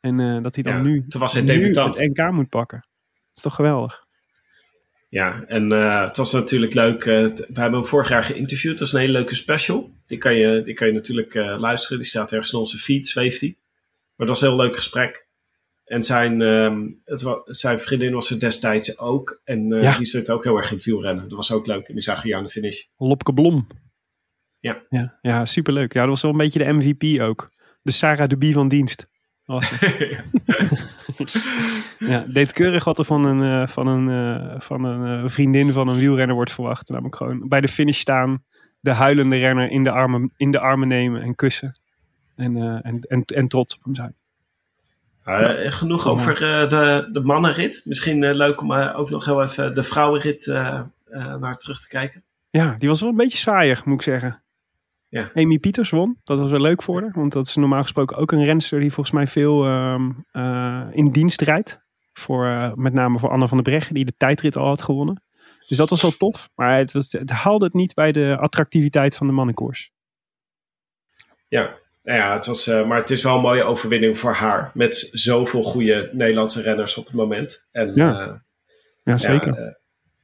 En 0.00 0.42
dat 0.42 0.54
hij 0.54 0.64
dan 0.64 0.72
Ja, 0.76 0.82
nu, 0.82 1.04
toen 1.08 1.20
was 1.20 1.32
hij 1.32 1.42
nu 1.42 1.64
het 1.94 2.16
NK 2.16 2.30
moet 2.32 2.48
pakken. 2.48 2.84
Dat 3.42 3.50
is 3.52 3.56
toch 3.56 3.66
geweldig? 3.66 4.04
Ja, 5.08 5.44
en 5.46 5.72
eh, 5.72 6.04
het 6.06 6.16
was 6.16 6.32
natuurlijk 6.32 6.74
leuk. 6.74 7.04
eh, 7.04 7.14
we 7.24 7.60
hebben 7.60 7.72
hem 7.80 7.86
vorig 7.86 8.08
jaar 8.08 8.24
geïnterviewd. 8.24 8.78
Dat 8.78 8.86
is 8.86 8.92
een 8.92 9.00
hele 9.00 9.12
leuke 9.12 9.34
special. 9.34 9.90
Die 10.06 10.18
kan 10.18 10.34
je, 10.36 10.62
die 10.62 10.74
kan 10.74 10.86
je 10.86 10.92
natuurlijk 10.92 11.34
eh, 11.34 11.58
luisteren. 11.58 11.98
Die 11.98 12.06
staat 12.06 12.32
ergens 12.32 12.52
in 12.52 12.58
onze 12.58 12.78
feed, 12.78 13.08
zweeft 13.08 13.40
die. 13.40 13.58
Maar 14.16 14.26
het 14.26 14.28
was 14.28 14.40
een 14.40 14.48
heel 14.48 14.64
leuk 14.64 14.74
gesprek. 14.76 15.28
En 15.84 16.02
zijn, 16.02 16.42
ehm, 16.42 16.86
het 17.04 17.22
wa- 17.22 17.42
zijn 17.44 17.80
vriendin 17.80 18.12
was 18.12 18.30
er 18.30 18.40
destijds 18.40 18.98
ook. 18.98 19.40
En 19.44 19.68
Ja. 19.68 19.96
die 19.96 20.06
zit 20.06 20.30
ook 20.30 20.44
heel 20.44 20.56
erg 20.56 20.70
in 20.70 20.76
het 20.76 20.84
wielrennen. 20.84 21.22
Dat 21.28 21.36
was 21.38 21.52
ook 21.52 21.66
leuk. 21.66 21.88
En 21.88 21.94
die 21.94 22.02
zagen 22.02 22.28
je 22.28 22.36
aan 22.36 22.42
de 22.44 22.48
finish. 22.50 22.82
Lopke 22.96 23.32
Blom. 23.32 23.66
Ja. 24.58 24.82
Ja, 24.88 25.18
ja 25.22 25.44
superleuk. 25.46 25.92
Ja, 25.92 26.00
dat 26.00 26.08
was 26.10 26.22
wel 26.22 26.30
een 26.30 26.36
beetje 26.36 26.58
de 26.58 26.72
MVP 26.72 27.20
ook. 27.20 27.50
De 27.82 27.90
Sarah 27.92 28.28
de 28.28 28.36
Bie 28.36 28.52
van 28.52 28.68
dienst. 28.68 29.06
Was. 29.44 29.70
ja, 31.98 32.24
deed 32.28 32.52
keurig 32.52 32.84
wat 32.84 32.98
er 32.98 33.04
van 33.04 33.26
een, 33.26 33.62
eh, 33.62 33.68
van 33.68 33.86
een, 33.86 34.08
eh, 34.08 34.60
van 34.60 34.84
een 34.84 35.24
eh, 35.24 35.30
vriendin 35.30 35.72
van 35.72 35.88
een 35.88 35.98
wielrenner 35.98 36.34
wordt 36.34 36.52
verwacht. 36.52 36.88
Namelijk 36.88 37.16
gewoon 37.16 37.48
bij 37.48 37.60
de 37.60 37.68
finish 37.68 37.98
staan 37.98 38.44
de 38.80 38.92
huilende 38.92 39.36
renner 39.36 39.70
in 39.70 39.84
de 39.84 39.90
armen, 39.90 40.32
in 40.36 40.50
de 40.50 40.58
armen 40.58 40.88
nemen 40.88 41.22
en 41.22 41.34
kussen. 41.34 41.80
En, 42.36 42.56
eh, 42.56 42.78
en, 42.82 43.00
en, 43.00 43.24
en 43.24 43.48
trots 43.48 43.76
op 43.76 43.84
hem 43.84 43.94
zijn. 43.94 44.14
Uh, 45.24 45.72
genoeg 45.72 46.06
over 46.06 46.32
uh, 46.32 46.68
de, 46.68 47.08
de 47.12 47.20
mannenrit. 47.20 47.82
Misschien 47.84 48.22
uh, 48.22 48.34
leuk 48.34 48.60
om 48.60 48.72
ook 48.72 49.10
nog 49.10 49.24
heel 49.24 49.42
even 49.42 49.74
de 49.74 49.82
vrouwenrit 49.82 50.46
naar 51.40 51.56
terug 51.56 51.80
te 51.80 51.88
kijken. 51.88 52.24
Ja, 52.50 52.76
die 52.78 52.88
was 52.88 53.00
wel 53.00 53.10
een 53.10 53.16
beetje 53.16 53.38
saaier, 53.38 53.82
moet 53.84 53.94
ik 53.94 54.02
zeggen. 54.02 54.42
Ja. 55.10 55.30
Amy 55.34 55.58
Pieters 55.58 55.90
won. 55.90 56.18
Dat 56.22 56.38
was 56.38 56.50
wel 56.50 56.60
leuk 56.60 56.82
voor 56.82 57.00
haar. 57.00 57.12
Want 57.14 57.32
dat 57.32 57.46
is 57.46 57.56
normaal 57.56 57.82
gesproken 57.82 58.16
ook 58.16 58.32
een 58.32 58.44
renster 58.44 58.80
die 58.80 58.92
volgens 58.92 59.14
mij 59.14 59.26
veel 59.26 59.66
um, 59.66 60.24
in 60.90 61.12
dienst 61.12 61.40
rijdt. 61.40 61.80
Voor, 62.12 62.72
met 62.74 62.92
name 62.92 63.18
voor 63.18 63.30
Anne 63.30 63.48
van 63.48 63.56
der 63.56 63.72
Breggen, 63.72 63.94
die 63.94 64.04
de 64.04 64.16
tijdrit 64.16 64.56
al 64.56 64.66
had 64.66 64.82
gewonnen. 64.82 65.22
Dus 65.66 65.78
dat 65.78 65.90
was 65.90 66.02
wel 66.02 66.10
tof. 66.10 66.50
Maar 66.54 66.78
het, 66.78 66.92
was, 66.92 67.12
het 67.12 67.30
haalde 67.30 67.64
het 67.64 67.74
niet 67.74 67.94
bij 67.94 68.12
de 68.12 68.36
attractiviteit 68.40 69.16
van 69.16 69.26
de 69.26 69.32
mannenkoers. 69.32 69.90
Ja, 71.48 71.78
nou 72.02 72.18
ja, 72.18 72.34
het 72.34 72.46
was, 72.46 72.68
uh, 72.68 72.86
maar 72.86 72.98
het 72.98 73.10
is 73.10 73.22
wel 73.22 73.34
een 73.34 73.40
mooie 73.40 73.62
overwinning 73.62 74.18
voor 74.18 74.32
haar. 74.32 74.70
Met 74.74 75.08
zoveel 75.12 75.62
goede 75.62 76.10
Nederlandse 76.12 76.62
renners 76.62 76.96
op 76.96 77.06
het 77.06 77.14
moment. 77.14 77.66
En, 77.70 77.94
ja. 77.94 78.44
Ja, 79.02 79.18
zeker. 79.18 79.79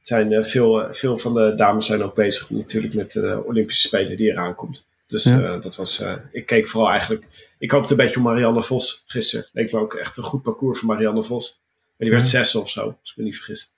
Zijn, 0.07 0.43
veel, 0.45 0.87
veel 0.91 1.17
van 1.17 1.33
de 1.33 1.53
dames 1.55 1.85
zijn 1.85 2.03
ook 2.03 2.15
bezig 2.15 2.49
natuurlijk 2.49 2.93
met 2.93 3.11
de 3.11 3.43
Olympische 3.45 3.87
Spelen 3.87 4.17
die 4.17 4.29
eraan 4.31 4.55
komt. 4.55 4.85
Dus 5.07 5.23
Ja. 5.23 5.57
dat 5.57 5.75
was, 5.75 6.03
ik 6.31 6.45
keek 6.45 6.67
vooral 6.67 6.89
eigenlijk, 6.89 7.25
ik 7.59 7.71
hoopte 7.71 7.91
een 7.91 7.97
beetje 7.97 8.17
op 8.17 8.23
Marianne 8.23 8.63
Vos 8.63 9.03
gisteren. 9.05 9.47
Leek 9.53 9.71
me 9.71 9.79
ook 9.79 9.93
echt 9.93 10.17
een 10.17 10.23
goed 10.23 10.41
parcours 10.41 10.79
voor 10.79 10.87
Marianne 10.87 11.23
Vos. 11.23 11.59
Maar 11.97 12.07
die 12.07 12.09
werd 12.09 12.21
Ja. 12.31 12.43
zes 12.43 12.55
of 12.55 12.69
zo, 12.69 12.81
als 13.01 13.11
ik 13.11 13.17
me 13.17 13.23
niet 13.23 13.35
vergis. 13.35 13.71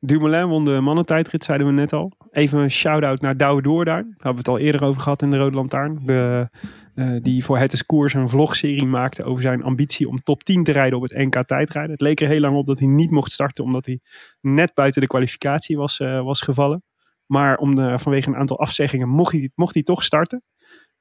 Dumoulin 0.00 0.46
won 0.46 0.64
de 0.64 0.80
mannentijdrit, 0.80 1.44
zeiden 1.44 1.66
we 1.66 1.72
net 1.72 1.92
al. 1.92 2.12
Even 2.30 2.58
een 2.58 2.70
shout-out 2.70 3.20
naar 3.20 3.36
Douwe 3.36 3.62
Doorduin. 3.62 4.02
Daar 4.02 4.12
hebben 4.12 4.32
we 4.32 4.38
het 4.38 4.48
al 4.48 4.58
eerder 4.58 4.84
over 4.84 5.00
gehad 5.00 5.22
in 5.22 5.30
de 5.30 5.36
Rode 5.36 5.56
Lantaarn. 5.56 6.00
De, 6.04 6.48
eh, 6.94 7.16
die 7.22 7.44
voor 7.44 7.58
Het 7.58 7.72
is 7.72 7.86
Koers 7.86 8.14
een 8.14 8.28
vlogserie 8.28 8.86
maakte 8.86 9.24
over 9.24 9.42
zijn 9.42 9.62
ambitie 9.62 10.08
om 10.08 10.16
top 10.16 10.42
10 10.42 10.64
te 10.64 10.72
rijden 10.72 10.98
op 10.98 11.02
het 11.02 11.16
NK 11.16 11.46
tijdrijden. 11.46 11.92
Het 11.92 12.00
leek 12.00 12.20
er 12.20 12.28
heel 12.28 12.40
lang 12.40 12.56
op 12.56 12.66
dat 12.66 12.78
hij 12.78 12.88
niet 12.88 13.10
mocht 13.10 13.32
starten, 13.32 13.64
omdat 13.64 13.86
hij 13.86 14.00
net 14.40 14.74
buiten 14.74 15.00
de 15.00 15.06
kwalificatie 15.06 15.76
was, 15.76 16.00
eh, 16.00 16.22
was 16.22 16.40
gevallen. 16.40 16.82
Maar 17.26 17.56
om 17.56 17.98
vanwege 17.98 18.28
een 18.28 18.36
aantal 18.36 18.58
afzeggingen 18.58 19.08
mocht 19.08 19.32
hij, 19.32 19.50
mocht 19.54 19.74
hij 19.74 19.82
toch 19.82 20.04
starten. 20.04 20.42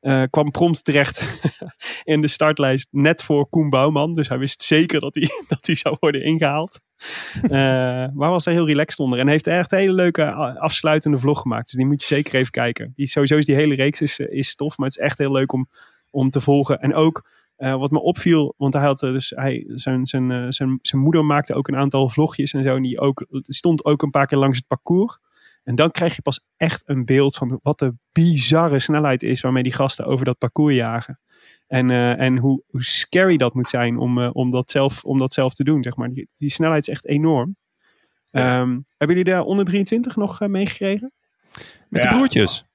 Eh, 0.06 0.24
kwam 0.30 0.52
prompt 0.52 0.84
terecht 0.84 1.40
in 2.04 2.22
de 2.22 2.28
startlijst 2.28 2.88
net 2.92 3.24
voor 3.24 3.50
Koen 3.50 3.70
Bouwman. 3.70 4.14
Dus 4.14 4.30
hij 4.30 4.38
wist 4.38 4.64
zeker 4.64 5.00
dat 5.00 5.16
hij, 5.16 5.30
dat 5.48 5.66
hij 5.66 5.76
zou 5.76 5.98
worden 6.00 6.24
ingehaald. 6.24 6.80
Eh, 7.42 7.50
maar 8.14 8.30
was 8.30 8.44
daar 8.44 8.54
heel 8.54 8.68
relaxed 8.68 9.00
onder. 9.00 9.20
En 9.20 9.28
heeft 9.28 9.48
echt 9.48 9.72
een 9.72 9.78
hele 9.78 9.94
leuke 9.94 10.32
afsluitende 10.60 11.18
vlog 11.18 11.42
gemaakt. 11.42 11.66
Dus 11.66 11.78
die 11.78 11.86
moet 11.86 12.02
je 12.02 12.16
zeker 12.16 12.36
even 12.36 12.52
kijken. 12.52 12.92
Die, 12.96 13.08
sowieso 13.08 13.38
is 13.38 13.46
die 13.46 13.56
hele 13.56 13.76
reeks 13.76 14.02
is, 14.02 14.20
eh, 14.20 14.38
is 14.38 14.56
tof. 14.56 14.78
Maar 14.78 14.88
het 14.88 14.98
is 14.98 15.04
echt 15.04 15.18
heel 15.18 15.32
leuk 15.32 15.52
om, 15.52 15.68
om 16.10 16.30
te 16.30 16.42
volgen. 16.42 16.80
En 16.80 16.94
ook 16.94 17.30
wat 17.58 17.92
me 17.92 18.02
opviel. 18.02 18.54
Want 18.58 18.74
hij 18.74 18.84
had 18.84 19.00
dus 19.00 19.30
hij, 19.36 19.64
zijn, 19.68 20.06
zijn, 20.06 20.54
zijn, 20.54 20.80
zijn 20.82 21.02
moeder 21.02 21.26
maakte 21.26 21.54
ook 21.54 21.68
een 21.68 21.76
aantal 21.76 22.10
vlogjes 22.10 22.54
en 22.54 22.64
zo. 22.64 22.76
En 22.76 22.82
die 22.82 23.00
ook, 23.00 23.26
stond 23.42 23.86
ook 23.86 24.02
een 24.02 24.10
paar 24.10 24.26
keer 24.26 24.38
langs 24.38 24.58
het 24.58 24.68
parcours. 24.68 25.20
En 25.66 25.76
dan 25.76 25.92
krijg 25.92 26.16
je 26.16 26.22
pas 26.22 26.46
echt 26.58 26.84
een 26.86 27.06
beeld 27.06 27.36
van 27.36 27.60
wat 27.64 27.80
de 27.80 27.94
bizarre 28.12 28.80
snelheid 28.80 29.24
is 29.24 29.42
waarmee 29.42 29.64
die 29.64 29.74
gasten 29.74 30.06
over 30.06 30.26
dat 30.26 30.38
parcours 30.38 30.76
jagen. 30.76 31.20
En, 31.68 31.90
eh, 31.90 32.20
en 32.20 32.38
hoe, 32.38 32.64
hoe 32.68 32.84
scary 32.84 33.38
dat 33.38 33.54
moet 33.54 33.70
zijn 33.70 33.98
om, 33.98 34.22
eh, 34.22 34.30
om, 34.34 34.52
dat 34.52 34.72
zelf, 34.72 35.04
om 35.04 35.18
dat 35.18 35.34
zelf 35.34 35.54
te 35.54 35.64
doen. 35.64 35.84
Zeg 35.84 35.96
maar. 35.96 36.10
die, 36.10 36.30
die 36.36 36.50
snelheid 36.50 36.82
is 36.88 36.94
echt 36.94 37.06
enorm. 37.06 37.56
Ja. 38.26 38.60
Ehm, 38.60 38.80
hebben 38.98 39.18
jullie 39.18 39.34
de 39.34 39.44
onder 39.44 39.66
23 39.66 40.16
nog 40.16 40.42
eh, 40.42 40.48
meegekregen? 40.48 41.12
Met 41.90 42.04
Ja. 42.04 42.10
de 42.10 42.16
broertjes. 42.16 42.66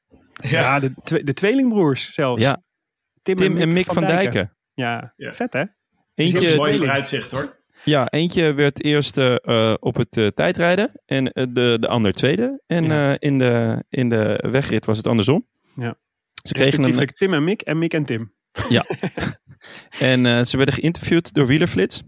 Ja, 0.43 0.80
de, 0.80 0.93
de 1.24 1.32
tweelingbroers 1.32 2.12
zelfs. 2.12 2.43
Ja. 2.43 2.62
Tim 3.22 3.57
en 3.57 3.72
Mick 3.72 3.93
van 3.93 4.05
Dijken. 4.05 4.57
Ja, 4.74 5.12
Ja. 5.16 5.34
vet 5.34 5.53
hè? 5.53 5.64
Dat 5.64 5.68
is 6.14 6.32
Eentje, 6.34 6.51
een 6.51 6.57
mooi 6.57 6.74
vooruitzicht 6.76 7.30
hoor. 7.32 7.59
Ja, 7.85 8.09
eentje 8.09 8.53
werd 8.53 8.85
eerste 8.85 9.41
eh, 9.45 9.74
op 9.81 9.97
het 9.97 10.16
eh, 10.16 10.26
tijdrijden 10.26 10.93
en 11.07 11.33
eh, 11.33 11.47
de, 11.51 11.76
de 11.81 11.89
ander 11.89 12.12
tweede. 12.12 12.62
En 12.66 12.85
Ja. 12.85 13.16
in, 13.18 13.39
de, 13.39 13.85
in 13.89 14.09
de 14.09 14.45
wegrit 14.51 14.85
was 14.85 14.97
het 14.97 15.07
andersom. 15.07 15.47
Ja. 15.76 15.99
Ze 16.43 16.53
kregen 16.53 16.83
een, 16.83 17.07
Tim 17.14 17.35
en 17.35 17.45
Mick 17.45 17.61
en 17.62 17.78
Mick 17.78 17.93
en 17.95 18.05
Tim. 18.05 18.33
en 19.99 20.26
eh, 20.26 20.45
ze 20.45 20.57
werden 20.57 20.74
geïnterviewd 20.74 21.35
door 21.35 21.47
Wielerflits. 21.47 22.03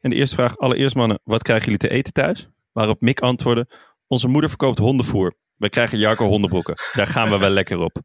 En 0.00 0.10
de 0.10 0.16
eerste 0.16 0.34
vraag, 0.34 0.58
allereerst 0.58 0.94
mannen, 0.96 1.20
wat 1.24 1.42
krijgen 1.42 1.64
jullie 1.64 1.78
te 1.80 1.88
eten 1.90 2.12
thuis? 2.12 2.48
Waarop 2.72 3.00
Mick 3.00 3.20
antwoordde, 3.20 3.66
onze 4.06 4.28
moeder 4.28 4.48
verkoopt 4.48 4.78
hondenvoer. 4.78 5.34
Wij 5.56 5.68
krijgen 5.68 5.98
Jarko 5.98 6.26
hondenbrokken. 6.26 6.74
Daar 6.92 7.06
gaan 7.06 7.30
we 7.30 7.38
wel 7.38 7.50
lekker 7.50 7.78
op. 7.78 7.98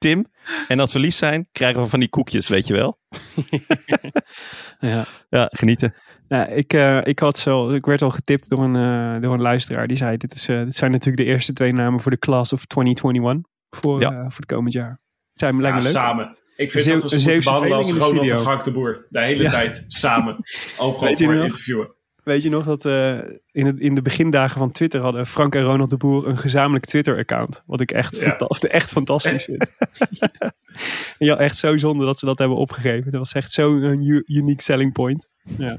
Tim, 0.00 0.26
en 0.68 0.80
als 0.80 0.92
we 0.92 0.98
lief 0.98 1.14
zijn, 1.14 1.48
krijgen 1.52 1.80
we 1.82 1.86
van 1.88 2.00
die 2.00 2.08
koekjes, 2.08 2.48
weet 2.48 2.66
je 2.66 2.74
wel? 2.74 2.98
Ja. 4.78 5.04
Ja, 5.28 5.48
genieten. 5.52 5.94
Ja, 6.28 6.46
ik, 6.46 6.72
eh, 6.72 7.00
ik, 7.02 7.18
had 7.18 7.38
zo, 7.38 7.70
ik 7.70 7.84
werd 7.84 8.02
al 8.02 8.10
getipt 8.10 8.48
door 8.48 8.64
een, 8.64 8.76
eh, 8.76 9.22
door 9.22 9.34
een 9.34 9.40
luisteraar. 9.40 9.86
Die 9.86 9.96
zei, 9.96 10.16
dit, 10.16 10.34
is, 10.34 10.48
eh, 10.48 10.62
dit 10.64 10.74
zijn 10.74 10.90
natuurlijk 10.90 11.24
de 11.24 11.28
eerste 11.32 11.52
twee 11.52 11.72
namen 11.72 12.00
voor 12.00 12.10
de 12.10 12.18
class 12.18 12.52
of 12.52 12.64
2021. 12.66 13.50
Voor, 13.70 14.00
Ja. 14.00 14.10
voor 14.10 14.36
het 14.36 14.46
komend 14.46 14.72
jaar. 14.72 14.90
Het 14.90 15.38
zijn 15.38 15.54
Ja, 15.56 15.60
me 15.60 15.70
leuk. 15.72 15.80
samen. 15.80 16.38
Ik 16.56 16.70
vind 16.70 16.84
Zeeuw- 16.84 16.92
dat 16.92 17.02
we 17.02 17.08
ze 17.08 17.16
een 17.16 17.22
moeten 17.34 17.44
behandelen 17.44 17.76
als 17.76 17.90
Ronald 17.92 18.30
en. 18.30 18.38
Frank 18.38 18.64
de 18.64 18.70
Boer. 18.72 19.06
De 19.08 19.24
hele 19.24 19.42
Ja. 19.42 19.50
tijd 19.50 19.84
samen. 19.88 20.36
Overal 20.78 21.16
voor 21.16 21.34
interviewen. 21.34 21.94
Weet 22.24 22.42
je 22.42 22.50
nog 22.50 22.64
dat 22.64 22.84
eh, 22.84 23.18
in, 23.52 23.66
het, 23.66 23.78
in 23.78 23.94
de 23.94 24.02
begindagen 24.02 24.58
van 24.58 24.70
Twitter 24.70 25.00
hadden 25.00 25.26
Frank 25.26 25.54
en 25.54 25.62
Ronald 25.62 25.90
de 25.90 25.96
Boer 25.96 26.26
een 26.28 26.38
gezamenlijk 26.38 26.84
Twitter-account. 26.84 27.62
Wat 27.66 27.80
ik 27.80 27.90
echt, 27.92 28.16
Ja. 28.20 28.36
fanta- 28.36 28.68
echt 28.78 28.90
fantastisch 28.90 29.44
vind. 29.44 29.76
ja, 31.18 31.36
echt 31.36 31.58
zo 31.58 31.76
zonde 31.76 32.04
dat 32.04 32.18
ze 32.18 32.26
dat 32.26 32.38
hebben 32.38 32.56
opgegeven. 32.56 33.10
Dat 33.10 33.20
was 33.20 33.32
echt 33.32 33.52
zo'n 33.52 34.22
unique 34.26 34.62
selling 34.62 34.92
point. 34.92 35.28
Nou, 35.60 35.78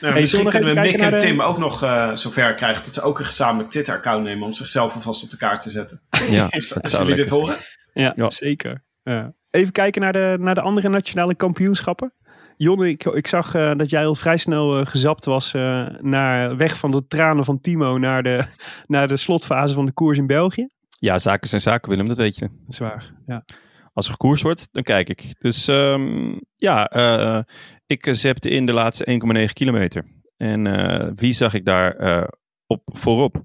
zullen 0.00 0.20
misschien 0.20 0.48
kunnen 0.48 0.74
we 0.74 0.80
Mick 0.80 1.00
en 1.00 1.10
de- 1.10 1.16
Tim 1.16 1.40
ook 1.42 1.58
nog 1.58 1.82
eh, 1.82 2.14
zover 2.14 2.54
krijgen 2.54 2.84
dat 2.84 2.94
ze 2.94 3.02
ook 3.02 3.18
een 3.18 3.24
gezamenlijk 3.24 3.70
Twitter-account 3.70 4.24
nemen 4.24 4.44
om 4.46 4.52
zichzelf 4.52 4.94
alvast 4.94 5.22
op 5.22 5.30
de 5.30 5.36
kaart 5.36 5.60
te 5.60 5.70
zetten. 5.70 6.00
Ja, 6.30 6.48
Dus 6.48 6.68
dat 6.68 6.82
als 6.82 6.92
zou 6.92 7.02
jullie 7.06 7.20
dit 7.22 7.28
horen. 7.30 7.56
Ja, 7.92 8.12
Ja. 8.16 8.30
zeker. 8.30 8.82
Ja. 9.02 9.32
Even 9.50 9.72
kijken 9.72 10.00
naar 10.02 10.12
de, 10.12 10.36
naar 10.40 10.54
de 10.54 10.60
andere 10.60 10.88
nationale 10.88 11.34
kampioenschappen. 11.34 12.12
Jonne, 12.56 12.88
ik, 12.88 13.04
ik 13.04 13.26
zag 13.26 13.54
eh, 13.54 13.74
dat 13.76 13.90
jij 13.90 14.06
al 14.06 14.14
vrij 14.14 14.36
snel 14.36 14.78
eh, 14.78 14.86
gezapt 14.86 15.24
was 15.24 15.54
eh, 15.54 15.86
naar 16.00 16.56
weg 16.56 16.78
van 16.78 16.90
de 16.90 17.06
tranen 17.06 17.44
van 17.44 17.60
Timo 17.60 17.98
naar 17.98 18.22
de, 18.22 18.44
naar 18.86 19.08
de 19.08 19.16
slotfase 19.16 19.74
van 19.74 19.86
de 19.86 19.92
koers 19.92 20.18
in 20.18 20.26
België. 20.26 20.68
Ja, 20.98 21.18
zaken 21.18 21.48
zijn 21.48 21.60
zaken, 21.60 21.90
Willem, 21.90 22.08
dat 22.08 22.16
weet 22.16 22.38
je. 22.38 22.48
Dat 22.48 22.72
is 22.72 22.78
waar. 22.78 23.14
Ja. 23.26 23.44
Als 23.92 24.06
er 24.06 24.12
gekoers 24.12 24.42
wordt, 24.42 24.68
dan 24.72 24.82
kijk 24.82 25.08
ik. 25.08 25.34
Dus 25.38 25.68
ehm, 25.68 26.38
ja, 26.56 27.44
ik 27.86 28.08
zepte 28.10 28.50
in 28.50 28.66
de 28.66 28.72
laatste 28.72 29.20
1,9 29.48 29.52
kilometer. 29.52 30.04
En 30.36 31.14
wie 31.14 31.32
zag 31.32 31.54
ik 31.54 31.64
daar 31.64 32.28
op 32.66 32.82
voorop? 32.84 33.44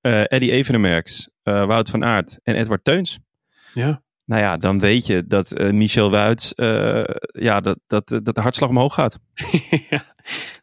Eddie 0.00 0.50
Evenemerks, 0.50 1.30
Wout 1.42 1.90
van 1.90 2.04
Aert 2.04 2.38
en 2.42 2.54
Edward 2.54 2.84
Teuns. 2.84 3.18
Ja. 3.74 4.02
Nou 4.28 4.42
ja, 4.42 4.56
dan 4.56 4.78
weet 4.78 5.06
je 5.06 5.26
dat 5.26 5.52
eh, 5.52 5.70
Michel 5.72 6.10
Wuits, 6.10 6.54
eh, 6.54 7.04
ja, 7.32 7.60
dat, 7.60 7.78
dat, 7.86 8.08
dat 8.08 8.34
de 8.34 8.40
hartslag 8.40 8.68
omhoog 8.68 8.94
gaat. 8.94 9.18
ja, 9.90 10.04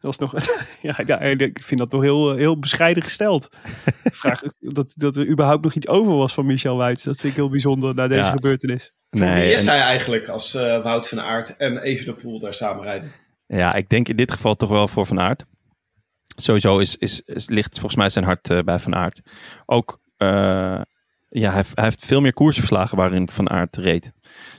was 0.00 0.18
nog. 0.18 0.34
ja, 0.82 0.98
ja, 1.06 1.20
ik 1.20 1.60
vind 1.62 1.80
dat 1.80 1.90
toch 1.90 2.02
heel, 2.02 2.34
heel 2.34 2.58
bescheiden 2.58 3.02
gesteld. 3.02 3.48
Ik 4.04 4.14
Vraag 4.14 4.42
dat, 4.58 4.92
dat 4.96 5.16
er 5.16 5.28
überhaupt 5.28 5.62
nog 5.64 5.74
iets 5.74 5.88
over 5.88 6.14
was 6.16 6.34
van 6.34 6.46
Michel 6.46 6.76
Wuits. 6.76 7.02
Dat 7.02 7.16
vind 7.20 7.32
ik 7.32 7.38
heel 7.38 7.48
bijzonder 7.50 7.94
na 7.94 8.06
deze 8.08 8.20
Ja. 8.20 8.30
gebeurtenis. 8.30 8.92
Voor 9.10 9.20
wie 9.20 9.28
Nee, 9.30 9.52
is 9.52 9.64
en- 9.64 9.72
hij 9.72 9.80
eigenlijk 9.80 10.28
als 10.28 10.54
eh, 10.54 10.82
Wout 10.82 11.08
van 11.08 11.20
Aert 11.20 11.56
en 11.56 11.78
Evenepoel 11.78 12.38
daar 12.40 12.54
samen 12.54 12.82
rijden? 12.84 13.12
Ja, 13.46 13.74
ik 13.74 13.88
denk 13.88 14.08
in 14.08 14.16
dit 14.16 14.32
geval 14.32 14.54
toch 14.54 14.70
wel 14.70 14.88
voor 14.88 15.06
Van 15.06 15.20
Aert. 15.20 15.44
Sowieso 16.36 16.78
is, 16.78 16.96
is, 16.96 17.20
is, 17.20 17.48
ligt 17.48 17.74
volgens 17.74 17.96
mij 17.96 18.08
zijn 18.08 18.24
hart 18.24 18.50
eh, 18.50 18.58
bij 18.62 18.78
Van 18.78 18.94
Aert. 18.94 19.20
Ook, 19.66 20.00
eh, 20.16 20.80
ja, 21.40 21.52
hij, 21.52 21.64
heeft- 21.74 22.06
veel 22.06 22.20
meer 22.20 22.32
koersen 22.32 22.62
verslagen 22.62 22.96
waarin 22.96 23.28
Van 23.28 23.50
Aert 23.50 23.76
reed. 23.76 24.12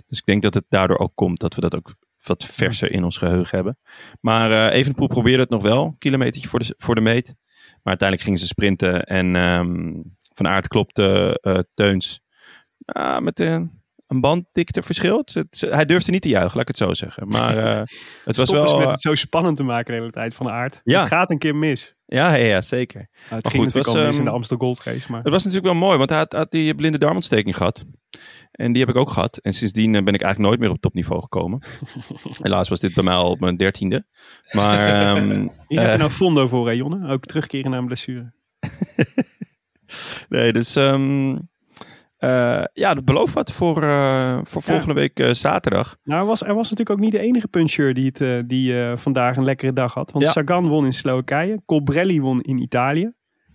Dus 0.08 0.18
ik 0.18 0.26
denk 0.26 0.42
dat 0.42 0.54
het 0.54 0.66
daardoor 0.70 0.98
ook 0.98 1.16
komt 1.16 1.40
dat 1.40 1.56
we 1.56 1.62
dat 1.62 1.76
ook 1.76 1.96
wat 2.24 2.46
verser 2.46 2.92
in 2.92 3.04
ons 3.04 3.18
geheugen 3.18 3.56
hebben. 3.56 3.78
Maar 4.22 4.52
eh 4.52 4.78
Evenepoel 4.78 5.08
probeerde 5.08 5.42
het 5.42 5.50
nog 5.50 5.62
wel, 5.62 5.96
kilometertje 5.98 6.50
voor 6.50 6.60
de, 6.60 6.76
voor 6.78 6.96
de 6.96 7.02
meet. 7.02 7.36
Maar 7.58 7.98
uiteindelijk 8.00 8.22
gingen 8.22 8.40
ze 8.40 8.48
sprinten 8.48 9.04
en 9.04 9.36
ehm, 9.36 10.02
Van 10.34 10.48
Aert 10.48 10.68
klopte 10.68 11.38
eh, 11.42 11.60
Teuns 11.74 12.22
ah, 12.86 13.20
met 13.20 13.40
een 14.08 14.22
banddikte 14.22 14.84
verschil. 14.84 15.26
Hij 15.60 15.86
durfde 15.86 16.12
niet 16.12 16.22
te 16.22 16.30
juichen, 16.30 16.51
laat 16.58 16.70
ik 16.70 16.78
het 16.78 16.88
zo 16.88 16.93
zeggen. 16.93 17.28
Maar 17.28 17.58
eh, 17.64 17.82
het 18.24 18.38
was 18.38 18.47
Stop 18.47 18.62
eens 18.62 18.72
wel... 18.72 18.80
met 18.80 18.88
eh, 18.88 18.93
het 18.93 19.01
zo 19.01 19.16
spannend 19.16 19.58
te 19.58 19.64
maken 19.64 19.93
de 19.93 19.99
hele 19.99 20.12
tijd 20.12 20.36
van 20.36 20.45
de 20.45 20.51
aard. 20.51 20.82
Ja. 20.84 20.99
Het 20.99 21.08
gaat 21.08 21.30
een 21.30 21.38
keer 21.38 21.55
mis. 21.55 21.95
Ja, 22.05 22.36
ja, 22.36 22.45
ja, 22.45 22.62
zeker. 22.62 22.99
Nou, 22.99 23.10
het 23.20 23.30
Maar 23.30 23.51
ging 23.51 23.64
goed, 23.64 23.74
natuurlijk 23.74 23.86
was, 23.86 23.95
al 23.95 24.05
mis 24.05 24.16
in 24.16 24.22
ehm, 24.22 24.30
de 24.30 24.36
Amstel 24.36 24.58
Gold 24.58 24.84
Race. 24.84 25.12
Maar 25.12 25.24
Het 25.24 25.32
was 25.32 25.43
natuurlijk 25.43 25.74
wel 25.74 25.82
mooi, 25.82 25.97
want 25.97 26.10
hij 26.10 26.20
had, 26.20 26.34
had 26.34 26.51
die 26.51 26.76
blinde 26.76 26.97
darmontsteking 26.97 27.58
gehad. 27.58 27.86
En 28.51 28.72
die 28.72 28.82
heb 28.82 28.95
ik 28.95 29.01
ook 29.01 29.10
gehad. 29.10 29.38
En 29.38 29.53
sindsdien 29.53 29.95
eh, 29.95 30.03
ben 30.03 30.14
ik 30.14 30.22
eigenlijk 30.22 30.49
nooit 30.49 30.60
meer 30.60 30.70
op 30.70 30.82
topniveau 30.82 31.22
gekomen. 31.22 31.62
Helaas 32.43 32.70
was 32.70 32.80
dit 32.80 32.93
bij 32.93 33.03
mij 33.03 33.14
al 33.14 33.30
op 33.30 33.39
mijn 33.39 33.58
dertiende. 33.58 34.05
Maar 34.51 34.88
ehm, 34.88 35.47
hier 35.68 35.82
heb 35.82 35.91
je 35.91 35.97
nou 35.97 36.10
Fondo 36.10 36.47
voor, 36.47 36.68
hè, 36.68 36.74
Jonne? 36.74 37.12
Ook 37.12 37.26
terugkeren 37.26 37.72
naar 37.72 37.80
een 37.80 37.86
blessure. 37.86 38.34
nee, 40.30 40.53
dus 40.53 40.76
ehm, 40.76 41.36
Eh, 42.18 42.63
ja, 42.74 42.93
dat 42.93 43.05
belooft 43.05 43.34
wat 43.34 43.51
voor, 43.53 43.84
eh, 43.84 44.39
voor 44.43 44.61
volgende 44.61 44.93
week 44.93 45.20
eh, 45.20 45.34
zaterdag. 45.34 45.95
Nou, 46.03 46.20
hij 46.20 46.28
was, 46.28 46.39
hij 46.39 46.53
was 46.53 46.70
natuurlijk 46.70 46.89
ook 46.99 47.03
niet 47.05 47.11
de 47.11 47.20
enige 47.20 47.47
puncheur 47.47 47.93
die, 47.93 48.11
het, 48.13 48.49
die 48.49 48.82
eh, 48.84 48.97
vandaag 48.97 49.38
een 49.38 49.43
lekkere 49.43 49.74
dag 49.74 49.93
had. 49.93 50.11
Want 50.11 50.26
Ja. 50.26 50.32
Sagan 50.32 50.68
won 50.68 50.86
in 50.86 50.93
Slowakije, 50.93 51.61
Colbrelli 51.65 52.22
won 52.22 52.41
in 52.41 52.57
Italië. 52.57 53.11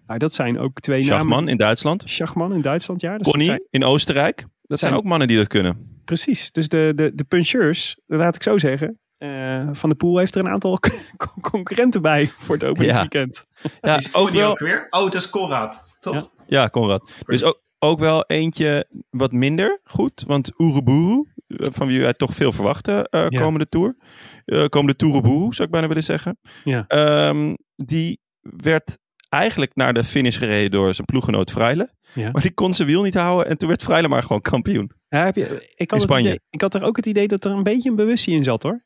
Nou, 0.06 0.18
dat 0.18 0.32
zijn 0.32 0.58
ook 0.58 0.80
twee 0.80 1.02
Schachman 1.02 1.28
namen. 1.28 1.48
in 1.48 1.56
Duitsland. 1.56 2.02
Schachman 2.06 2.52
in 2.52 2.60
Duitsland, 2.60 3.00
ja. 3.00 3.16
Dus 3.18 3.28
Connie 3.30 3.46
zijn- 3.46 3.66
in 3.70 3.84
Oostenrijk. 3.84 4.36
Dat 4.62 4.78
zijn 4.78 4.90
zijn- 4.92 4.94
ook 4.94 5.04
mannen 5.08 5.28
die 5.28 5.36
dat 5.36 5.46
kunnen. 5.46 6.00
precies. 6.04 6.52
Dus 6.52 6.68
de, 6.68 6.92
de, 6.96 7.12
de 7.14 7.24
puncheurs, 7.24 7.96
laat 8.06 8.34
ik 8.34 8.42
zo 8.42 8.58
zeggen. 8.58 8.98
eh, 9.18 9.68
Van 9.72 9.88
de 9.88 9.94
Poel 9.94 10.18
heeft 10.18 10.34
er 10.34 10.40
een 10.44 10.50
aantal 10.52 10.78
con- 11.16 11.40
concurrenten 11.40 12.02
bij 12.02 12.26
voor 12.36 12.54
het 12.54 12.64
openingsweekend. 12.64 13.44
Ja, 13.80 13.96
is 13.96 14.14
ook 14.14 14.28
ook, 14.28 14.34
wel. 14.34 14.50
ook 14.50 14.58
weer? 14.58 14.86
Oh, 14.90 15.02
dat 15.02 15.14
is 15.14 15.30
Conrad, 15.30 15.84
toch? 16.00 16.14
Ja. 16.14 16.28
Ja, 16.46 16.68
Conrad. 16.68 17.12
Dus 17.26 17.44
ook, 17.44 17.60
ook 17.82 17.98
wel 17.98 18.24
eentje 18.26 18.86
wat 19.10 19.32
minder 19.32 19.80
goed. 19.84 20.24
Want 20.26 20.52
Oeroboeru, 20.58 21.24
eh, 21.46 21.66
van 21.72 21.86
wie 21.86 22.00
wij 22.00 22.12
toch 22.14 22.34
veel 22.34 22.52
verwachten 22.52 23.04
eh, 23.04 23.26
Ja. 23.28 23.40
komende 23.40 23.68
Tour. 23.68 23.96
eh 24.44 24.64
komende 24.66 24.96
Toeroboeru, 24.96 25.52
zou 25.52 25.62
ik 25.68 25.70
bijna 25.70 25.88
willen 25.88 26.02
zeggen. 26.04 26.38
Ja. 26.64 26.84
Ehm, 26.88 27.54
die 27.76 28.20
werd 28.40 28.98
eigenlijk 29.28 29.74
naar 29.74 29.94
de 29.94 30.04
finish 30.04 30.38
gereden 30.38 30.70
door 30.70 30.94
zijn 30.94 31.06
ploeggenoot 31.06 31.50
Freile. 31.50 31.90
Ja. 32.14 32.30
Maar 32.30 32.42
die 32.42 32.52
kon 32.54 32.72
zijn 32.74 32.88
wiel 32.88 33.02
niet 33.02 33.14
houden 33.14 33.46
en 33.50 33.58
toen 33.58 33.68
werd 33.68 33.82
Freile 33.82 34.08
maar 34.08 34.22
gewoon 34.22 34.40
kampioen. 34.40 34.90
Ja, 35.08 35.24
heb 35.24 35.36
je, 35.36 35.72
ik, 35.74 35.90
had 35.90 35.98
In 36.00 36.04
Spanje. 36.06 36.26
idee, 36.26 36.40
ik 36.50 36.60
had 36.60 36.74
er 36.74 36.82
ook 36.82 36.96
het 36.96 37.06
idee 37.06 37.28
dat 37.28 37.44
er 37.44 37.50
een 37.50 37.62
beetje 37.62 37.90
een 37.90 37.96
bewustzijn 37.96 38.36
in 38.36 38.44
zat 38.44 38.62
hoor. 38.62 38.84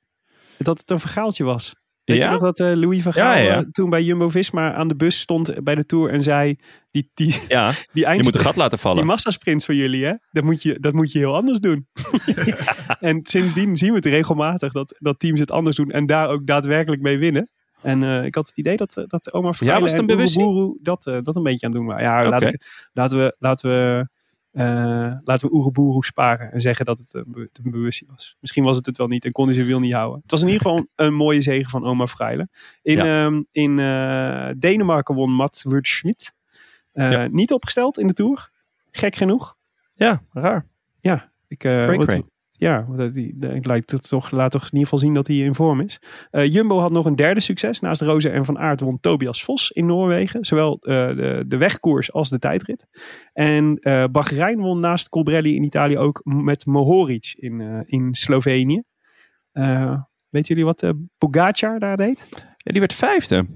Dat 0.59 0.79
het 0.79 0.91
een 0.91 1.01
vergaaltje 1.01 1.45
was. 1.45 1.75
Weet 2.07 2.17
Ja? 2.19 2.25
je 2.25 2.31
nog 2.31 2.41
dat 2.43 2.61
eh, 2.61 2.73
Louis 2.77 3.03
van 3.03 3.13
Gaal 3.13 3.37
Ja, 3.37 3.39
ja, 3.43 3.45
ja. 3.53 3.57
eh, 3.59 3.65
toen 3.73 3.91
bij 3.91 4.03
Jumbo-Visma 4.03 4.75
aan 4.75 4.89
de 4.89 4.95
bus 4.97 5.19
stond 5.19 5.65
bij 5.65 5.75
de 5.75 5.87
Tour 5.87 6.11
en 6.11 6.23
zei... 6.23 6.57
Die, 6.91 7.11
die, 7.15 7.41
Ja, 7.49 7.71
die 7.93 8.09
je 8.09 8.23
moet 8.23 8.35
een 8.35 8.41
gat 8.41 8.57
laten 8.57 8.71
die 8.71 8.79
vallen. 8.81 9.07
massasprint 9.07 9.65
van 9.65 9.75
jullie, 9.77 10.05
hè? 10.05 10.13
Dat 10.31 10.45
moet 10.45 10.63
je, 10.63 10.81
dat 10.81 10.93
moet 10.93 11.13
je 11.13 11.19
heel 11.19 11.35
anders 11.35 11.59
doen. 11.61 11.87
En 13.01 13.21
sindsdien 13.23 13.77
zien 13.77 13.89
we 13.91 13.97
het 13.97 14.05
regelmatig 14.07 14.73
dat, 14.73 14.95
dat 14.99 15.19
teams 15.19 15.41
het 15.41 15.51
anders 15.51 15.77
doen 15.77 15.91
en 15.91 16.07
daar 16.07 16.29
ook 16.29 16.47
daadwerkelijk 16.47 17.03
mee 17.03 17.19
winnen. 17.19 17.51
En 17.83 18.03
eh, 18.03 18.25
ik 18.25 18.35
had 18.35 18.47
het 18.47 18.59
idee 18.59 18.77
dat, 18.77 19.05
dat 19.07 19.33
Omar 19.33 19.55
Freile 19.55 19.81
was 19.81 19.91
het 19.93 20.01
een 20.03 20.09
en 20.09 20.15
bewustzijn? 20.17 20.47
Oeroboeru 20.47 20.79
dat, 20.83 21.07
eh, 21.07 21.19
dat 21.23 21.37
een 21.37 21.43
beetje 21.43 21.67
aan 21.67 21.73
het 21.73 21.81
doen 21.81 21.89
waren. 21.89 22.05
Ja, 22.05 22.23
ik- 22.49 22.63
laten 22.93 23.19
we, 23.19 23.37
laten 23.39 23.71
we, 23.71 23.99
eh, 24.01 24.16
laten 25.25 25.49
we 25.49 25.55
Oeroboeru 25.55 26.03
sparen 26.03 26.53
en 26.53 26.61
zeggen 26.61 26.85
dat 26.85 26.99
het 26.99 27.15
een, 27.15 27.25
be- 27.27 27.49
een 27.63 27.71
bewustzijn 27.71 28.11
was. 28.11 28.37
Misschien 28.41 28.65
was 28.65 28.77
het 28.77 28.87
het 28.87 28.97
wel 28.97 29.07
niet 29.07 29.25
en 29.25 29.33
kon 29.33 29.45
hij 29.45 29.55
zijn 29.55 29.67
wil 29.67 29.81
niet 29.81 29.93
houden. 29.93 30.21
Het 30.23 30.31
was 30.31 30.41
in 30.43 30.47
ieder 30.49 30.63
geval 30.63 30.87
een 30.95 31.15
mooie 31.15 31.41
zegen 31.41 31.71
van 31.71 31.85
Omar 31.85 32.09
Freile. 32.09 32.49
In, 32.83 32.97
ehm, 33.07 33.43
in 33.53 33.79
eh, 33.79 34.49
Denemarken 34.59 35.15
won 35.15 35.31
Mats 35.33 35.63
Wurtschmidt. 35.65 36.35
Eh, 36.93 37.11
Ja. 37.13 37.27
Niet 37.31 37.53
opgesteld 37.53 37.99
in 37.99 38.07
de 38.07 38.13
Tour. 38.13 38.51
Gek 38.91 39.15
genoeg. 39.17 39.57
Ja, 39.95 40.23
raar. 40.33 40.67
Ik, 41.49 41.65
eh, 41.65 41.87
wat- 41.97 42.07
cray. 42.07 42.25
Ja, 42.59 42.87
de- 42.97 43.53
ik 43.55 43.67
lijkt 43.67 43.91
het 43.91 44.09
toch, 44.09 44.31
laat 44.31 44.51
toch 44.51 44.61
in 44.63 44.67
ieder 44.73 44.83
geval 44.83 44.99
zien 44.99 45.15
dat 45.15 45.27
hij 45.27 45.37
in 45.37 45.55
vorm 45.55 45.81
is. 45.81 46.01
Eh, 46.31 46.53
Jumbo 46.53 46.79
had 46.79 46.91
nog 46.91 47.05
een 47.07 47.17
derde 47.17 47.41
succes. 47.41 47.81
Naast 47.81 48.01
Roze 48.01 48.29
en 48.31 48.45
Van 48.45 48.59
Aert 48.59 48.81
won 48.81 49.01
Tobias 49.01 49.45
Vos 49.45 49.71
in 49.71 49.87
Noorwegen. 49.87 50.45
Zowel 50.45 50.79
eh, 50.81 50.95
de, 51.17 51.45
de 51.49 51.57
wegkoers 51.57 52.13
als 52.13 52.29
de 52.31 52.39
tijdrit. 52.39 52.87
En 53.33 53.77
eh 53.81 54.05
Bahrein 54.11 54.59
won 54.61 54.81
naast 54.81 55.09
Colbrelli 55.09 55.55
in 55.55 55.65
Italië 55.65 55.99
ook 55.99 56.21
met 56.25 56.67
Mohoric 56.67 57.35
in, 57.39 57.61
eh, 57.61 57.81
in 57.85 58.15
Slovenië. 58.15 58.83
Eh 59.53 60.01
weten 60.29 60.49
jullie 60.55 60.65
wat 60.65 60.83
eh 60.83 60.91
Pogacar 61.19 61.79
daar 61.79 61.97
deed? 61.97 62.27
Ja, 62.57 62.71
die 62.73 62.81
werd 62.81 62.95
vijfde. 62.95 63.47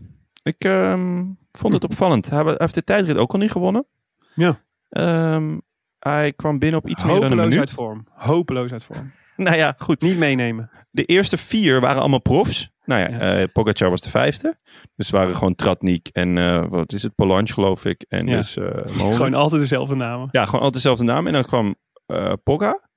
Ik 0.42 0.64
ehm, 0.64 1.24
vond 1.52 1.72
het 1.74 1.84
opvallend. 1.84 2.30
Hij, 2.30 2.42
hij 2.42 2.54
heeft 2.56 2.74
de 2.74 2.84
tijdrit 2.84 3.16
ook 3.16 3.32
al 3.32 3.38
niet 3.38 3.50
gewonnen. 3.50 3.86
Ja. 4.34 4.60
Ehm, 4.88 5.58
hij 6.00 6.32
kwam 6.32 6.58
binnen 6.58 6.80
op 6.80 6.88
iets 6.88 7.04
meer 7.04 7.20
dan 7.20 7.30
een 7.32 7.36
minuut. 7.38 7.58
uit 7.58 7.70
vorm. 7.70 8.06
Hopeloos 8.10 8.72
uit 8.72 8.84
vorm. 8.84 9.10
Nou 9.36 9.56
ja, 9.56 9.74
goed. 9.78 10.00
Niet 10.00 10.18
meenemen. 10.18 10.70
De 10.90 11.04
eerste 11.04 11.36
vier 11.36 11.80
waren 11.80 12.00
allemaal 12.00 12.20
profs. 12.20 12.70
Nou 12.84 13.00
ja, 13.00 13.08
Ja. 13.08 13.40
eh, 13.40 13.46
Pogacar 13.52 13.90
was 13.90 14.00
de 14.00 14.10
vijfde. 14.10 14.58
Dus 14.96 15.10
waren 15.10 15.34
gewoon 15.34 15.54
Tratnik 15.54 16.08
en 16.12 16.38
eh, 16.38 16.64
wat 16.68 16.92
is 16.92 17.02
het? 17.02 17.14
Polansch 17.14 17.54
geloof 17.54 17.84
ik. 17.84 18.04
En 18.08 18.26
Ja. 18.26 18.36
dus 18.36 18.56
eh. 18.56 18.66
Gewoon 19.16 19.34
altijd 19.34 19.60
dezelfde 19.60 19.94
namen. 19.94 20.28
Ja, 20.32 20.44
gewoon 20.44 20.54
altijd 20.60 20.74
dezelfde 20.82 21.04
naam. 21.04 21.26
En 21.26 21.32
dan 21.32 21.44
kwam 21.44 21.74
eh 22.06 22.32
Pogga. 22.42 22.88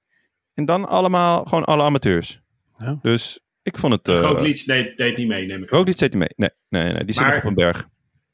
En 0.54 0.66
dan 0.66 0.88
allemaal 0.88 1.44
gewoon 1.44 1.64
alle 1.64 1.84
amateurs. 1.84 2.42
Ja. 2.74 2.98
Dus 3.02 3.40
ik 3.62 3.78
vond 3.78 3.94
het... 3.94 4.08
Uh, 4.08 4.22
Roglic 4.22 4.64
deed, 4.66 4.98
deed 4.98 5.18
niet 5.18 5.28
mee, 5.28 5.46
neem 5.46 5.64
ik 5.64 5.72
aan. 5.72 5.78
Roglic 5.78 5.98
zit 5.98 6.14
niet 6.14 6.20
mee. 6.20 6.50
Nee, 6.70 6.84
nee, 6.84 6.94
nee 6.94 7.04
die 7.06 7.14
zit 7.16 7.24
Maar- 7.24 7.34
nog 7.34 7.42
op 7.44 7.48
een 7.50 7.54
berg. 7.56 7.88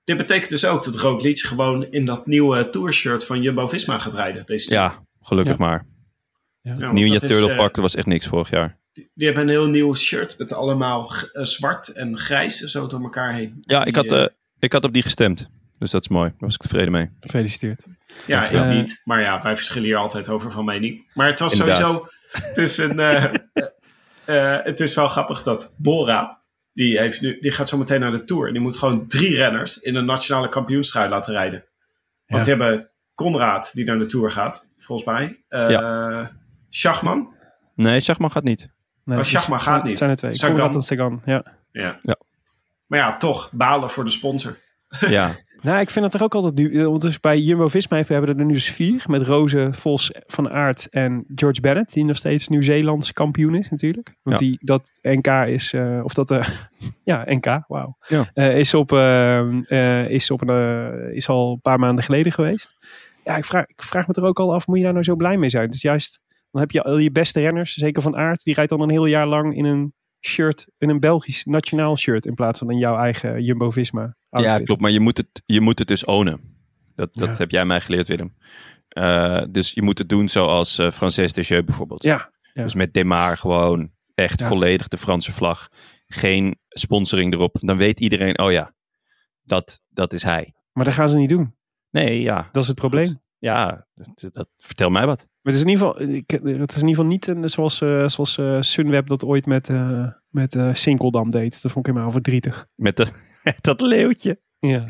Dit 0.03 0.17
betekent 0.17 0.49
dus 0.49 0.65
ook 0.65 0.83
dat 0.83 0.95
Roglic 0.95 1.39
gewoon 1.39 1.91
in 1.91 2.05
dat 2.05 2.25
nieuwe 2.25 2.69
tourshirt 2.69 3.25
van 3.25 3.41
Jumbo-Visma 3.41 3.99
gaat 3.99 4.13
rijden. 4.13 4.45
Deze 4.45 4.71
Ja, 4.71 5.03
gelukkig 5.21 5.57
Ja. 5.57 5.65
maar. 5.65 5.85
Ja, 6.61 6.75
want 6.75 6.93
Nieuw 6.93 7.17
Turtle 7.17 7.49
eh, 7.51 7.57
Park, 7.57 7.73
dat 7.73 7.83
was 7.83 7.95
echt 7.95 8.07
niks 8.07 8.27
vorig 8.27 8.49
jaar. 8.49 8.77
die, 8.93 9.09
die 9.13 9.25
hebben 9.25 9.43
een 9.43 9.49
heel 9.49 9.67
nieuw 9.67 9.93
shirt 9.93 10.37
met 10.37 10.53
allemaal 10.53 11.11
eh, 11.33 11.43
zwart 11.43 11.87
en 11.87 12.17
grijs 12.17 12.57
zo 12.57 12.87
door 12.87 13.01
elkaar 13.01 13.33
heen. 13.33 13.57
Ja, 13.61 13.77
Die, 13.77 13.87
ik 13.87 13.95
had, 13.95 14.05
eh, 14.05 14.25
ik 14.59 14.71
had 14.73 14.83
op 14.83 14.93
die 14.93 15.03
gestemd. 15.03 15.49
Dus 15.79 15.91
dat 15.91 16.01
is 16.01 16.07
mooi. 16.07 16.29
Daar 16.29 16.37
was 16.39 16.53
ik 16.53 16.61
tevreden 16.61 16.91
mee. 16.91 17.09
Gefeliciteerd. 17.19 17.85
ja, 18.27 18.49
ik 18.49 18.75
niet. 18.75 19.01
Maar 19.03 19.21
ja, 19.21 19.41
wij 19.41 19.55
verschillen 19.55 19.87
hier 19.87 19.97
altijd 19.97 20.29
over 20.29 20.51
van 20.51 20.65
mening. 20.65 21.09
Maar 21.13 21.27
het 21.27 21.39
was 21.39 21.53
Inderdaad. 21.53 21.77
sowieso... 21.77 22.07
Het 22.31 22.57
is, 22.57 22.77
een, 22.77 22.99
eh, 22.99 23.23
eh, 23.53 23.65
eh, 24.25 24.65
het 24.65 24.79
is 24.79 24.95
wel 24.95 25.07
grappig 25.07 25.43
dat 25.43 25.73
Bora... 25.77 26.38
Die, 26.79 26.99
heeft 26.99 27.21
nu, 27.21 27.39
die 27.39 27.51
gaat 27.51 27.67
zo 27.67 27.77
meteen 27.77 27.99
naar 27.99 28.11
de 28.11 28.23
Tour. 28.23 28.47
En 28.47 28.53
die 28.53 28.61
moet 28.61 28.77
gewoon 28.77 29.07
drie 29.07 29.35
renners 29.35 29.77
in 29.77 29.95
een 29.95 30.05
nationale 30.05 30.49
kampioenstrui 30.49 31.09
laten 31.09 31.33
rijden. 31.33 31.65
Want 32.27 32.45
die 32.45 32.53
hebben 32.55 32.89
Conrad, 33.15 33.71
die 33.73 33.85
naar 33.85 33.97
de 33.97 34.05
Tour 34.05 34.31
gaat, 34.31 34.67
volgens 34.77 35.07
mij. 35.07 35.43
Eh 35.47 36.27
Schachman. 36.69 37.33
Nee, 37.75 37.99
Schachman 37.99 38.31
gaat 38.31 38.43
niet. 38.43 38.69
Nee, 39.03 39.17
Oh, 39.17 39.23
Schachman 39.23 39.59
gaat 39.59 39.83
niet. 39.83 39.97
Zijn 39.97 40.09
er 40.09 40.15
twee. 40.15 40.35
Sagan. 40.35 40.55
Conrad 40.55 40.75
en 40.75 40.81
Sagan, 40.81 41.21
ja. 41.25 41.43
Ja. 41.71 41.97
Ja. 42.01 42.15
Maar 42.85 42.99
ja, 42.99 43.17
toch 43.17 43.51
balen 43.51 43.89
voor 43.89 44.03
de 44.03 44.11
sponsor. 44.11 44.57
Ja, 44.99 45.35
Nou, 45.61 45.79
ik 45.79 45.89
vind 45.89 46.05
het 46.05 46.13
er 46.13 46.23
ook 46.23 46.35
altijd 46.35 46.55
nu. 46.55 46.85
Want 46.87 47.01
dus 47.01 47.19
bij 47.19 47.39
Jumbo-Visma 47.39 47.97
hebben 47.97 48.21
we 48.35 48.39
er 48.39 48.45
nu 48.45 48.53
dus 48.53 48.71
vier. 48.71 49.03
Met 49.07 49.21
Roze, 49.21 49.69
Vos, 49.71 50.11
Van 50.27 50.49
Aert 50.49 50.87
en 50.89 51.25
George 51.35 51.61
Bennett. 51.61 51.93
Die 51.93 52.03
nog 52.05 52.15
steeds 52.17 52.47
Nieuw-Zeelands 52.47 53.13
kampioen 53.13 53.55
is 53.55 53.69
natuurlijk. 53.69 54.15
Want 54.23 54.39
Ja. 54.39 54.45
die, 54.45 54.57
dat 54.61 54.89
NK 55.01 55.27
is... 55.27 55.73
eh, 55.73 55.99
of 56.03 56.13
dat... 56.13 56.31
eh, 56.31 56.47
ja, 57.03 57.23
NK, 57.25 57.63
wauw. 57.67 57.97
Ja. 58.07 58.29
Eh, 58.33 58.57
is, 58.57 58.73
op, 58.73 58.91
eh, 58.91 59.39
eh, 59.71 60.09
is, 60.09 60.31
op 60.31 60.41
een, 60.47 60.49
eh, 60.49 61.15
is 61.15 61.29
al 61.29 61.51
een 61.51 61.61
paar 61.61 61.79
maanden 61.79 62.03
geleden 62.03 62.31
geweest. 62.31 62.77
Ja, 63.25 63.35
ik 63.37 63.45
vraag, 63.45 63.65
ik 63.67 63.81
vraag 63.83 64.07
me 64.07 64.13
er 64.13 64.25
ook 64.25 64.39
al 64.39 64.53
af. 64.53 64.67
Moet 64.67 64.77
je 64.77 64.83
daar 64.83 64.91
nou 64.93 65.03
zo 65.03 65.15
blij 65.15 65.37
mee 65.37 65.49
zijn? 65.49 65.65
Het 65.65 65.73
is 65.73 65.81
juist... 65.81 66.19
Dan 66.51 66.61
heb 66.61 66.71
je 66.71 66.83
al 66.83 66.97
je 66.97 67.11
beste 67.11 67.39
renners. 67.39 67.73
Zeker 67.73 68.01
Van 68.01 68.15
Aert. 68.15 68.43
Die 68.43 68.53
rijdt 68.53 68.69
dan 68.69 68.81
een 68.81 68.89
heel 68.89 69.05
jaar 69.05 69.27
lang 69.27 69.55
in 69.55 69.65
een 69.65 69.93
shirt. 70.21 70.67
In 70.77 70.89
een 70.89 70.99
Belgisch 70.99 71.45
nationaal 71.45 71.97
shirt. 71.97 72.25
In 72.25 72.33
plaats 72.33 72.59
van 72.59 72.71
in 72.71 72.77
jouw 72.77 72.97
eigen 72.97 73.43
Jumbo-Visma 73.43 74.15
outfit. 74.29 74.51
ja 74.53 74.59
klopt. 74.63 74.81
Maar 74.81 74.91
je 74.91 74.99
moet, 74.99 75.17
het, 75.17 75.41
je 75.45 75.61
moet 75.61 75.79
het 75.79 75.87
dus 75.87 76.05
ownen. 76.05 76.57
Dat, 76.95 77.13
dat 77.13 77.27
Ja. 77.27 77.35
heb 77.37 77.51
jij 77.51 77.65
mij 77.65 77.81
geleerd, 77.81 78.07
Willem. 78.07 78.35
Eh, 78.89 79.43
dus 79.49 79.71
je 79.71 79.81
moet 79.81 79.97
het 79.97 80.09
doen 80.09 80.29
zoals 80.29 80.77
eh 80.77 80.91
Frances 80.91 81.33
Desjeux 81.33 81.65
bijvoorbeeld. 81.65 82.03
Ja, 82.03 82.31
ja. 82.53 82.63
Dus 82.63 82.73
met 82.73 82.93
Demar 82.93 83.37
gewoon 83.37 83.91
echt 84.15 84.39
Ja. 84.39 84.47
volledig 84.47 84.87
de 84.87 84.97
Franse 84.97 85.31
vlag. 85.31 85.67
Geen 86.07 86.59
sponsoring 86.69 87.33
erop. 87.33 87.55
Dan 87.59 87.77
weet 87.77 87.99
iedereen, 87.99 88.39
oh 88.39 88.51
ja, 88.51 88.73
dat, 89.43 89.81
dat 89.89 90.13
is 90.13 90.23
hij. 90.23 90.53
Maar 90.73 90.85
dat 90.85 90.93
gaan 90.93 91.09
ze 91.09 91.17
niet 91.17 91.29
doen. 91.29 91.55
Nee, 91.91 92.21
ja. 92.21 92.49
Dat 92.51 92.61
is 92.63 92.69
het 92.69 92.77
probleem. 92.77 93.21
Ja, 93.39 93.87
dat, 93.95 94.27
dat- 94.33 94.49
vertel 94.57 94.89
mij 94.89 95.05
wat. 95.05 95.17
Maar 95.41 95.53
het 95.53 95.55
is 95.55 95.61
in 95.61 95.67
ieder 95.69 95.87
geval, 95.87 96.07
ik, 96.15 96.29
het 96.31 96.43
is 96.75 96.81
in 96.81 96.87
ieder 96.87 96.89
geval 96.89 97.05
niet 97.05 97.27
een- 97.27 97.49
zoals, 97.49 97.81
eh, 97.81 98.07
zoals 98.07 98.37
eh, 98.37 98.57
Sunweb 98.61 99.07
dat 99.07 99.23
ooit 99.23 99.45
met, 99.45 99.69
eh 99.69 100.07
met 100.29 100.55
eh 100.55 100.73
Sinkeldam 100.73 101.29
deed. 101.29 101.61
Dat 101.61 101.71
vond 101.71 101.87
ik 101.87 101.91
helemaal 101.93 102.11
verdrietig. 102.13 102.67
Met 102.75 102.95
dat, 102.95 103.13
dat 103.61 103.81
leeuwtje. 103.81 104.39
Ja. 104.59 104.83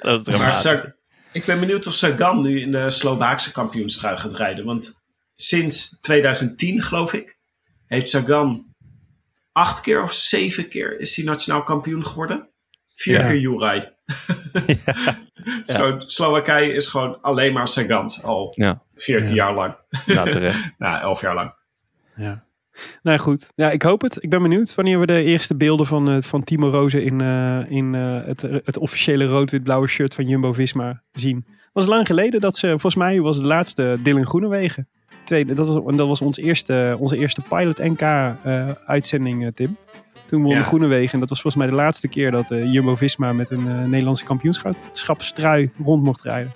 Dat 0.00 0.28
is 0.28 0.38
Maar. 0.38 0.54
Sag- 0.54 0.86
ik 1.32 1.44
ben 1.44 1.60
benieuwd 1.60 1.86
of 1.86 1.92
Sagan 1.94 2.40
nu 2.40 2.60
in 2.60 2.72
de 2.72 2.90
Slovaakse 2.90 3.52
kampioenstrui 3.52 4.16
gaat 4.16 4.32
rijden. 4.36 4.64
Want 4.64 4.94
sinds 5.34 5.98
2010, 6.00 6.82
geloof 6.82 7.12
ik, 7.12 7.38
heeft 7.86 8.08
Sagan 8.08 8.74
acht 9.52 9.80
keer 9.80 10.02
of 10.02 10.12
zeven 10.12 10.68
keer 10.68 11.00
is 11.00 11.16
hij 11.16 11.24
nationaal 11.24 11.62
kampioen 11.62 12.04
geworden. 12.06 12.50
Vier 12.94 13.18
Ja. 13.20 13.26
keer 13.26 13.38
Juraj. 13.38 13.92
Zo, 15.64 15.94
Slowakije 15.98 16.72
is 16.72 16.86
gewoon 16.86 17.18
alleen 17.22 17.52
maar 17.52 17.68
Sagans 17.68 18.22
al 18.22 18.52
Ja. 18.54 18.82
14 18.96 19.34
Ja. 19.34 19.44
jaar 19.44 19.54
lang. 19.54 19.74
Ja, 20.06 20.22
terecht. 20.24 20.70
Nou, 20.78 21.00
11 21.02 21.20
jaar 21.20 21.34
lang. 21.34 21.52
ja. 22.16 22.44
Nou 23.02 23.18
goed, 23.18 23.50
ja, 23.54 23.70
ik 23.70 23.82
hoop 23.82 24.00
het. 24.02 24.22
Ik 24.22 24.30
ben 24.30 24.42
benieuwd 24.42 24.74
wanneer 24.74 25.00
we 25.00 25.06
de 25.06 25.22
eerste 25.22 25.54
beelden 25.54 25.86
van, 25.86 26.10
eh, 26.10 26.20
van 26.20 26.44
Timo 26.44 26.68
Rozen 26.70 27.02
in, 27.04 27.20
eh, 27.20 27.60
in 27.70 27.94
eh, 27.94 28.18
het, 28.24 28.42
het 28.42 28.78
officiële 28.78 29.24
rood-wit-blauwe 29.26 29.86
shirt 29.88 30.14
van 30.14 30.26
Jumbo-Visma 30.28 31.02
zien. 31.12 31.44
Het 31.48 31.70
was 31.72 31.86
lang 31.86 32.06
geleden 32.06 32.40
dat 32.40 32.56
ze, 32.56 32.68
volgens 32.68 32.94
mij 32.94 33.20
was 33.20 33.38
de 33.40 33.46
laatste 33.46 33.96
Dylan 34.02 34.26
Groenewegen. 34.26 34.88
Tweede, 35.24 35.54
dat 35.54 35.66
was, 35.66 35.84
en 35.86 35.96
dat 35.96 36.06
was 36.06 36.20
ons 36.20 36.36
eerste, 36.38 36.96
onze 36.98 37.16
eerste 37.16 37.42
Pilot 37.48 37.78
NK-uitzending, 37.78 39.44
eh, 39.44 39.52
Tim. 39.54 39.76
Toen 40.26 40.42
won 40.42 40.54
Ja. 40.54 40.62
Groenewegen. 40.62 41.12
En 41.12 41.20
dat 41.20 41.28
was 41.28 41.40
volgens 41.40 41.62
mij 41.62 41.72
de 41.72 41.82
laatste 41.82 42.08
keer 42.08 42.30
dat 42.30 42.50
eh, 42.50 42.72
Jumbo-Visma 42.72 43.32
met 43.32 43.50
een 43.50 43.68
eh, 43.68 43.84
Nederlandse 43.84 44.24
kampioenschapstrui 44.24 45.70
rond 45.84 46.04
mocht 46.04 46.22
rijden. 46.22 46.52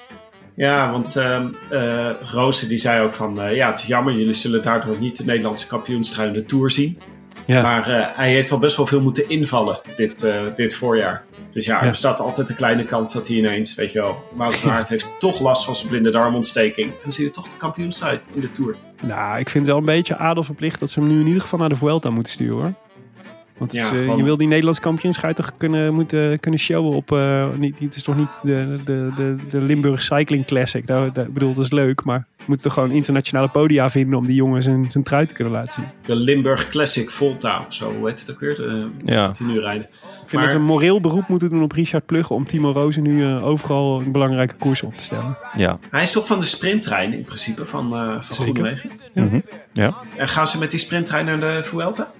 Ja, 0.54 0.90
want 0.92 1.16
ehm 1.16 1.46
eh, 1.70 2.10
Roze 2.24 2.66
die 2.68 2.78
zei 2.78 3.02
ook 3.04 3.12
van... 3.12 3.40
eh, 3.40 3.56
ja, 3.56 3.70
het 3.70 3.80
is 3.80 3.86
jammer, 3.86 4.14
jullie 4.14 4.32
zullen 4.32 4.62
daardoor 4.62 4.96
niet 5.00 5.16
de 5.16 5.24
Nederlandse 5.24 5.66
kampioenstrui 5.66 6.28
in 6.28 6.34
de 6.34 6.44
Tour 6.44 6.70
zien. 6.70 6.98
Ja. 7.46 7.62
Maar 7.62 7.88
eh, 7.88 8.06
hij 8.16 8.30
heeft 8.30 8.50
al 8.50 8.58
best 8.58 8.76
wel 8.76 8.86
veel 8.86 9.00
moeten 9.00 9.28
invallen 9.28 9.80
dit, 9.96 10.22
eh, 10.24 10.42
dit 10.54 10.74
voorjaar. 10.74 11.24
Dus 11.52 11.64
ja, 11.64 11.76
er 11.78 11.84
Ja. 11.84 11.90
bestaat 11.90 12.20
altijd 12.20 12.48
een 12.50 12.56
kleine 12.56 12.84
kans 12.84 13.12
dat 13.12 13.26
hij 13.28 13.36
ineens, 13.36 13.74
weet 13.74 13.92
je 13.92 14.00
wel... 14.00 14.24
Wout 14.34 14.56
van 14.56 14.70
Aert 14.70 14.88
heeft 14.88 15.08
toch 15.18 15.40
last 15.40 15.64
van 15.64 15.76
zijn 15.76 15.88
blinde 15.88 16.10
darmontsteking. 16.10 16.86
En 16.86 16.94
dan 17.02 17.12
zie 17.12 17.24
je 17.24 17.30
toch 17.30 17.48
de 17.48 17.56
kampioenstrui 17.56 18.20
in 18.32 18.40
de 18.40 18.52
Tour. 18.52 18.76
Nou, 19.02 19.38
ik 19.38 19.48
vind 19.50 19.66
het 19.66 19.74
wel 19.74 19.78
een 19.78 19.94
beetje 19.96 20.16
adel 20.16 20.42
verplicht 20.42 20.80
dat 20.80 20.90
ze 20.90 21.00
hem 21.00 21.08
nu 21.08 21.20
in 21.20 21.26
ieder 21.26 21.42
geval 21.42 21.58
naar 21.58 21.68
de 21.68 21.76
Vuelta 21.76 22.10
moeten 22.10 22.32
sturen 22.32 22.56
hoor. 22.56 22.72
Want 23.60 23.72
Ja, 23.72 23.82
is, 23.84 23.90
eh, 23.90 23.98
gewoon- 24.04 24.16
je 24.16 24.24
wil 24.24 24.36
die 24.36 24.48
Nederlandse 24.48 24.80
kampioenschap 24.82 25.32
toch 25.32 25.52
kunnen, 25.56 25.94
moeten, 25.94 26.40
kunnen 26.40 26.60
showen 26.60 26.96
op... 26.96 27.12
eh, 27.12 27.46
niet, 27.58 27.78
het 27.78 27.96
is 27.96 28.02
toch 28.02 28.16
niet 28.16 28.38
de, 28.42 28.78
de, 28.84 29.10
de, 29.16 29.36
de 29.48 29.60
Limburg 29.60 30.02
Cycling 30.02 30.44
Classic. 30.46 30.86
Daar, 30.86 31.12
daar- 31.12 31.26
ik 31.26 31.32
bedoel, 31.32 31.52
dat 31.54 31.64
is 31.64 31.70
leuk, 31.70 32.04
maar 32.04 32.26
we 32.36 32.44
moeten 32.46 32.64
toch 32.66 32.74
gewoon 32.74 32.90
internationale 32.90 33.48
podia 33.48 33.90
vinden 33.90 34.18
om 34.18 34.26
die 34.26 34.34
jongen 34.34 34.62
zijn, 34.62 34.90
zijn 34.90 35.04
trui 35.04 35.26
te 35.26 35.34
kunnen 35.34 35.52
laten 35.52 35.72
zien. 35.72 35.84
De 36.06 36.14
Limburg 36.14 36.68
Classic 36.68 37.10
Volta 37.10 37.64
of 37.66 37.74
zo, 37.74 37.92
hoe 37.98 38.08
heet 38.08 38.20
het 38.20 38.30
ook 38.30 38.40
weer? 38.40 38.54
De, 38.56 38.88
Ja. 39.04 39.28
Die 39.38 39.46
nu 39.46 39.60
rijden. 39.60 39.82
Ik 39.82 39.88
vind 40.00 40.32
Maar- 40.32 40.42
dat 40.42 40.52
we 40.52 40.58
een 40.58 40.64
moreel 40.64 41.00
beroep 41.00 41.28
moeten 41.28 41.50
doen 41.50 41.62
op 41.62 41.72
Richard 41.72 42.06
Plugge 42.06 42.34
om 42.34 42.46
Timo 42.46 42.70
Rozen 42.72 43.02
nu 43.02 43.24
eh, 43.24 43.44
overal 43.46 44.00
een 44.00 44.12
belangrijke 44.12 44.54
koers 44.54 44.82
op 44.82 44.96
te 44.96 45.04
stellen. 45.04 45.36
Ja. 45.56 45.78
Hij 45.90 46.02
is 46.02 46.10
toch 46.12 46.26
van 46.26 46.38
de 46.38 46.44
sprinttrein 46.46 47.12
in 47.12 47.22
principe, 47.24 47.66
van, 47.66 47.94
eh 47.96 48.20
van. 48.20 48.36
Groenewegen? 48.36 48.90
Mhm. 49.14 49.40
ja. 49.72 49.94
En 50.16 50.28
gaan 50.28 50.46
ze 50.46 50.58
met 50.58 50.70
die 50.70 50.80
sprinttrein 50.80 51.24
naar 51.24 51.40
de 51.40 51.60
Vuelta? 51.64 52.10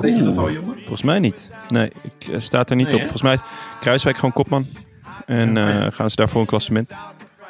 Weet 0.00 0.16
je 0.16 0.22
dat 0.22 0.36
al, 0.36 0.50
jongen? 0.50 0.74
Volgens 0.76 1.02
mij 1.02 1.18
niet. 1.18 1.50
Nee, 1.68 1.92
ik 2.02 2.28
eh, 2.28 2.38
staat 2.40 2.70
er 2.70 2.76
niet 2.76 2.86
Nee, 2.86 2.94
op. 2.94 3.00
hè? 3.00 3.08
Volgens 3.08 3.22
mij 3.22 3.34
is 3.34 3.40
Kruiswijk 3.80 4.16
gewoon 4.16 4.32
kopman. 4.32 4.66
En 5.26 5.56
eh, 5.56 5.86
gaan 5.92 6.10
ze 6.10 6.16
daarvoor 6.16 6.40
een 6.40 6.46
klassement. 6.46 6.90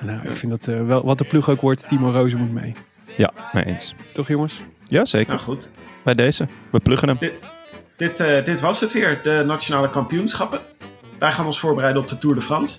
Nou, 0.01 0.29
ik 0.29 0.37
vind 0.37 0.53
dat 0.53 0.69
eh, 0.69 0.87
wel, 0.87 1.05
wat 1.05 1.19
de 1.19 1.25
ploeg 1.25 1.49
ook 1.51 1.61
wordt, 1.61 1.89
Timo 1.89 2.11
Rozen 2.11 2.39
moet 2.39 2.53
mee. 2.53 2.73
Ja, 3.17 3.33
mee 3.53 3.65
eens. 3.65 3.95
Toch 4.13 4.29
jongens? 4.29 4.61
Ja, 4.85 5.05
zeker. 5.05 5.33
Nou 5.33 5.41
goed. 5.45 5.71
Bij 6.03 6.15
deze. 6.15 6.47
We 6.71 6.81
pluggen 6.81 7.09
hem. 7.09 7.17
Dit, 7.21 7.33
dit, 7.97 8.21
eh, 8.21 8.45
dit 8.45 8.61
was 8.61 8.81
het 8.81 8.93
weer, 8.93 9.21
de 9.23 9.43
nationale 9.47 9.91
kampioenschappen. 9.91 10.61
Wij 11.19 11.31
gaan 11.31 11.45
ons 11.45 11.61
voorbereiden 11.61 12.03
op 12.03 12.09
de 12.09 12.19
Tour 12.19 12.35
de 12.37 12.43
France. 12.43 12.79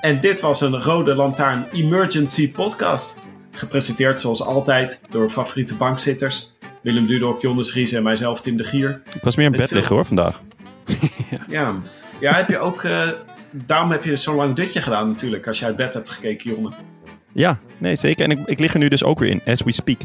En 0.00 0.20
dit 0.20 0.40
was 0.40 0.60
een 0.60 0.82
Rode 0.82 1.14
Lantaarn 1.14 1.66
Emergency 1.72 2.52
podcast. 2.52 3.14
Gepresenteerd 3.50 4.20
zoals 4.20 4.42
altijd 4.42 5.00
door 5.10 5.30
favoriete 5.30 5.74
bankzitters. 5.74 6.55
Willem 6.86 7.06
Dudok, 7.06 7.42
Jonas 7.42 7.72
Ries 7.72 7.92
en 7.92 8.02
mijzelf, 8.02 8.40
Tim 8.40 8.56
de 8.56 8.64
Gier. 8.64 9.00
Ik 9.14 9.22
was 9.22 9.36
meer 9.36 9.46
in 9.46 9.52
bed 9.52 9.70
liggen 9.70 9.94
hoor 9.94 10.04
vandaag. 10.04 10.42
Ja, 11.48 11.74
ja 12.20 12.34
heb 12.34 12.48
je 12.48 12.58
ook... 12.58 12.84
eh, 12.84 13.10
daarom 13.50 13.90
heb 13.90 14.04
je 14.04 14.16
zo'n 14.16 14.34
lang 14.34 14.54
dutje 14.54 14.80
gedaan 14.80 15.08
natuurlijk, 15.08 15.46
als 15.46 15.58
je 15.58 15.64
uit 15.64 15.76
bed 15.76 15.94
hebt 15.94 16.10
gekeken, 16.10 16.50
Jonne. 16.50 16.72
Ja, 17.32 17.58
nee 17.78 17.96
zeker. 17.96 18.24
En 18.24 18.30
ik, 18.30 18.46
ik 18.46 18.58
lig 18.58 18.72
er 18.72 18.78
nu 18.78 18.88
dus 18.88 19.04
ook 19.04 19.18
weer 19.18 19.30
in, 19.30 19.42
as 19.44 19.62
we 19.62 19.72
speak. 19.72 20.00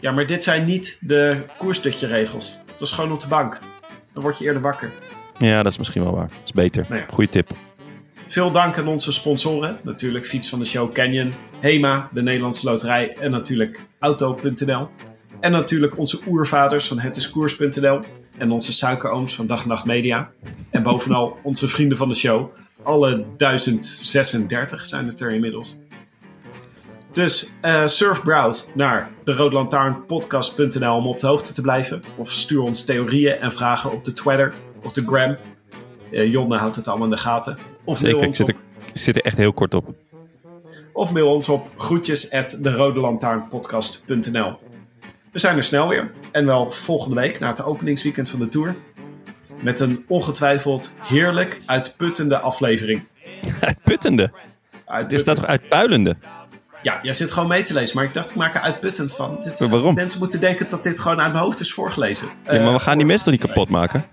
Ja, 0.00 0.10
maar 0.10 0.26
dit 0.26 0.44
zijn 0.44 0.64
niet 0.64 0.98
de 1.00 1.42
koersdutje 1.58 2.06
regels. 2.06 2.58
Dat 2.66 2.88
is 2.88 2.90
gewoon 2.90 3.12
op 3.12 3.20
de 3.20 3.28
bank. 3.28 3.58
Dan 4.12 4.22
word 4.22 4.38
je 4.38 4.44
eerder 4.44 4.62
wakker. 4.62 4.90
Ja, 5.38 5.62
dat 5.62 5.72
is 5.72 5.78
misschien 5.78 6.02
wel 6.02 6.14
waar. 6.14 6.28
Dat 6.28 6.38
is 6.44 6.52
beter. 6.52 6.86
Nou 6.88 7.00
ja. 7.00 7.06
Goeie 7.10 7.30
tip. 7.30 7.50
Veel 8.26 8.52
dank 8.52 8.78
aan 8.78 8.88
onze 8.88 9.12
sponsoren. 9.12 9.78
Natuurlijk 9.82 10.26
Fiets 10.26 10.48
van 10.48 10.58
de 10.58 10.64
Show 10.64 10.92
Canyon, 10.92 11.32
HEMA, 11.60 12.08
de 12.12 12.22
Nederlandse 12.22 12.66
Loterij 12.66 13.16
en 13.20 13.30
natuurlijk 13.30 13.80
Auto.nl. 13.98 14.88
En 15.40 15.52
natuurlijk 15.52 15.98
onze 15.98 16.18
oervaders 16.26 16.88
van 16.88 16.98
hetiskoers.nl 16.98 18.00
en 18.38 18.50
onze 18.50 18.72
suikerooms 18.72 19.34
van 19.34 19.46
Dag 19.46 19.62
en 19.62 19.68
Nacht 19.68 19.84
Media. 19.84 20.30
En 20.70 20.82
bovenal 20.82 21.38
onze 21.42 21.68
vrienden 21.68 21.96
van 21.98 22.08
de 22.08 22.14
show. 22.14 22.48
Alle 22.82 23.24
1036 23.36 24.86
zijn 24.86 25.06
het 25.06 25.20
er 25.20 25.32
inmiddels. 25.32 25.76
Dus 27.12 27.50
eh, 27.60 27.86
surf 27.86 28.22
browse 28.22 28.64
naar 28.74 29.10
de 29.24 29.32
roodlantaarnpodcast.nl 29.32 30.94
om 30.94 31.06
op 31.06 31.20
de 31.20 31.26
hoogte 31.26 31.52
te 31.52 31.60
blijven. 31.62 32.02
Of 32.16 32.30
stuur 32.30 32.60
ons 32.60 32.84
theorieën 32.84 33.32
en 33.40 33.52
vragen 33.52 33.92
op 33.92 34.04
de 34.04 34.12
Twitter 34.12 34.54
of 34.84 34.92
de 34.92 35.02
Gram. 35.06 35.36
Eh, 36.10 36.30
Jonne 36.32 36.56
houdt 36.56 36.76
het 36.76 36.88
allemaal 36.88 37.06
in 37.06 37.12
de 37.14 37.20
gaten. 37.20 37.52
Of 37.52 37.60
mail 37.84 37.96
Zeker, 37.96 38.18
ik 38.18 38.26
ons 38.26 38.36
zit, 38.36 38.48
op- 38.48 38.54
er, 38.54 38.60
ik 38.92 39.00
zit 39.00 39.16
er 39.16 39.22
echt 39.22 39.36
heel 39.36 39.52
kort 39.52 39.74
op. 39.74 39.94
of 40.92 41.12
mail 41.12 41.32
ons 41.32 41.48
op 41.48 41.68
groetjes 41.76 42.30
at 42.30 42.58
We 45.32 45.38
zijn 45.38 45.56
er 45.56 45.62
snel 45.62 45.88
weer. 45.88 46.10
En 46.32 46.46
wel 46.46 46.70
volgende 46.70 47.20
week 47.20 47.38
na 47.38 47.48
het 47.48 47.64
openingsweekend 47.64 48.30
van 48.30 48.38
de 48.38 48.48
Tour. 48.48 48.74
Met 49.60 49.80
een 49.80 50.04
ongetwijfeld 50.08 50.92
heerlijk 51.02 51.58
uitputtende 51.66 52.38
aflevering. 52.40 53.04
Uitputtende. 53.60 54.30
Uitputtend. 54.84 55.20
staat 55.20 55.36
toch 55.36 55.46
uitpuilende? 55.46 56.16
Ja, 56.82 56.98
jij 57.02 57.12
zit 57.12 57.30
gewoon 57.30 57.48
mee 57.48 57.62
te 57.62 57.74
lezen. 57.74 57.96
Maar 57.96 58.04
ik 58.04 58.14
dacht, 58.14 58.30
ik 58.30 58.36
maak 58.36 58.54
er 58.54 58.60
uitputtend 58.60 59.14
van. 59.16 59.38
Is- 59.38 59.68
waarom? 59.70 59.94
Mensen 59.94 60.18
moeten 60.18 60.40
denken 60.40 60.68
dat 60.68 60.82
dit 60.82 60.98
gewoon 60.98 61.20
uit 61.20 61.32
mijn 61.32 61.44
hoofd 61.44 61.60
is 61.60 61.72
voorgelezen. 61.72 62.26
Ja, 62.26 62.32
maar 62.52 62.60
Eh, 62.60 62.72
we 62.72 62.78
gaan 62.78 62.96
die 62.98 63.06
mensen 63.06 63.24
toch 63.30 63.40
niet 63.40 63.48
kapot 63.50 63.68
maken? 63.68 64.04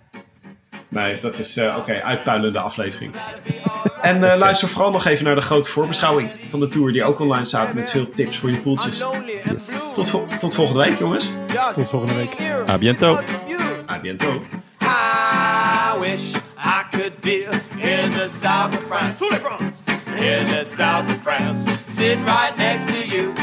Nee, 0.96 1.20
dat 1.20 1.40
is 1.40 1.58
eh, 1.58 1.76
oké, 1.78 2.02
uitpuilende 2.04 2.60
aflevering. 2.60 3.14
en 4.02 4.32
eh, 4.32 4.38
luister 4.38 4.68
vooral 4.68 4.92
nog 4.92 5.06
even 5.06 5.26
naar 5.26 5.36
de 5.36 5.42
grote 5.42 5.70
voorbeschouwing 5.70 6.32
van 6.50 6.60
de 6.60 6.68
Tour. 6.68 6.92
Die 6.92 7.04
ook 7.04 7.20
online 7.20 7.46
staat 7.46 7.74
met 7.74 7.92
veel 7.92 8.10
tips 8.10 8.38
voor 8.38 8.52
je 8.52 8.58
poeltjes. 8.58 9.04
Tot, 9.94 10.10
vo- 10.10 10.28
tot 10.40 10.56
volgende 10.56 10.84
week, 10.84 11.00
jongens. 11.00 11.32
Tot 11.74 11.90
volgende 11.90 12.14
week. 12.16 12.36
A 12.70 12.78
biento. 12.78 13.20
A 13.90 14.00
biento. 14.00 14.42
I 14.82 16.00
wish 16.00 16.36
I 16.58 16.84
could 16.92 17.20
be 17.20 17.48
in 17.78 18.12
the 18.12 18.30
south 18.42 18.74
of 18.78 18.84
France. 18.88 19.26
In 20.16 20.46
the 20.46 20.64
south 20.78 21.10
of 21.10 21.18
France, 21.24 21.72
sitting 21.90 22.26
right 22.26 22.58
next 22.58 22.88
to 22.88 23.16
you. 23.16 23.34